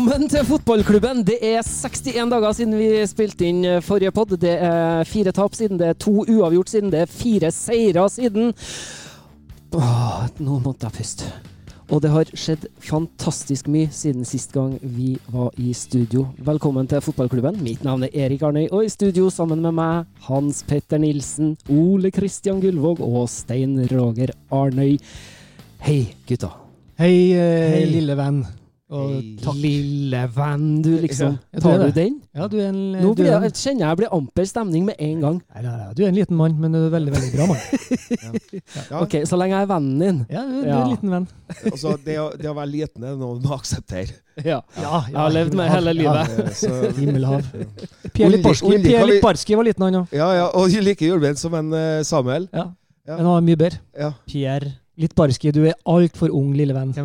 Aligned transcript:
Velkommen 0.00 0.30
til 0.32 0.46
fotballklubben. 0.48 1.18
Det 1.28 1.34
er 1.44 1.58
61 1.60 2.30
dager 2.32 2.54
siden 2.56 2.72
vi 2.78 2.86
spilte 3.04 3.44
inn 3.44 3.58
eh, 3.68 3.82
forrige 3.84 4.08
pod. 4.16 4.30
Det 4.40 4.54
er 4.56 5.04
fire 5.04 5.28
tap 5.36 5.52
siden, 5.52 5.76
det 5.76 5.90
er 5.90 5.96
to 6.00 6.22
uavgjort 6.22 6.70
siden, 6.72 6.88
det 6.88 7.02
er 7.02 7.10
fire 7.12 7.50
seire 7.52 8.06
siden. 8.08 8.54
Åh, 9.76 10.22
nå 10.40 10.54
måtte 10.64 10.88
jeg 10.88 10.94
puste. 10.96 11.28
Og 11.92 12.00
det 12.00 12.14
har 12.14 12.32
skjedd 12.32 12.64
fantastisk 12.80 13.68
mye 13.68 13.90
siden 13.92 14.24
sist 14.24 14.54
gang 14.56 14.78
vi 14.80 15.18
var 15.28 15.50
i 15.60 15.74
studio. 15.76 16.30
Velkommen 16.48 16.88
til 16.88 17.02
fotballklubben. 17.04 17.58
Mitt 17.60 17.84
navn 17.84 18.06
er 18.08 18.16
Erik 18.24 18.46
Arnøy, 18.48 18.70
og 18.70 18.86
i 18.86 18.94
studio 18.94 19.28
sammen 19.28 19.60
med 19.60 19.76
meg 19.76 20.30
Hans 20.30 20.62
Petter 20.64 21.02
Nilsen, 21.02 21.58
Ole 21.68 22.08
Kristian 22.08 22.64
Gullvåg 22.64 23.04
og 23.04 23.28
Stein 23.28 23.76
Roger 23.92 24.32
Arnøy. 24.48 24.96
Hei, 25.84 26.00
gutta. 26.24 26.54
Hei, 26.96 27.34
eh, 27.36 27.76
Hei. 27.76 27.84
lille 27.92 28.16
venn. 28.16 28.40
Og 28.90 29.10
takk. 29.38 29.54
Lille 29.62 30.20
venn, 30.34 30.64
du 30.82 30.88
liksom. 30.98 31.36
Ja, 31.54 31.60
Tar 31.62 31.76
du 31.78 31.92
den? 31.94 32.16
Ja, 32.34 32.48
du 32.50 32.56
er 32.58 32.72
en, 32.72 32.78
Nå 32.96 33.12
du 33.14 33.20
blir 33.22 33.30
en, 33.36 33.44
jeg, 33.46 33.54
kjenner 33.60 33.84
jeg 33.86 33.98
blir 34.00 34.10
amper 34.16 34.48
stemning 34.50 34.88
med 34.88 34.96
en 34.98 35.20
gang. 35.22 35.36
nei, 35.54 35.62
nei, 35.62 35.74
nei, 35.78 35.92
du 35.94 36.02
er 36.02 36.08
en 36.08 36.18
liten 36.18 36.38
mann, 36.40 36.56
men 36.58 36.74
du 36.74 36.80
er 36.80 36.90
veldig, 36.96 37.12
veldig 37.14 37.30
bra 37.36 37.46
mann. 37.52 37.62
Ja, 38.90 38.98
Ok, 39.04 39.14
Så 39.30 39.38
lenge 39.38 39.54
jeg 39.54 39.66
er 39.68 39.70
vennen 39.70 40.02
din. 40.02 40.18
Ja, 40.32 40.42
du, 40.48 40.56
du 40.58 40.66
er 40.72 40.80
en 40.80 40.90
liten 40.90 41.14
venn. 41.14 41.28
altså, 41.70 41.94
det, 42.04 42.18
å, 42.18 42.26
det 42.34 42.50
å 42.50 42.56
være 42.58 42.72
liten 42.72 43.06
er 43.06 43.14
noe 43.20 43.38
du 43.38 43.46
må 43.46 43.54
akseptere. 43.60 44.18
Ja. 44.42 44.58
Ja, 44.80 45.04
Jeg 45.06 45.18
har 45.20 45.32
levd 45.34 45.56
med 45.58 45.70
hele 45.70 45.94
livet. 45.94 46.66
Himmelhav. 46.98 47.46
Ja. 47.54 47.88
Pierre 48.16 49.06
Littbarski 49.06 49.54
var 49.58 49.70
liten, 49.70 49.86
han 49.86 50.02
òg. 50.02 50.14
ja, 50.18 50.32
ja, 50.34 50.50
og 50.58 50.74
like 50.82 51.06
hjulbeint 51.06 51.38
som 51.38 51.54
en 51.58 51.70
eh, 51.76 52.02
Samuel. 52.06 52.50
Ja. 52.50 52.72
Ja. 53.06 53.16
Men 53.16 53.24
han 53.26 53.34
var 53.38 53.46
mye 53.46 53.58
bedre. 53.58 53.80
Ja. 53.98 54.12
Pierre 54.28 54.74
Littbarski, 55.00 55.50
du 55.56 55.62
er 55.70 55.76
altfor 55.88 56.28
ung, 56.36 56.52
lille 56.56 56.74
venn. 56.76 56.92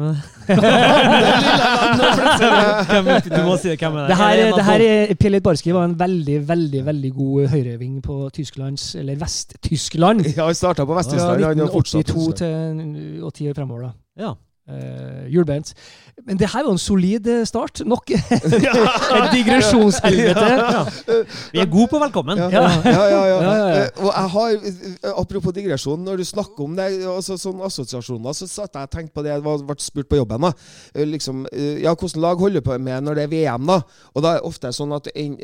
Hvem 2.90 3.08
er 3.08 3.20
det? 3.24 3.32
Du 3.32 3.42
må 3.46 3.56
si 3.60 3.70
det. 3.72 3.78
Hvem 3.82 3.96
er 3.96 4.02
det? 4.02 4.10
Det 4.12 4.18
her, 4.20 4.34
Er 4.46 4.52
det 4.58 4.66
her 4.68 4.84
er, 4.86 5.14
Pierre 5.20 5.34
Littbarski 5.38 5.74
var 5.76 5.88
en 5.90 5.96
veldig, 6.00 6.38
veldig 6.48 6.82
veldig 6.86 7.12
god 7.16 7.48
høyreving 7.54 7.94
på 8.06 8.18
Tysklands, 8.36 8.88
eller 9.00 9.16
Vest-Tyskland. 9.22 10.26
Ja, 10.36 10.46
han 10.50 10.58
starta 10.58 10.86
på 10.86 10.98
Vest-Tyskland. 10.98 11.42
Ja, 11.42 11.54
1982 11.56 12.04
Tyskland. 12.12 12.36
til 12.42 13.24
80 13.24 13.50
år 13.52 13.56
fremover. 13.62 13.82
da. 13.88 13.92
Ja. 14.26 14.34
Uh, 14.66 15.28
hjulbeint. 15.30 15.74
Men 16.26 16.40
det 16.42 16.48
her 16.50 16.64
var 16.66 16.72
en 16.74 16.80
solid 16.82 17.28
eh, 17.30 17.44
start. 17.46 17.84
Nok 17.86 18.10
et 18.16 18.46
digresjonshelvete. 19.36 20.46
Vi 21.54 21.60
er 21.62 21.68
gode 21.70 21.88
på 21.92 22.00
velkommen. 22.02 22.40
Ja, 22.40 22.48
Ja. 22.50 22.64
ja, 22.82 23.04
ja. 23.12 23.20
ja, 23.28 23.36
Ja, 23.46 23.52
ja, 23.54 23.68
ja. 23.68 23.84
Eh, 23.84 24.02
Og 24.02 24.10
jeg 24.10 24.32
har, 24.34 25.12
Apropos 25.22 25.54
digresjon, 25.54 26.02
når 26.08 26.18
du 26.18 26.26
snakker 26.26 26.64
om 26.66 26.74
det, 26.80 26.88
altså 27.06 27.38
sånne 27.38 27.68
assosiasjoner, 27.68 28.34
så 28.34 28.48
satt 28.50 28.74
jeg 28.80 28.90
og 28.90 28.94
tenkte 28.96 29.14
på 29.20 29.24
det 29.28 29.36
jeg 29.36 29.44
ble 29.46 29.76
spurt 29.86 30.10
på 30.10 30.18
jobben. 30.22 30.48
da. 30.48 30.52
Liksom, 31.14 31.46
ja, 31.84 31.94
Hvordan 31.94 32.22
lag 32.26 32.42
holder 32.42 32.64
du 32.64 32.70
på 32.70 32.78
med 32.80 33.04
når 33.06 33.20
det 33.20 33.24
er 33.28 33.34
VM? 33.36 33.68
da? 33.70 33.78
Og 34.16 34.24
da 34.26 34.34
er 34.34 34.40
det 34.42 34.50
ofte 34.50 34.72
sånn 34.74 34.96
at 34.98 35.12
en, 35.14 35.38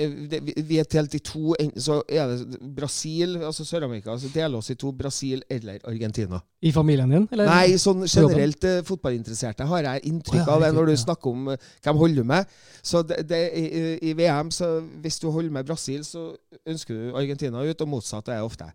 vi 0.72 0.80
er 0.82 0.90
delt 0.98 1.14
i 1.14 1.22
to. 1.22 1.54
Enten 1.60 1.82
så 1.84 2.02
er 2.10 2.34
det 2.34 2.58
Brasil, 2.76 3.38
altså 3.44 3.66
Sør-Amerika, 3.68 4.18
så 4.18 4.34
deler 4.34 4.58
oss 4.58 4.72
i 4.74 4.80
to 4.82 4.92
Brasil 4.92 5.44
eller 5.52 5.78
Argentina. 5.86 6.42
I 6.62 6.72
familien 6.72 7.10
din? 7.10 7.24
Eller? 7.34 7.50
Nei, 7.50 7.78
sånn 7.82 8.04
generelt 8.06 8.66
eh, 8.70 8.84
fotballinteresserte 8.86 9.66
har 9.66 9.88
jeg 9.88 10.04
inntrykk 10.12 10.44
ja, 10.44 10.54
av 10.54 10.62
det 10.62 10.70
når 10.76 10.92
du 10.92 11.00
snakker 11.02 11.34
om 11.34 11.50
eh, 11.56 11.70
hvem 11.82 12.02
holder 12.04 12.22
du 12.22 12.28
med. 12.30 12.52
Så 12.86 13.02
det, 13.08 13.24
det, 13.32 13.40
i, 13.58 13.96
I 14.12 14.14
VM, 14.20 14.52
så 14.54 14.70
hvis 15.02 15.18
du 15.24 15.32
holder 15.32 15.56
med 15.58 15.66
Brasil, 15.66 16.04
så 16.06 16.28
ønsker 16.62 16.94
du 16.94 17.18
Argentina 17.18 17.66
ut, 17.66 17.82
og 17.82 17.90
motsatt 17.96 18.30
er 18.30 18.38
jeg 18.40 18.52
ofte. 18.52 18.70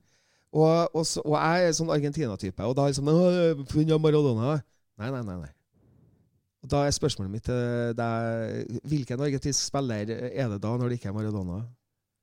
Og, 0.57 0.97
og, 0.97 1.05
så, 1.07 1.23
og 1.23 1.37
jeg 1.39 1.69
er 1.69 1.77
sånn 1.79 1.93
Argentina-type, 1.95 2.67
og 2.67 2.75
da 2.75 2.87
er 2.87 2.95
liksom 2.95 3.13
sånn 3.13 3.23
«Åh, 3.23 3.63
På 3.63 3.79
grunn 3.79 4.03
Maradona? 4.03 4.59
Nei, 4.97 5.13
nei, 5.13 5.23
nei. 5.23 5.39
nei. 5.45 5.53
Og 6.65 6.71
Da 6.73 6.83
er 6.87 6.95
spørsmålet 6.97 7.31
mitt 7.31 7.45
til 7.47 7.93
deg 7.95 8.79
Hvilken 8.91 9.21
argentinsk 9.23 9.69
spiller 9.69 10.09
er 10.11 10.49
det 10.51 10.63
da, 10.63 10.73
når 10.75 10.89
det 10.91 10.99
ikke 10.99 11.13
er 11.13 11.19
Maradona? 11.19 11.61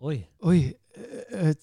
Oi. 0.04 0.18
Oi 0.44 0.58
eh, 0.68 1.22
eh, 1.40 1.54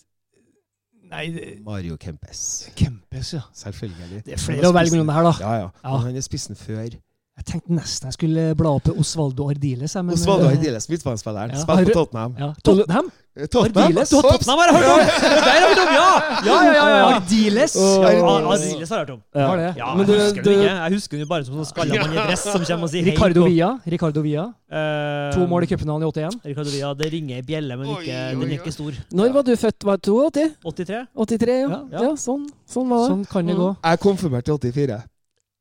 Nei, 1.11 1.59
Mario 1.67 1.97
Kempes. 2.01 2.71
Kempes, 2.77 3.33
ja. 3.35 3.41
Selvfølgelig. 3.55 4.25
Det 4.27 4.37
er 4.37 4.43
flere 4.43 4.71
å 4.71 4.75
velge 4.77 4.95
mellom 4.95 5.11
her, 5.15 5.27
da. 5.27 5.33
Ja, 5.43 5.55
ja. 5.59 5.71
Ja. 5.83 5.95
Men 5.97 6.07
han 6.07 6.17
er 6.21 6.27
spissen 6.27 6.59
før. 6.59 6.95
Jeg 7.41 7.47
tenkte 7.55 7.73
nesten 7.73 8.11
jeg 8.11 8.17
skulle 8.19 8.43
bla 8.59 8.75
opp 8.77 8.91
Osvaldo 9.01 9.47
Ardiles. 9.49 9.95
Men, 9.97 10.13
Osvaldo 10.13 10.45
eh, 10.45 10.53
Ardiles, 10.59 10.87
midtbanespilleren. 10.93 11.55
Ja. 11.57 11.63
Spiller 11.63 11.89
på 11.89 11.95
Tottenham. 11.97 12.35
Ja. 12.37 12.49
Tottenham? 12.67 13.07
Eh, 13.33 13.47
Tottenham? 13.49 13.87
Ardiles? 13.87 14.11
Tottenham 14.13 14.59
har 14.61 14.69
jeg 14.69 14.75
hørt 14.77 14.91
om! 14.91 15.01
Der 15.31 15.57
har 15.57 15.71
vi 15.71 15.79
dem, 15.79 15.93
ja! 15.95 16.11
Ja, 16.45 16.59
ja, 16.67 16.75
ja. 16.75 16.83
ja. 16.91 17.07
Ardiles? 17.15 17.77
Ja, 17.81 18.11
Ardiles. 18.11 18.67
Ardiles 18.67 18.93
har 18.93 18.99
jeg 19.01 19.07
hørt 19.07 19.13
om. 19.15 19.23
Har 19.41 19.57
det? 19.63 19.71
Ja, 19.81 19.89
jeg 19.97 20.11
husker 20.11 20.43
du- 20.43 20.51
den 20.51 20.61
ikke. 20.61 20.75
Jeg 20.83 20.93
husker 20.99 21.23
jo 21.23 21.29
bare 21.33 21.47
som 21.49 21.57
sånn 21.63 21.69
skalla 21.71 22.03
mann 22.03 22.13
i 22.13 22.19
dress 22.29 22.45
som 22.45 22.67
kommer 22.69 22.85
og 22.85 22.93
sier 22.93 23.09
hei. 23.09 23.15
Ricardo 23.15 23.45
Villa. 23.49 23.71
Ricardo 23.97 24.25
Villa. 24.27 24.45
Eh, 24.69 25.31
To 25.39 25.47
mål 25.55 25.65
i 25.65 25.71
cupfinalen 25.73 26.05
i 26.05 26.11
81. 26.13 26.37
Ricardo 26.51 26.75
Villa. 26.77 26.93
Det 27.01 27.09
ringer 27.17 27.41
ei 27.41 27.47
bjelle, 27.55 27.79
men 27.81 27.89
Oi, 27.89 27.97
ikke, 28.03 28.19
oi, 28.21 28.35
den 28.43 28.51
er 28.51 28.59
ikke 28.61 28.75
stor. 28.77 29.01
Når 29.17 29.33
var 29.39 29.49
du 29.49 29.55
født? 29.57 29.89
Var 29.89 29.97
det 29.97 30.13
82? 30.13 30.45
83? 30.77 31.01
83, 31.25 31.57
ja. 31.65 31.69
Ja. 31.73 32.05
ja. 32.05 32.13
sånn, 32.21 32.45
sånn 32.69 32.93
var 32.93 33.07
det. 33.07 33.15
Sånn 33.15 33.25
kan 33.33 33.49
det 33.49 33.57
gå. 33.57 33.71
Jeg 33.81 33.97
er 33.97 34.05
konfirmert 34.05 34.53
i 34.53 34.59
84. 34.59 35.01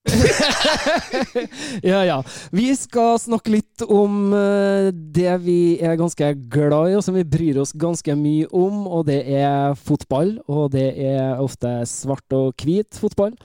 ja, 1.92 2.00
ja. 2.08 2.18
Vi 2.56 2.68
skal 2.78 3.20
snakke 3.22 3.52
litt 3.54 3.84
om 3.84 4.34
eh, 4.36 4.90
det 4.94 5.34
vi 5.44 5.60
er 5.84 6.00
ganske 6.00 6.32
glad 6.52 6.92
i, 6.92 6.98
og 6.98 7.04
som 7.06 7.18
vi 7.18 7.26
bryr 7.28 7.60
oss 7.62 7.76
ganske 7.78 8.16
mye 8.18 8.48
om, 8.56 8.86
og 8.88 9.08
det 9.10 9.22
er 9.28 9.76
fotball. 9.80 10.38
Og 10.48 10.72
det 10.76 10.90
er 10.96 11.42
ofte 11.42 11.82
svart 11.90 12.38
og 12.38 12.54
hvit 12.64 13.00
fotball. 13.00 13.36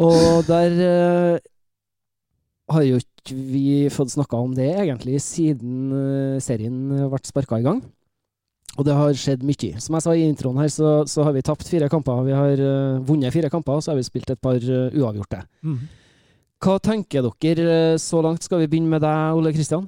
Og 0.00 0.46
der 0.48 0.76
uh, 0.80 1.36
har 2.72 2.84
jo 2.86 3.00
ikke 3.00 3.36
vi 3.36 3.90
fått 3.92 4.14
snakka 4.14 4.38
om 4.40 4.54
det 4.56 4.70
egentlig 4.80 5.18
siden 5.20 5.90
eh, 5.92 6.36
serien 6.40 6.76
ble 6.88 7.20
sparka 7.28 7.58
i 7.60 7.66
gang. 7.66 7.82
Og 8.78 8.86
det 8.86 8.94
har 8.94 9.16
skjedd 9.18 9.42
mye. 9.44 9.80
Som 9.82 9.96
jeg 9.96 10.04
sa 10.04 10.12
i 10.14 10.26
introen 10.28 10.60
her, 10.62 10.68
så, 10.72 11.00
så 11.10 11.24
har 11.26 11.34
vi 11.34 11.42
tapt 11.44 11.68
fire 11.68 11.88
kamper. 11.90 12.22
Vi 12.28 12.36
har 12.36 12.62
uh, 12.62 13.00
vunnet 13.06 13.34
fire 13.34 13.50
kamper, 13.52 13.78
og 13.78 13.84
så 13.84 13.92
har 13.92 13.98
vi 13.98 14.06
spilt 14.06 14.30
et 14.30 14.40
par 14.40 14.60
uh, 14.62 14.92
uavgjorte. 14.94 15.42
Mm. 15.66 15.80
Hva 16.60 16.76
tenker 16.84 17.24
dere 17.24 17.74
eh, 17.94 17.98
så 18.00 18.20
langt? 18.20 18.44
Skal 18.44 18.60
vi 18.60 18.68
begynne 18.68 18.92
med 18.92 19.00
deg, 19.00 19.36
Ole 19.38 19.52
Kristian? 19.56 19.86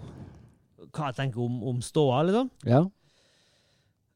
Hva 0.93 1.11
jeg 1.11 1.19
tenker 1.19 1.43
om, 1.45 1.59
om 1.69 1.83
ståa, 1.85 2.23
liksom? 2.25 2.49
Ja. 2.65 2.87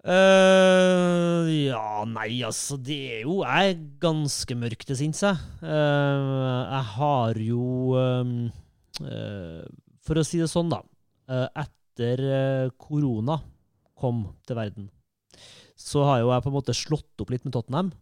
Uh, 0.06 1.48
ja, 1.50 2.04
nei, 2.06 2.38
altså 2.46 2.76
Det 2.78 2.98
er 3.16 3.22
jo 3.24 3.40
Jeg 3.42 3.72
er 3.72 3.80
ganske 3.98 4.54
mørk 4.54 4.84
til 4.86 4.98
sinns, 5.00 5.24
jeg. 5.24 5.40
Uh, 5.64 6.62
jeg 6.70 6.84
har 6.92 7.40
jo 7.42 7.64
ehm, 7.98 8.36
uh, 9.02 9.64
For 10.06 10.20
å 10.20 10.24
si 10.24 10.38
det 10.38 10.46
sånn, 10.52 10.70
da. 10.70 10.78
eh, 11.26 11.48
etter 11.64 12.22
korona 12.78 13.40
kom 13.98 14.26
til 14.48 14.58
verden, 14.58 14.90
så 15.76 16.04
har 16.08 16.22
jo 16.22 16.32
jeg 16.32 16.44
på 16.44 16.52
en 16.52 16.56
måte 16.56 16.76
slått 16.76 17.22
opp 17.24 17.32
litt 17.34 17.44
med 17.46 17.54
Tottenham. 17.56 17.92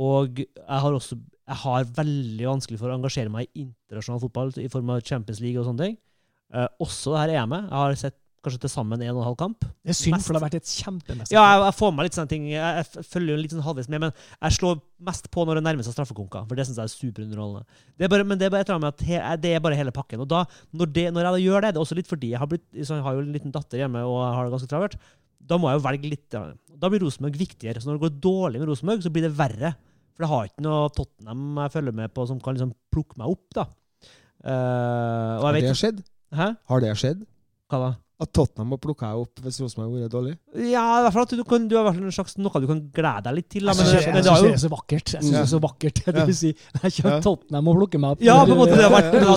Og 0.00 0.42
jeg 0.44 0.80
har 0.84 0.96
også 0.96 1.18
jeg 1.50 1.58
har 1.64 1.88
veldig 1.96 2.46
vanskelig 2.46 2.78
for 2.78 2.92
å 2.92 2.94
engasjere 2.94 3.32
meg 3.32 3.48
i 3.58 3.64
internasjonal 3.64 4.20
fotball 4.22 4.52
i 4.62 4.68
form 4.70 4.92
av 4.94 5.00
Champions 5.02 5.40
League 5.42 5.58
og 5.58 5.66
sånne 5.66 5.88
ting. 5.88 5.96
Eh, 6.54 6.68
også 6.82 7.16
det 7.16 7.22
her 7.24 7.32
EM-et. 7.40 7.64
Jeg 7.66 7.74
har 7.80 7.96
sett 7.98 8.16
kanskje 8.40 8.60
til 8.62 8.70
sammen 8.72 9.02
en 9.02 9.10
og 9.16 9.18
en 9.20 9.26
halv 9.26 9.36
kamp. 9.40 9.64
Det 9.82 9.90
er 9.92 9.96
synd, 9.98 10.14
Mest- 10.14 10.28
for 10.28 10.32
det 10.36 10.40
har 10.40 10.46
vært 10.46 10.54
et 10.60 10.70
kjempemesterskap. 10.70 11.34
Ja, 11.34 11.42
jeg, 11.50 11.64
jeg 11.66 11.76
får 11.76 11.90
meg 11.96 12.06
litt 12.06 12.16
sånne 12.16 12.30
ting. 12.30 12.46
Jeg, 12.54 12.84
jeg 12.94 13.04
følger 13.10 13.34
jo 13.34 13.40
litt 13.42 13.54
sånn 13.56 13.64
halvveis 13.66 13.90
med, 13.92 14.04
men 14.06 14.14
jeg 14.14 14.56
slår 14.56 14.78
mest 15.10 15.28
på 15.34 15.44
når 15.44 15.58
det 15.58 15.64
nærmer 15.66 15.88
seg 15.88 15.96
straffekonker. 15.98 16.46
For 16.48 16.56
det 16.60 16.68
syns 16.68 16.78
jeg 16.80 16.86
er 16.88 16.94
superunderholdende. 16.94 17.82
Det 17.98 18.06
er 18.06 18.14
bare, 18.14 18.28
men 18.30 18.40
det 18.40 18.46
er 18.46 18.54
bare 18.54 18.64
et 18.64 18.70
eller 18.70 18.78
annet 18.78 18.86
med 18.86 18.94
at 18.94 19.04
he, 19.10 19.36
det 19.42 19.52
er 19.58 19.64
bare 19.66 19.80
hele 19.82 19.92
pakken. 19.98 20.22
Og 20.24 20.30
da, 20.30 20.44
når, 20.70 20.92
det, 20.94 21.06
når 21.12 21.26
jeg 21.26 21.34
da 21.36 21.42
gjør 21.44 21.66
det, 21.66 21.72
det 21.74 21.82
er 21.82 21.84
også 21.88 21.98
litt 21.98 22.08
fordi 22.14 22.30
jeg 22.32 22.40
har, 22.40 22.48
blitt, 22.54 22.64
jeg 22.78 23.04
har 23.10 23.18
jo 23.18 23.26
en 23.26 23.34
liten 23.34 23.52
datter 23.58 23.82
hjemme 23.82 24.06
og 24.06 24.22
har 24.22 24.46
det 24.46 24.54
ganske 24.54 24.70
travelt, 24.70 24.96
da 25.40 25.58
må 25.58 25.70
jeg 25.70 25.80
jo 25.80 25.84
velge 25.86 26.10
litt. 26.12 26.36
Da 26.80 26.90
blir 26.90 27.02
Rosenborg 27.04 27.38
viktigere. 27.40 27.80
Så 27.80 27.88
når 27.88 27.98
det 27.98 28.04
går 28.06 28.18
dårlig 28.26 28.60
med 28.60 28.70
Rosenborg, 28.70 29.02
så 29.04 29.12
blir 29.14 29.26
det 29.26 29.32
verre. 29.38 29.72
For 30.14 30.26
jeg 30.26 30.32
har 30.34 30.48
ikke 30.50 30.64
noe 30.66 30.92
Tottenham 30.94 31.60
jeg 31.62 31.74
følger 31.74 31.96
med 32.02 32.14
på 32.14 32.26
som 32.28 32.40
kan 32.44 32.56
liksom 32.56 32.74
plukke 32.92 33.20
meg 33.20 33.32
opp, 33.32 33.46
da. 33.56 33.66
Uh, 34.40 35.40
Har 35.42 35.56
det 35.56 35.66
vet 35.66 35.80
skjedd? 35.80 35.98
Hæ? 36.36 36.52
Har 36.70 36.84
det 36.84 36.92
skjedd? 37.00 37.24
Hva 37.70 37.80
da? 37.82 37.90
At 38.20 38.32
Tottenham 38.36 38.74
har 38.74 38.80
plukka 38.82 39.08
opp 39.16 39.40
hvis 39.40 39.56
Rosenborg 39.62 39.94
har 39.96 40.02
vært 40.04 40.12
dårlig? 40.12 40.32
Ja, 40.68 40.82
i 41.00 41.04
hvert 41.06 41.14
fall 41.14 41.24
at 41.24 41.30
du, 41.32 41.44
kan, 41.48 41.68
du 41.70 41.76
har 41.78 41.86
en 41.88 42.12
slags 42.12 42.36
noe 42.36 42.60
du 42.60 42.66
kan 42.68 42.80
glede 42.92 43.22
deg 43.24 43.36
litt 43.38 43.48
til. 43.54 43.64
Da, 43.64 43.72
Jeg 43.72 43.78
men, 43.80 43.86
syns 43.86 44.04
det- 44.04 44.12
det, 44.20 44.52
er 44.52 44.60
så 44.60 44.70
vakkert. 44.74 45.06
Jeg 45.14 45.22
synes 45.24 45.32
det 45.32 45.40
er 45.40 45.48
så 45.54 45.60
vakkert. 45.64 46.00
Det 46.04 46.14
Ja. 46.20 46.26
sier. 46.26 46.34
si, 46.36 46.50
jeg 46.82 46.92
kommer. 47.00 47.22
Tottenham 47.24 47.68
og 47.72 47.76
plukker 47.78 47.98
meg 48.02 48.10
opp. 48.12 48.20
Ja, 48.22 48.36
på 48.44 48.52
en 48.52 48.58
måte. 48.60 48.76
Det 48.76 48.84
har 48.84 48.92
vært 48.92 49.14
under, 49.16 49.30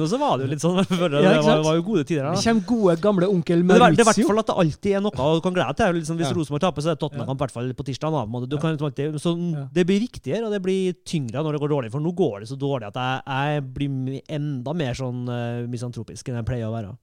er 0.00 0.06
så- 0.08 0.20
var 0.20 0.38
det 0.38 0.46
jo 0.46 0.50
litt 0.54 0.64
sånn. 0.64 0.76
jeg 0.86 0.86
det, 0.86 1.64
var, 1.66 1.74
jo 1.76 1.82
gode 1.82 2.04
tider. 2.08 2.30
Det 2.32 2.44
kommer 2.44 2.64
gode, 2.66 2.96
gamle 3.00 3.28
onkel 3.28 3.60
Men 3.62 3.76
det, 3.76 3.82
er- 3.82 3.90
det 3.90 4.00
er 4.00 4.06
i 4.06 4.08
hvert 4.12 4.26
fall 4.30 4.38
at 4.40 4.46
det 4.46 4.56
alltid 4.64 4.96
er 4.96 5.00
noe 5.04 5.12
du 5.36 5.40
kan 5.44 5.52
glede 5.52 5.68
deg 5.68 5.76
til. 5.76 6.00
Liksom, 6.00 6.16
hvis 6.16 6.30
Ja. 6.30 6.34
Rosenborg 6.36 6.60
taper, 6.64 6.80
så 6.80 6.88
er 6.90 6.94
det 6.96 7.00
Tottenham-kamp 7.04 7.36
i 7.40 7.44
hvert 7.44 7.56
fall 7.56 7.72
på 7.76 7.84
tirsdag. 7.84 8.48
Du 8.48 8.56
liksom 8.56 9.20
så 9.20 9.68
Det 9.72 9.84
blir 9.86 10.00
viktigere, 10.00 10.46
og 10.46 10.52
det 10.52 10.62
blir 10.62 10.94
tyngre 11.04 11.42
når 11.44 11.52
det 11.52 11.60
går 11.60 11.68
dårlig. 11.76 11.90
For 11.92 12.00
nå 12.00 12.14
går 12.16 12.40
det 12.40 12.48
så 12.48 12.56
dårlig 12.56 12.88
at 12.88 12.94
jeg, 12.94 13.22
jeg 13.26 13.74
blir 13.74 14.22
enda 14.28 14.72
mer 14.72 14.94
sånn 14.94 15.28
uh, 15.28 15.66
misantropisk 16.06 16.28
enn 16.30 16.38
jeg 16.40 16.46
pleier 16.46 16.68
å 16.68 16.74
være. 16.74 16.94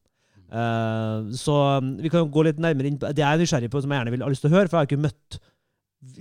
Uh, 0.53 1.33
så 1.33 1.53
um, 1.81 1.95
vi 1.97 2.11
kan 2.13 2.29
gå 2.29 2.43
litt 2.45 2.59
nærmere 2.61 2.85
inn 2.85 2.99
på 3.01 3.09
Det 3.09 3.23
jeg 3.23 3.25
er 3.25 3.41
nysgjerrig 3.41 3.71
på, 3.73 3.81
som 3.81 3.89
jeg 3.89 3.99
gjerne 3.99 4.13
vil 4.13 4.21
ha 4.21 4.29
lyst 4.29 4.43
til 4.45 4.51
å 4.51 4.57
høre, 4.57 4.69
for 4.69 4.77
jeg 4.77 4.83
har 4.83 4.91
ikke 4.91 5.05
møtt 5.07 5.39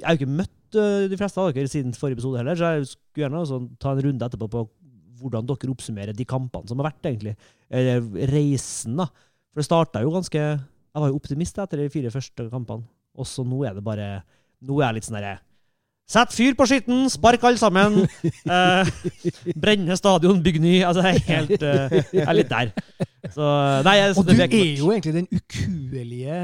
har 0.07 0.17
ikke 0.17 0.31
møtt 0.31 0.79
uh, 0.79 1.09
de 1.11 1.19
fleste 1.19 1.43
av 1.43 1.51
dere 1.53 1.69
siden 1.69 1.93
forrige 1.93 2.21
episode 2.21 2.41
heller, 2.41 2.57
så 2.57 2.71
jeg 2.77 2.89
skulle 2.95 3.27
gjerne 3.27 3.43
også 3.43 3.61
ta 3.83 3.93
en 3.93 4.03
runde 4.07 4.29
etterpå 4.29 4.49
på 4.49 4.65
hvordan 5.23 5.47
dere 5.47 5.75
oppsummerer 5.75 6.17
de 6.17 6.27
kampene 6.27 6.71
som 6.71 6.81
har 6.81 6.89
vært, 6.89 7.05
egentlig. 7.07 7.37
Eller 7.71 8.03
reisen, 8.33 8.97
da. 8.99 9.07
For 9.53 9.61
det 9.61 9.69
starta 9.69 10.01
jo 10.03 10.11
ganske 10.15 10.41
Jeg 10.41 11.01
var 11.01 11.11
jo 11.11 11.19
optimist 11.19 11.59
etter 11.61 11.83
de 11.83 11.93
fire 11.93 12.11
første 12.11 12.49
kampene. 12.51 12.89
Og 13.21 13.29
så 13.29 13.45
nå 13.45 13.59
er 13.69 13.77
det 13.77 13.85
bare 13.85 14.07
Nå 14.65 14.79
er 14.79 14.89
jeg 14.89 14.97
litt 14.97 15.07
sånn 15.07 15.19
derre 15.19 15.37
Sett 16.13 16.35
fyr 16.35 16.53
på 16.59 16.67
skitten, 16.69 17.07
spark 17.13 17.45
alle 17.49 17.61
sammen! 17.61 18.03
Eh, 18.53 18.89
brenne 19.57 19.95
stadion, 19.97 20.41
bygg 20.43 20.59
ny. 20.61 20.73
Altså, 20.85 21.03
jeg 21.07 21.21
er 21.21 21.37
helt 21.39 21.63
eh, 21.63 21.93
Jeg 22.13 22.25
er 22.27 22.37
litt 22.37 22.51
der. 22.51 22.73
Så 23.33 23.47
Nei, 23.87 23.95
jeg, 24.01 24.17
Og 24.19 24.27
du 24.27 24.33
er 24.35 24.57
jo 24.79 24.91
egentlig 24.93 25.15
den 25.15 25.29
ukuelige, 25.31 26.37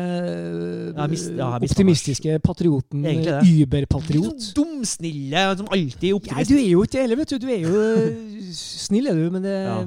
ja, 0.95 1.09
ja, 1.41 1.49
optimistiske 1.59 2.39
patrioten. 2.45 3.03
Det. 3.05 3.41
Überpatriot. 3.51 4.39
Sånn 4.41 4.57
Dumsnille, 4.57 5.45
som 5.61 5.69
alltid 5.75 6.09
er 6.11 6.17
optimist. 6.21 6.53
du 6.53 6.57
er 6.57 6.69
jo 6.71 6.87
ikke 6.87 7.03
heller, 7.03 7.21
vet 7.21 7.35
du. 7.35 7.39
Du 7.43 7.49
er 7.51 7.61
jo 7.67 7.75
øh, 7.83 8.53
snill, 8.57 9.11
er 9.11 9.19
du, 9.19 9.27
men 9.35 9.45
det 9.45 9.57
Ja. 9.59 9.79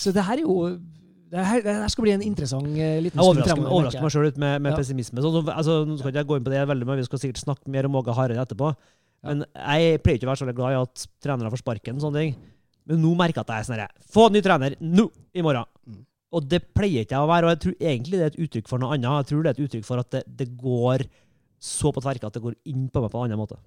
Så 0.00 0.12
det 0.16 0.24
her 0.24 0.40
er 0.40 0.44
jo 0.44 0.58
det 1.30 1.44
her, 1.46 1.60
det 1.62 1.74
her 1.78 1.90
skal 1.92 2.02
bli 2.06 2.12
en 2.16 2.22
interessant 2.26 2.66
eh, 2.74 2.96
liten 3.04 3.14
stund 3.16 3.26
overrasker, 3.26 3.60
Jeg 3.60 3.70
overrasker 3.70 4.02
meg 4.06 4.14
sjøl 4.14 4.24
litt 4.26 4.40
med, 4.42 4.62
med 4.64 4.72
Ja. 4.72 4.78
pessimisme. 4.80 5.22
Så, 5.22 5.30
altså, 5.54 5.76
nå 5.86 5.98
skal 6.00 6.10
ikke 6.10 6.22
jeg 6.24 6.30
gå 6.30 6.38
inn 6.40 6.46
på 6.48 6.52
det 6.54 6.62
veldig 6.72 6.88
mye, 6.88 6.98
vi 7.00 7.06
skal 7.06 7.22
sikkert 7.22 7.42
snakke 7.44 7.70
mer 7.70 7.86
om 7.86 7.98
Åge 8.00 8.16
Hareide 8.16 8.42
etterpå. 8.42 8.72
Men 9.22 9.44
jeg 9.54 10.00
pleier 10.02 10.18
ikke 10.18 10.26
å 10.26 10.32
være 10.32 10.40
så 10.42 10.54
glad 10.56 10.72
i 10.74 10.80
at 10.80 11.06
trenere 11.22 11.52
får 11.52 11.62
sparken. 11.62 11.98
og 12.00 12.02
sånne 12.06 12.22
ting. 12.24 12.36
Men 12.88 13.02
nå 13.04 13.14
merker 13.14 13.40
jeg 13.40 13.46
at 13.46 13.52
jeg 13.52 13.60
er 13.60 13.66
sånn 13.68 13.78
her 13.78 13.90
Få 14.10 14.30
ny 14.32 14.40
trener 14.42 14.74
nå 14.80 15.06
i 15.36 15.42
morgen! 15.44 15.68
Mm. 15.86 15.98
Og 16.32 16.46
det 16.48 16.60
pleier 16.74 17.04
ikke 17.04 17.14
jeg 17.18 17.26
å 17.26 17.30
være. 17.30 17.46
Og 17.46 17.52
jeg 17.54 17.60
tror 17.64 17.74
egentlig 17.92 18.18
det 18.18 18.22
er 18.26 18.32
et 18.32 18.42
uttrykk 18.46 18.68
for 18.70 18.78
noe 18.82 18.94
annet. 18.94 19.10
Jeg 19.20 19.28
tror 19.30 19.42
det 19.42 19.50
er 19.50 19.58
et 19.58 19.64
uttrykk 19.66 19.86
for 19.86 20.02
at 20.02 20.10
det, 20.14 20.22
det 20.40 20.46
går 20.58 21.04
så 21.60 21.90
på 21.92 22.00
tverke 22.00 22.24
at 22.26 22.32
det 22.36 22.40
går 22.42 22.54
inn 22.64 22.86
på 22.88 23.02
meg 23.04 23.10
på 23.12 23.20
en 23.20 23.26
annen 23.28 23.40
måte. 23.40 23.58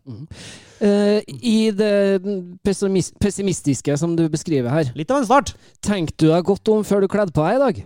Eh, 0.81 1.19
I 1.29 1.69
det 1.77 2.21
pessimis 2.65 3.11
pessimistiske 3.21 3.97
som 4.01 4.15
du 4.17 4.25
beskriver 4.33 4.73
her, 4.73 4.89
Litt 4.97 5.11
av 5.13 5.21
en 5.21 5.27
start! 5.29 5.53
tenkte 5.81 6.25
du 6.25 6.31
deg 6.31 6.43
godt 6.47 6.73
om 6.73 6.81
før 6.83 7.05
du 7.05 7.07
kledde 7.07 7.35
på 7.35 7.45
deg 7.45 7.59
i 7.59 7.63
dag? 7.63 7.83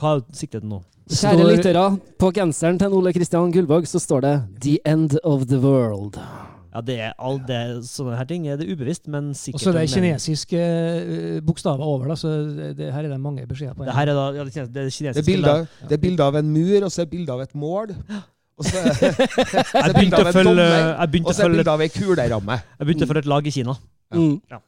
Hva 0.00 0.16
er 0.18 0.24
siktet 0.34 0.66
nå? 0.66 0.82
Kjære 1.04 1.36
Står- 1.38 1.50
lyttere, 1.52 1.84
på 2.18 2.32
genseren 2.34 2.78
til 2.80 2.94
Ole 2.96 3.12
Kristian 3.12 3.52
Gullvåg 3.52 3.86
så 3.86 4.00
står 4.00 4.20
det 4.24 4.34
'The 4.60 4.78
End 4.84 5.18
of 5.22 5.46
the 5.46 5.56
World'. 5.60 6.18
Ja, 6.74 6.80
det 6.82 6.94
er 6.98 7.12
all 7.22 7.36
det, 7.46 7.58
sånne 7.86 8.16
her 8.18 8.26
ting 8.26 8.48
er 8.50 8.58
det 8.58 8.66
ubevisst, 8.66 9.06
men 9.06 9.30
sikkert 9.38 9.60
Og 9.60 9.62
så 9.62 9.70
er 9.70 9.76
det 9.78 9.82
en 9.84 9.92
kinesiske 9.92 10.58
øh, 10.58 11.36
bokstaver 11.46 11.86
over, 11.86 12.08
da, 12.10 12.16
så 12.18 12.32
det, 12.74 12.88
her 12.90 13.06
er 13.06 13.12
det 13.12 13.20
mange 13.22 13.46
beskjeder 13.46 13.76
på. 13.78 13.86
Det 13.86 13.94
her 13.94 14.10
er 14.10 14.18
da 14.18 14.24
ja, 14.34 14.44
det 14.44 14.54
det 14.54 14.66
Det 14.74 14.82
er 14.82 14.90
kinesiske 14.90 15.26
bilde 15.28 15.52
av, 15.52 15.66
det 15.88 15.98
er 15.98 16.02
bilde 16.02 16.26
av 16.26 16.38
en 16.40 16.50
mur, 16.50 16.88
og 16.88 16.90
så 16.90 17.04
er 17.04 17.10
bilde 17.12 17.36
av 17.36 17.44
et 17.46 17.54
mål. 17.54 17.94
Og 18.54 18.62
så 18.68 18.78
er 18.78 18.92
så 18.94 19.06
er 19.10 19.14
Jeg 19.18 19.88
det 19.90 19.96
bilde 19.96 19.96
begynte 19.98 20.18
av 20.20 20.22
å 20.22 20.28
en 20.28 20.36
følge, 20.36 20.50
dommer. 20.54 21.24
Og 21.24 21.34
så 21.34 21.42
er 21.42 21.48
det 21.48 21.56
bilde 21.56 21.72
av 21.72 21.80
ei 21.82 21.88
kuleramme. 21.90 22.58
jeg 22.78 22.86
begynte 22.86 23.06
å 23.06 23.10
følge 23.10 23.22
et 23.24 23.30
lag 23.32 23.46
i 23.50 23.52
Kina. 23.56 23.74
Ja. 24.14 24.60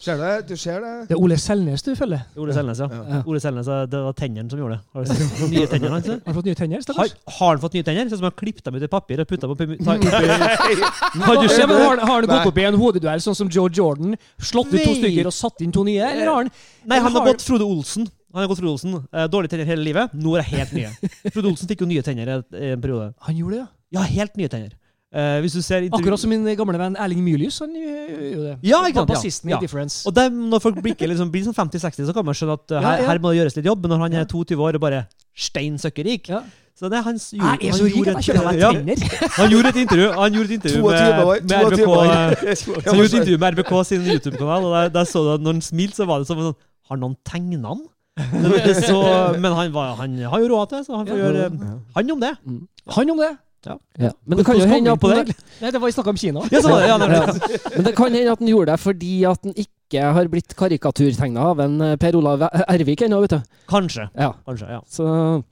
Ser 0.00 0.16
det? 0.16 0.28
Du 0.48 0.54
ser 0.56 0.80
det? 0.80 0.90
Det 1.10 1.14
er 1.16 1.20
Ole 1.20 1.36
Selnes 1.36 1.82
du 1.84 1.90
følger. 1.98 2.22
Ole 2.40 2.54
Selnes, 2.56 2.78
ja. 2.80 2.86
Ja. 2.88 3.18
Ole 3.28 3.40
Selnes, 3.42 3.66
Det 3.92 3.98
var 4.00 4.14
tennene 4.16 4.48
som 4.48 4.58
gjorde 4.62 4.78
det. 4.78 4.80
Har 4.96 5.04
du 5.04 5.10
sett 5.12 5.50
nye 5.52 5.66
tennene 5.68 5.90
hans? 5.92 6.06
Har 6.08 6.32
du 6.32 6.38
fått 6.38 6.48
nye 6.48 6.54
tenner? 6.56 6.86
Har, 6.96 7.10
har 7.36 7.50
han 7.50 7.60
fått 7.60 7.76
nye 7.76 7.84
tenner? 7.84 8.08
Sånn 8.08 8.16
som 8.22 8.24
han 8.24 8.32
har 8.32 8.38
klippet 8.40 8.64
dem 8.64 8.78
ut 8.80 8.86
i 8.86 8.88
papir 8.94 9.20
og 9.20 9.28
putta 9.28 9.50
oppi- 9.52 9.76
Har 9.86 9.98
du, 11.42 11.48
sett 11.48 11.68
det? 11.68 11.74
har, 11.74 11.96
han- 11.96 11.98
har 12.08 12.14
han 12.22 12.26
gått 12.30 12.46
opp 12.48 12.58
i 12.58 12.64
en 12.64 12.78
hodeduell 12.80 13.20
sånn 13.20 13.36
som 13.36 13.50
Joe 13.52 13.68
Jordan? 13.68 14.16
Slått 14.40 14.72
ut 14.72 14.80
to 14.84 14.94
stykker 14.96 15.28
og 15.28 15.34
satt 15.36 15.60
inn 15.64 15.72
to 15.74 15.84
nye? 15.84 16.00
Eller 16.00 16.26
har 16.30 16.36
han 16.44 16.50
Nei, 16.88 16.98
han 16.98 17.12
har 17.12 17.26
gått 17.28 17.42
Frode 17.44 17.64
Olsen. 17.68 18.08
Han 18.32 18.42
har 18.44 18.48
gått 18.48 18.60
Frode 18.62 18.72
Olsen. 18.72 18.96
Eh, 19.12 19.26
Dårlige 19.28 19.50
tenner 19.52 19.68
hele 19.68 19.84
livet. 19.84 20.12
Nå 20.14 20.36
er 20.38 20.44
det 20.44 20.48
helt 20.54 20.72
nye. 20.76 20.90
Frode 21.34 21.50
Olsen 21.52 21.68
fikk 21.70 21.82
jo 21.84 21.90
nye 21.90 22.02
tenner 22.06 22.30
i 22.30 22.40
i 22.56 22.72
en 22.76 22.80
periode. 22.80 23.12
Han 23.28 23.36
gjorde 23.36 23.58
det, 23.58 23.64
ja. 23.66 23.68
Ja, 24.00 24.04
helt 24.06 24.36
nye 24.38 24.48
tenner. 24.48 24.76
Eh, 25.10 25.40
hvis 25.42 25.56
du 25.58 25.62
ser 25.66 25.82
Akkurat 25.90 26.20
som 26.22 26.30
min 26.30 26.44
gamle 26.54 26.78
venn 26.78 26.94
Erling 26.94 27.22
Mylius. 27.26 27.58
Han 27.64 27.72
gjør 27.74 28.20
jo 28.30 28.42
det. 28.44 28.52
Ja, 28.62 28.78
ikke 28.86 29.00
sant. 29.00 29.08
Bassisten 29.10 29.50
Ja. 29.50 29.56
i 29.58 29.60
Difference. 29.64 30.06
Og 30.06 30.14
dem, 30.14 30.36
når 30.52 30.60
folk 30.62 30.76
blir, 30.82 30.94
liksom, 30.94 31.32
blir 31.34 31.42
sånn 31.48 31.56
50-60, 31.56 32.06
så 32.06 32.14
kan 32.14 32.24
man 32.24 32.34
skjønne 32.38 32.54
at 32.54 32.70
uh, 32.70 32.80
her, 32.80 32.98
ja. 33.02 33.06
her 33.08 33.18
må 33.18 33.32
det 33.32 33.40
gjøres 33.40 33.56
litt 33.58 33.66
jobb. 33.66 33.82
Men 33.82 33.90
når 33.96 34.04
han 34.06 34.12
er 34.20 34.24
22 34.30 34.60
år 34.62 34.78
og 34.78 34.80
bare 34.86 35.00
stein 35.34 35.78
søkkerik 35.82 36.28
Ja. 36.30 36.42
Så 36.80 36.88
det 36.88 36.96
er 36.96 37.02
hans 37.04 37.32
Jeg 37.34 37.42
er 37.42 37.72
så 37.76 37.84
rik 37.84 38.06
at 38.08 38.22
jeg 38.22 38.30
kjøper 38.30 38.46
meg 38.46 38.60
ja! 38.64 38.70
Han 39.36 39.50
gjorde 39.50 39.68
et 39.74 39.80
intervju 39.82 40.06
Han 40.16 40.32
gjorde 40.32 40.48
et 40.48 40.54
intervju 40.56 40.82
med, 40.86 41.50
med 41.50 41.66
RBK. 41.66 41.90
eh, 41.90 42.84
han 42.86 42.94
gjorde 42.94 43.10
et 43.10 43.18
intervju 43.18 43.38
med 43.42 43.52
RBK 43.58 43.72
sin 43.90 44.06
YouTube-kanal, 44.06 44.64
og 44.64 44.72
der, 44.78 44.88
der 44.94 45.04
så 45.10 45.24
du 45.26 45.32
at 45.34 45.42
når 45.44 45.58
han 45.58 45.60
smilte, 45.66 45.96
så 45.98 46.06
var 46.08 46.22
det 46.22 46.30
som 46.30 46.40
sånn 46.40 46.56
Har 46.88 46.96
noen 47.02 47.18
tegna 47.26 47.74
han? 47.74 47.82
Men 49.42 49.52
han, 49.58 49.72
var, 49.74 49.94
han 50.00 50.16
har 50.22 50.40
jo 50.40 50.48
råd 50.54 50.70
til 50.70 50.78
det, 50.78 50.86
så 50.86 50.96
han 51.02 51.06
får 51.10 51.18
Ja. 51.18 51.24
gjøre 51.26 51.44
eh, 51.50 51.78
Han 51.98 52.10
om 52.14 52.20
det. 52.22 52.32
Han 52.96 53.10
om 53.10 53.18
det. 53.26 53.30
Ja. 53.66 54.12
Men 54.24 54.38
det 54.38 54.44
kan 54.46 54.56
jo 54.56 54.66
hende 54.70 54.92
at 54.94 55.00
på 55.02 55.10
han. 55.12 55.28
Nei, 55.60 55.70
det 55.70 55.80
var 55.80 55.90
vi 55.90 55.92
snakka 55.92 56.14
om 56.14 56.20
Kina. 56.20 56.44
Ja, 56.52 56.62
så 56.64 56.78
ja, 56.80 56.96
det, 57.02 57.08
ja, 57.12 57.26
Men 57.76 57.84
det 57.88 57.94
kan 57.98 58.14
hende 58.16 58.32
at 58.32 58.40
han 58.40 58.48
gjorde 58.48 58.72
det 58.72 58.80
fordi 58.80 59.12
at 59.28 59.44
han 59.44 59.56
ikke 59.64 60.06
har 60.16 60.30
blitt 60.32 60.54
karikaturtegna 60.56 61.48
av 61.50 61.60
en 61.66 61.80
eh, 61.84 61.96
Per 62.00 62.16
Olav 62.16 62.46
Ervik 62.62 63.02
ennå, 63.04 63.20
vet 63.26 63.34
du. 63.36 63.52
Kanskje. 63.68 64.06
Ja. 64.16 64.32
Kanskje, 64.46 64.70
ja. 64.78 64.80
Så 64.88 65.04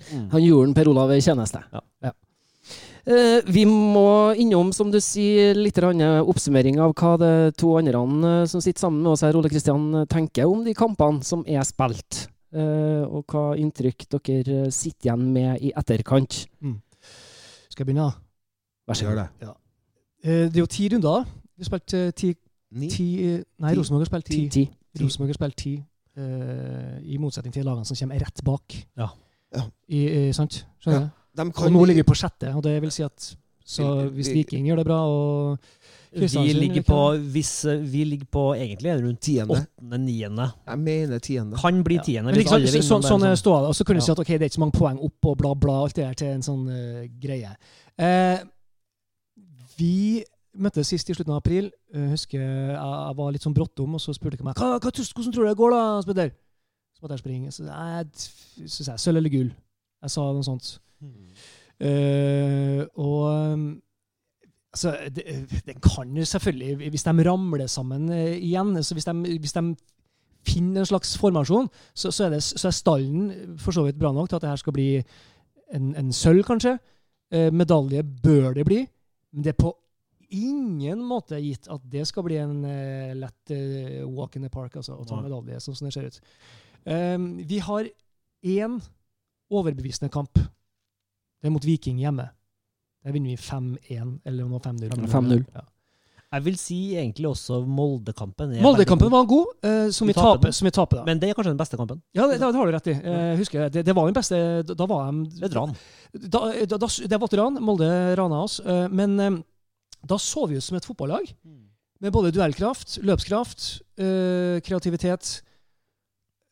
Mm. 0.09 0.31
han 0.33 0.43
gjorde 0.43 0.69
en 0.71 0.75
Per 0.75 0.89
Olav 0.89 1.11
en 1.13 1.21
tjeneste. 1.21 1.61
Ja. 1.73 1.83
Eh, 3.09 3.41
vi 3.49 3.63
må 3.65 4.35
innom, 4.37 4.73
som 4.77 4.91
du 4.93 4.99
sier, 5.01 5.55
litt 5.57 5.79
oppsummering 5.81 6.79
av 6.79 6.93
hva 6.95 7.15
de 7.19 7.53
to 7.57 7.77
andre 7.79 8.03
eh, 8.43 8.47
som 8.47 8.61
sitter 8.61 8.81
sammen 8.85 9.03
med 9.03 9.13
oss 9.13 9.23
her, 9.25 9.37
Ole 9.37 9.49
Kristian, 9.49 10.05
tenker 10.11 10.45
om 10.49 10.65
de 10.65 10.75
kampene 10.77 11.25
som 11.25 11.45
er 11.49 11.65
spilt. 11.65 12.27
Eh, 12.53 13.05
og 13.09 13.25
hva 13.29 13.57
inntrykk 13.57 14.07
dere 14.13 14.67
eh, 14.67 14.71
sitter 14.71 15.09
igjen 15.09 15.25
med 15.33 15.61
i 15.65 15.73
etterkant. 15.77 16.47
Skal 17.79 17.87
jeg 17.87 17.95
begynne? 17.95 18.11
Vær 18.89 18.95
så 18.99 19.07
god. 19.07 19.17
det. 19.17 19.49
Eh, 20.25 20.31
Det 20.51 20.57
er 20.57 20.61
jo 20.61 20.67
ti 20.67 20.89
runder. 20.91 21.25
Vi 21.57 21.63
har 21.63 21.65
spilt 21.69 21.95
eh, 21.95 22.11
ti, 22.11 22.33
Ni? 22.75 22.89
ti 22.91 23.05
eh, 23.23 23.43
Nei, 23.63 23.71
Ti. 23.75 23.79
Rosenborg 23.79 24.01
har 24.01 24.09
spilt 24.11 24.25
ti. 24.27 24.49
Ti. 24.51 24.65
Rosenborg 25.03 25.29
har 25.29 25.35
spilt 25.39 25.57
ti. 25.57 25.75
eh, 26.19 26.99
I 27.13 27.17
motsetning 27.23 27.55
til 27.55 27.63
lagene 27.65 27.85
som 27.87 27.97
kommer 28.01 28.19
rett 28.19 28.43
bak. 28.45 28.75
Ja. 28.99 29.07
Ja. 29.55 29.63
I, 29.89 30.01
eh, 30.09 30.33
sant? 30.35 30.67
Skjønner 30.83 31.07
du? 31.07 31.09
De 31.39 31.47
Og 31.63 31.71
nå 31.73 31.85
ligger 31.87 32.03
vi 32.03 32.09
på 32.11 32.17
sjette, 32.19 32.51
og 32.57 32.65
det 32.67 32.81
vil 32.83 32.91
si 32.91 33.03
at 33.07 33.37
så 33.65 34.09
hvis 34.11 34.33
Viking 34.35 34.67
gjør 34.67 34.77
det 34.83 34.87
bra, 34.87 34.99
og 35.07 35.59
Vi 36.13 36.53
ligger 36.53 36.83
på, 36.83 37.01
hvis, 37.33 37.65
eh, 37.65 37.83
vi 37.93 38.05
ligger 38.05 38.27
på 38.33 38.55
egentlig 38.55 38.95
rundt 39.03 39.21
tiende. 39.21 39.55
åttende-niende. 39.55 40.47
Jeg 40.67 40.79
mener 40.79 41.19
tiende. 41.19 41.57
Kan 41.61 41.85
bli 41.85 41.99
tiende. 42.05 42.31
Ja. 42.31 42.37
hvis 42.59 42.75
ikke 42.75 42.87
sant, 42.87 43.05
så, 43.05 43.09
sånn, 43.09 43.21
det 43.21 43.31
er 43.31 43.35
ståa. 43.35 43.67
Og 43.69 43.75
så 43.75 43.85
kunne 43.85 44.01
du 44.01 44.03
Ja. 44.03 44.07
si 44.07 44.13
at 44.13 44.19
okay, 44.19 44.39
det 44.39 44.43
er 44.43 44.51
ikke 44.51 44.61
så 44.61 44.65
mange 44.65 44.79
poeng 44.79 44.99
opp 45.05 45.27
og 45.27 45.39
bla, 45.39 45.55
bla, 45.55 45.83
alt 45.83 45.97
det 45.97 46.05
der 46.05 46.15
til 46.15 46.29
en 46.29 46.43
sånn 46.43 46.69
uh, 46.69 47.07
greie. 47.21 47.53
Uh, 48.01 48.39
vi 49.79 50.25
møttes 50.57 50.87
sist 50.87 51.11
i 51.11 51.15
slutten 51.15 51.33
av 51.33 51.43
april. 51.43 51.71
Jeg 51.95 52.11
husker 52.11 52.41
jeg, 52.41 52.75
jeg 52.75 53.17
var 53.17 53.33
litt 53.33 53.43
sånn 53.43 53.55
bråttom, 53.55 53.95
og 53.95 54.01
så 54.01 54.15
spurte 54.17 54.39
jeg 54.39 54.45
meg 54.45 54.55
hva, 54.59 54.79
hva, 54.79 54.91
hvordan 54.91 55.33
tror 55.33 55.45
du 55.45 55.49
det 55.49 55.57
går, 55.57 55.71
da, 55.71 55.83
Speder? 56.03 56.31
Så 56.97 57.05
måtte 57.05 57.15
jeg 57.15 57.23
springe. 57.23 57.53
Så, 57.53 57.65
jeg, 57.65 58.07
så 58.67 58.85
sa 58.85 58.93
jeg 58.97 59.01
sølv 59.05 59.21
eller 59.21 59.31
gull. 59.31 59.51
Jeg 60.03 60.11
sa 60.11 60.25
noe 60.35 60.47
sånt. 60.47 60.81
Eh, 61.79 62.83
og 62.99 63.53
um, 63.55 63.69
altså, 64.73 64.95
det, 65.15 65.25
det 65.67 65.77
kan 65.83 66.17
jo 66.17 66.25
selvfølgelig 66.25 66.91
Hvis 66.91 67.07
de 67.07 67.25
ramler 67.31 67.67
sammen 67.67 68.11
eh, 68.13 68.37
igjen 68.37 68.77
så 68.83 68.95
hvis, 68.95 69.09
de, 69.09 69.39
hvis 69.39 69.57
de 69.57 69.65
finner 70.49 70.81
en 70.81 70.87
slags 70.87 71.17
formasjon, 71.19 71.69
så, 71.95 72.11
så, 72.11 72.25
er, 72.25 72.37
det, 72.37 72.43
så 72.43 72.69
er 72.69 72.77
stallen 72.77 73.57
for 73.61 73.75
så 73.75 73.85
vidt 73.85 73.99
bra 73.99 74.13
nok 74.13 74.29
til 74.29 74.39
at 74.39 74.47
det 74.47 74.53
her 74.53 74.61
skal 74.63 74.77
bli 74.77 74.89
en, 75.75 75.91
en 75.99 76.13
sølv, 76.15 76.45
kanskje. 76.47 76.79
Eh, 77.35 77.51
medalje 77.53 78.03
bør 78.03 78.55
det 78.57 78.65
bli, 78.65 78.79
men 79.33 79.45
det 79.45 79.53
er 79.53 79.61
på 79.61 79.75
ingen 80.33 81.01
måte 81.05 81.41
gitt 81.41 81.69
at 81.73 81.83
det 81.89 82.07
skal 82.09 82.25
bli 82.25 82.39
en 82.41 82.63
eh, 82.69 83.17
lett 83.17 83.53
eh, 83.53 84.05
walk 84.05 84.37
in 84.37 84.47
the 84.47 84.53
park 84.53 84.77
altså, 84.77 84.97
å 84.97 85.05
ta 85.09 85.21
medalje, 85.21 85.61
sånn 85.61 85.77
som 85.77 85.89
det 85.89 85.95
ser 85.97 86.09
ut. 86.09 86.21
Um, 86.89 87.31
vi 87.45 87.59
har 87.61 87.89
én 88.47 88.79
overbevisende 89.53 90.13
kamp. 90.13 90.39
Det 90.39 91.49
er 91.49 91.53
mot 91.53 91.65
Viking 91.65 92.01
hjemme. 92.01 92.31
Der 93.05 93.13
vinner 93.15 93.31
vi 93.31 93.37
5-1, 93.37 94.21
eller 94.27 94.45
om 94.45 94.55
5-0. 94.61 94.89
5-0. 95.09 95.45
Ja. 95.55 95.65
Jeg 96.29 96.45
vil 96.45 96.57
si 96.61 96.77
egentlig 97.01 97.25
også 97.31 97.63
Moldekampen. 97.65 98.51
Moldekampen 98.61 99.09
var 99.11 99.25
god, 99.25 99.47
eh, 99.65 99.87
som, 99.97 100.05
Vi 100.07 100.13
vi 100.13 100.19
taper 100.19 100.53
som 100.53 100.67
vi 100.69 100.73
taper 100.77 100.99
da. 101.01 101.05
Men 101.07 101.19
det 101.23 101.31
er 101.31 101.35
kanskje 101.39 101.55
den 101.55 101.61
beste 101.63 101.79
kampen. 101.81 102.03
ja, 102.13 102.27
det, 102.29 102.37
det 102.43 102.51
har 102.59 102.67
du 102.69 102.73
rett 102.75 102.91
i. 102.93 102.97
Eh, 103.01 103.31
husker 103.39 103.63
jeg, 103.63 103.73
det, 103.79 103.85
det 103.87 103.95
var 103.97 104.11
den 104.11 104.19
beste 104.19 104.41
Da, 104.69 104.75
da 104.77 104.87
var 104.91 105.09
de 105.09 105.23
Det 105.39 105.47
er 105.47 105.49
et 105.49 105.57
ran. 105.57 105.73
da, 106.13 106.43
da, 106.69 106.77
da, 106.85 106.91
Det 107.15 107.21
var 107.23 107.31
et 107.31 107.39
ran. 107.41 107.57
Molde 107.65 107.89
rana 108.21 108.43
oss. 108.45 108.59
eh, 108.61 108.89
men 108.93 109.17
eh, 109.25 109.39
da 110.05 110.19
så 110.21 110.45
vi 110.51 110.57
ut 110.61 110.63
som 110.69 110.77
et 110.77 110.85
fotballag. 110.85 111.33
Med 112.01 112.13
både 112.13 112.31
duellkraft, 112.31 112.99
løpskraft, 113.03 113.81
eh, 113.99 114.61
kreativitet. 114.63 115.41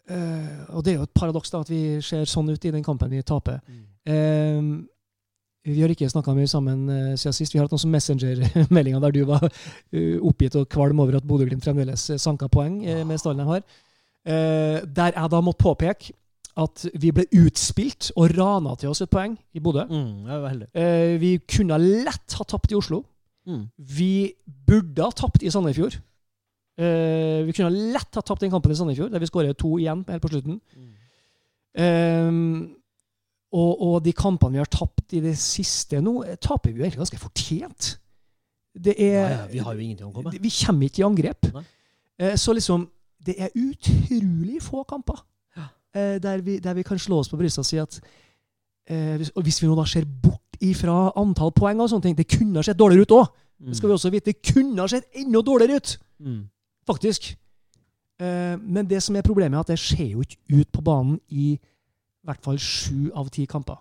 Eh, 0.08 0.64
og 0.72 0.82
det 0.86 0.92
er 0.94 0.98
jo 1.00 1.06
et 1.06 1.14
paradoks 1.14 1.50
da, 1.52 1.60
at 1.60 1.70
vi 1.70 2.00
ser 2.00 2.24
sånn 2.24 2.48
ut 2.50 2.64
i 2.64 2.72
den 2.74 2.82
kampen 2.86 3.10
vi 3.12 3.20
taper. 3.26 3.60
Eh, 4.06 4.62
vi 5.66 5.82
har 5.82 5.90
ikke 5.90 6.08
snakka 6.10 6.34
mye 6.36 6.50
sammen 6.50 6.86
eh, 6.92 7.14
siden 7.18 7.34
sist. 7.34 7.54
Vi 7.54 7.58
har 7.58 7.66
hatt 7.66 7.74
noen 7.74 7.94
Messenger-meldinger 7.96 9.02
der 9.02 9.14
du 9.14 9.22
var 9.28 9.46
eh, 9.48 10.14
oppgitt 10.22 10.58
og 10.60 10.68
kvalm 10.72 11.00
over 11.02 11.18
at 11.18 11.26
Bodø-Glimt 11.26 11.64
fremdeles 11.66 12.06
sanka 12.22 12.48
poeng 12.52 12.78
eh, 12.86 13.02
med 13.06 13.18
stallen 13.22 13.42
de 13.42 13.50
har. 13.50 13.66
Der 14.26 15.12
jeg 15.14 15.30
da 15.30 15.38
måtte 15.44 15.62
påpeke 15.62 16.10
at 16.58 16.86
vi 16.98 17.12
ble 17.14 17.26
utspilt 17.44 18.08
og 18.16 18.32
rana 18.34 18.72
til 18.80 18.90
oss 18.90 19.04
et 19.04 19.10
poeng 19.12 19.36
i 19.54 19.62
Bodø. 19.62 19.84
Mm, 19.86 20.24
vi 21.22 21.36
kunne 21.46 21.78
lett 21.78 22.34
ha 22.38 22.46
tapt 22.48 22.72
i 22.72 22.78
Oslo. 22.78 23.04
Mm. 23.46 23.68
Vi 23.76 24.32
burde 24.66 25.04
ha 25.04 25.14
tapt 25.14 25.44
i 25.46 25.52
Sandefjord. 25.52 26.00
Vi 26.76 27.54
kunne 27.54 27.92
lett 27.94 28.18
ha 28.18 28.24
tapt 28.24 28.42
den 28.42 28.50
kampen 28.50 28.74
i 28.74 28.78
Sandefjord, 28.80 29.12
der 29.14 29.22
vi 29.22 29.30
skårer 29.30 29.54
to 29.54 29.76
igjen 29.78 30.02
helt 30.08 30.24
på 30.24 30.32
slutten. 30.32 30.58
Eh, 31.76 32.32
og, 33.52 33.82
og 33.82 34.02
de 34.04 34.12
kampene 34.12 34.52
vi 34.52 34.58
har 34.58 34.70
tapt 34.70 35.12
i 35.14 35.20
det 35.20 35.36
siste 35.38 36.00
nå, 36.02 36.22
eh, 36.24 36.36
taper 36.36 36.72
vi 36.72 36.80
jo 36.80 36.84
egentlig 36.84 37.04
ganske 37.04 37.18
fortjent. 37.22 37.92
Det 38.76 38.94
er 39.00 39.14
Ja, 39.22 39.28
ja, 39.30 39.46
vi 39.52 39.58
har 39.58 39.74
jo 39.74 39.80
ingenting 39.80 40.06
å 40.08 40.12
komme 40.12 40.32
med. 40.32 40.40
Vi 40.42 40.50
kommer 40.50 40.84
ikke 40.90 41.00
i 41.00 41.06
angrep. 41.06 41.46
Nei. 41.54 41.62
Eh, 42.18 42.34
så 42.36 42.52
liksom 42.56 42.88
Det 43.26 43.34
er 43.42 43.48
utrolig 43.58 44.60
få 44.62 44.84
kamper 44.86 45.18
ja. 45.56 45.64
der, 46.22 46.40
vi, 46.44 46.58
der 46.62 46.74
vi 46.74 46.82
kan 46.86 46.98
slå 46.98 47.18
oss 47.18 47.28
på 47.32 47.36
brystet 47.40 47.58
og 47.64 47.66
si 47.66 47.78
at 47.82 47.96
eh, 48.88 49.16
hvis, 49.18 49.30
og 49.34 49.42
hvis 49.42 49.58
vi 49.62 49.66
nå 49.66 49.74
da 49.74 49.84
ser 49.88 50.04
bort 50.04 50.60
ifra 50.62 51.10
antall 51.18 51.50
poeng 51.56 51.80
og 51.82 51.88
sånne 51.90 52.02
ting 52.06 52.16
Det 52.16 52.28
kunne 52.30 52.56
ha 52.60 52.62
sett 52.64 52.78
dårligere 52.78 53.02
ut 53.08 53.14
òg. 53.16 53.26
Mm. 53.60 53.70
Det 53.72 53.76
skal 53.80 53.88
vi 53.90 53.96
også 53.96 54.10
vite. 54.12 54.30
Det 54.30 54.52
kunne 54.52 54.80
ha 54.84 54.86
sett 54.88 55.08
enda 55.16 55.42
dårligere 55.42 55.76
ut, 55.80 55.96
Mm. 56.20 56.48
faktisk. 56.86 57.34
Eh, 58.20 58.56
men 58.56 58.86
det 58.88 59.02
som 59.02 59.16
er 59.16 59.22
problemet, 59.22 59.56
er 59.56 59.60
at 59.60 59.68
det 59.74 59.78
ser 59.78 60.06
jo 60.14 60.22
ikke 60.24 60.36
ut 60.60 60.70
på 60.72 60.80
banen 60.84 61.18
i 61.28 61.58
hvert 62.26 62.44
fall 62.44 62.58
sju 62.60 63.10
av 63.14 63.30
ti 63.32 63.46
kamper. 63.50 63.78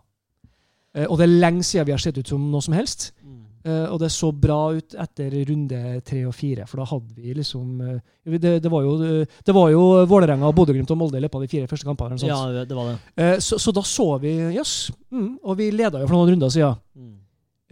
Eh, 0.96 1.08
og 1.10 1.20
det 1.20 1.28
er 1.28 1.40
lenge 1.42 1.66
siden 1.66 1.90
vi 1.90 1.96
har 1.96 2.02
sett 2.02 2.18
ut 2.18 2.30
som 2.30 2.52
noe 2.52 2.64
som 2.64 2.78
helst. 2.78 3.10
Mm. 3.24 3.46
Eh, 3.66 3.86
og 3.90 3.98
det 3.98 4.12
så 4.14 4.28
bra 4.30 4.76
ut 4.78 4.94
etter 5.02 5.34
runde 5.50 5.80
tre 6.06 6.20
og 6.30 6.36
fire, 6.38 6.68
for 6.70 6.78
da 6.78 6.86
hadde 6.86 7.16
vi 7.18 7.34
liksom 7.34 7.80
eh, 7.82 8.02
Det, 8.38 8.52
det 8.62 8.70
var 8.70 8.84
jo, 8.86 9.24
det 9.26 9.56
var 9.58 9.72
jo 9.74 9.82
Vålerenga, 10.10 10.52
Bodø-Glimt 10.54 10.92
og 10.94 11.00
Molde 11.00 11.18
i 11.18 11.24
løpet 11.24 11.40
av 11.40 11.46
de 11.46 11.50
fire 11.50 11.70
første 11.72 11.88
kampene. 11.88 12.14
eller 12.14 12.22
sånt. 12.22 12.30
Ja, 12.30 12.66
det 12.70 12.78
var 12.78 12.92
det. 12.92 12.98
Eh, 13.18 13.40
så, 13.42 13.58
så 13.62 13.74
da 13.74 13.82
så 13.82 14.08
vi 14.22 14.36
Jøss. 14.54 14.92
mm, 15.10 15.32
og 15.44 15.58
vi 15.58 15.72
leda 15.74 16.04
jo 16.04 16.10
for 16.12 16.18
noen 16.20 16.36
runder 16.36 16.54
siden. 16.54 16.78
Mm. 16.94 17.16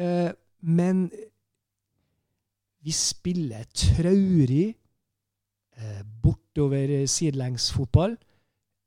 Eh, 0.01 0.31
men 0.61 1.03
vi 2.83 2.91
spiller 2.91 3.63
traurig, 3.69 4.73
bortover 6.23 6.91
sidelengs-fotball. 7.09 8.17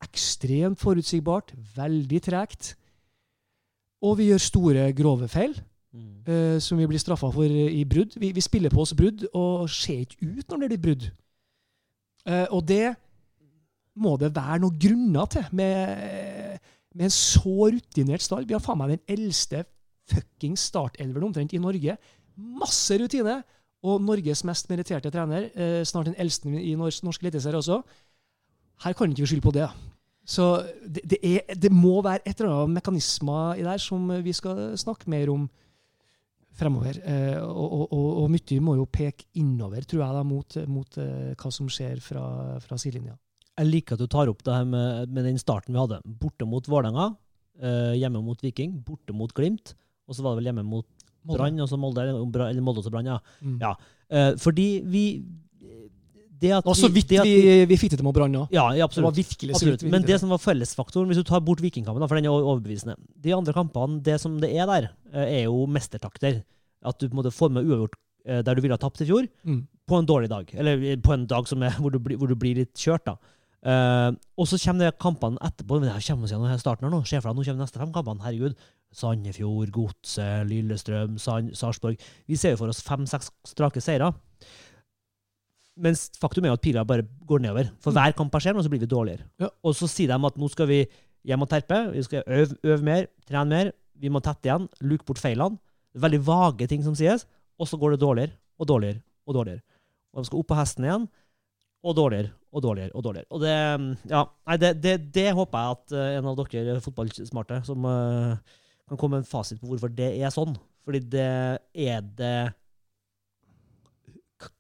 Ekstremt 0.05 0.81
forutsigbart, 0.81 1.55
veldig 1.77 2.21
tregt. 2.23 2.75
Og 4.05 4.19
vi 4.19 4.29
gjør 4.31 4.43
store, 4.45 4.93
grove 4.97 5.29
feil, 5.33 5.57
Mm. 5.97 6.29
uh, 6.29 6.59
som 6.61 6.77
vi 6.77 6.85
blir 6.85 7.01
straffa 7.01 7.31
for 7.33 7.49
i 7.49 7.85
brudd. 7.89 8.19
Vi, 8.21 8.29
vi 8.33 8.41
spiller 8.45 8.69
på 8.69 8.83
oss 8.83 8.93
brudd 8.93 9.23
og 9.33 9.71
ser 9.71 10.03
ikke 10.05 10.27
ut 10.27 10.51
når 10.51 10.61
det 10.61 10.69
blir 10.69 10.83
brudd. 10.83 11.07
Uh, 12.27 12.47
og 12.51 12.67
det 12.69 12.91
må 13.97 14.17
det 14.21 14.35
være 14.37 14.59
noen 14.61 14.77
grunner 14.83 15.31
til, 15.33 15.47
med, 15.57 16.59
med 16.93 17.09
en 17.09 17.15
så 17.15 17.71
rutinert 17.73 18.21
stall. 18.21 18.45
Vi 18.45 18.53
har 18.53 18.61
faen 18.61 18.83
meg 18.83 18.97
den 18.97 19.05
eldste 19.17 19.65
fuckings 20.11 20.67
startelveren 20.69 21.31
omtrent 21.31 21.55
i 21.57 21.63
Norge. 21.63 21.97
Masse 22.37 22.99
rutine. 23.01 23.41
Og 23.87 24.03
Norges 24.03 24.43
mest 24.45 24.69
meritterte 24.69 25.13
trener. 25.15 25.49
Eh, 25.55 25.83
snart 25.87 26.09
den 26.11 26.17
eldste 26.19 26.51
i 26.51 26.75
norsk, 26.75 27.05
norsk 27.07 27.23
eliteserie 27.23 27.61
også. 27.61 27.81
Her 28.85 28.97
kan 28.97 29.13
ikke 29.13 29.29
skylde 29.29 29.45
på 29.47 29.55
det. 29.57 29.69
Så 30.27 30.47
det, 30.83 31.05
det, 31.07 31.19
er, 31.23 31.55
det 31.55 31.71
må 31.71 32.01
være 32.03 32.25
et 32.27 32.41
eller 32.41 32.65
annet 32.65 32.81
mekanismer 32.81 33.61
i 33.61 33.65
der 33.65 33.79
som 33.79 34.11
vi 34.25 34.35
skal 34.35 34.75
snakke 34.79 35.09
mer 35.11 35.31
om 35.31 35.47
fremover. 36.57 36.99
Eh, 37.05 37.37
og, 37.43 37.67
og, 37.67 37.85
og, 37.93 38.09
og 38.25 38.33
mye 38.33 38.59
må 38.65 38.75
jo 38.79 38.89
peke 38.91 39.29
innover, 39.39 39.87
tror 39.87 40.03
jeg, 40.03 40.17
da, 40.19 40.25
mot, 40.27 40.59
mot 40.73 40.99
eh, 41.03 41.31
hva 41.39 41.53
som 41.55 41.71
skjer 41.71 42.03
fra, 42.03 42.27
fra 42.65 42.81
sidelinja. 42.81 43.15
Jeg 43.57 43.71
liker 43.71 43.97
at 43.97 44.03
du 44.03 44.11
tar 44.13 44.29
opp 44.29 44.43
det 44.45 44.53
her 44.53 44.67
med, 44.69 45.13
med 45.15 45.29
den 45.31 45.39
starten 45.41 45.77
vi 45.77 45.81
hadde. 45.81 46.03
Borte 46.21 46.49
mot 46.49 46.67
Vålerenga, 46.69 47.11
eh, 47.63 47.95
hjemme 48.01 48.25
mot 48.25 48.43
Viking, 48.45 48.81
borte 48.85 49.17
mot 49.17 49.33
Glimt, 49.37 49.77
og 50.07 50.17
så 50.17 50.25
var 50.25 50.35
det 50.35 50.43
vel 50.43 50.51
hjemme 50.51 50.67
mot 50.67 50.89
Brann, 51.27 51.59
og 51.63 51.71
så 51.71 51.79
Molde, 51.81 52.05
eller 52.05 52.63
Molde 52.63 52.83
og 52.83 52.87
så 52.87 52.93
Brann, 52.95 53.09
ja. 53.11 53.17
Mm. 53.43 53.57
Ja. 53.59 53.73
Fordi 54.39 54.67
vi 54.87 55.01
Og 56.67 56.77
så 56.77 56.89
vidt 56.93 57.09
vi, 57.09 57.19
vi, 57.25 57.65
vi 57.71 57.77
fikk 57.81 57.91
det 57.95 57.99
til 58.01 58.07
med 58.07 58.15
Brann 58.17 58.35
òg. 58.37 58.49
Ja, 58.53 58.67
ja, 58.77 58.87
Det 58.87 59.01
var 59.01 59.09
absolutt. 59.13 59.17
virkelig 59.17 59.55
Absolutt. 59.57 59.83
Men 59.93 60.03
det 60.03 60.19
som 60.21 60.29
var 60.29 60.39
fellesfaktoren, 60.43 61.09
hvis 61.09 61.17
du 61.23 61.25
tar 61.25 61.41
bort 61.41 61.61
Vikingkampen, 61.65 62.05
for 62.09 62.15
den 62.19 62.27
er 62.29 62.35
overbevisende 62.37 62.97
De 63.25 63.33
andre 63.35 63.53
kampene, 63.57 64.03
det 64.03 64.19
som 64.21 64.39
det 64.41 64.51
er 64.55 64.67
der, 64.67 64.91
eh, 65.13 65.41
er 65.41 65.45
jo 65.47 65.67
mestertakter. 65.67 66.43
At 66.85 66.99
du 67.01 67.09
på 67.09 67.15
en 67.17 67.23
måte 67.23 67.33
får 67.35 67.51
med 67.53 67.65
uavgjort 67.65 67.97
eh, 68.27 68.43
der 68.43 68.55
du 68.55 68.61
ville 68.61 68.75
ha 68.77 68.83
tapt 68.83 69.01
i 69.01 69.07
fjor, 69.09 69.27
Mm. 69.47 69.67
på 69.89 69.99
en 69.99 70.07
dårlig 70.07 70.29
dag. 70.29 70.51
Eller 70.55 70.83
eh, 70.93 70.97
på 70.97 71.13
en 71.15 71.27
dag 71.27 71.47
som 71.49 71.63
er, 71.63 71.71
hvor, 71.81 71.91
du 71.91 71.99
blir, 71.99 72.17
hvor 72.19 72.29
du 72.29 72.35
blir 72.37 72.55
litt 72.57 72.75
kjørt. 72.75 73.07
da. 73.07 73.17
Uh, 73.67 74.13
og 74.39 74.47
så 74.47 74.59
kommer 74.63 74.85
det 74.91 74.99
kampene 75.03 75.39
etterpå. 75.43 75.81
Men 75.81 75.89
det 75.91 76.05
kommer 76.07 76.29
siden 76.29 76.47
her 76.47 76.59
starten 76.59 76.85
her 76.87 76.93
nå. 76.93 77.01
Se 77.09 77.19
for 77.21 77.33
deg, 77.33 77.37
nå 77.41 77.45
kommer 77.49 77.65
neste 77.65 77.81
fem 77.81 77.91
kampene. 77.97 78.23
Herregud. 78.23 78.55
Sandefjord, 78.95 79.71
Godset, 79.75 80.47
Lillestrøm, 80.49 81.17
Sand- 81.19 81.53
Sarpsborg. 81.59 81.99
Vi 82.29 82.37
ser 82.39 82.55
jo 82.55 82.61
for 82.63 82.69
oss 82.73 82.81
fem-seks 82.87 83.31
strake 83.45 83.83
seire. 83.83 84.13
Mens 85.77 86.07
faktum 86.17 86.47
er 86.47 86.55
at 86.57 86.63
pila 86.65 86.85
bare 86.89 87.05
går 87.29 87.43
nedover. 87.45 87.69
For 87.85 87.93
hver 87.93 88.15
kamp 88.17 88.33
har 88.33 88.45
skjedd, 88.45 88.57
og 88.57 88.65
så 88.65 88.73
blir 88.73 88.81
vi 88.81 88.89
dårligere. 88.89 89.27
Ja. 89.43 89.51
Og 89.67 89.77
så 89.77 89.89
sier 89.91 90.13
de 90.13 90.29
at 90.29 90.39
nå 90.41 90.49
skal 90.53 90.71
vi 90.71 90.81
hjem 91.27 91.45
og 91.45 91.51
terpe, 91.51 91.81
vi 91.93 92.05
skal 92.07 92.25
øve, 92.27 92.57
øve 92.65 92.87
mer, 92.87 93.09
trene 93.29 93.51
mer, 93.51 93.73
vi 93.99 94.13
må 94.13 94.23
tette 94.25 94.49
igjen, 94.49 94.69
luke 94.81 95.07
bort 95.09 95.21
feilene. 95.21 95.59
Veldig 95.97 96.21
vage 96.27 96.69
ting 96.71 96.83
som 96.85 96.97
sies, 96.97 97.25
og 97.57 97.69
så 97.69 97.79
går 97.81 97.95
det 97.95 98.03
dårligere 98.03 98.37
og 98.61 98.69
dårligere 98.69 99.01
og 99.27 99.39
dårligere. 99.39 99.65
Og 100.13 100.23
de 100.23 100.29
skal 100.29 100.41
opp 100.41 100.51
på 100.53 100.59
hesten 100.59 100.87
igjen, 100.87 101.07
og 101.87 101.97
dårligere 101.97 102.33
og 102.53 102.63
dårligere 102.65 102.93
og 102.95 103.05
dårligere. 103.05 103.29
Og 103.31 103.43
det, 103.43 103.57
ja, 104.11 104.23
nei, 104.49 104.57
det, 104.61 104.71
det, 104.83 104.95
det 105.15 105.27
håper 105.37 105.63
jeg 105.63 105.77
at 105.77 105.97
eh, 105.97 106.15
en 106.19 106.31
av 106.31 106.39
dere 106.41 106.79
fotballsmarte 106.85 107.61
som 107.67 107.85
uh, 107.85 108.39
kan 108.89 109.01
komme 109.01 109.19
med 109.19 109.25
en 109.27 109.29
fasit 109.29 109.61
på 109.61 109.69
hvorfor 109.71 109.93
det 109.93 110.09
er 110.17 110.33
sånn. 110.35 110.57
Fordi 110.87 111.03
det 111.13 111.29
er 111.87 112.07
det 112.17 112.37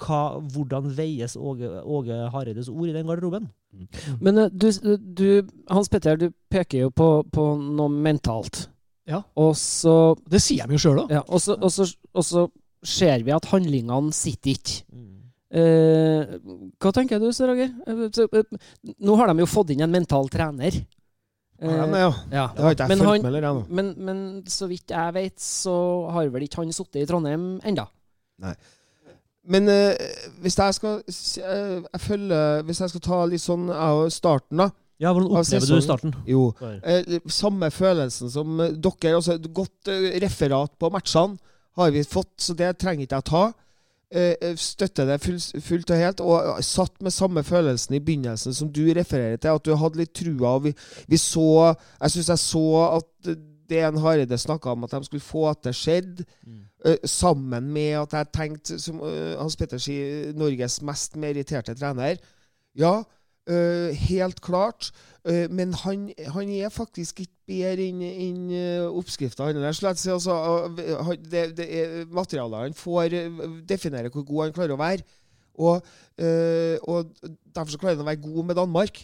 hva, 0.00 0.20
Hvordan 0.54 0.86
veies 0.96 1.36
Åge, 1.36 1.68
Åge 1.84 2.16
Hareides 2.32 2.68
ord 2.72 2.88
i 2.88 2.94
den 2.96 3.06
garderoben? 3.06 3.48
Men 4.20 4.38
eh, 4.38 4.48
du, 4.52 4.70
du, 4.96 5.26
Hans 5.68 5.88
Petter, 5.92 6.16
du 6.16 6.30
peker 6.50 6.86
jo 6.86 6.90
på, 6.90 7.08
på 7.32 7.44
noe 7.60 7.88
mentalt. 7.92 8.68
Ja. 9.06 9.20
Og 9.38 9.52
så 9.60 10.16
Det 10.26 10.40
sier 10.42 10.66
de 10.66 10.74
jo 10.78 10.82
sjøl 10.82 11.02
òg. 11.04 11.12
ja, 11.12 11.22
og 11.28 11.40
så- 11.40 11.58
og 11.60 11.70
og 12.16 12.24
så 12.24 12.48
ser 12.82 13.22
vi 13.22 13.30
at 13.34 13.44
handlingene 13.52 14.12
sitter 14.12 14.50
ikke. 14.56 14.82
Mm. 14.92 15.12
Eh, 15.56 16.38
hva 16.82 16.90
tenker 16.92 17.20
du, 17.22 17.30
Sir 17.32 17.46
Roger? 17.52 17.70
Eh, 17.86 18.08
så, 18.12 18.26
eh, 18.32 18.42
Nå 19.00 19.16
har 19.16 19.28
de 19.28 19.38
jo 19.44 19.46
fått 19.46 19.70
inn 19.70 19.80
en 19.82 19.90
mental 19.92 20.28
trener. 20.28 20.74
Eh, 21.60 21.70
Ja, 21.70 21.86
men 21.86 22.00
ja. 22.00 22.10
ja. 22.32 22.46
Det 22.54 22.62
har 22.64 22.74
ikke 22.74 22.88
jeg 22.88 22.88
Men 22.88 22.98
fulgt 23.06 23.22
med 23.22 23.30
eller 23.34 23.46
ennå. 23.48 23.66
Men, 23.70 23.94
men 23.98 24.42
så 24.44 24.66
vidt 24.68 24.90
jeg 24.92 25.14
vet, 25.14 25.38
så 25.40 25.76
har 26.12 26.28
vel 26.28 26.42
ikke 26.48 26.56
han 26.64 26.72
sittet 26.72 27.02
i 27.02 27.06
Trondheim 27.06 27.60
enda. 27.64 27.86
Men 29.46 29.68
eh, 29.70 29.94
hvis 30.42 30.58
jeg 30.58 30.76
skal 30.76 30.98
eh, 31.06 31.76
jeg 31.86 32.00
følger, 32.02 32.62
Hvis 32.66 32.80
jeg 32.82 32.92
skal 32.92 33.04
ta 33.04 33.20
litt 33.30 33.44
sånn 33.44 33.70
av 33.70 34.06
starten, 34.14 34.64
da. 34.64 34.70
Ja, 35.02 35.12
hvordan 35.12 35.28
opplever 35.36 35.68
du 35.68 35.84
starten? 35.84 36.14
Jo. 36.28 36.48
Eh, 36.64 37.18
samme 37.28 37.68
følelsen 37.70 38.32
som 38.32 38.56
dere. 38.56 39.12
Altså 39.12 39.36
et 39.36 39.50
godt 39.54 39.92
referat 40.22 40.72
på 40.80 40.90
matchene 40.92 41.36
har 41.76 41.92
vi 41.92 42.02
fått, 42.08 42.32
så 42.40 42.54
det 42.56 42.78
trenger 42.80 43.04
ikke 43.04 43.18
jeg 43.18 43.28
ta. 43.28 43.44
Støtter 44.56 45.10
det 45.10 45.18
full, 45.20 45.36
fullt 45.60 45.90
og 45.92 46.00
helt. 46.00 46.22
Og 46.24 46.62
satt 46.64 47.02
med 47.04 47.12
samme 47.12 47.42
følelsen 47.44 47.98
i 47.98 48.00
begynnelsen 48.00 48.56
som 48.56 48.70
du 48.72 48.86
refererer 48.96 49.36
til, 49.36 49.52
at 49.52 49.66
du 49.66 49.76
hadde 49.76 50.00
litt 50.00 50.14
trua. 50.16 50.54
Og 50.54 50.70
vi, 50.70 50.72
vi 51.12 51.20
så 51.20 51.74
Jeg 51.74 52.14
syns 52.14 52.32
jeg 52.32 52.44
så 52.46 52.64
at 52.86 53.36
det 53.68 53.82
en 53.84 54.00
Hareide 54.00 54.38
snakka 54.38 54.72
om 54.72 54.86
at 54.86 54.94
de 54.94 55.04
skulle 55.04 55.24
få 55.24 55.48
at 55.50 55.62
det 55.66 55.74
skjedde. 55.76 56.24
Mm. 56.46 56.64
Eh, 56.86 57.02
sammen 57.04 57.72
med 57.74 57.96
at 57.98 58.12
jeg 58.14 58.32
tenkte, 58.34 58.78
som 58.78 59.00
eh, 59.02 59.34
Hans 59.40 59.56
Petter 59.58 59.80
sier, 59.82 60.30
Norges 60.38 60.78
mest 60.86 61.16
meritterte 61.18 61.74
trener. 61.74 62.20
Ja, 62.78 63.00
eh, 63.50 63.90
helt 64.06 64.40
klart. 64.40 64.92
Men 65.26 65.72
han, 65.74 66.04
han 66.30 66.50
er 66.54 66.68
faktisk 66.70 67.24
ikke 67.24 67.32
bedre 67.50 67.88
enn 67.90 68.44
uh, 68.46 68.92
oppskrifta. 68.94 69.48
Han 69.48 69.74
slett 69.74 69.98
si, 69.98 70.06
altså, 70.14 70.36
det, 71.18 71.40
det 71.58 71.66
er 71.66 72.04
materialet 72.14 72.68
han 72.68 72.76
får, 72.78 73.16
definerer 73.66 74.14
hvor 74.14 74.22
god 74.22 74.44
han 74.44 74.54
klarer 74.54 74.76
å 74.76 74.78
være. 74.78 75.02
Og, 75.58 75.82
og 76.86 77.10
derfor 77.58 77.82
klarer 77.82 77.98
han 77.98 78.04
å 78.04 78.06
være 78.06 78.22
god 78.22 78.46
med 78.52 78.58
Danmark. 78.60 79.02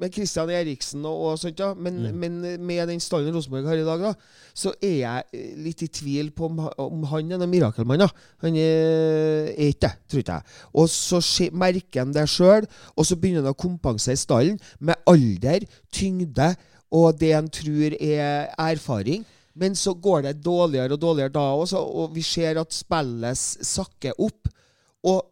Med 0.00 0.10
Christian 0.12 0.50
Eriksen 0.50 1.04
og, 1.06 1.20
og 1.28 1.36
sånt, 1.38 1.60
ja. 1.62 1.68
Men, 1.74 2.00
Mm. 2.02 2.16
men 2.18 2.60
med 2.66 2.88
den 2.90 3.00
stallen 3.00 3.34
Rosenborg 3.34 3.68
har 3.70 3.78
i 3.78 3.84
dag, 3.86 4.00
da, 4.02 4.12
så 4.54 4.72
er 4.82 4.96
jeg 4.98 5.22
eh, 5.32 5.52
litt 5.62 5.82
i 5.86 5.88
tvil 5.88 6.32
på 6.34 6.48
om, 6.48 6.58
om 6.82 7.04
han 7.12 7.30
er 7.30 7.38
noen 7.38 7.50
mirakelmann. 7.52 8.02
Han 8.42 8.56
er, 8.58 9.52
ikke 9.68 9.86
det, 9.86 9.92
tror 10.10 10.24
ikke 10.24 10.38
jeg. 10.40 10.56
Og 10.74 10.88
så 10.90 11.20
skje, 11.22 11.50
merker 11.54 12.02
han 12.02 12.14
det 12.16 12.26
sjøl, 12.32 12.66
og 12.96 13.06
så 13.06 13.16
begynner 13.20 13.44
han 13.46 13.54
å 13.54 13.58
kompensere 13.64 14.18
stallen 14.18 14.58
med 14.80 14.98
alder, 15.06 15.66
tyngde 15.94 16.50
og 16.94 17.16
det 17.18 17.32
han 17.34 17.48
tror 17.50 17.94
er 17.98 18.50
erfaring. 18.58 19.24
Men 19.54 19.76
så 19.78 19.94
går 19.94 20.22
det 20.26 20.34
dårligere 20.42 20.96
og 20.96 21.00
dårligere 21.02 21.30
da 21.34 21.46
også, 21.54 21.78
og 21.78 22.14
vi 22.14 22.22
ser 22.26 22.58
at 22.58 22.74
spillet 22.74 23.38
sakker 23.38 24.18
opp. 24.18 24.50
Og 25.06 25.22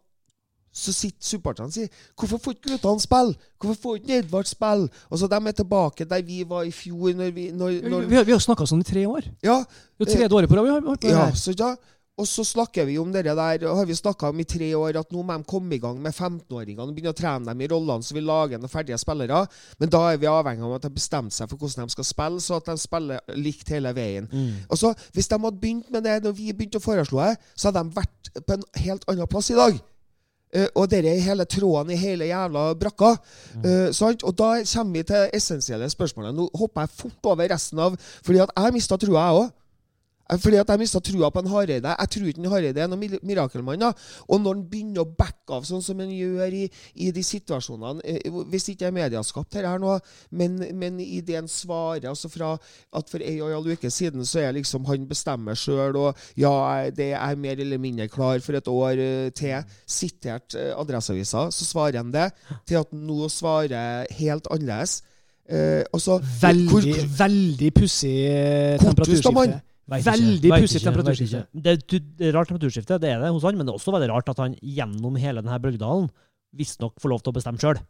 så 0.73 0.93
sitter 0.93 1.21
supporterne 1.21 1.69
og 1.69 1.73
sier 1.73 1.87
'Hvorfor 2.17 2.41
får 2.41 2.55
ikke 2.57 2.69
guttene 2.73 3.01
spille? 3.01 3.35
Hvorfor 3.61 3.81
får 3.81 3.95
ikke 4.01 4.17
Edvard 4.17 4.49
spille?' 4.49 4.89
Og 5.09 5.19
så 5.19 5.27
de 5.27 5.35
er 5.35 5.51
tilbake 5.51 6.05
der 6.09 6.21
vi 6.21 6.43
var 6.49 6.63
i 6.63 6.71
fjor, 6.71 7.13
når 7.13 7.31
vi 7.31 7.51
når, 7.51 7.89
når, 7.89 8.01
vi 8.09 8.15
har, 8.15 8.23
vi 8.23 8.31
har 8.31 8.39
snakka 8.39 8.65
sånn 8.65 8.81
i 8.81 8.89
tre 8.89 9.05
år. 9.07 9.29
Ja, 9.43 9.63
Det 9.99 10.07
er 10.07 10.17
tredje 10.17 10.35
året 10.35 10.49
på 10.49 10.55
rad 10.55 10.67
har 10.67 10.97
ja, 11.03 11.31
så 11.35 11.53
da, 11.53 11.75
Og 12.17 12.27
så 12.27 12.43
snakker 12.43 12.85
vi 12.85 12.99
om 12.99 13.11
det 13.11 13.23
der, 13.25 13.35
har 13.75 13.85
vi 13.85 13.95
snakka 13.95 14.29
om 14.29 14.39
i 14.39 14.43
tre 14.43 14.75
år, 14.75 14.99
at 14.99 15.11
nå 15.11 15.23
må 15.23 15.33
de 15.37 15.43
komme 15.49 15.73
i 15.73 15.79
gang 15.79 15.97
med 16.01 16.13
15-åringene 16.13 16.85
og 16.85 16.93
begynne 16.93 17.09
å 17.09 17.17
trene 17.17 17.45
dem 17.45 17.61
i 17.61 17.67
rollene, 17.67 18.03
så 18.03 18.13
vi 18.13 18.21
lager 18.21 18.59
noen 18.61 18.69
ferdige 18.69 18.99
spillere. 19.01 19.47
Men 19.79 19.89
da 19.89 20.11
er 20.11 20.19
vi 20.21 20.29
avhengig 20.29 20.61
av 20.61 20.75
at 20.75 20.85
de 20.85 20.91
bestemmer 20.93 21.33
seg 21.33 21.49
for 21.49 21.57
hvordan 21.57 21.89
de 21.89 21.95
skal 21.95 22.05
spille, 22.05 22.41
så 22.41 22.59
at 22.61 22.69
de 22.69 22.77
spiller 22.77 23.19
likt 23.33 23.69
hele 23.73 23.95
veien. 23.97 24.29
Og 24.69 24.77
så, 24.77 24.93
Hvis 25.13 25.27
de 25.27 25.39
hadde 25.39 25.59
begynt 25.59 25.89
med 25.89 26.03
det 26.03 26.23
når 26.23 26.37
vi 26.37 26.53
begynte 26.53 26.77
å 26.77 26.85
foreslå 26.85 27.17
det, 27.25 27.37
så 27.55 27.71
hadde 27.71 27.81
de 27.81 27.95
vært 27.97 28.45
på 28.45 28.53
en 28.53 28.63
helt 28.85 29.09
annen 29.09 29.27
plass 29.27 29.49
i 29.49 29.57
dag. 29.57 29.81
Eh, 30.53 30.69
og 30.77 30.89
dette 30.91 31.09
er 31.09 31.23
hele 31.25 31.45
tråden 31.49 31.93
i 31.93 31.97
hele 31.97 32.29
jævla 32.29 32.67
brakka. 32.77 33.15
Eh, 33.63 33.89
sant? 33.95 34.23
Og 34.23 34.37
da 34.37 34.51
kommer 34.61 34.99
vi 34.99 35.03
til 35.09 35.33
essensielle 35.33 35.89
spørsmålet. 35.89 36.35
Nå 36.37 36.49
hopper 36.59 36.85
jeg 36.85 36.95
fort 36.99 37.31
over 37.33 37.49
resten 37.49 37.81
av 37.81 37.97
Fordi 37.97 38.43
at 38.43 38.53
jeg 38.57 38.73
mista 38.73 38.97
trua, 38.97 39.25
jeg 39.27 39.41
òg. 39.41 39.51
Fordi 40.39 40.55
at 40.57 40.69
jeg 40.71 40.79
mista 40.79 40.99
trua 41.03 41.27
på 41.35 41.41
en 41.43 41.49
Hareide. 41.51 41.91
Jeg 41.99 42.09
tror 42.13 42.27
ikke 42.31 42.39
en 42.41 42.47
Hareide 42.49 42.79
er 42.81 42.87
noen 42.87 43.17
mirakelmann. 43.27 43.79
da. 43.83 43.89
Og 44.31 44.39
når 44.41 44.53
han 44.55 44.61
begynner 44.71 45.01
å 45.03 45.15
backe 45.19 45.51
av 45.57 45.65
sånn 45.67 45.81
som 45.83 45.99
han 45.99 46.09
gjør 46.15 46.53
i, 46.55 46.61
i 46.95 47.09
de 47.11 47.23
situasjonene 47.27 48.01
eh, 48.07 48.31
Hvis 48.49 48.69
ikke 48.71 48.87
er 48.87 48.95
medieskapt 48.95 49.53
her, 49.59 49.67
her 49.67 49.81
nå, 49.83 49.97
men, 50.31 50.55
men 50.79 50.99
i 51.03 51.19
det 51.21 51.35
han 51.41 51.49
svarer 51.51 52.07
altså 52.09 52.31
fra 52.31 52.53
at 52.55 53.11
for 53.11 53.19
ei 53.21 53.35
og 53.41 53.49
en 53.51 53.57
halv 53.59 53.75
uke 53.75 53.91
siden 53.91 54.23
så 54.25 54.39
er 54.45 54.55
liksom 54.55 54.85
han 54.87 55.05
bestemmer 55.09 55.59
sjøl, 55.59 55.99
og 55.99 56.17
ja, 56.39 56.53
det 56.95 57.11
er 57.19 57.35
mer 57.35 57.59
eller 57.59 57.77
mindre 57.83 58.07
klar 58.07 58.39
for 58.45 58.55
et 58.57 58.67
år 58.71 59.03
eh, 59.03 59.29
til. 59.35 59.59
Sitert 59.85 60.55
eh, 60.55 60.71
Adresseavisa, 60.79 61.49
så 61.51 61.67
svarer 61.67 61.99
han 61.99 62.13
det 62.15 62.29
til 62.69 62.79
at 62.79 62.95
nå 62.95 63.27
svarer 63.29 64.07
helt 64.17 64.47
annerledes. 64.49 65.01
Eh, 65.51 65.83
også, 65.91 66.21
Veldig, 66.41 66.69
hvor- 66.71 67.13
veldig 67.19 67.73
pussig 67.75 68.15
eh, 68.31 68.79
temperaturskifte. 68.79 69.61
Veldig 69.89 70.49
pussig 70.53 70.79
temperaturskifte. 70.83 71.41
Det, 71.53 71.73
det 71.91 72.27
er 72.29 72.31
rart 72.37 72.47
temperaturskifte, 72.47 72.99
det 73.03 73.09
er 73.11 73.19
det 73.19 73.31
hos 73.35 73.43
han, 73.43 73.57
men 73.59 73.67
det 73.67 73.73
er 73.73 73.79
også 73.81 73.91
veldig 73.95 74.09
rart 74.13 74.29
at 74.31 74.39
han 74.39 74.55
gjennom 74.63 75.17
hele 75.19 75.41
denne 75.43 75.59
Bølgedalen 75.59 76.09
visstnok 76.55 76.99
får 77.01 77.09
lov 77.11 77.23
til 77.23 77.33
å 77.33 77.35
bestemme 77.35 77.59
sjøl. 77.59 77.81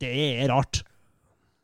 Det 0.00 0.10
er 0.40 0.48
rart. 0.50 0.82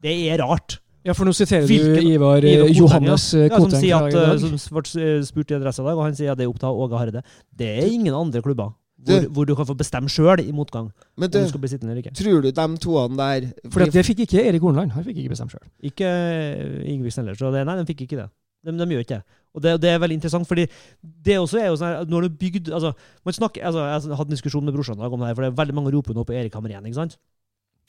Det 0.02 0.12
er 0.30 0.38
rart. 0.42 0.78
Ja, 1.06 1.14
for 1.14 1.24
nå 1.26 1.32
siterer 1.34 1.66
Hvilken- 1.66 2.02
du 2.02 2.10
Ivar, 2.14 2.38
eh, 2.42 2.50
Ivar 2.56 2.66
Koteng, 2.66 2.76
Johannes 2.76 3.30
Koteng. 3.30 3.50
Ja, 3.50 3.56
som, 3.56 3.64
Koteng 3.66 3.80
sier 3.80 3.96
at, 3.96 4.14
eh, 4.14 4.26
dag. 4.26 4.58
som 4.58 4.74
ble 4.76 5.24
spurt 5.24 5.50
i 5.50 5.54
Adressa 5.54 5.82
i 5.82 5.86
dag, 5.86 5.96
og 5.98 6.02
han 6.04 6.14
sier 6.14 6.32
at 6.32 6.38
det 6.38 6.44
er 6.44 6.50
opp 6.50 6.58
til 6.58 6.68
Åge 6.68 6.98
Hareide. 6.98 7.22
Det 7.54 7.68
er 7.84 7.86
ingen 7.86 8.12
andre 8.14 8.42
klubber 8.42 8.74
hvor, 8.98 9.20
Du- 9.22 9.28
hvor 9.28 9.46
du 9.46 9.54
kan 9.54 9.66
få 9.66 9.76
bestemme 9.76 10.08
sjøl 10.08 10.40
i 10.40 10.50
motgang 10.52 10.90
Men 11.16 11.30
om 11.30 11.30
du 11.30 11.48
skal 11.48 11.60
bli 11.60 11.68
sittende 11.68 11.90
eller 11.92 12.02
ikke. 12.02 12.14
tror 12.14 12.42
du 12.42 12.50
de 12.50 12.78
toene 12.78 13.16
der 13.16 13.52
For 13.70 13.84
det 13.84 14.04
fikk 14.04 14.26
ikke 14.26 14.46
Erik 14.48 14.60
Hornland. 14.60 14.90
Han 14.92 15.04
fikk 15.04 15.18
ikke 15.18 15.30
bestemme 15.30 15.50
sjøl. 15.50 15.62
Ikke 15.82 16.06
eh, 16.06 16.90
Ingebrigtsen 16.90 17.22
heller. 17.24 17.34
Så 17.36 17.52
det, 17.52 17.64
nei, 17.66 17.76
de 17.76 17.94
fikk 17.94 18.02
ikke 18.08 18.16
det. 18.24 18.30
De, 18.64 18.72
de 18.72 18.86
gjør 18.86 19.04
ikke 19.04 19.22
det. 19.22 19.24
Og 19.56 19.62
det, 19.64 19.76
det 19.82 19.90
er 19.90 20.02
veldig 20.02 20.18
interessant, 20.18 20.46
fordi 20.48 20.66
det 21.24 21.38
også 21.40 21.62
er 21.62 21.70
jo 21.70 21.78
sånn 21.80 21.88
her, 21.88 22.04
Nå 22.10 22.18
har 22.20 22.26
du 22.28 22.36
bygd 22.44 22.68
altså, 22.76 22.92
man 23.24 23.36
snakker, 23.38 23.64
altså, 23.64 23.86
Jeg 23.88 24.18
hatt 24.20 24.28
en 24.28 24.36
diskusjon 24.36 24.66
med 24.68 24.76
brorsan 24.76 25.00
om 25.00 25.20
det 25.22 25.30
her, 25.30 25.38
for 25.38 25.46
det 25.46 25.52
er 25.52 25.58
veldig 25.62 25.78
mange 25.80 25.94
roper 25.96 26.16
nå 26.16 26.26
på 26.28 26.36
Erik 26.36 26.54
Hammer 26.58 26.74
igjen. 26.74 26.84
ikke 26.90 27.00
sant? 27.00 27.16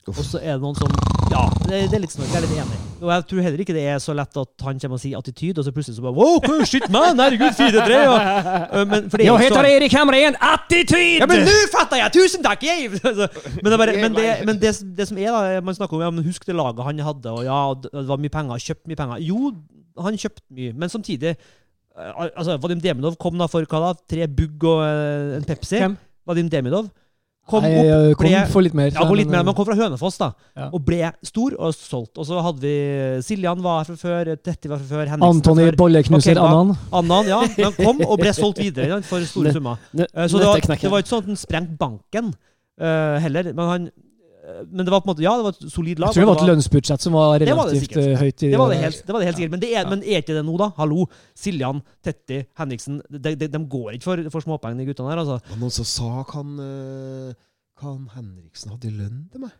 Og 0.08 0.16
så 0.24 0.38
er 0.40 0.56
det 0.56 0.62
noen 0.62 0.76
som 0.78 0.88
Ja, 1.28 1.42
det, 1.66 1.82
det 1.92 1.98
er 1.98 2.00
litt 2.00 2.12
snart. 2.14 2.30
Jeg 2.32 2.40
er 2.40 2.44
litt 2.46 2.54
enig. 2.56 2.76
Og 3.02 3.10
jeg 3.12 3.24
tror 3.28 3.42
heller 3.44 3.60
ikke 3.62 3.74
det 3.76 3.82
er 3.92 3.98
så 4.00 4.14
lett 4.16 4.38
at 4.40 4.64
han 4.64 4.78
kommer 4.80 4.96
og 4.96 5.02
sier 5.02 5.18
attityd, 5.20 5.58
og 5.60 5.66
så 5.66 5.72
plutselig 5.76 5.98
så 5.98 6.04
bare 6.06 6.16
Wow, 6.16 6.64
shit, 6.70 6.86
man! 6.94 7.20
Herregud, 7.20 7.52
4-3! 7.58 7.98
Og, 8.08 8.16
øh, 8.16 8.86
men, 8.88 9.10
for 9.12 9.20
det 9.20 9.26
er 9.26 9.28
Ja, 9.28 9.34
ikke 9.36 9.44
heter 9.44 9.60
så- 9.60 9.74
Erik 9.74 9.96
igjen! 9.98 10.38
Attityd! 10.48 11.18
ja, 11.20 11.28
men 11.28 11.44
nå 11.44 11.56
fatter 11.74 12.00
jeg! 12.00 12.14
Tusen 12.16 12.46
takk! 12.46 12.64
Jeg! 12.64 12.88
Altså, 13.08 13.28
men 13.60 13.68
det, 13.68 13.78
bare, 13.82 13.98
men, 14.00 14.16
det, 14.16 14.26
men 14.48 14.60
det, 14.62 14.72
det 14.96 15.08
som 15.10 15.20
er, 15.20 15.28
da 15.36 15.60
Man 15.64 15.76
snakker 15.76 15.98
om 16.00 16.06
ja, 16.06 16.10
men 16.14 16.24
husk 16.24 16.46
det 16.48 16.56
laget 16.56 16.80
han 16.88 17.04
hadde, 17.04 17.34
og 17.34 17.44
ja, 17.44 17.60
det 17.84 18.06
var 18.08 18.24
mye 18.24 18.32
penger, 18.32 18.64
kjøpt 18.64 18.88
mye 18.88 18.98
penger. 18.98 19.20
Jo, 19.28 19.52
han 20.06 20.20
kjøpte 20.20 20.44
mye, 20.54 20.76
men 20.78 20.92
samtidig 20.92 21.34
eh, 21.34 22.12
altså, 22.28 22.58
Vadim 22.62 22.80
Demidov 22.84 23.18
kom 23.20 23.38
da 23.40 23.48
for 23.50 23.66
hva 23.68 23.82
da? 23.88 23.92
Tre 24.10 24.28
bugg 24.30 24.64
og 24.70 24.84
eh, 24.86 25.36
en 25.40 25.46
Pepsi. 25.48 25.80
Hvem? 25.82 25.98
Vadim 26.28 26.50
Demidov 26.52 26.88
kom 27.48 27.64
Nei, 27.64 27.70
opp 27.80 27.86
jeg 27.88 28.16
kom 28.20 28.26
ble- 28.28 28.40
for 28.52 28.64
litt 28.66 28.74
mer. 28.76 28.90
ja, 28.92 29.04
litt 29.16 29.30
mer, 29.32 29.40
men, 29.46 29.54
kom 29.56 29.64
fra 29.64 29.76
Hønefoss, 29.78 30.18
da. 30.20 30.26
Ja. 30.52 30.66
Og 30.76 30.82
ble 30.84 31.08
stor 31.24 31.54
og 31.56 31.72
solgt. 31.72 32.18
Og 32.20 32.26
så 32.28 32.42
hadde 32.44 32.60
vi 32.60 32.74
Siljan 33.24 33.62
var 33.64 33.78
her 33.80 33.88
fra 33.88 33.96
før, 34.02 34.30
Tetti 34.36 34.68
var 34.68 34.82
fra 34.82 34.88
før, 34.90 35.06
Henriksen 35.14 35.38
Antony. 35.38 35.70
Bolleknuser 35.80 36.36
okay, 36.36 36.44
Annan. 36.44 36.74
Annan, 37.00 37.30
ja. 37.30 37.38
Han 37.62 37.78
kom 37.78 38.04
og 38.04 38.18
ble 38.20 38.34
solgt 38.36 38.60
videre 38.60 39.00
for 39.08 39.24
store 39.24 39.54
summer. 39.56 39.80
Eh, 39.96 40.28
Så 40.28 40.42
det 40.42 40.50
var, 40.50 40.60
det 40.60 40.92
var 40.92 41.00
ikke 41.06 41.14
sånn 41.14 41.24
at 41.24 41.32
han 41.32 41.40
sprengte 41.40 41.80
banken 41.80 42.30
uh, 42.34 43.16
heller. 43.24 43.48
Men, 43.54 43.64
han, 43.72 43.88
eh, 43.88 44.07
men 44.70 44.84
det 44.86 44.92
var 44.92 45.00
på 45.02 45.08
en 45.08 45.12
måte 45.14 45.22
Ja, 45.24 45.32
det 45.36 45.44
var 45.46 45.54
et 45.56 45.72
solid 45.72 45.98
lag. 46.02 46.10
Jeg 46.12 46.18
tror 46.18 46.24
det 46.24 46.30
var 46.32 46.42
et 46.42 46.50
lønnsbudsjett 46.50 47.04
som 47.04 47.12
var 47.16 47.38
Det 47.42 47.52
var 47.56 47.68
det 47.68 47.78
relativt 47.78 47.96
eh, 48.00 48.16
høyt. 48.20 48.42
i 48.42 48.50
det 48.52 48.58
var 48.60 48.70
det 48.72 48.78
helt, 48.82 49.00
det 49.06 49.12
var 49.14 49.20
det 49.20 49.28
helt 49.28 49.36
sikkert. 49.40 49.54
Men, 49.56 49.60
det 49.64 49.70
er, 49.74 49.82
Ja. 49.82 49.88
men 49.90 50.02
er 50.02 50.22
ikke 50.22 50.36
det 50.38 50.44
nå, 50.46 50.54
da? 50.60 50.68
Hallo. 50.78 51.06
Siljan, 51.36 51.82
Tetti, 52.04 52.38
Henriksen. 52.58 53.00
De, 53.10 53.34
de, 53.34 53.48
de 53.54 53.60
går 53.74 53.92
ikke 53.98 54.08
for, 54.08 54.22
for 54.34 54.40
småpenger, 54.46 54.80
de 54.82 54.88
guttene 54.92 55.10
her. 55.12 55.18
altså. 55.24 55.38
Og 55.52 55.58
noen 55.60 55.74
som 55.74 55.84
sa 55.84 56.22
kan, 56.30 56.54
han, 56.56 57.30
eh, 57.30 57.34
han 57.84 58.08
Henriksen 58.16 58.72
hadde 58.76 58.94
lønn 58.94 59.26
til 59.32 59.44
meg? 59.44 59.52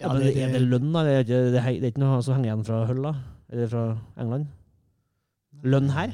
Ja, 0.00 0.10
men 0.12 0.22
Er 0.28 0.52
det 0.58 0.62
lønn, 0.66 0.90
da? 0.92 1.04
Det 1.06 1.14
er 1.14 1.24
ikke, 1.24 1.40
det 1.54 1.60
er, 1.62 1.80
det 1.80 1.92
ikke 1.94 2.02
noe 2.04 2.20
som 2.26 2.34
henger 2.36 2.50
igjen 2.52 2.64
fra 2.66 2.84
Hull, 2.90 3.02
da? 3.06 3.14
Eller 3.54 3.68
fra 3.70 3.84
England? 4.20 4.46
Lønn 5.64 5.88
her? 5.94 6.12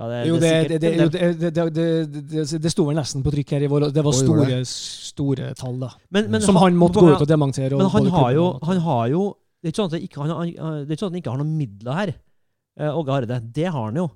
Ja. 0.00 0.06
Det, 0.08 0.20
Jo, 0.30 0.36
det, 0.40 0.40
det, 0.40 0.78
det, 0.80 0.90
sikkert 0.90 1.12
det, 1.12 1.20
det, 1.20 1.40
det, 1.40 1.54
det, 1.54 2.08
det, 2.08 2.44
det, 2.48 2.60
det 2.64 2.70
sto 2.72 2.86
vel 2.88 2.96
nesten 2.96 3.22
på 3.24 3.32
trykk 3.34 3.50
her 3.52 3.66
i 3.66 3.68
vår. 3.68 3.90
Det 3.92 4.04
var 4.06 4.14
store, 4.16 4.60
store 4.64 5.50
tall, 5.60 5.76
da. 5.82 5.90
Men- 6.10 6.30
men 6.32 6.40
som 6.40 6.56
han 6.56 6.74
måtte 6.80 7.00
gå 7.04 7.10
ut 7.12 7.20
og 7.20 7.28
dementere. 7.28 7.76
Men 7.76 7.90
han 7.92 8.06
har 8.16 8.32
jo, 8.32 8.46
han 8.64 8.80
har 8.80 9.08
jo 9.12 9.36
Det 9.60 9.68
er 9.68 9.72
ikke 9.74 9.82
sånn 9.82 9.92
at, 9.92 9.92
han, 9.92 10.88
ikke 10.88 10.98
sånn 11.02 11.10
han 11.12 11.20
ikke 11.20 11.30
har 11.34 11.36
noen 11.42 11.52
midler 11.58 11.92
her. 11.92 12.14
Eh, 12.80 12.88
Åge 12.96 13.12
Harde. 13.12 13.40
Det 13.52 13.66
har 13.68 13.84
han 13.90 13.94
jo. 14.00 14.06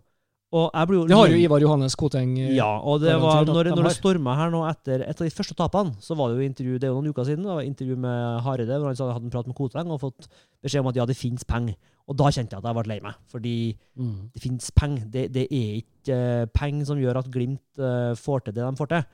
Jo 0.55 1.07
Det 1.11 1.17
har 1.19 1.29
jo 1.33 1.39
Ivar 1.43 1.61
Johannes 1.65 1.97
Koteng. 1.99 2.37
eh, 2.39 2.53
Ja, 2.55 2.69
og 2.79 3.01
det 3.03 3.15
var 3.21 3.45
når, 3.45 3.71
når 3.75 3.89
det 3.89 3.93
storma 3.97 4.37
her 4.39 4.51
nå 4.55 4.61
etter 4.71 5.03
et 5.03 5.21
av 5.21 5.25
de 5.27 5.31
første 5.35 5.57
tapene, 5.59 5.95
så 6.01 6.15
var 6.17 6.31
det 6.31 6.39
jo 6.39 6.49
intervju 6.49 6.79
det 6.79 6.87
er 6.89 6.93
jo 6.93 7.01
noen 7.01 7.11
uker 7.15 7.25
siden, 7.27 7.43
det 7.49 7.57
var 7.59 7.67
intervju 7.67 7.97
med 7.99 8.43
Hareide, 8.47 8.79
hvor 8.79 8.87
han 8.93 8.97
sa 8.97 9.09
han 9.09 9.17
hadde 9.19 9.27
en 9.27 9.35
prat 9.35 9.47
med 9.51 9.57
Koteng 9.59 9.91
og 9.91 10.01
fått 10.01 10.29
beskjed 10.63 10.81
om 10.85 10.91
at 10.93 10.97
ja, 11.01 11.07
det 11.11 11.17
fins 11.19 11.45
penger. 11.45 11.75
Og 12.07 12.17
da 12.21 12.25
kjente 12.31 12.53
jeg 12.53 12.61
at 12.61 12.69
jeg 12.69 12.77
ble 12.77 12.89
lei 12.93 13.01
meg, 13.01 13.15
fordi 13.33 13.55
Mm. 13.97 14.31
det 14.35 14.43
fins 14.43 14.71
penger. 14.77 15.05
Det, 15.11 15.33
det 15.33 15.47
er 15.51 15.83
ikke 15.83 16.17
uh, 16.43 16.47
penger 16.53 16.85
som 16.87 16.99
gjør 17.01 17.19
at 17.23 17.31
Glimt 17.33 17.63
uh, 17.81 18.13
får 18.15 18.45
til 18.45 18.55
det 18.55 18.65
de 18.67 18.77
får 18.77 18.89
til. 18.93 19.05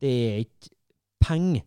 Det 0.00 0.12
er 0.32 0.38
ikke 0.46 0.70
penger 1.20 1.62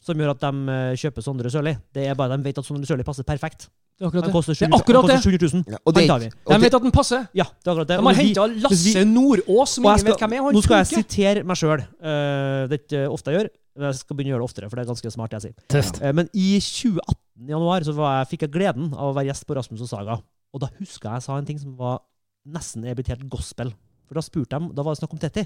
som 0.00 0.16
gjør 0.16 0.30
at 0.34 0.40
de 0.40 0.52
uh, 0.70 0.94
kjøper 0.96 1.22
Sondre 1.24 1.50
Sørli. 1.52 1.74
Det 1.92 2.06
er 2.06 2.14
bare 2.14 2.36
de 2.38 2.44
vet 2.44 2.58
at 2.58 2.64
Sondre 2.64 2.86
Sørli 2.86 3.02
passer 3.04 3.24
perfekt. 3.26 3.68
Det 4.00 4.06
er 4.06 4.08
akkurat 4.08 4.24
det. 4.24 4.32
koster 4.32 4.54
Det 4.56 4.64
er 4.64 4.72
akkurat 4.78 5.02
han 5.04 5.10
det. 5.10 5.16
koster 5.20 5.30
700 5.36 5.48
000. 5.52 5.64
Ja, 5.68 5.78
og 5.84 5.92
det 5.94 6.00
Han 6.00 6.08
tar 6.08 6.20
vi. 6.22 6.28
De 6.48 6.58
vet 6.64 6.74
at 6.78 6.84
den 6.86 6.92
passer. 6.96 7.26
Ja, 7.36 7.44
det 7.44 7.68
er 7.68 7.72
akkurat 7.74 7.88
det. 7.90 7.96
De 8.00 8.06
har 8.06 8.16
henta 8.16 8.46
Lasse 8.64 9.02
Nordås, 9.04 9.74
som 9.76 9.84
ingen 9.84 10.06
vet 10.08 10.22
hvem 10.24 10.32
er. 10.32 10.44
Han 10.46 10.56
Nå 10.56 10.62
skal 10.64 10.80
jeg 10.80 10.88
sitere 11.04 11.42
meg 11.44 11.60
sjøl. 11.60 11.82
det 12.00 12.78
er 12.78 12.80
ikke 12.80 13.02
ofte 13.12 13.30
jeg 13.34 13.36
gjør, 13.42 13.50
men 13.76 13.86
jeg 13.90 13.98
skal 14.00 14.16
begynne 14.16 14.30
å 14.30 14.34
gjøre 14.34 14.40
det 14.40 14.48
oftere, 14.48 14.70
for 14.70 14.80
det 14.80 14.86
er 14.86 14.90
ganske 14.94 15.12
smart, 15.12 15.36
jeg 15.36 15.44
sier. 15.44 15.54
Test. 15.68 16.00
Uh, 16.00 16.12
Men 16.16 16.32
i 16.32 16.48
2018 16.64 17.44
i 17.44 17.52
januar 17.52 17.84
så 17.84 17.92
var 17.96 18.16
jeg, 18.22 18.30
fikk 18.32 18.46
jeg 18.48 18.54
gleden 18.56 18.88
av 18.96 19.12
å 19.12 19.14
være 19.20 19.28
gjest 19.30 19.46
på 19.46 19.56
Rasmus 19.60 19.84
og 19.84 19.92
Saga. 19.92 20.16
Og 20.56 20.64
da 20.64 20.72
huska 20.80 21.12
jeg 21.12 21.20
jeg 21.20 21.26
sa 21.28 21.36
en 21.36 21.46
ting 21.52 21.60
som 21.60 21.76
var 21.76 22.00
nesten 22.48 22.84
er 22.88 22.96
blitt 22.96 23.12
helt 23.12 23.28
gospel. 23.28 23.70
For 24.08 24.16
da 24.16 24.24
spurte 24.24 24.56
de, 24.58 24.72
da 24.74 24.82
var 24.82 24.96
det 24.96 25.02
snakk 25.04 25.12
om 25.12 25.20
Tetti. 25.20 25.44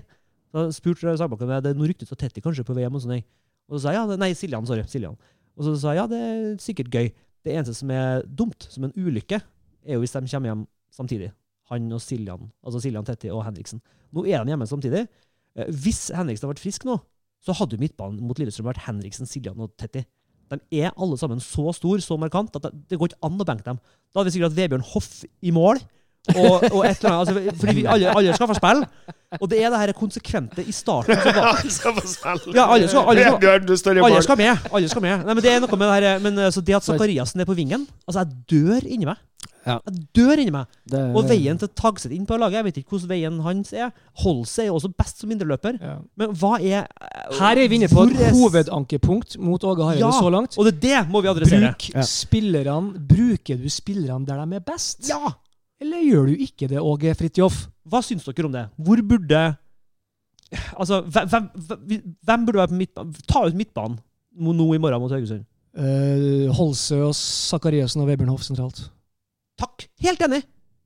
Da 0.54 0.68
spurte 0.70 1.16
Sagbakken 1.18 1.50
meg, 1.50 1.62
det 1.66 1.74
er 1.74 1.78
noe 1.78 1.90
rykte 1.90 2.06
at 2.06 2.18
Tetti 2.22 2.40
kanskje 2.40 2.64
på 2.64 2.74
VM. 2.78 2.94
Og 2.94 3.02
sånn. 3.02 3.18
Og 3.68 3.76
så 3.76 3.82
sa 3.82 3.90
jeg 3.90 3.98
ja, 3.98 4.06
det- 4.06 4.18
nei, 4.22 4.32
Siljan, 4.38 4.66
sorry. 4.66 4.86
Siljan. 4.86 5.18
Og 5.58 5.64
så 5.66 5.74
sa 5.78 5.92
jeg 5.92 6.02
ja, 6.02 6.06
det 6.06 6.18
er 6.22 6.56
sikkert 6.62 6.90
gøy. 6.94 7.12
Det 7.44 7.52
eneste 7.52 7.76
som 7.76 7.90
er 7.92 8.24
dumt, 8.24 8.66
som 8.72 8.86
en 8.86 8.94
ulykke, 8.96 9.40
er 9.84 9.98
jo 9.98 10.02
hvis 10.02 10.14
de 10.16 10.24
kommer 10.30 10.50
hjem 10.50 10.66
samtidig. 10.94 11.30
Han 11.72 11.92
og 11.96 12.02
Siljan, 12.04 12.50
altså 12.64 12.80
Siljan, 12.80 13.06
Tetti 13.08 13.30
og 13.32 13.44
Henriksen. 13.46 13.80
Nå 14.12 14.26
er 14.28 14.44
de 14.44 14.52
hjemme 14.52 14.68
samtidig. 14.68 15.06
Eh, 15.56 15.70
Hvis 15.72 16.10
Henriksen 16.14 16.44
hadde 16.44 16.54
vært 16.54 16.64
frisk 16.64 16.84
nå, 16.88 16.98
så 17.44 17.56
hadde 17.56 17.76
jo 17.76 17.82
midtbanen 17.82 18.20
mot 18.24 18.38
Lillestrøm 18.40 18.68
vært 18.68 18.84
Henriksen, 18.86 19.28
Siljan 19.28 19.60
og 19.60 19.72
Tetti. 19.80 20.04
De 20.52 20.60
er 20.84 20.92
alle 21.00 21.16
sammen 21.18 21.40
så 21.42 21.72
store, 21.74 22.02
så 22.04 22.18
markant, 22.20 22.54
at 22.56 22.68
det, 22.68 22.98
går 23.00 23.12
ikke 23.12 23.26
an 23.26 23.40
å 23.40 23.46
benke 23.48 23.66
dem. 23.66 23.80
Da 24.12 24.20
hadde 24.20 24.30
vi 24.30 24.36
sikkert 24.36 24.52
hatt 24.52 24.58
Vebjørn 24.58 24.86
Hoff 24.92 25.08
i 25.24 25.52
mål. 25.56 25.80
Og, 26.32 26.62
og 26.72 26.86
et 26.88 26.96
eller 27.04 27.10
annet, 27.12 27.28
altså, 27.28 27.56
fordi 27.60 27.74
vi 27.74 27.84
alle, 27.84 28.08
alle 28.16 28.32
skal 28.34 28.48
få 28.48 28.54
spille. 28.56 28.86
Og 29.40 29.50
det 29.50 29.58
er 29.64 29.70
det 29.74 29.78
her 29.80 29.92
konsekvente 29.92 30.64
i 30.64 30.72
starten. 30.72 31.16
som 31.20 31.34
var- 31.36 31.60
skal 31.68 31.92
få 31.98 32.06
spille! 32.06 32.56
Ja, 32.56 32.64
alle 32.72 32.88
skal- 32.88 33.04
alle 33.10 33.20
skal- 33.24 33.48
alle 33.58 33.76
skal, 33.78 33.98
alle 34.04 34.22
skal 34.22 34.36
med. 34.40 34.56
alle 34.72 34.88
skal 34.88 35.02
med. 35.02 35.18
Nei, 35.26 35.34
men 35.34 35.42
Det 35.44 35.52
er 35.52 35.60
noe 35.60 35.76
med 35.76 35.86
det 35.92 36.02
her, 36.08 36.18
men 36.24 36.38
altså, 36.38 36.60
det 36.64 36.74
at 36.80 36.82
Zakariassen 36.88 37.40
er 37.40 37.44
på 37.44 37.54
vingen 37.54 37.86
Altså, 38.08 38.24
jeg 38.24 38.28
dør 38.50 38.86
inni 38.88 39.04
meg. 39.04 39.16
Ja. 39.66 39.78
Jeg 39.88 40.00
dør 40.16 40.32
inni 40.40 40.50
meg. 40.52 40.66
Og 41.16 41.24
veien 41.28 41.58
til 41.58 41.68
Tagset 41.76 42.12
inn 42.12 42.26
på 42.28 42.36
laget, 42.40 42.52
jeg 42.58 42.64
vet 42.64 42.76
ikke 42.82 42.90
hvordan 42.96 43.08
veien 43.08 43.38
hans 43.42 43.72
er. 43.72 43.90
Holse 44.24 44.62
er 44.62 44.66
jo 44.66 44.74
også 44.78 44.90
best 44.96 45.20
som 45.20 45.30
indreløper. 45.32 45.76
Ja. 45.80 45.94
Men 46.20 46.34
hva 46.36 46.56
er 46.60 46.86
Her 47.38 47.56
er 47.56 47.68
vi 47.68 47.74
inne 47.80 47.88
på 47.88 48.02
et 48.08 48.16
er- 48.20 48.32
hovedankepunkt 48.36 49.38
mot 49.40 49.64
Åge 49.64 49.82
Hareide 49.84 50.00
Ja, 50.04 50.10
så 50.12 50.28
langt. 50.30 50.56
Og 50.58 50.64
det, 50.68 50.80
det 50.82 51.06
må 51.10 51.20
vi 51.24 51.28
adressere. 51.28 51.72
Bruk 51.72 51.88
Ja. 51.94 52.02
spillerne 52.02 52.92
Bruker 53.08 53.56
du 53.56 53.68
spillerne 53.68 54.26
der 54.26 54.44
de 54.44 54.56
er 54.56 54.60
best? 54.60 55.08
Ja! 55.08 55.32
Eller 55.82 56.04
gjør 56.06 56.30
du 56.30 56.44
ikke 56.46 56.68
det, 56.70 56.80
Åge 56.80 57.14
Fridtjof? 57.18 57.64
Hva 57.88 58.00
syns 58.04 58.26
dere 58.28 58.48
om 58.48 58.54
det? 58.54 58.68
Hvor 58.78 59.02
burde 59.02 59.42
Altså, 60.78 61.00
hvem, 61.00 61.48
hvem, 62.22 62.46
burde 62.46 62.58
være 62.60 62.70
på 62.70 62.78
midtbanen? 62.78 63.14
Ta 63.26 63.46
ut 63.48 63.56
midtbanen 63.58 63.98
nå 64.34 64.66
i 64.74 64.78
morgen 64.78 65.02
mot 65.02 65.10
Haugesund. 65.10 65.44
Uh, 65.74 66.50
Holse 66.54 67.00
og 67.02 67.14
Sakariassen 67.18 68.02
og 68.04 68.10
Vebjørn 68.10 68.30
Hoff 68.30 68.44
sentralt. 68.46 68.84
Takk! 69.58 69.88
Helt 70.04 70.22
enig! 70.22 70.44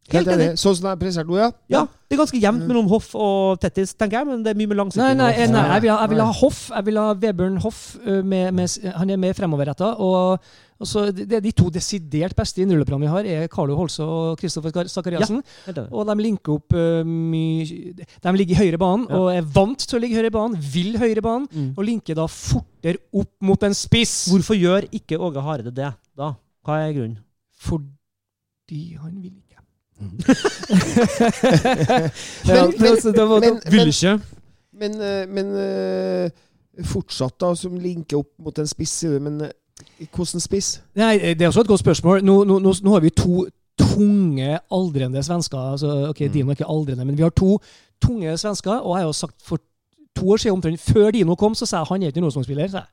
Helt 0.08 0.30
enig. 0.32 0.46
Sånn 0.56 0.76
som 0.78 0.86
det 0.86 0.92
er 0.94 1.00
presentert 1.02 1.28
nå, 1.28 1.36
ja. 1.36 1.48
Ja, 1.68 1.82
det 2.08 2.16
er 2.16 2.20
ganske 2.22 2.40
jevnt 2.40 2.64
mellom 2.64 2.86
Hoff 2.88 3.10
og 3.18 3.58
Tettis, 3.60 3.92
tenker 3.98 4.22
jeg, 4.22 4.28
men 4.30 4.44
det 4.44 4.54
er 4.54 4.60
mye 4.60 4.70
med 4.70 4.80
langsiktig. 4.80 5.04
Nei, 5.04 5.16
nei, 5.18 5.48
nei, 5.52 5.64
jeg 5.74 5.84
vil 5.84 5.92
ha, 5.92 5.98
jeg 6.00 6.12
vil 6.14 6.22
ha 6.24 6.28
Hoff. 6.38 6.62
Jeg 6.72 6.86
vil 6.86 7.00
ha 7.00 7.10
Vebjørn 7.26 7.58
Hoff. 7.64 7.82
øh, 8.00 8.22
Med, 8.24 8.54
med, 8.56 8.88
han 8.96 9.12
er 9.12 9.20
mer 9.20 9.36
fremoverretta. 9.36 9.90
Og, 10.00 10.48
og 10.80 10.86
så 10.86 11.10
det, 11.10 11.26
er 11.32 11.40
de 11.42 11.50
to 11.52 11.68
desidert 11.74 12.36
beste 12.38 12.62
innrulleplanene 12.62 13.06
vi 13.08 13.10
har, 13.10 13.24
er 13.42 13.48
Carlo 13.50 13.74
Holse 13.76 14.02
og 14.04 14.38
Kristoffer 14.38 14.70
Kar- 14.70 14.86
Sakariassen. 14.88 15.40
Ja. 15.66 15.86
Og 15.90 16.06
de 16.06 16.14
linker 16.22 16.52
opp 16.54 16.72
uh, 16.72 17.02
mye 17.02 17.94
De 17.98 18.32
ligger 18.38 18.54
i 18.54 18.60
høyre 18.62 18.78
banen 18.78 19.08
Ja. 19.10 19.16
og 19.18 19.32
er 19.34 19.42
vant 19.42 19.78
til 19.88 19.98
å 19.98 20.00
ligge 20.04 20.14
i 20.14 20.20
høyre 20.22 20.30
banen, 20.30 20.54
vil 20.72 20.94
høyre 21.02 21.22
banen, 21.24 21.48
Mm. 21.50 21.72
og 21.76 21.84
linker 21.84 22.14
da 22.14 22.26
fortere 22.30 22.98
opp 23.12 23.32
mot 23.42 23.62
en 23.66 23.74
spiss. 23.74 24.28
Hvorfor 24.30 24.54
gjør 24.54 24.86
ikke 24.94 25.18
Åge 25.18 25.42
Hareide 25.42 25.74
det 25.74 25.90
da? 26.16 26.32
Hva 26.64 26.78
er 26.86 26.92
grunnen? 26.94 27.18
Fordi 27.58 28.96
han 29.02 29.18
vil 29.22 29.34
ikke. 29.34 29.44
Ja, 32.48 32.66
Men- 32.66 32.74
men- 32.78 32.90
altså, 32.92 33.10
det 33.12 33.24
var- 33.28 33.40
Men, 33.40 33.60
Vil 33.70 33.88
ikke. 33.88 34.20
men, 34.72 35.00
eh, 35.00 35.26
men 35.26 35.46
eh, 35.56 36.30
fortsatt, 36.84 37.38
da, 37.40 37.54
som 37.54 37.74
linker 37.78 38.18
opp 38.18 38.30
mot 38.38 38.58
en 38.58 38.66
spiss, 38.66 39.02
men 39.20 39.40
eh, 39.42 39.50
hvordan 40.14 40.40
spiss? 40.40 40.80
Nei, 40.98 41.18
det 41.18 41.42
er 41.42 41.48
også 41.50 41.60
et 41.60 41.70
godt 41.70 41.80
spørsmål. 41.80 42.24
Nå, 42.24 42.44
nå, 42.44 42.58
nå, 42.58 42.74
nå 42.82 42.92
har 42.92 43.00
vi 43.04 43.10
to 43.10 43.46
tunge, 43.78 44.58
aldrende 44.74 45.22
svensker. 45.22 45.58
Altså, 45.58 46.08
ok, 46.08 46.20
Mm. 46.20 46.32
Dino 46.32 46.50
er 46.50 46.56
ikke 46.58 46.68
aldrende, 46.70 47.04
men 47.04 47.16
vi 47.16 47.22
har 47.22 47.30
to 47.30 47.58
tunge 48.02 48.36
svensker. 48.38 48.72
Og 48.72 48.96
jeg 48.96 49.02
har 49.02 49.08
jo 49.08 49.12
sagt 49.12 49.36
for 49.42 49.58
to 50.16 50.30
år 50.30 50.36
siden, 50.36 50.52
omtrent 50.58 50.80
før 50.80 51.10
Dino 51.10 51.34
kom, 51.34 51.54
så 51.54 51.66
sa 51.66 51.76
jeg 51.82 51.86
han 51.90 52.02
er 52.02 52.06
ikke 52.06 52.18
en 52.18 52.24
Rosenborg-spiller. 52.24 52.86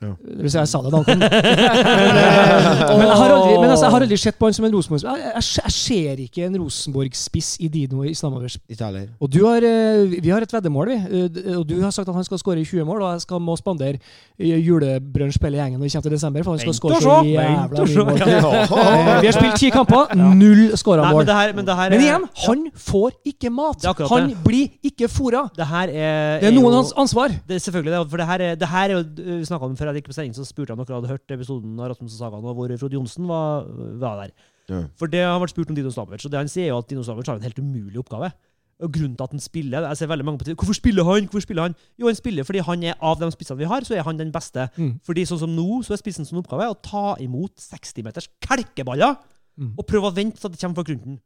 Ja. 0.00 0.12
Hvis 0.42 0.54
jeg 0.54 0.68
sa 0.70 0.78
det 0.84 0.92
da 0.92 0.98
han 1.00 1.04
kom. 1.08 1.18
men, 1.22 1.32
eh, 1.32 2.88
men, 2.98 3.02
jeg 3.02 3.16
har 3.18 3.32
aldri, 3.34 3.54
men 3.58 3.70
altså, 3.72 3.84
jeg 3.86 3.92
har 3.94 4.04
aldri 4.06 4.18
sett 4.22 4.38
på 4.38 4.46
han 4.48 4.54
som 4.54 4.66
en 4.68 4.74
Rosenborg-spiller. 4.76 5.18
Jeg, 5.18 5.32
jeg, 5.34 5.46
jeg 5.64 5.74
ser 5.74 6.22
ikke 6.24 6.44
en 6.46 6.58
Rosenborg-spiss 6.62 7.50
i 7.64 7.68
Dino 7.72 8.04
i 8.06 8.12
Ikke. 8.14 8.90
Og 9.20 9.32
du 9.32 9.40
har, 9.46 9.64
eh, 9.66 10.14
vi 10.22 10.30
har 10.30 10.44
et 10.46 10.52
veddemål, 10.54 10.92
vi. 10.92 10.98
Eh, 11.24 11.56
Og 11.58 11.66
du 11.66 11.74
har 11.82 11.90
sagt 11.90 12.08
at 12.08 12.14
han 12.14 12.24
skal 12.24 12.38
skåre 12.38 12.62
20 12.64 12.84
mål, 12.86 13.02
og 13.02 13.12
jeg 13.16 13.24
skal 13.26 13.40
må 13.42 13.56
spandere 13.58 13.98
julebrunsj 14.38 15.38
på 15.40 15.48
hele 15.48 15.58
gjengen 15.62 15.80
når 15.80 15.88
vi 15.88 15.92
kommer 15.94 16.06
til 16.08 16.14
desember. 16.16 16.44
For 16.46 16.54
han 16.54 16.62
skal 16.62 16.76
skåre 16.78 17.00
så 17.02 17.16
jævla 17.26 17.88
mye 17.88 18.06
mål. 18.08 18.16
Ja. 18.38 19.20
Vi 19.22 19.26
har 19.28 19.34
spilt 19.34 19.58
ti 19.58 19.70
kamper, 19.74 20.12
null 20.16 20.72
skåra 20.78 21.02
Nei, 21.06 21.12
mål. 21.12 21.22
men 21.24 21.28
det 21.28 21.34
her, 21.38 21.52
men 21.56 21.66
det 21.66 21.74
her 21.78 21.90
Men 21.90 22.02
igjen, 22.04 22.24
han 22.44 22.64
får 22.88 23.10
ikke 23.32 23.50
mat. 23.50 23.84
Han 24.10 24.28
det. 24.30 24.38
blir 24.44 24.68
ikke 24.84 25.08
fôra. 25.10 25.46
Det 25.56 25.66
her 25.66 25.88
er 25.90 26.40
Det 26.42 26.48
er 26.50 26.54
noen 26.54 26.68
jo- 26.70 26.76
hans 26.78 26.92
ansvar. 26.96 27.28
Det 27.48 27.56
er 27.58 27.62
selvfølgelig 27.64 27.92
det. 27.96 28.02
For 28.10 28.16
det 28.22 28.26
her 28.26 28.40
er, 28.48 28.54
det 28.62 28.68
her 28.68 28.84
er 28.88 28.94
jo 28.98 29.02
Vi 29.38 29.44
snakka 29.48 29.64
om 29.68 29.76
før 29.76 29.87
jeg 29.90 30.02
gikk 30.02 30.10
på 30.10 30.16
sending, 30.16 30.34
så 30.36 30.44
spurte 30.46 30.72
jeg 30.72 30.78
om 30.78 30.84
dere 30.84 30.98
hadde 31.00 31.10
hørt 31.12 31.34
episoden 31.34 31.78
av 31.80 31.90
Rasmus 31.92 32.14
og 32.14 32.20
Sagaen 32.20 32.44
og 32.48 32.54
hvor 32.58 32.74
Frode 32.80 32.94
Johnsen 32.98 33.26
var, 33.30 33.64
var 34.02 34.20
der. 34.22 34.32
Ja. 34.68 34.82
For 35.00 35.06
det 35.08 35.22
har 35.24 35.38
vært 35.40 35.54
spurt 35.54 35.70
om 35.72 35.76
Dino 35.78 35.90
Slamovic, 35.90 36.24
og 36.26 36.30
det 36.34 36.38
han 36.42 36.48
sier 36.52 36.68
er 36.68 36.72
jo 36.74 36.78
at 36.82 36.88
Dino 36.90 37.02
Slamovic 37.06 37.26
har 37.32 37.40
en 37.40 37.46
helt 37.48 37.58
umulig 37.58 37.98
oppgave. 38.02 38.30
Og 38.78 38.92
grunnen 38.94 39.16
til 39.18 39.24
at 39.26 39.32
han 39.34 39.40
spiller 39.42 39.82
Jeg 39.88 39.96
ser 39.98 40.06
veldig 40.06 40.24
mange 40.24 40.38
på 40.38 40.44
TV, 40.46 40.54
Hvorfor 40.54 40.76
spiller 40.78 41.02
han? 41.08 41.24
Hvorfor 41.26 41.42
spiller 41.42 41.62
han? 41.66 41.72
Jo, 41.98 42.06
han 42.06 42.14
spiller 42.14 42.44
fordi 42.46 42.60
han 42.62 42.84
er 42.86 42.94
av 43.02 43.18
de 43.18 43.26
spissene 43.34 43.58
vi 43.58 43.66
har, 43.66 43.82
så 43.82 43.96
er 43.98 44.04
han 44.06 44.20
den 44.20 44.30
beste. 44.30 44.68
Mm. 44.78 44.92
Fordi 45.02 45.24
sånn 45.26 45.40
som 45.40 45.50
nå, 45.50 45.64
så 45.82 45.96
er 45.96 45.98
spissen 45.98 46.24
sin 46.28 46.38
oppgave 46.38 46.68
å 46.70 46.76
ta 46.78 47.16
imot 47.24 47.56
60-meters 47.58 48.28
kelkeballer 48.46 49.16
Mm. 49.58 49.72
og 49.74 49.86
prøve 49.90 50.06
å 50.06 50.14
vente 50.14 50.38
til 50.38 50.52
det 50.54 50.60
kommer 50.60 50.76
fra 50.78 50.84
grunnen. 50.86 51.16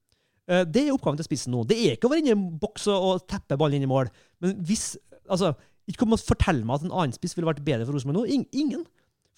Eh, 0.48 0.62
Det 0.64 0.86
er 0.86 0.94
oppgaven 0.94 1.18
til 1.20 1.26
spissen 1.26 1.52
nå. 1.52 1.66
Det 1.68 1.76
er 1.76 1.98
ikke 1.98 2.08
å 2.08 2.12
være 2.14 2.22
inne 2.22 2.30
i 2.32 2.32
en 2.32 2.58
boks 2.62 2.86
og, 2.88 3.02
og 3.10 3.26
teppe 3.28 3.58
ballen 3.60 3.76
inn 3.76 3.84
i 3.84 3.90
mål. 3.90 4.08
Men 4.40 4.54
hvis 4.64 4.96
altså, 5.28 5.50
Ikke 5.92 6.02
kom 6.06 6.16
og 6.16 6.20
fortell 6.24 6.62
meg 6.64 6.80
at 6.80 6.86
en 6.88 6.92
annen 6.96 7.12
spiss 7.16 7.36
ville 7.36 7.46
vært 7.50 7.62
bedre 7.66 7.84
for 7.86 7.92
Rosenborg 7.96 8.22
nå. 8.22 8.26
Ing- 8.32 8.48
Ingen. 8.64 8.84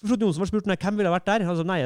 For 0.01 0.11
Frode 0.13 0.25
Johnsen 0.27 0.41
var 0.43 0.49
spurt 0.51 0.67
nei, 0.71 0.75
hvem 0.79 0.97
ville 0.99 1.11
vært 1.11 1.27
der. 1.27 1.43
Altså, 1.47 1.65
nei, 1.67 1.81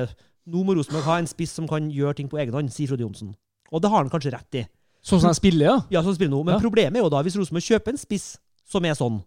nå 0.49 0.63
må 0.65 0.75
Rosenborg 0.77 1.05
ha 1.09 1.17
en 1.21 1.27
spiss 1.29 1.51
som 1.57 1.67
kan 1.69 1.89
gjøre 1.93 2.15
ting 2.21 2.29
på 2.31 2.37
egen 2.41 2.53
hånd, 2.55 2.71
sier 2.73 2.89
Frode 2.91 3.03
Johnsen. 3.05 3.33
Og 3.73 3.81
det 3.83 3.89
har 3.91 4.01
han 4.03 4.09
kanskje 4.13 4.31
rett 4.33 4.61
i. 4.61 4.63
Sånn 5.05 5.21
som 5.23 5.29
de 5.31 5.37
spiller, 5.37 5.65
ja. 5.69 5.75
Ja, 5.97 6.01
sånn 6.05 6.15
spiller 6.17 6.33
nå. 6.37 6.43
Men 6.45 6.55
Ja. 6.57 6.59
problemet 6.63 6.97
er 6.99 7.03
jo 7.05 7.09
da 7.09 7.21
hvis 7.23 7.37
Rosenborg 7.39 7.63
kjøper 7.63 7.93
en 7.93 7.97
spiss 8.01 8.37
som 8.69 8.83
er 8.85 8.93
sånn, 8.97 9.21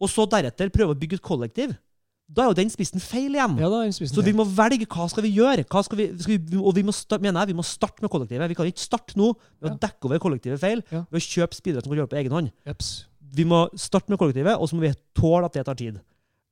og 0.00 0.08
så 0.10 0.26
deretter 0.28 0.70
prøver 0.70 0.94
å 0.94 0.98
bygge 0.98 1.14
et 1.18 1.22
kollektiv, 1.22 1.76
da 2.32 2.44
er 2.44 2.48
jo 2.52 2.54
den 2.54 2.70
spissen 2.70 3.00
feil 3.02 3.34
igjen. 3.34 3.58
ja 3.58 3.68
da, 3.68 3.80
er 3.82 3.90
den 3.90 3.92
spissen 3.92 4.14
Så 4.16 4.22
vi 4.24 4.32
må 4.32 4.44
velge 4.46 4.86
hva 4.86 5.08
skal 5.10 5.22
vi 5.24 5.32
gjøre. 5.36 5.64
Hva 5.68 5.82
skal 5.84 5.98
vi, 5.98 6.06
skal 6.18 6.38
vi, 6.38 6.56
og 6.56 6.74
vi 6.74 6.82
må 6.82 6.92
start, 6.94 7.20
mener 7.20 7.40
jeg, 7.40 7.48
vi 7.48 7.58
må 7.58 7.64
starte 7.66 8.00
med 8.00 8.10
kollektivet. 8.10 8.48
Vi 8.48 8.54
kan 8.54 8.66
ikke 8.70 8.78
starte 8.80 9.16
nå 9.18 9.34
med 9.60 9.72
å 9.72 9.78
dekke 9.78 10.04
over 10.08 10.18
kollektivet 10.18 10.58
feil 10.62 10.82
ved 10.90 11.12
å 11.12 11.20
kjøpe 11.20 11.54
spillere 11.58 11.82
som 11.82 11.90
kan 11.92 11.98
gjøre 11.98 12.08
det 12.08 12.14
på 12.16 12.20
egen 12.22 12.32
hånd. 12.32 12.52
Jeps. 12.66 13.04
Vi 13.32 13.46
må 13.48 13.64
starte 13.80 14.12
med 14.12 14.20
kollektivet, 14.20 14.58
og 14.58 14.68
så 14.68 14.76
må 14.76 14.84
vi 14.84 14.92
tåle 15.16 15.48
at 15.48 15.56
det 15.56 15.64
tar 15.68 15.78
tid. 15.78 16.00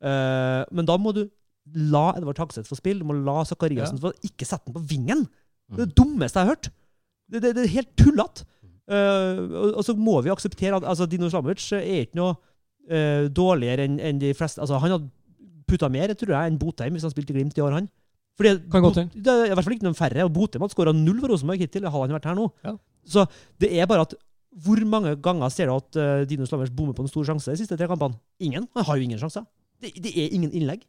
Uh, 0.00 0.64
men 0.72 0.86
da 0.88 0.96
må 1.00 1.12
du 1.16 1.26
la 1.76 2.10
Edvard 2.16 2.40
Hagseth 2.40 2.70
få 2.70 2.78
spille. 2.78 3.02
Du 3.02 3.08
må 3.08 3.16
la 3.20 3.42
Zakariassen 3.44 4.00
få 4.00 4.14
Ikke 4.26 4.48
sette 4.48 4.70
den 4.70 4.78
på 4.78 4.84
vingen! 4.90 5.26
Det 5.70 5.84
er 5.84 5.90
det 5.90 5.98
dummeste 6.00 6.40
jeg 6.40 6.48
har 6.48 6.56
hørt. 6.56 6.70
Det, 7.30 7.42
det, 7.44 7.52
det 7.54 7.62
er 7.62 7.74
helt 7.76 7.90
tullete. 8.00 8.46
Uh, 8.90 9.44
og, 9.54 9.66
og 9.78 9.84
så 9.86 9.94
må 9.94 10.16
vi 10.24 10.32
akseptere 10.32 10.80
at 10.80 10.86
altså, 10.88 11.06
Dino 11.06 11.28
Slamovic 11.30 11.62
er 11.78 12.08
ikke 12.08 12.18
noe 12.18 12.32
uh, 12.90 13.28
dårligere 13.30 13.86
enn 13.86 14.00
en 14.02 14.22
de 14.22 14.32
fleste. 14.34 14.58
Altså, 14.64 14.80
han 14.82 14.96
hadde 14.96 15.12
putta 15.70 15.90
mer, 15.92 16.10
tror 16.18 16.34
jeg, 16.34 16.50
enn 16.50 16.58
Botheim 16.58 16.96
hvis 16.96 17.06
han 17.06 17.12
spilte 17.12 17.36
Glimt 17.36 17.60
i 17.60 17.62
år, 17.62 17.76
han. 17.76 17.86
Fordi, 18.40 18.56
Kan 18.72 18.82
godt 18.82 18.98
hende. 19.02 19.20
det 19.20 19.36
er 19.36 19.52
i 19.52 19.54
hvert 19.54 19.66
fall 19.66 19.76
ikke 19.76 19.86
noen 19.86 19.98
færre. 19.98 20.24
og 20.24 20.32
Botheim 20.34 20.64
hadde 20.64 20.74
skåra 20.74 20.96
null 20.96 21.20
for 21.20 21.34
Rosenborg 21.34 21.62
hittil. 21.62 21.86
Hadde 21.86 22.06
han 22.08 22.16
vært 22.16 22.28
her 22.32 22.38
nå. 22.38 22.48
Ja. 22.64 22.74
Så 23.06 23.26
det 23.60 23.70
er 23.76 23.88
bare 23.90 24.08
at 24.08 24.16
hvor 24.64 24.80
mange 24.84 25.14
ganger 25.22 25.48
ser 25.54 25.66
du 25.70 25.76
at 25.76 25.96
uh, 26.00 26.24
Dino 26.26 26.44
Slamovic 26.46 26.72
bommer 26.74 26.92
på 26.96 27.02
en 27.04 27.08
stor 27.12 27.24
sjanse 27.28 27.52
de 27.52 27.56
siste 27.60 27.76
tre 27.78 27.86
kampene? 27.86 28.16
Ingen. 28.42 28.66
Han 28.74 28.84
har 28.84 28.96
jo 28.98 29.02
ingen 29.06 29.18
sjanser. 29.20 29.44
Det, 29.80 29.92
det 30.02 30.10
er 30.16 30.34
ingen 30.34 30.50
innlegg. 30.52 30.82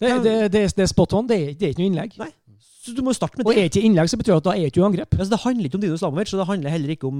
Det, 0.00 0.08
det, 0.24 0.34
det, 0.54 0.60
er- 0.64 0.76
det 0.78 0.88
spot 0.88 1.12
on. 1.18 1.26
Det 1.28 1.36
er, 1.36 1.52
det 1.58 1.66
er 1.68 1.72
ikke 1.74 1.82
noe 1.84 1.90
innlegg. 1.92 2.16
Nei. 2.22 2.30
Så 2.58 2.94
du 2.96 3.02
må 3.04 3.10
jo 3.12 3.18
starte 3.18 3.36
med 3.36 3.44
Og 3.44 3.52
det. 3.52 3.60
er 3.60 3.66
ikke 3.68 3.82
innlegg, 3.84 4.08
så 4.08 4.16
betyr 4.16 4.32
det 4.32 4.38
at 4.40 4.46
da 4.46 4.52
er 4.56 4.70
ikke 4.70 4.80
angrep. 4.86 5.12
Ja. 5.12 5.18
Altså, 5.20 5.32
det 5.34 5.40
handler 5.42 5.66
ikke 5.68 5.76
om 5.76 5.82
Dino 5.82 5.96
Slamovic, 6.00 6.30
og 6.32 6.40
det 6.40 6.46
handler 6.48 6.72
heller 6.72 6.92
ikke 6.94 7.08
om 7.10 7.18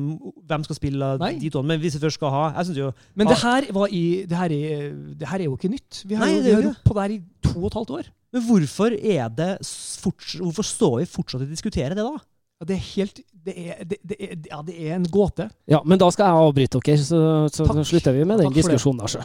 hvem 0.49 0.65
skal 0.65 0.79
spille 0.79 1.09
Nei. 1.21 1.33
de 1.43 1.51
to. 1.53 1.61
Men 1.67 1.81
hvis 1.83 1.99
vi 1.99 2.01
først 2.07 2.17
skal 2.17 2.31
ha 2.33 2.45
Jeg 2.57 2.69
synes 2.71 2.79
jo 2.79 2.93
Men 3.19 3.27
Ah. 3.27 3.35
det 3.35 3.39
her, 3.43 3.73
var 3.77 3.87
i, 3.93 4.05
det, 4.31 4.39
her 4.39 4.55
er, 4.55 4.87
det 5.21 5.29
her 5.29 5.39
er 5.43 5.45
jo 5.51 5.57
ikke 5.59 5.69
nytt. 5.75 6.01
Vi 6.09 6.15
har, 6.15 6.25
Nei, 6.25 6.39
jo, 6.39 6.43
det 6.47 6.65
jo 6.71 6.73
på 6.87 6.95
det 6.97 7.03
her 7.05 7.15
i 7.19 7.21
to 7.45 7.55
og 7.61 7.67
et 7.69 7.77
halvt 7.83 7.91
år. 7.99 8.09
Men 8.33 8.43
hvorfor 8.49 8.97
er 8.97 9.29
det 9.29 9.51
s- 9.67 10.01
Hvorfor 10.39 10.63
står 10.65 10.99
vi 11.03 11.05
fortsatt 11.11 11.43
og 11.45 11.49
diskuterer 11.53 11.95
det, 11.99 12.07
da? 12.07 12.17
Ja, 12.59 12.67
det 12.67 12.75
er 12.75 12.87
helt 12.97 13.21
det 13.49 13.55
er, 13.55 13.85
det, 13.87 13.97
det 14.03 14.17
er, 14.19 14.33
ja, 14.51 14.59
det 14.67 14.75
er 14.77 14.95
en 14.97 15.05
gåte. 15.09 15.47
Ja, 15.71 15.79
men 15.87 15.99
da 16.01 16.09
skal 16.13 16.27
jeg 16.27 16.47
avbryte 16.49 16.81
dere, 16.85 17.01
så, 17.01 17.21
så 17.53 17.65
Takk. 17.69 17.81
slutter 17.87 18.15
vi 18.17 18.25
med 18.29 18.43
den 18.43 18.51
det. 18.51 18.59
diskusjonen 18.59 19.01
der. 19.01 19.13
Så. 19.13 19.23